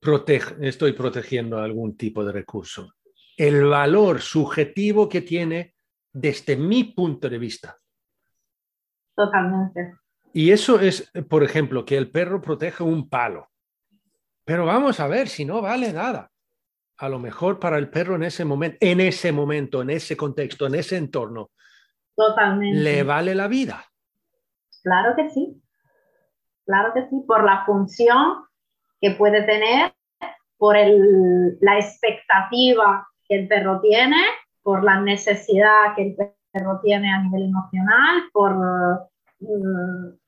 protege, 0.00 0.54
estoy 0.60 0.92
protegiendo 0.92 1.58
algún 1.58 1.96
tipo 1.96 2.24
de 2.24 2.32
recurso. 2.32 2.94
El 3.36 3.64
valor 3.64 4.20
subjetivo 4.20 5.08
que 5.08 5.22
tiene 5.22 5.74
desde 6.12 6.56
mi 6.56 6.84
punto 6.84 7.28
de 7.28 7.38
vista. 7.38 7.78
Totalmente. 9.14 9.94
Y 10.32 10.50
eso 10.50 10.80
es, 10.80 11.10
por 11.28 11.42
ejemplo, 11.42 11.84
que 11.84 11.96
el 11.96 12.10
perro 12.10 12.40
proteja 12.40 12.84
un 12.84 13.08
palo. 13.08 13.48
Pero 14.44 14.64
vamos 14.64 14.98
a 15.00 15.06
ver 15.06 15.28
si 15.28 15.44
no 15.44 15.60
vale 15.60 15.92
nada. 15.92 16.29
A 17.00 17.08
lo 17.08 17.18
mejor 17.18 17.58
para 17.58 17.78
el 17.78 17.88
perro 17.88 18.16
en 18.16 18.24
ese 18.24 18.44
momento, 18.44 18.76
en 18.80 19.00
ese 19.00 19.32
momento, 19.32 19.80
en 19.80 19.90
ese 19.90 20.16
contexto, 20.16 20.66
en 20.66 20.74
ese 20.74 20.98
entorno, 20.98 21.50
Totalmente. 22.14 22.78
le 22.78 23.02
vale 23.02 23.34
la 23.34 23.48
vida. 23.48 23.84
Claro 24.82 25.16
que 25.16 25.30
sí. 25.30 25.62
Claro 26.66 26.92
que 26.92 27.08
sí. 27.08 27.24
Por 27.26 27.44
la 27.44 27.64
función 27.64 28.44
que 29.00 29.12
puede 29.12 29.42
tener, 29.44 29.94
por 30.58 30.76
el- 30.76 31.56
la 31.62 31.78
expectativa 31.78 33.08
que 33.26 33.36
el 33.40 33.48
perro 33.48 33.80
tiene, 33.80 34.22
por 34.62 34.84
la 34.84 35.00
necesidad 35.00 35.94
que 35.96 36.02
el 36.02 36.16
perro 36.52 36.80
tiene 36.84 37.10
a 37.10 37.22
nivel 37.22 37.44
emocional, 37.44 38.24
por, 38.30 38.54
mm, 39.38 40.18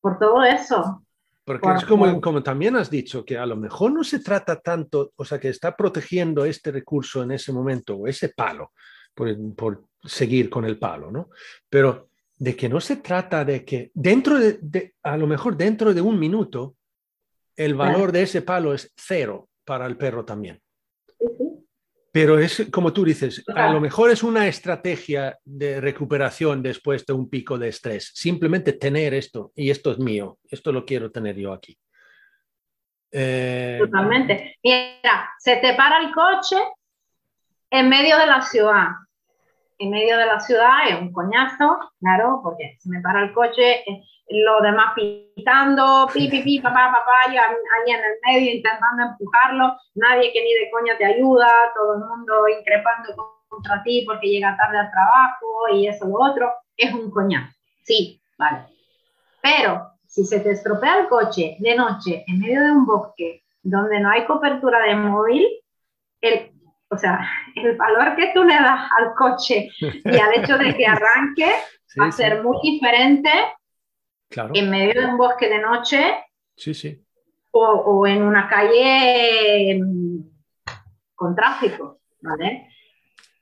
por 0.00 0.18
todo 0.18 0.44
eso. 0.44 1.02
Porque 1.50 1.66
Por- 1.66 1.76
es 1.76 1.84
como 2.20 2.42
también 2.42 2.76
has 2.76 2.88
dicho, 2.90 3.24
que 3.24 3.36
a 3.36 3.44
lo 3.44 3.56
mejor 3.56 3.92
no 3.92 4.04
se 4.04 4.20
trata 4.20 4.60
tanto, 4.60 5.12
o 5.16 5.24
sea, 5.24 5.40
que 5.40 5.48
está 5.48 5.76
protegiendo 5.76 6.44
este 6.44 6.70
recurso 6.70 7.24
en 7.24 7.32
ese 7.32 7.52
momento 7.52 7.96
o 7.96 8.06
ese 8.06 8.28
palo, 8.28 8.72
por, 9.12 9.34
por 9.56 9.84
seguir 10.04 10.48
con 10.48 10.64
el 10.64 10.78
palo, 10.78 11.10
¿no? 11.10 11.30
Pero 11.68 12.08
de 12.36 12.54
que 12.54 12.68
no 12.68 12.80
se 12.80 12.96
trata 12.96 13.44
de 13.44 13.64
que 13.64 13.90
dentro 13.94 14.38
de, 14.38 14.58
de- 14.62 14.94
a 15.02 15.16
lo 15.16 15.26
mejor 15.26 15.56
dentro 15.56 15.92
de 15.92 16.00
un 16.00 16.18
minuto, 16.20 16.76
el 17.56 17.74
valor 17.74 18.12
de 18.12 18.22
ese 18.22 18.42
palo 18.42 18.72
es 18.72 18.92
cero 18.96 19.48
para 19.64 19.86
el 19.86 19.96
perro 19.96 20.24
también. 20.24 20.60
Pero 22.12 22.38
es 22.38 22.68
como 22.72 22.92
tú 22.92 23.04
dices, 23.04 23.44
a 23.54 23.72
lo 23.72 23.80
mejor 23.80 24.10
es 24.10 24.22
una 24.22 24.48
estrategia 24.48 25.38
de 25.44 25.80
recuperación 25.80 26.60
después 26.60 27.06
de 27.06 27.12
un 27.12 27.30
pico 27.30 27.56
de 27.56 27.68
estrés. 27.68 28.10
Simplemente 28.14 28.72
tener 28.72 29.14
esto 29.14 29.52
y 29.54 29.70
esto 29.70 29.92
es 29.92 29.98
mío, 29.98 30.38
esto 30.48 30.72
lo 30.72 30.84
quiero 30.84 31.12
tener 31.12 31.36
yo 31.36 31.52
aquí. 31.52 31.78
Eh, 33.12 33.78
Totalmente. 33.80 34.56
Mira, 34.62 35.30
se 35.38 35.56
te 35.56 35.74
para 35.74 36.00
el 36.00 36.12
coche 36.12 36.56
en 37.70 37.88
medio 37.88 38.18
de 38.18 38.26
la 38.26 38.42
ciudad. 38.42 38.88
En 39.80 39.88
medio 39.88 40.18
de 40.18 40.26
la 40.26 40.38
ciudad 40.38 40.88
es 40.90 41.00
un 41.00 41.10
coñazo, 41.10 41.78
claro, 42.00 42.40
porque 42.42 42.76
se 42.78 42.90
me 42.90 43.00
para 43.00 43.22
el 43.22 43.32
coche, 43.32 43.80
eh, 43.80 44.04
lo 44.28 44.60
demás 44.60 44.92
pitando, 44.94 46.06
pi, 46.12 46.28
pi, 46.28 46.42
pi, 46.42 46.60
papá, 46.60 46.92
papá, 46.92 47.32
yo 47.32 47.40
ahí 47.40 47.90
en 47.90 47.98
el 47.98 48.18
medio 48.26 48.56
intentando 48.56 49.04
empujarlo, 49.04 49.76
nadie 49.94 50.32
que 50.32 50.44
ni 50.44 50.52
de 50.52 50.70
coña 50.70 50.98
te 50.98 51.06
ayuda, 51.06 51.48
todo 51.74 51.94
el 51.94 52.00
mundo 52.00 52.46
increpando 52.48 53.40
contra 53.48 53.82
ti 53.82 54.04
porque 54.06 54.28
llega 54.28 54.56
tarde 54.58 54.80
al 54.80 54.90
trabajo 54.90 55.74
y 55.74 55.88
eso, 55.88 56.06
lo 56.06 56.20
otro, 56.20 56.52
es 56.76 56.92
un 56.92 57.10
coñazo. 57.10 57.56
Sí, 57.82 58.20
vale. 58.38 58.66
Pero 59.40 59.92
si 60.06 60.26
se 60.26 60.40
te 60.40 60.50
estropea 60.50 61.00
el 61.00 61.08
coche 61.08 61.56
de 61.58 61.74
noche 61.74 62.24
en 62.26 62.38
medio 62.38 62.62
de 62.62 62.70
un 62.70 62.84
bosque 62.84 63.44
donde 63.62 63.98
no 63.98 64.10
hay 64.10 64.26
cobertura 64.26 64.80
de 64.80 64.94
móvil, 64.94 65.46
el, 66.20 66.49
o 66.90 66.96
sea, 66.98 67.20
el 67.54 67.76
valor 67.76 68.16
que 68.16 68.32
tú 68.34 68.42
le 68.44 68.54
das 68.54 68.90
al 68.98 69.14
coche 69.14 69.68
y 69.80 70.18
al 70.18 70.34
hecho 70.34 70.58
de 70.58 70.74
que 70.76 70.86
arranque 70.86 71.50
sí, 71.86 72.00
va 72.00 72.06
a 72.06 72.12
sí, 72.12 72.22
ser 72.22 72.42
muy 72.42 72.58
diferente 72.62 73.30
claro. 74.28 74.52
en 74.54 74.70
medio 74.70 75.00
de 75.00 75.06
un 75.06 75.16
bosque 75.18 75.48
de 75.48 75.58
noche 75.60 76.24
Sí, 76.56 76.74
sí. 76.74 77.04
o, 77.52 77.64
o 77.66 78.06
en 78.06 78.22
una 78.22 78.48
calle 78.48 79.80
con 81.14 81.34
tráfico, 81.34 82.00
¿vale? 82.20 82.68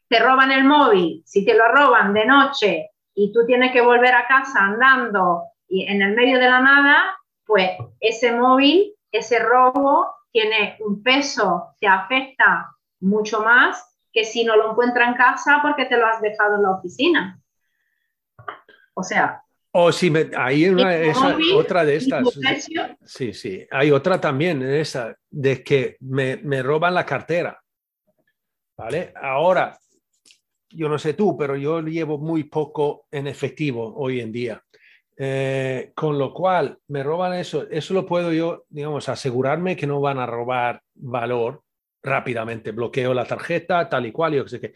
Te 0.08 0.20
roban 0.20 0.50
el 0.52 0.64
móvil, 0.64 1.22
si 1.26 1.44
te 1.44 1.54
lo 1.54 1.68
roban 1.68 2.12
de 2.14 2.26
noche 2.26 2.90
y 3.14 3.32
tú 3.32 3.40
tienes 3.46 3.72
que 3.72 3.80
volver 3.82 4.14
a 4.14 4.26
casa 4.26 4.60
andando 4.60 5.44
y 5.68 5.86
en 5.86 6.02
el 6.02 6.14
medio 6.14 6.38
de 6.38 6.48
la 6.48 6.60
nada, 6.60 7.18
pues 7.44 7.70
ese 8.00 8.32
móvil, 8.32 8.94
ese 9.12 9.38
robo 9.40 10.14
tiene 10.32 10.76
un 10.80 11.02
peso, 11.02 11.74
te 11.80 11.86
afecta 11.86 12.70
mucho 13.00 13.40
más 13.40 13.84
que 14.12 14.24
si 14.24 14.44
no 14.44 14.56
lo 14.56 14.70
encuentra 14.72 15.06
en 15.08 15.14
casa 15.14 15.58
porque 15.62 15.84
te 15.84 15.96
lo 15.96 16.06
has 16.06 16.20
dejado 16.20 16.56
en 16.56 16.62
la 16.62 16.70
oficina. 16.72 17.40
O 18.94 19.02
sea, 19.02 19.42
O 19.70 19.92
si 19.92 20.10
me, 20.10 20.30
hay 20.36 20.68
una, 20.68 20.96
esa- 20.96 21.30
móvil, 21.30 21.52
otra 21.54 21.84
de 21.84 21.96
estas. 21.96 22.26
Sí, 23.04 23.32
sí. 23.32 23.66
Hay 23.70 23.90
otra 23.90 24.20
también, 24.20 24.62
esa, 24.62 25.14
de 25.30 25.62
que 25.62 25.96
me, 26.00 26.36
me 26.38 26.62
roban 26.62 26.94
la 26.94 27.04
cartera. 27.04 27.60
¿Vale? 28.76 29.12
Ahora, 29.20 29.76
yo 30.70 30.88
no 30.88 30.98
sé 30.98 31.14
tú, 31.14 31.36
pero 31.36 31.56
yo 31.56 31.80
llevo 31.80 32.18
muy 32.18 32.44
poco 32.44 33.06
en 33.10 33.26
efectivo 33.26 33.94
hoy 33.96 34.20
en 34.20 34.32
día. 34.32 34.62
Eh, 35.16 35.92
con 35.94 36.16
lo 36.16 36.32
cual, 36.32 36.78
me 36.88 37.02
roban 37.02 37.34
eso. 37.34 37.66
Eso 37.70 37.92
lo 37.92 38.06
puedo 38.06 38.32
yo, 38.32 38.64
digamos, 38.68 39.08
asegurarme 39.08 39.76
que 39.76 39.86
no 39.86 40.00
van 40.00 40.18
a 40.18 40.26
robar 40.26 40.80
valor 40.94 41.62
rápidamente. 42.08 42.72
Bloqueo 42.72 43.12
la 43.14 43.24
tarjeta, 43.24 43.88
tal 43.88 44.06
y 44.06 44.12
cual, 44.12 44.42
qué 44.42 44.48
sé 44.48 44.60
qué. 44.60 44.74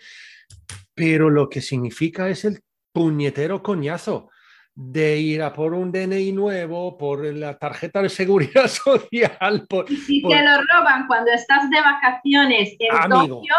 Pero 0.94 1.30
lo 1.30 1.48
que 1.48 1.60
significa 1.60 2.28
es 2.28 2.44
el 2.44 2.60
puñetero 2.92 3.62
coñazo 3.62 4.28
de 4.74 5.18
ir 5.18 5.42
a 5.42 5.52
por 5.52 5.74
un 5.74 5.92
DNI 5.92 6.32
nuevo, 6.32 6.96
por 6.96 7.24
la 7.24 7.58
tarjeta 7.58 8.00
de 8.02 8.08
seguridad 8.08 8.66
social, 8.68 9.66
por... 9.68 9.90
Y 9.90 9.96
si 9.96 10.20
por- 10.20 10.32
te 10.32 10.42
lo 10.42 10.52
roban 10.72 11.06
cuando 11.06 11.30
estás 11.32 11.68
de 11.70 11.80
vacaciones 11.80 12.74
en 12.78 12.96
Amigo. 12.96 13.36
Tokio, 13.36 13.54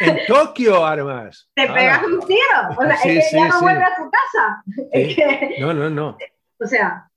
En 0.00 0.18
Tokio, 0.26 0.86
además. 0.86 1.50
te 1.54 1.62
Ah, 1.62 1.74
pegas 1.74 2.02
un 2.04 2.20
tiro. 2.26 2.40
O 2.78 2.82
sea, 2.82 2.96
Sí, 2.98 3.08
es 3.10 3.14
que 3.16 3.30
sí, 3.30 3.36
ya 3.36 3.48
no 3.48 3.58
sí. 3.58 3.64
vuelve 3.64 3.84
a 3.84 3.96
su 3.96 4.10
casa. 4.10 4.62
Es 4.92 5.08
Sí. 5.08 5.14
que- 5.16 5.56
No, 5.60 5.74
no, 5.74 5.90
no. 5.90 6.16
o 6.60 6.66
sea, 6.66 7.08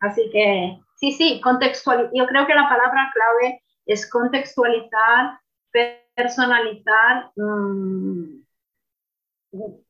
así 0.00 0.28
que 0.32 0.78
sí, 0.96 1.12
sí, 1.12 1.40
contextual. 1.42 2.10
Yo 2.14 2.26
creo 2.26 2.46
que 2.46 2.54
la 2.54 2.68
palabra 2.68 3.12
clave 3.12 3.62
es 3.86 4.10
contextualizar, 4.10 5.38
personalizar. 6.14 7.30
mm, 7.36 8.42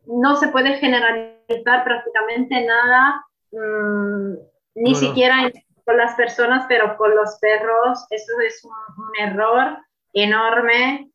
no 0.06 0.36
se 0.36 0.48
puede 0.48 0.77
generalizar 0.78 1.85
prácticamente 1.85 2.64
nada, 2.66 3.24
mm, 3.52 4.32
ni 4.77 4.93
No, 4.93 5.01
no. 5.01 5.06
siquiera 5.06 5.51
con 5.85 5.97
las 5.97 6.14
personas, 6.14 6.66
pero 6.68 6.97
con 6.97 7.14
los 7.14 7.39
perros. 7.40 8.06
Eso 8.10 8.32
es 8.47 8.64
un, 8.64 8.73
un 9.05 9.16
error 9.18 9.78
enorme. 10.12 11.10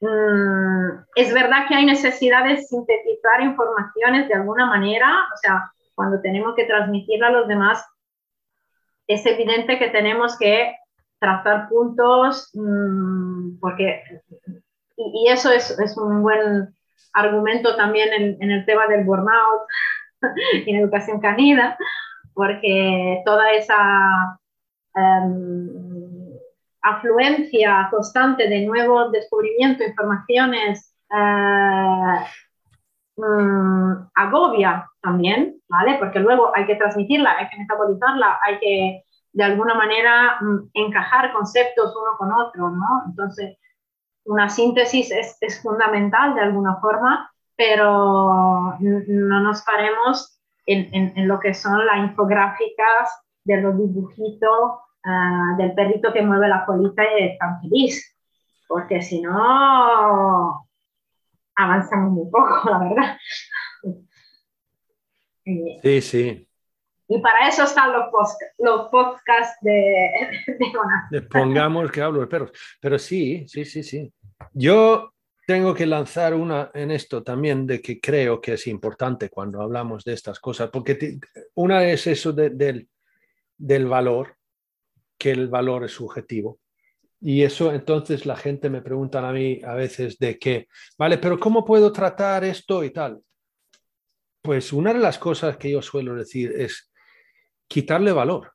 Mm, 0.00 1.04
es 1.14 1.32
verdad 1.32 1.66
que 1.68 1.74
hay 1.74 1.86
necesidad 1.86 2.44
de 2.44 2.58
sintetizar 2.62 3.40
informaciones 3.42 4.28
de 4.28 4.34
alguna 4.34 4.66
manera, 4.66 5.08
o 5.32 5.36
sea, 5.38 5.70
cuando 5.94 6.20
tenemos 6.20 6.54
que 6.54 6.64
transmitirla 6.64 7.28
a 7.28 7.32
los 7.32 7.48
demás, 7.48 7.84
es 9.06 9.24
evidente 9.26 9.78
que 9.78 9.88
tenemos 9.88 10.36
que 10.38 10.76
trazar 11.24 11.68
puntos, 11.68 12.50
mm, 12.54 13.58
porque, 13.58 14.02
y, 14.96 15.28
eso 15.28 15.50
es, 15.50 15.74
un 15.96 16.22
buen 16.22 16.74
argumento 17.14 17.76
también 17.76 18.36
en, 18.40 18.50
el 18.50 18.66
tema 18.66 18.86
del 18.88 19.04
burnout 19.04 19.62
en 20.66 20.76
educación 20.76 21.20
canina, 21.20 21.78
porque 22.34 23.22
toda 23.24 23.52
esa 23.52 24.38
em, 24.94 25.68
afluencia 26.82 27.88
constante 27.90 28.48
de 28.48 28.66
nuevos 28.66 29.10
descubrimientos, 29.12 29.86
informaciones, 29.86 30.94
mm, 33.16 33.94
agobia 34.14 34.90
también, 35.00 35.56
¿vale? 35.68 35.96
Porque 35.98 36.20
luego 36.20 36.52
hay 36.54 36.66
que 36.66 36.76
transmitirla, 36.76 37.38
hay 37.38 37.48
que 37.48 37.58
metabolizarla, 37.58 38.38
hay 38.44 38.58
que 38.58 39.04
de 39.34 39.44
alguna 39.44 39.74
manera 39.74 40.38
mm, 40.40 40.70
encajar 40.72 41.32
conceptos 41.32 41.94
uno 41.94 42.16
con 42.16 42.32
otro, 42.32 42.70
¿no? 42.70 43.02
Entonces, 43.06 43.58
una 44.24 44.48
síntesis 44.48 45.10
es, 45.10 45.36
es 45.40 45.60
fundamental 45.60 46.34
de 46.34 46.40
alguna 46.40 46.76
forma, 46.80 47.30
pero 47.56 48.76
no 48.80 49.40
nos 49.40 49.62
paremos 49.62 50.40
en, 50.66 50.88
en, 51.16 51.28
lo 51.28 51.38
que 51.40 51.52
son 51.52 51.84
las 51.84 51.98
infográficas 51.98 53.10
de 53.44 53.60
los 53.60 53.76
dibujitos 53.76 54.70
uh, 55.04 55.56
del 55.58 55.74
perrito 55.74 56.12
que 56.12 56.22
mueve 56.22 56.48
la 56.48 56.64
colita 56.64 57.02
y 57.04 57.24
es 57.24 57.38
tan 57.38 57.60
feliz, 57.60 58.16
porque 58.66 59.02
si 59.02 59.20
no, 59.20 60.66
avanzamos 61.56 62.12
muy 62.12 62.30
poco, 62.30 62.62
la 62.70 62.78
verdad. 62.78 63.18
Sí, 65.82 66.00
sí. 66.00 66.48
Y 67.08 67.20
para 67.20 67.48
eso 67.48 67.64
están 67.64 67.92
los, 67.92 68.06
los 68.58 68.88
podcasts 68.88 69.56
de, 69.60 70.10
de 71.10 71.22
Pongamos 71.22 71.90
que 71.90 72.00
hablo 72.00 72.20
de 72.20 72.26
perros. 72.26 72.50
Pero 72.80 72.98
sí, 72.98 73.44
sí, 73.46 73.64
sí, 73.64 73.82
sí. 73.82 74.12
Yo 74.52 75.14
tengo 75.46 75.74
que 75.74 75.86
lanzar 75.86 76.34
una 76.34 76.70
en 76.72 76.90
esto 76.90 77.22
también 77.22 77.66
de 77.66 77.80
que 77.80 78.00
creo 78.00 78.40
que 78.40 78.54
es 78.54 78.66
importante 78.66 79.28
cuando 79.28 79.60
hablamos 79.60 80.04
de 80.04 80.14
estas 80.14 80.40
cosas, 80.40 80.70
porque 80.70 81.18
una 81.54 81.84
es 81.84 82.06
eso 82.06 82.32
del, 82.32 82.88
del 83.56 83.86
valor, 83.86 84.36
que 85.18 85.30
el 85.30 85.48
valor 85.48 85.84
es 85.84 85.92
subjetivo. 85.92 86.60
Y 87.20 87.42
eso 87.42 87.72
entonces 87.72 88.26
la 88.26 88.36
gente 88.36 88.68
me 88.68 88.82
pregunta 88.82 89.26
a 89.26 89.32
mí 89.32 89.60
a 89.64 89.74
veces 89.74 90.18
de 90.18 90.38
que, 90.38 90.68
vale, 90.98 91.18
pero 91.18 91.38
¿cómo 91.38 91.64
puedo 91.64 91.92
tratar 91.92 92.44
esto 92.44 92.84
y 92.84 92.90
tal? 92.90 93.20
Pues 94.42 94.72
una 94.72 94.92
de 94.92 95.00
las 95.00 95.18
cosas 95.18 95.56
que 95.56 95.70
yo 95.70 95.80
suelo 95.80 96.14
decir 96.14 96.52
es 96.54 96.90
quitarle 97.74 98.12
valor. 98.12 98.52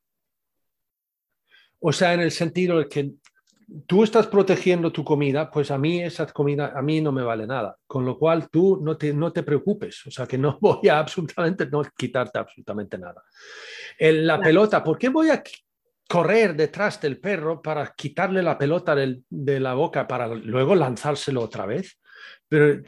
O 1.82 1.91
sea, 1.91 2.14
en 2.14 2.22
el 2.22 2.32
sentido 2.32 2.80
de 2.80 2.88
que 2.88 3.12
tú 3.86 4.06
estás 4.06 4.28
protegiendo 4.28 4.94
tu 4.94 5.04
comida, 5.04 5.52
pues 5.52 5.72
a 5.72 5.78
mí 5.78 6.02
esa 6.02 6.26
comida, 6.28 6.72
a 6.74 6.82
mí 6.82 7.02
no 7.02 7.12
me 7.12 7.22
vale 7.22 7.46
nada. 7.46 7.76
Con 7.86 8.06
lo 8.06 8.18
cual 8.18 8.50
tú 8.50 8.80
no 8.82 8.96
te, 8.96 9.14
no 9.14 9.34
te 9.34 9.44
preocupes, 9.44 10.08
o 10.08 10.12
sea 10.12 10.26
que 10.26 10.38
no 10.38 10.58
voy 10.62 10.88
a 10.88 11.00
absolutamente, 11.00 11.66
no 11.66 11.82
quitarte 11.98 12.40
absolutamente 12.40 12.98
nada. 12.98 13.22
En 13.98 14.26
la 14.26 14.40
pelota, 14.40 14.82
¿por 14.82 14.98
qué 14.98 15.10
voy 15.10 15.32
a 15.32 15.44
correr 16.08 16.56
detrás 16.56 17.02
del 17.02 17.20
perro 17.20 17.62
para 17.62 17.94
quitarle 17.94 18.41
la 18.41 18.58
pelota 18.58 18.96
de 18.96 19.60
la 19.60 19.74
boca 19.74 20.08
para 20.08 20.30
luego 20.30 20.76
lanzárselo 20.76 21.41
otra 21.41 21.66
vez? 21.66 22.00
Pero 22.48 22.82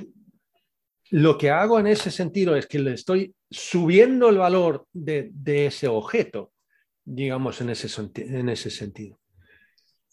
lo 1.12 1.38
que 1.38 1.50
hago 1.50 1.78
en 1.78 1.88
ese 1.88 2.10
sentido 2.10 2.56
es 2.56 2.68
que 2.68 2.80
le 2.80 2.94
estoy 2.94 3.36
subiendo 3.50 4.30
el 4.30 4.38
valor 4.38 4.88
de, 4.94 5.30
de 5.34 5.66
ese 5.66 5.90
objeto, 5.90 6.54
digamos, 7.04 7.60
en 7.60 7.70
ese, 7.70 7.88
en 8.16 8.48
ese 8.48 8.70
sentido. 8.70 9.20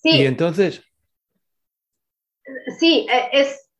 Y 0.02 0.24
entonces... 0.26 0.82
Sí, 2.80 3.06
e, 3.08 3.28
es, 3.32 3.70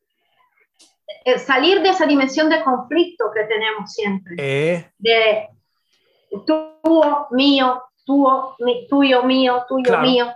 salir 1.45 1.81
de 1.81 1.89
esa 1.89 2.05
dimensión 2.05 2.49
de 2.49 2.63
conflicto 2.63 3.25
que 3.33 3.43
tenemos 3.43 3.91
siempre. 3.91 4.35
Eh. 4.37 4.89
De 4.97 5.49
tuyo, 6.45 7.27
mío, 7.31 7.83
tuyo, 8.05 8.55
tuyo, 8.89 9.23
mío, 9.23 9.65
tuyo, 9.67 9.99
mío. 9.99 10.33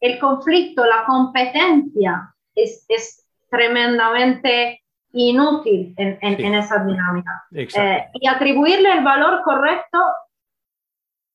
El 0.00 0.18
conflicto, 0.18 0.84
la 0.84 1.04
competencia 1.06 2.34
es, 2.56 2.84
es 2.88 3.24
tremendamente 3.48 4.83
inútil 5.14 5.94
en, 5.96 6.18
en, 6.20 6.54
esa 6.54 6.84
dinámica. 6.84 7.44
Eh, 7.52 8.08
y 8.14 8.26
atribuirle 8.26 8.92
el 8.92 9.04
valor 9.04 9.42
correcto, 9.44 9.98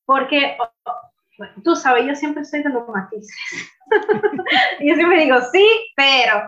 porque 0.06 0.58
tú 1.64 1.76
sabes, 1.76 2.06
yo 2.06 2.14
siempre 2.14 2.44
soy 2.44 2.62
de 2.62 2.70
los 2.70 2.88
matices. 2.90 3.36
yo 4.82 4.96
siempre 4.96 5.24
digo, 5.24 5.38
sí, 5.52 5.66
pero 5.96 6.42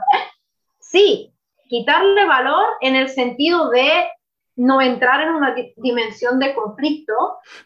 sí, 0.79 1.33
quitarle 1.69 2.25
valor 2.25 2.65
en 2.81 2.97
el 2.97 3.07
sentido 3.07 3.69
de 3.69 4.09
no 4.57 4.81
entrar 4.81 5.21
en 5.21 5.29
una 5.29 5.55
dimensión 5.77 6.37
de 6.37 6.53
conflicto. 6.53 7.13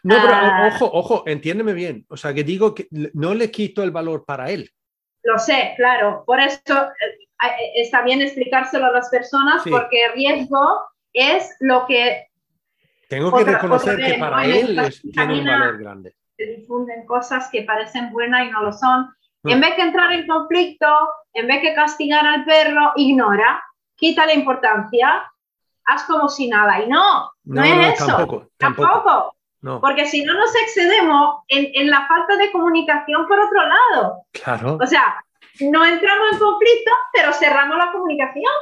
No, 0.04 0.14
pero 0.22 0.32
ah, 0.32 0.70
ojo, 0.72 0.90
ojo, 0.92 1.22
entiéndeme 1.26 1.72
bien. 1.72 2.06
O 2.08 2.16
sea, 2.16 2.32
que 2.32 2.44
digo 2.44 2.72
que 2.72 2.86
no 2.90 3.34
le 3.34 3.50
quito 3.50 3.82
el 3.82 3.90
valor 3.90 4.24
para 4.24 4.48
él. 4.50 4.70
Lo 5.24 5.38
sé, 5.40 5.74
claro. 5.76 6.22
Por 6.24 6.38
eso 6.40 6.62
eh, 6.68 7.25
está 7.74 8.02
bien 8.02 8.22
explicárselo 8.22 8.86
a 8.86 8.92
las 8.92 9.08
personas, 9.10 9.62
porque 9.68 10.08
riesgo 10.14 10.80
es 11.12 11.54
lo 11.60 11.86
que... 11.86 12.26
Tengo 13.08 13.36
que 13.36 13.44
reconocer 13.44 13.96
que 13.98 14.14
para 14.14 14.44
él 14.44 14.92
tiene 15.12 15.40
un 15.40 15.46
valor 15.46 15.78
grande 15.78 16.14
se 16.36 16.44
difunden 16.44 17.06
cosas 17.06 17.48
que 17.50 17.62
parecen 17.62 18.12
buenas 18.12 18.46
y 18.46 18.50
no 18.50 18.62
lo 18.62 18.72
son. 18.72 19.08
Mm. 19.42 19.50
En 19.50 19.60
vez 19.60 19.76
de 19.76 19.82
entrar 19.82 20.12
en 20.12 20.26
conflicto, 20.26 20.86
en 21.32 21.46
vez 21.46 21.62
de 21.62 21.74
castigar 21.74 22.26
al 22.26 22.44
perro, 22.44 22.92
ignora, 22.96 23.62
quita 23.96 24.26
la 24.26 24.34
importancia, 24.34 25.24
haz 25.84 26.04
como 26.04 26.28
si 26.28 26.48
nada. 26.48 26.82
Y 26.82 26.88
no, 26.88 27.30
no, 27.44 27.64
es 27.64 28.00
eso. 28.00 28.06
Tampoco. 28.06 28.48
tampoco. 28.58 29.32
Porque 29.80 30.06
si 30.06 30.22
no 30.22 30.34
nos 30.34 30.54
excedemos 30.54 31.40
en, 31.48 31.68
en, 31.74 31.90
la 31.90 32.06
falta 32.06 32.36
de 32.36 32.52
comunicación 32.52 33.26
por 33.26 33.40
otro 33.40 33.66
lado. 33.66 34.22
Claro. 34.30 34.78
O 34.80 34.86
sea, 34.86 35.24
no 35.60 35.84
entramos 35.84 36.32
en 36.32 36.38
conflicto, 36.38 36.90
pero 37.12 37.32
cerramos 37.32 37.76
la 37.76 37.92
comunicación. 37.92 38.52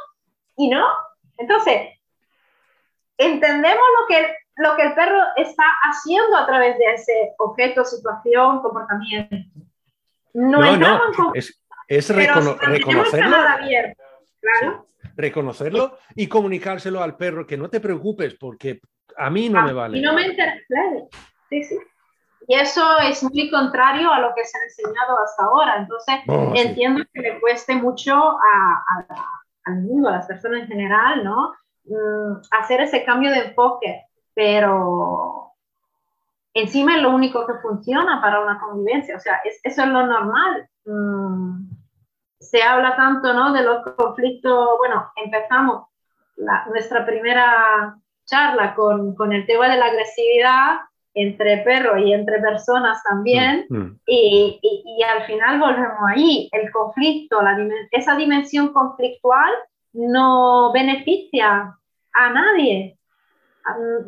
Y 0.56 0.68
no. 0.68 0.86
Entonces, 1.38 1.90
entendemos 3.18 3.84
lo 4.00 4.06
que 4.06 4.36
lo 4.56 4.76
que 4.76 4.82
el 4.82 4.94
perro 4.94 5.20
está 5.36 5.64
haciendo 5.82 6.36
a 6.36 6.46
través 6.46 6.78
de 6.78 6.84
ese 6.94 7.32
objeto, 7.38 7.84
situación, 7.84 8.60
comportamiento. 8.60 9.36
No, 10.34 10.76
no, 10.76 11.32
es, 11.34 11.60
es 11.88 12.10
reconocerlo. 12.10 13.36
Reconocerlo 15.16 15.98
y 16.14 16.26
comunicárselo 16.26 17.02
al 17.02 17.16
perro 17.16 17.46
que 17.46 17.56
no 17.56 17.68
te 17.68 17.80
preocupes 17.80 18.34
porque 18.34 18.80
a 19.16 19.30
mí 19.30 19.48
no 19.48 19.62
me 19.62 19.72
vale. 19.72 19.98
Y 19.98 20.02
no 20.02 20.12
me 20.12 20.26
interesa, 20.26 20.64
Sí, 21.50 21.62
sí. 21.62 21.76
Y 22.46 22.54
eso 22.56 22.98
es 22.98 23.22
muy 23.22 23.50
contrario 23.50 24.12
a 24.12 24.20
lo 24.20 24.34
que 24.34 24.44
se 24.44 24.58
ha 24.58 24.62
enseñado 24.64 25.16
hasta 25.24 25.44
ahora. 25.44 25.76
Entonces, 25.78 26.16
oh, 26.28 26.52
entiendo 26.54 27.02
que 27.12 27.20
le 27.20 27.40
cueste 27.40 27.74
mucho 27.74 28.14
a, 28.14 28.84
al 29.64 29.82
mundo, 29.82 30.08
a 30.08 30.12
las 30.12 30.26
personas 30.26 30.62
en 30.62 30.68
general, 30.68 31.24
¿no? 31.24 31.54
Mm, 31.84 32.40
hacer 32.50 32.80
ese 32.80 33.04
cambio 33.04 33.30
de 33.30 33.38
enfoque 33.38 34.04
pero 34.34 35.52
encima 36.52 36.96
es 36.96 37.02
lo 37.02 37.10
único 37.10 37.46
que 37.46 37.54
funciona 37.54 38.20
para 38.20 38.40
una 38.40 38.58
convivencia, 38.58 39.16
o 39.16 39.20
sea, 39.20 39.40
eso 39.44 39.82
es 39.82 39.88
lo 39.88 40.06
normal. 40.06 40.68
Mm, 40.84 41.70
se 42.40 42.62
habla 42.62 42.96
tanto, 42.96 43.32
¿no? 43.32 43.52
De 43.52 43.62
los 43.62 43.82
conflictos, 43.96 44.68
bueno, 44.78 45.10
empezamos 45.16 45.86
nuestra 46.68 47.06
primera 47.06 47.96
charla 48.26 48.74
con, 48.74 49.14
con, 49.14 49.32
el 49.32 49.46
tema 49.46 49.68
de 49.68 49.76
la 49.76 49.86
agresividad 49.86 50.80
entre 51.14 51.58
perros 51.58 51.98
y 52.04 52.12
entre 52.12 52.40
personas 52.40 53.02
también, 53.04 53.66
mm, 53.68 53.76
mm. 53.76 54.00
Y, 54.06 54.60
y, 54.62 55.02
al 55.02 55.24
final 55.26 55.60
volvemos 55.60 55.98
ahí, 56.08 56.48
el 56.52 56.70
conflicto, 56.72 57.40
la, 57.40 57.56
esa 57.92 58.16
dimensión 58.16 58.72
conflictual 58.72 59.52
no 59.92 60.72
beneficia 60.72 61.78
a 62.14 62.30
nadie, 62.30 62.98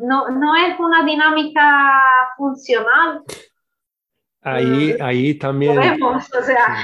no, 0.01 0.29
no 0.29 0.55
es 0.55 0.79
una 0.79 1.03
dinámica 1.03 1.89
funcional. 2.35 3.23
Ahí, 4.41 4.93
mm, 4.93 5.03
ahí 5.03 5.33
también. 5.35 6.01
o 6.03 6.19
sea. 6.19 6.77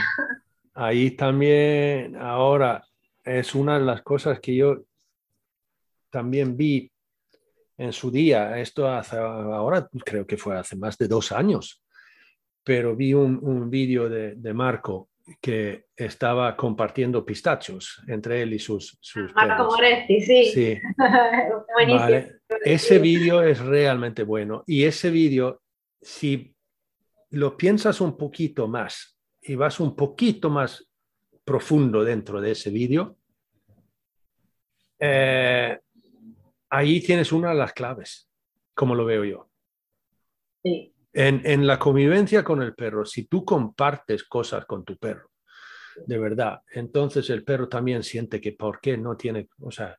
Ahí 0.73 1.11
también, 1.11 2.15
ahora, 2.15 2.83
es 3.23 3.53
una 3.53 3.77
de 3.77 3.85
las 3.85 4.01
cosas 4.01 4.39
que 4.39 4.55
yo 4.55 4.77
también 6.09 6.57
vi 6.57 6.91
en 7.77 7.91
su 7.93 8.11
día, 8.11 8.59
esto 8.59 8.87
hace, 8.87 9.17
ahora 9.17 9.89
creo 10.05 10.25
que 10.25 10.37
fue 10.37 10.57
hace 10.57 10.75
más 10.75 10.97
de 10.97 11.07
dos 11.07 11.31
años, 11.31 11.83
pero 12.63 12.95
vi 12.95 13.13
un, 13.13 13.39
un 13.41 13.69
vídeo 13.69 14.09
de, 14.09 14.35
de, 14.35 14.53
Marco 14.53 15.09
que 15.41 15.85
estaba 15.95 16.55
compartiendo 16.55 17.25
pistachos 17.25 18.01
entre 18.07 18.41
él 18.41 18.53
y 18.53 18.59
sus, 18.59 18.97
sus 19.01 19.33
Marco 19.33 19.69
perros. 19.69 19.73
Moretti, 19.73 20.21
sí. 20.21 20.45
Sí, 20.45 20.81
Buenísimo. 21.73 21.99
vale. 21.99 22.39
Ese 22.63 22.99
vídeo 22.99 23.41
es 23.41 23.59
realmente 23.59 24.23
bueno. 24.23 24.63
Y 24.67 24.83
ese 24.83 25.09
vídeo, 25.09 25.61
si 26.01 26.53
lo 27.31 27.57
piensas 27.57 27.99
un 28.01 28.17
poquito 28.17 28.67
más 28.67 29.17
y 29.41 29.55
vas 29.55 29.79
un 29.79 29.95
poquito 29.95 30.49
más 30.49 30.87
profundo 31.43 32.03
dentro 32.03 32.39
de 32.39 32.51
ese 32.51 32.69
vídeo, 32.69 33.17
eh, 34.99 35.79
ahí 36.75 37.01
tienes 37.01 37.31
una 37.31 37.49
de 37.49 37.55
las 37.55 37.73
claves, 37.73 38.29
como 38.73 38.95
lo 38.95 39.05
veo 39.05 39.23
yo. 39.23 39.49
Sí, 40.63 40.93
En, 41.13 41.41
en 41.45 41.67
la 41.67 41.77
convivencia 41.77 42.43
con 42.43 42.61
el 42.61 42.73
perro, 42.73 43.05
si 43.05 43.25
tú 43.25 43.45
compartes 43.45 44.23
cosas 44.23 44.65
con 44.65 44.83
tu 44.83 44.97
perro, 44.97 45.29
de 46.07 46.17
verdad, 46.17 46.61
entonces 46.71 47.29
el 47.29 47.43
perro 47.43 47.69
también 47.69 48.01
siente 48.03 48.41
que 48.41 48.53
por 48.53 48.79
qué 48.81 48.97
no 48.97 49.15
tiene, 49.15 49.47
o 49.59 49.71
sea, 49.71 49.97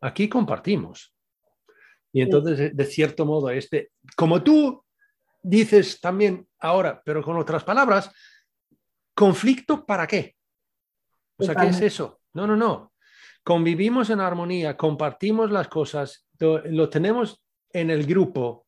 aquí 0.00 0.28
compartimos. 0.28 1.14
Y 2.12 2.20
entonces, 2.22 2.58
de- 2.58 2.70
de 2.70 2.84
cierto 2.84 3.24
modo, 3.24 3.50
este, 3.50 3.92
como 4.16 4.42
tú 4.42 4.84
dices 5.42 6.00
también 6.00 6.46
ahora, 6.58 7.00
pero 7.04 7.22
con 7.22 7.36
otras 7.36 7.62
palabras, 7.64 8.10
conflicto 9.14 9.86
para 9.86 10.06
qué? 10.06 10.34
O 11.38 11.44
sea, 11.44 11.54
¿qué 11.54 11.66
es 11.70 11.82
eso? 11.82 12.20
No, 12.34 12.46
no, 12.46 12.56
no. 12.56 12.91
Convivimos 13.44 14.10
en 14.10 14.20
armonía, 14.20 14.76
compartimos 14.76 15.50
las 15.50 15.68
cosas, 15.68 16.28
lo, 16.38 16.88
tenemos 16.88 17.42
en 17.70 17.90
el 17.90 18.06
grupo, 18.06 18.66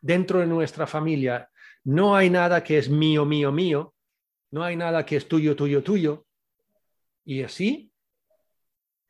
dentro 0.00 0.40
de 0.40 0.46
nuestra 0.46 0.86
familia. 0.86 1.48
No 1.84 2.16
hay 2.16 2.30
nada 2.30 2.62
que 2.62 2.78
es 2.78 2.88
mío, 2.88 3.24
mío, 3.24 3.52
mío. 3.52 3.94
No 4.50 4.64
hay 4.64 4.76
nada 4.76 5.04
que 5.04 5.16
es 5.16 5.28
tuyo, 5.28 5.54
tuyo, 5.54 5.82
tuyo. 5.82 6.24
Y 7.24 7.42
así, 7.42 7.88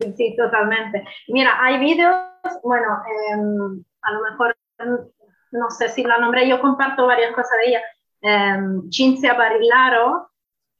sí, 0.00 0.12
sí, 0.16 0.36
totalmente. 0.36 1.04
Mira, 1.28 1.62
hay 1.62 1.78
vídeos, 1.78 2.16
bueno, 2.62 2.86
em, 3.30 3.84
a 4.02 4.12
lo 4.12 4.22
mejor, 4.30 4.56
mm, 4.78 5.58
no 5.58 5.70
sé 5.70 5.88
si 5.88 6.02
la 6.02 6.18
nombré, 6.18 6.48
yo 6.48 6.60
comparto 6.60 7.06
varias 7.06 7.34
cosas 7.34 7.58
de 7.58 7.68
ella. 7.68 7.82
Em, 8.20 8.90
Cinzia 8.90 9.34
Barilaro 9.34 10.30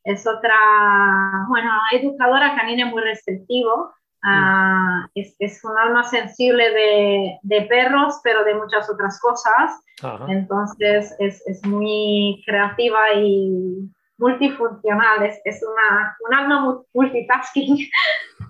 es 0.05 0.27
otra, 0.27 1.47
bueno, 1.49 1.71
educadora 1.93 2.55
canina 2.57 2.87
muy 2.87 3.03
receptivo. 3.03 3.93
Ah, 4.24 5.07
es, 5.15 5.36
es 5.39 5.65
un 5.65 5.77
alma 5.78 6.03
sensible 6.05 6.70
de, 6.70 7.39
de 7.43 7.62
perros, 7.62 8.20
pero 8.24 8.45
de 8.45 8.55
muchas 8.55 8.89
otras 8.90 9.20
cosas. 9.20 9.81
ajá, 10.03 10.24
Entonces 10.28 11.15
es, 11.19 11.43
es 11.47 11.65
muy 11.66 12.43
creativa 12.47 13.12
y 13.15 13.89
multifuncional, 14.19 15.23
es, 15.23 15.40
es 15.45 15.62
una, 15.62 16.16
un 16.27 16.35
alma 16.35 16.61
mu- 16.62 16.85
multitasking. 16.95 17.77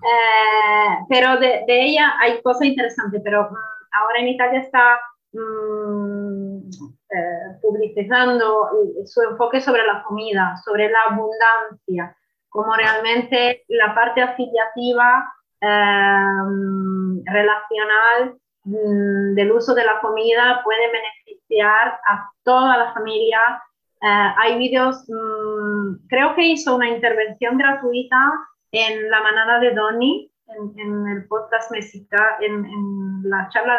Eh, 0.01 0.99
pero 1.09 1.39
de, 1.41 1.65
de 1.67 1.83
ella 1.87 2.13
hay 2.21 2.41
cosas 2.43 2.63
interesantes, 2.69 3.21
pero 3.25 3.51
mm, 3.51 3.55
ahora 3.93 4.19
en 4.21 4.29
Italia 4.29 4.61
está 4.61 5.01
mm, 5.33 6.59
eh, 7.11 7.59
publicitando 7.61 8.69
su 9.07 9.23
enfoque 9.23 9.61
sobre 9.61 9.85
la 9.85 10.03
comida, 10.05 10.55
sobre 10.65 10.89
la 10.91 10.99
abundancia, 11.11 12.15
como 12.49 12.75
realmente 12.77 13.65
la 13.69 13.93
parte 13.95 14.23
afiliativa 14.23 15.25
eh, 15.61 17.23
relacional 17.25 18.37
mm, 18.65 19.35
del 19.35 19.53
uso 19.53 19.75
de 19.75 19.85
la 19.85 20.01
comida 20.01 20.61
puede 20.65 20.91
beneficiar 20.91 22.01
a 22.09 22.31
toda 22.45 22.77
la 22.77 22.93
familia. 22.93 23.41
Eh, 24.01 24.33
hay 24.39 24.59
vídeos, 24.59 25.05
mm, 25.09 26.07
creo 26.09 26.35
que 26.35 26.47
hizo 26.47 26.77
una 26.77 26.89
intervención 26.89 27.59
gratuita 27.59 28.19
en 28.73 29.11
la 29.11 29.23
manada 29.23 29.59
de 29.61 29.75
Donny, 29.75 30.31
en, 30.49 30.79
en 30.81 31.09
el 31.09 31.27
podcast 31.27 31.71
mexicano, 31.73 32.37
en, 32.41 32.65
en 32.65 33.31
la 33.31 33.49
charla, 33.51 33.77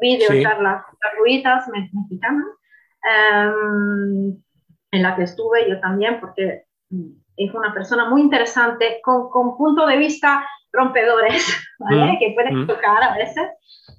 video 0.00 0.28
Sí. 0.30 0.42
charlas 0.42 0.84
gratuitas 1.00 1.68
me- 1.68 1.90
mexicanas, 1.92 2.44
em, 3.04 4.36
en 4.90 5.02
la 5.02 5.16
que 5.16 5.22
estuve 5.22 5.68
yo 5.68 5.80
también, 5.80 6.20
porque 6.20 6.64
es 7.36 7.54
una 7.54 7.72
persona 7.72 8.08
muy 8.10 8.20
interesante, 8.22 9.00
con, 9.02 9.30
con 9.30 9.56
puntos 9.56 9.88
de 9.88 9.96
vista 9.96 10.46
rompedores, 10.72 11.46
¿vale? 11.78 12.12
Mm, 12.12 12.18
que 12.18 12.32
pueden 12.34 12.62
mm. 12.62 12.66
tocar 12.66 13.02
a 13.02 13.14
veces. 13.14 13.48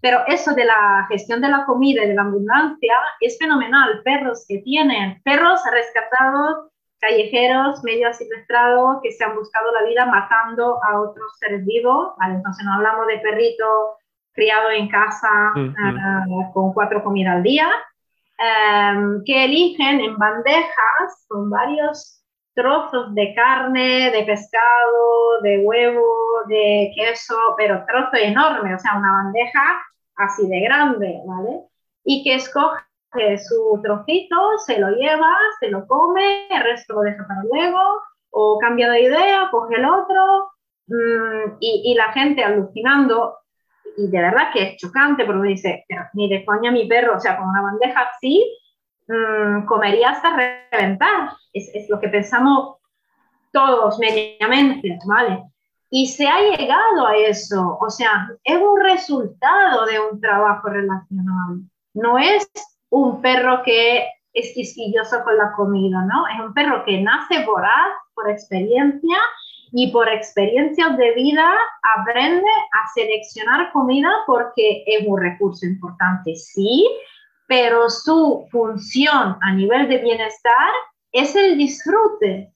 Pero 0.02 0.20
eso 0.28 0.54
de 0.54 0.66
la 0.66 1.06
gestión 1.10 1.42
de 1.42 1.50
la 1.50 1.66
comida 1.66 2.04
y 2.04 2.10
de 2.10 2.14
la 2.14 2.24
abundancia 2.24 2.96
es 3.22 3.38
fenomenal. 3.40 4.02
Perros 4.04 4.46
que 4.48 4.58
tienen, 4.60 5.22
perros 5.24 5.62
rescatados, 5.72 6.72
callejeros, 7.00 7.84
medio 7.84 8.10
asilvestrados, 8.10 8.98
que 9.02 9.12
se 9.12 9.24
han 9.24 9.36
buscado 9.36 9.72
la 9.72 9.88
vida 9.88 10.06
matando 10.06 10.80
a 10.84 11.00
otros 11.00 11.38
seres 11.40 11.66
vivos. 11.66 12.14
¿vale? 12.18 12.36
Entonces 12.36 12.66
no 12.66 12.74
hablamos 12.74 13.08
de 13.08 13.20
perrito 13.20 13.98
criado 14.34 14.72
en 14.72 14.90
casa 14.90 15.30
Mm, 15.56 15.98
ah, 15.98 16.52
con 16.54 16.74
cuatro 16.74 17.04
comidas 17.04 17.36
al 17.36 17.44
día, 17.44 17.70
em, 18.38 19.24
que 19.26 19.46
eligen 19.46 20.02
en 20.02 20.18
bandejas 20.18 21.26
con 21.28 21.50
varios 21.50 22.23
trozos 22.54 23.14
de 23.16 23.34
carne, 23.34 24.12
de 24.12 24.24
pescado, 24.24 25.42
de 25.42 25.60
huevo, 25.60 26.06
de 26.48 26.92
queso, 26.96 27.36
pero 27.58 27.84
trozo 27.88 28.16
enorme, 28.18 28.76
o 28.76 28.80
sea, 28.80 28.98
una 28.98 29.24
bandeja 29.24 29.82
así 30.16 30.48
de 30.48 30.62
grande, 30.62 31.22
¿vale? 31.26 31.62
Y 32.04 32.24
que 32.24 32.36
escoge 32.36 32.84
su 33.38 33.80
trocito, 33.84 34.58
se 34.66 34.80
lo 34.80 34.90
lleva, 34.90 35.36
se 35.60 35.70
lo 35.70 35.88
come, 35.88 36.48
el 36.50 36.64
resto 36.64 36.96
lo 36.96 37.02
deja 37.02 37.26
para 37.28 37.44
luego, 37.44 37.80
o 38.32 38.58
cambia 38.60 38.90
de 38.90 39.02
idea, 39.02 39.50
coge 39.52 39.76
el 39.76 39.86
otro, 39.86 40.52
mm, 40.88 41.58
y, 41.60 41.94
la 41.96 42.12
gente 42.12 42.44
alucinando, 42.44 43.38
y 43.98 44.10
de 44.10 44.22
verdad 44.22 44.50
que 44.52 44.64
es 44.64 44.78
chocante, 44.78 45.26
porque 45.26 45.50
dice, 45.50 45.86
pero 45.88 46.04
ni 46.14 46.30
de 46.30 46.44
coña 46.46 46.72
mi 46.72 46.88
perro, 46.88 47.18
o 47.18 47.20
sea, 47.20 47.38
con 47.38 47.48
una 47.48 47.62
bandeja 47.62 48.02
así, 48.02 48.44
mm, 49.08 49.66
comería 49.66 50.12
hasta 50.12 50.36
reventar. 50.72 51.32
Es, 51.54 51.70
es 51.74 51.90
lo 51.90 52.00
que 52.00 52.10
pensamos 52.10 52.78
todos 53.52 54.00
mediamente, 54.00 54.98
¿vale? 55.06 55.44
Y 55.90 56.08
se 56.08 56.28
ha 56.28 56.40
llegado 56.40 57.06
a 57.06 57.16
eso, 57.16 57.78
o 57.80 57.90
sea, 57.90 58.28
es 58.44 58.58
un 58.58 58.80
resultado 58.82 59.86
de 59.86 60.00
un 60.00 60.20
trabajo 60.20 60.68
relacional. 60.68 61.62
No 61.94 62.18
es 62.18 62.50
un 62.90 63.22
perro 63.22 63.62
que 63.64 64.08
es 64.34 64.54
quisquilloso 64.56 65.24
con 65.24 65.38
la 65.38 65.52
comida, 65.56 66.04
¿no? 66.12 66.28
Es 66.28 66.40
un 66.40 66.54
perro 66.54 66.84
que 66.84 67.00
nace 67.00 67.46
voraz 67.46 67.94
por 68.16 68.30
experiencia 68.30 69.18
y 69.72 69.92
por 69.92 70.10
experiencias 70.10 70.98
de 70.98 71.14
vida 71.14 71.52
aprende 72.00 72.50
a 72.72 72.88
seleccionar 72.94 73.72
comida 73.72 74.10
porque 74.26 74.84
es 74.86 75.06
un 75.08 75.20
recurso 75.20 75.66
importante, 75.66 76.36
sí, 76.36 76.88
pero 77.48 77.90
su 77.90 78.48
función 78.52 79.38
a 79.42 79.54
nivel 79.54 79.88
de 79.88 79.98
bienestar 79.98 80.70
es 81.12 81.36
el 81.36 81.58
disfrute, 81.58 82.52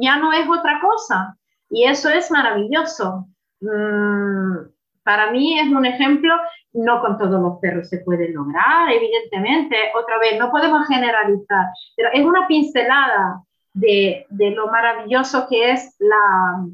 ya 0.00 0.16
no 0.16 0.32
es 0.32 0.48
otra 0.48 0.80
cosa. 0.80 1.36
Y 1.68 1.84
eso 1.84 2.08
es 2.08 2.30
maravilloso. 2.30 3.28
Mm, 3.60 4.56
para 5.04 5.30
mí 5.30 5.58
es 5.58 5.68
un 5.68 5.86
ejemplo, 5.86 6.34
no 6.72 7.00
con 7.00 7.18
todos 7.18 7.40
los 7.40 7.58
perros 7.60 7.88
se 7.88 7.98
puede 7.98 8.30
lograr, 8.32 8.90
evidentemente, 8.90 9.76
otra 9.94 10.18
vez, 10.18 10.38
no 10.38 10.50
podemos 10.50 10.86
generalizar, 10.86 11.66
pero 11.96 12.10
es 12.12 12.24
una 12.24 12.46
pincelada 12.46 13.42
de, 13.72 14.26
de 14.30 14.50
lo 14.50 14.68
maravilloso 14.68 15.46
que 15.48 15.72
es 15.72 15.96
la, 15.98 16.64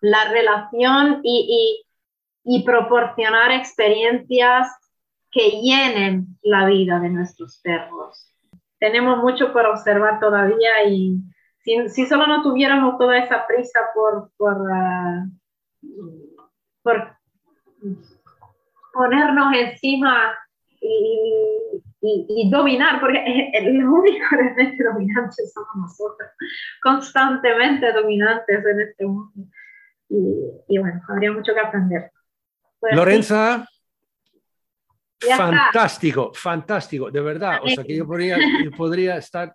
la 0.00 0.24
relación 0.30 1.20
y, 1.22 1.84
y, 2.44 2.56
y 2.56 2.62
proporcionar 2.64 3.50
experiencias 3.52 4.68
que 5.30 5.60
llenen 5.62 6.38
la 6.42 6.66
vida 6.66 6.98
de 7.00 7.10
nuestros 7.10 7.60
perros. 7.62 8.32
Tenemos 8.78 9.18
mucho 9.18 9.52
por 9.52 9.66
observar 9.66 10.20
todavía 10.20 10.84
y 10.88 11.18
si, 11.60 11.88
si 11.88 12.06
solo 12.06 12.26
no 12.26 12.42
tuviéramos 12.42 12.96
toda 12.98 13.18
esa 13.18 13.46
prisa 13.46 13.80
por, 13.94 14.30
por, 14.36 14.56
uh, 15.82 16.46
por 16.82 17.16
ponernos 18.92 19.54
encima 19.54 20.32
y, 20.80 21.82
y, 22.00 22.26
y, 22.28 22.50
dominar, 22.50 23.00
porque 23.00 23.50
el 23.52 23.84
único 23.84 24.24
realmente 24.30 24.82
dominante 24.82 25.46
somos 25.52 25.76
nosotros, 25.76 26.28
constantemente 26.82 27.92
dominantes 27.92 28.64
en 28.64 28.80
este 28.80 29.04
mundo. 29.04 29.50
Y, 30.08 30.50
y 30.68 30.78
bueno, 30.78 31.02
habría 31.08 31.32
mucho 31.32 31.52
que 31.52 31.60
aprender. 31.60 32.10
Pues 32.80 32.94
Lorenza, 32.94 33.66
fantástico, 35.36 36.32
fantástico, 36.34 37.10
de 37.10 37.20
verdad. 37.20 37.60
O 37.62 37.68
sea 37.68 37.84
que 37.84 37.96
yo 37.96 38.06
podría, 38.06 38.38
yo 38.62 38.70
podría 38.72 39.16
estar 39.16 39.54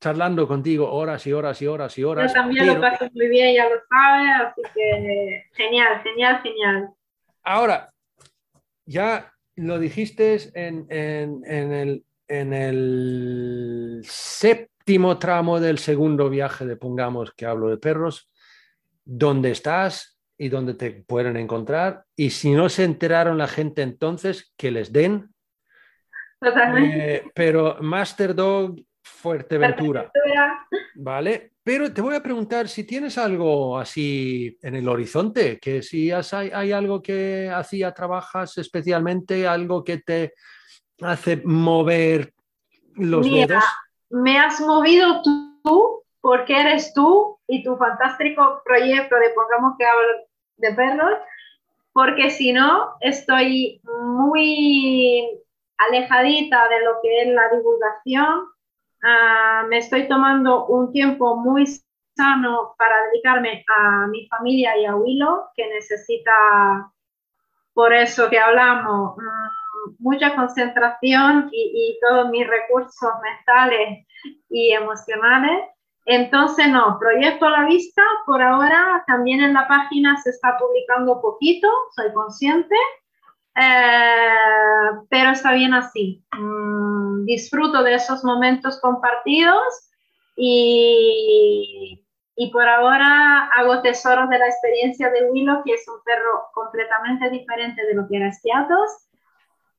charlando 0.00 0.46
contigo 0.46 0.90
horas 0.90 1.26
y 1.26 1.32
horas 1.32 1.60
y 1.62 1.66
horas 1.66 1.96
y 1.98 2.04
horas. 2.04 2.32
Yo 2.32 2.40
también 2.40 2.66
pero... 2.66 2.74
lo 2.74 2.80
paso 2.80 3.08
muy 3.12 3.28
bien, 3.28 3.54
ya 3.54 3.68
lo 3.68 3.76
sabes, 3.88 4.30
así 4.46 4.62
que 4.74 5.44
genial, 5.52 6.02
genial, 6.02 6.42
genial. 6.42 6.90
Ahora, 7.42 7.90
ya 8.86 9.32
lo 9.56 9.78
dijiste 9.78 10.38
en, 10.54 10.86
en, 10.90 11.42
en, 11.46 11.72
el, 11.72 12.04
en 12.28 12.52
el 12.52 14.02
sep, 14.04 14.68
último 14.86 15.18
tramo 15.18 15.60
del 15.60 15.78
segundo 15.78 16.28
viaje 16.28 16.66
de 16.66 16.76
Pongamos 16.76 17.32
que 17.32 17.46
hablo 17.46 17.70
de 17.70 17.78
perros, 17.78 18.30
dónde 19.02 19.50
estás 19.50 20.13
y 20.36 20.48
dónde 20.48 20.74
te 20.74 20.90
pueden 20.90 21.36
encontrar. 21.36 22.04
Y 22.16 22.30
si 22.30 22.50
no 22.52 22.68
se 22.68 22.84
enteraron 22.84 23.38
la 23.38 23.48
gente 23.48 23.82
entonces, 23.82 24.52
que 24.56 24.70
les 24.70 24.92
den. 24.92 25.32
Totalmente. 26.40 27.16
Eh, 27.16 27.22
pero 27.34 27.78
Master 27.80 28.34
Dog 28.34 28.76
Fuerteventura. 29.02 30.10
Vale, 30.96 31.52
pero 31.62 31.92
te 31.92 32.00
voy 32.00 32.14
a 32.14 32.22
preguntar 32.22 32.68
si 32.68 32.84
tienes 32.84 33.18
algo 33.18 33.78
así 33.78 34.56
en 34.62 34.74
el 34.76 34.88
horizonte, 34.88 35.58
que 35.58 35.82
si 35.82 36.10
has- 36.10 36.32
hay, 36.34 36.50
hay 36.52 36.72
algo 36.72 37.02
que 37.02 37.50
hacía, 37.52 37.92
trabajas 37.92 38.58
especialmente, 38.58 39.46
algo 39.46 39.82
que 39.82 39.98
te 39.98 40.34
hace 41.00 41.42
mover 41.44 42.32
los 42.96 43.26
Mira, 43.26 43.46
dedos. 43.46 43.64
me 44.10 44.38
has 44.38 44.60
movido 44.60 45.20
tú, 45.22 46.03
porque 46.24 46.58
eres 46.58 46.94
tú 46.94 47.38
y 47.46 47.62
tu 47.62 47.76
fantástico 47.76 48.62
proyecto 48.64 49.14
de 49.16 49.28
Pongamos 49.34 49.74
que 49.78 49.84
hablo 49.84 50.08
de 50.56 50.72
perros, 50.72 51.18
porque 51.92 52.30
si 52.30 52.50
no, 52.50 52.94
estoy 53.00 53.82
muy 53.84 55.38
alejadita 55.76 56.66
de 56.68 56.82
lo 56.82 56.92
que 57.02 57.20
es 57.20 57.28
la 57.28 57.50
divulgación. 57.50 58.46
Ah, 59.02 59.66
me 59.68 59.76
estoy 59.76 60.08
tomando 60.08 60.64
un 60.64 60.92
tiempo 60.92 61.36
muy 61.36 61.66
sano 62.16 62.74
para 62.78 62.96
dedicarme 63.08 63.62
a 63.76 64.06
mi 64.06 64.26
familia 64.28 64.78
y 64.78 64.86
a 64.86 64.96
Willow, 64.96 65.48
que 65.54 65.68
necesita, 65.68 66.90
por 67.74 67.92
eso 67.92 68.30
que 68.30 68.38
hablamos, 68.38 69.14
mm, 69.18 69.96
mucha 69.98 70.34
concentración 70.34 71.50
y, 71.52 71.70
y 71.74 71.98
todos 72.00 72.30
mis 72.30 72.48
recursos 72.48 73.12
mentales 73.22 74.06
y 74.48 74.72
emocionales. 74.72 75.73
Entonces, 76.06 76.68
no, 76.68 76.98
proyecto 76.98 77.46
a 77.46 77.50
la 77.50 77.64
vista, 77.66 78.02
por 78.26 78.42
ahora 78.42 79.02
también 79.06 79.40
en 79.40 79.54
la 79.54 79.66
página 79.66 80.16
se 80.22 80.30
está 80.30 80.56
publicando 80.58 81.20
poquito, 81.20 81.68
soy 81.94 82.12
consciente, 82.12 82.74
eh, 83.56 84.98
pero 85.08 85.30
está 85.30 85.52
bien 85.52 85.72
así. 85.72 86.22
Mm, 86.32 87.24
disfruto 87.24 87.82
de 87.82 87.94
esos 87.94 88.22
momentos 88.22 88.80
compartidos 88.80 89.90
y, 90.36 92.04
y 92.36 92.50
por 92.50 92.68
ahora 92.68 93.48
hago 93.56 93.80
tesoros 93.80 94.28
de 94.28 94.38
la 94.38 94.46
experiencia 94.46 95.10
de 95.10 95.30
Willow, 95.30 95.62
que 95.64 95.74
es 95.74 95.88
un 95.88 96.02
perro 96.04 96.48
completamente 96.52 97.30
diferente 97.30 97.84
de 97.86 97.94
lo 97.94 98.06
que 98.08 98.16
era 98.16 98.32
Seattle 98.32 98.76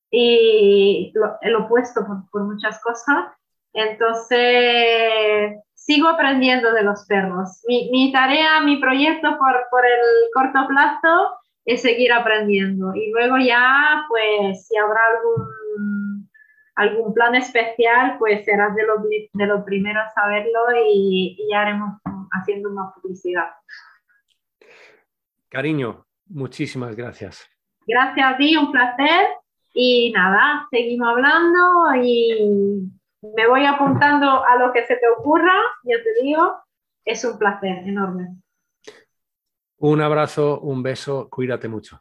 y 0.09 1.11
lo, 1.13 1.37
el 1.41 1.55
opuesto 1.55 2.05
por 2.31 2.43
muchas 2.43 2.81
cosas. 2.81 3.27
Entonces, 3.73 5.59
sigo 5.85 6.07
aprendiendo 6.07 6.71
de 6.73 6.83
los 6.83 7.05
perros. 7.05 7.63
Mi, 7.67 7.89
mi 7.91 8.11
tarea, 8.11 8.61
mi 8.61 8.77
proyecto 8.77 9.37
por, 9.37 9.53
por, 9.69 9.85
el 9.85 10.01
corto 10.33 10.67
plazo 10.67 11.37
es 11.63 11.81
seguir 11.81 12.11
aprendiendo. 12.11 12.93
Y 12.95 13.11
luego 13.11 13.37
ya, 13.37 14.03
pues, 14.09 14.67
si 14.67 14.75
habrá 14.77 14.99
algún, 15.15 16.29
algún 16.75 17.13
plan 17.13 17.35
especial, 17.35 18.17
pues 18.17 18.45
serás 18.45 18.75
de 18.75 18.83
los 18.83 19.03
de 19.03 19.63
primeros 19.63 20.03
a 20.05 20.13
saberlo 20.13 20.59
y, 20.89 21.37
y 21.37 21.51
ya 21.51 21.61
haremos 21.61 21.99
haciendo 22.31 22.71
una 22.71 22.91
publicidad. 22.95 23.51
Cariño, 25.49 26.05
muchísimas 26.27 26.95
gracias. 26.95 27.47
Gracias 27.85 28.33
a 28.33 28.37
ti, 28.37 28.57
un 28.57 28.71
placer. 28.71 29.27
Y 29.73 30.11
nada, 30.13 30.67
seguimos 30.71 31.09
hablando 31.09 31.95
y 32.01 32.89
me 33.35 33.47
voy 33.47 33.65
apuntando 33.65 34.45
a 34.45 34.57
lo 34.57 34.71
que 34.73 34.85
se 34.85 34.95
te 34.95 35.07
ocurra, 35.17 35.53
ya 35.83 35.95
te 36.03 36.23
digo, 36.23 36.55
es 37.03 37.23
un 37.23 37.37
placer 37.37 37.79
enorme. 37.87 38.35
Un 39.77 40.01
abrazo, 40.01 40.59
un 40.59 40.83
beso, 40.83 41.29
cuídate 41.29 41.67
mucho. 41.67 41.99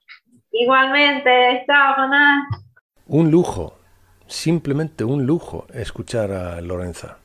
Igualmente, 0.51 1.65
chao, 1.67 1.95
Jonás. 1.97 2.45
Un 3.07 3.31
lujo, 3.31 3.79
simplemente 4.27 5.05
un 5.05 5.27
lujo 5.27 5.67
escuchar 5.73 6.33
a 6.33 6.61
Lorenza. 6.61 7.19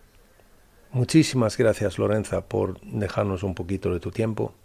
Muchísimas 0.92 1.56
gracias, 1.58 2.00
Lorenza, 2.00 2.48
por 2.48 2.80
dejarnos 2.82 3.44
un 3.44 3.54
poquito 3.54 3.94
de 3.94 4.00
tu 4.00 4.12
tiempo. 4.12 4.56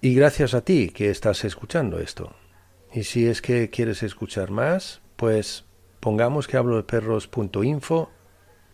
Y 0.00 0.14
gracias 0.14 0.54
a 0.54 0.62
ti 0.62 0.90
que 0.90 1.10
estás 1.10 1.44
escuchando 1.44 1.98
esto. 1.98 2.34
Y 2.92 3.02
si 3.02 3.26
es 3.26 3.42
que 3.42 3.68
quieres 3.68 4.02
escuchar 4.02 4.50
más, 4.50 5.02
pues 5.16 5.66
pongamos 6.00 6.48
que 6.48 6.56
hablo 6.56 6.76
de 6.76 6.84
perros.info 6.84 8.10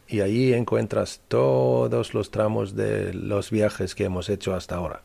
y 0.09 0.21
allí 0.21 0.53
encuentras 0.53 1.21
todos 1.29 2.15
los 2.15 2.31
tramos 2.31 2.75
de 2.75 3.15
los 3.15 3.51
viajes 3.51 3.95
que 3.95 4.05
hemos 4.05 4.29
hecho 4.29 4.55
hasta 4.55 4.77
ahora. 4.77 5.03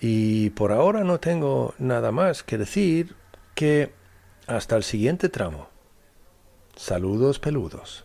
Y 0.00 0.50
por 0.50 0.72
ahora 0.72 1.04
no 1.04 1.20
tengo 1.20 1.74
nada 1.78 2.10
más 2.10 2.42
que 2.42 2.58
decir 2.58 3.14
que 3.54 3.92
hasta 4.46 4.76
el 4.76 4.82
siguiente 4.82 5.28
tramo. 5.28 5.68
Saludos 6.74 7.38
peludos. 7.38 8.04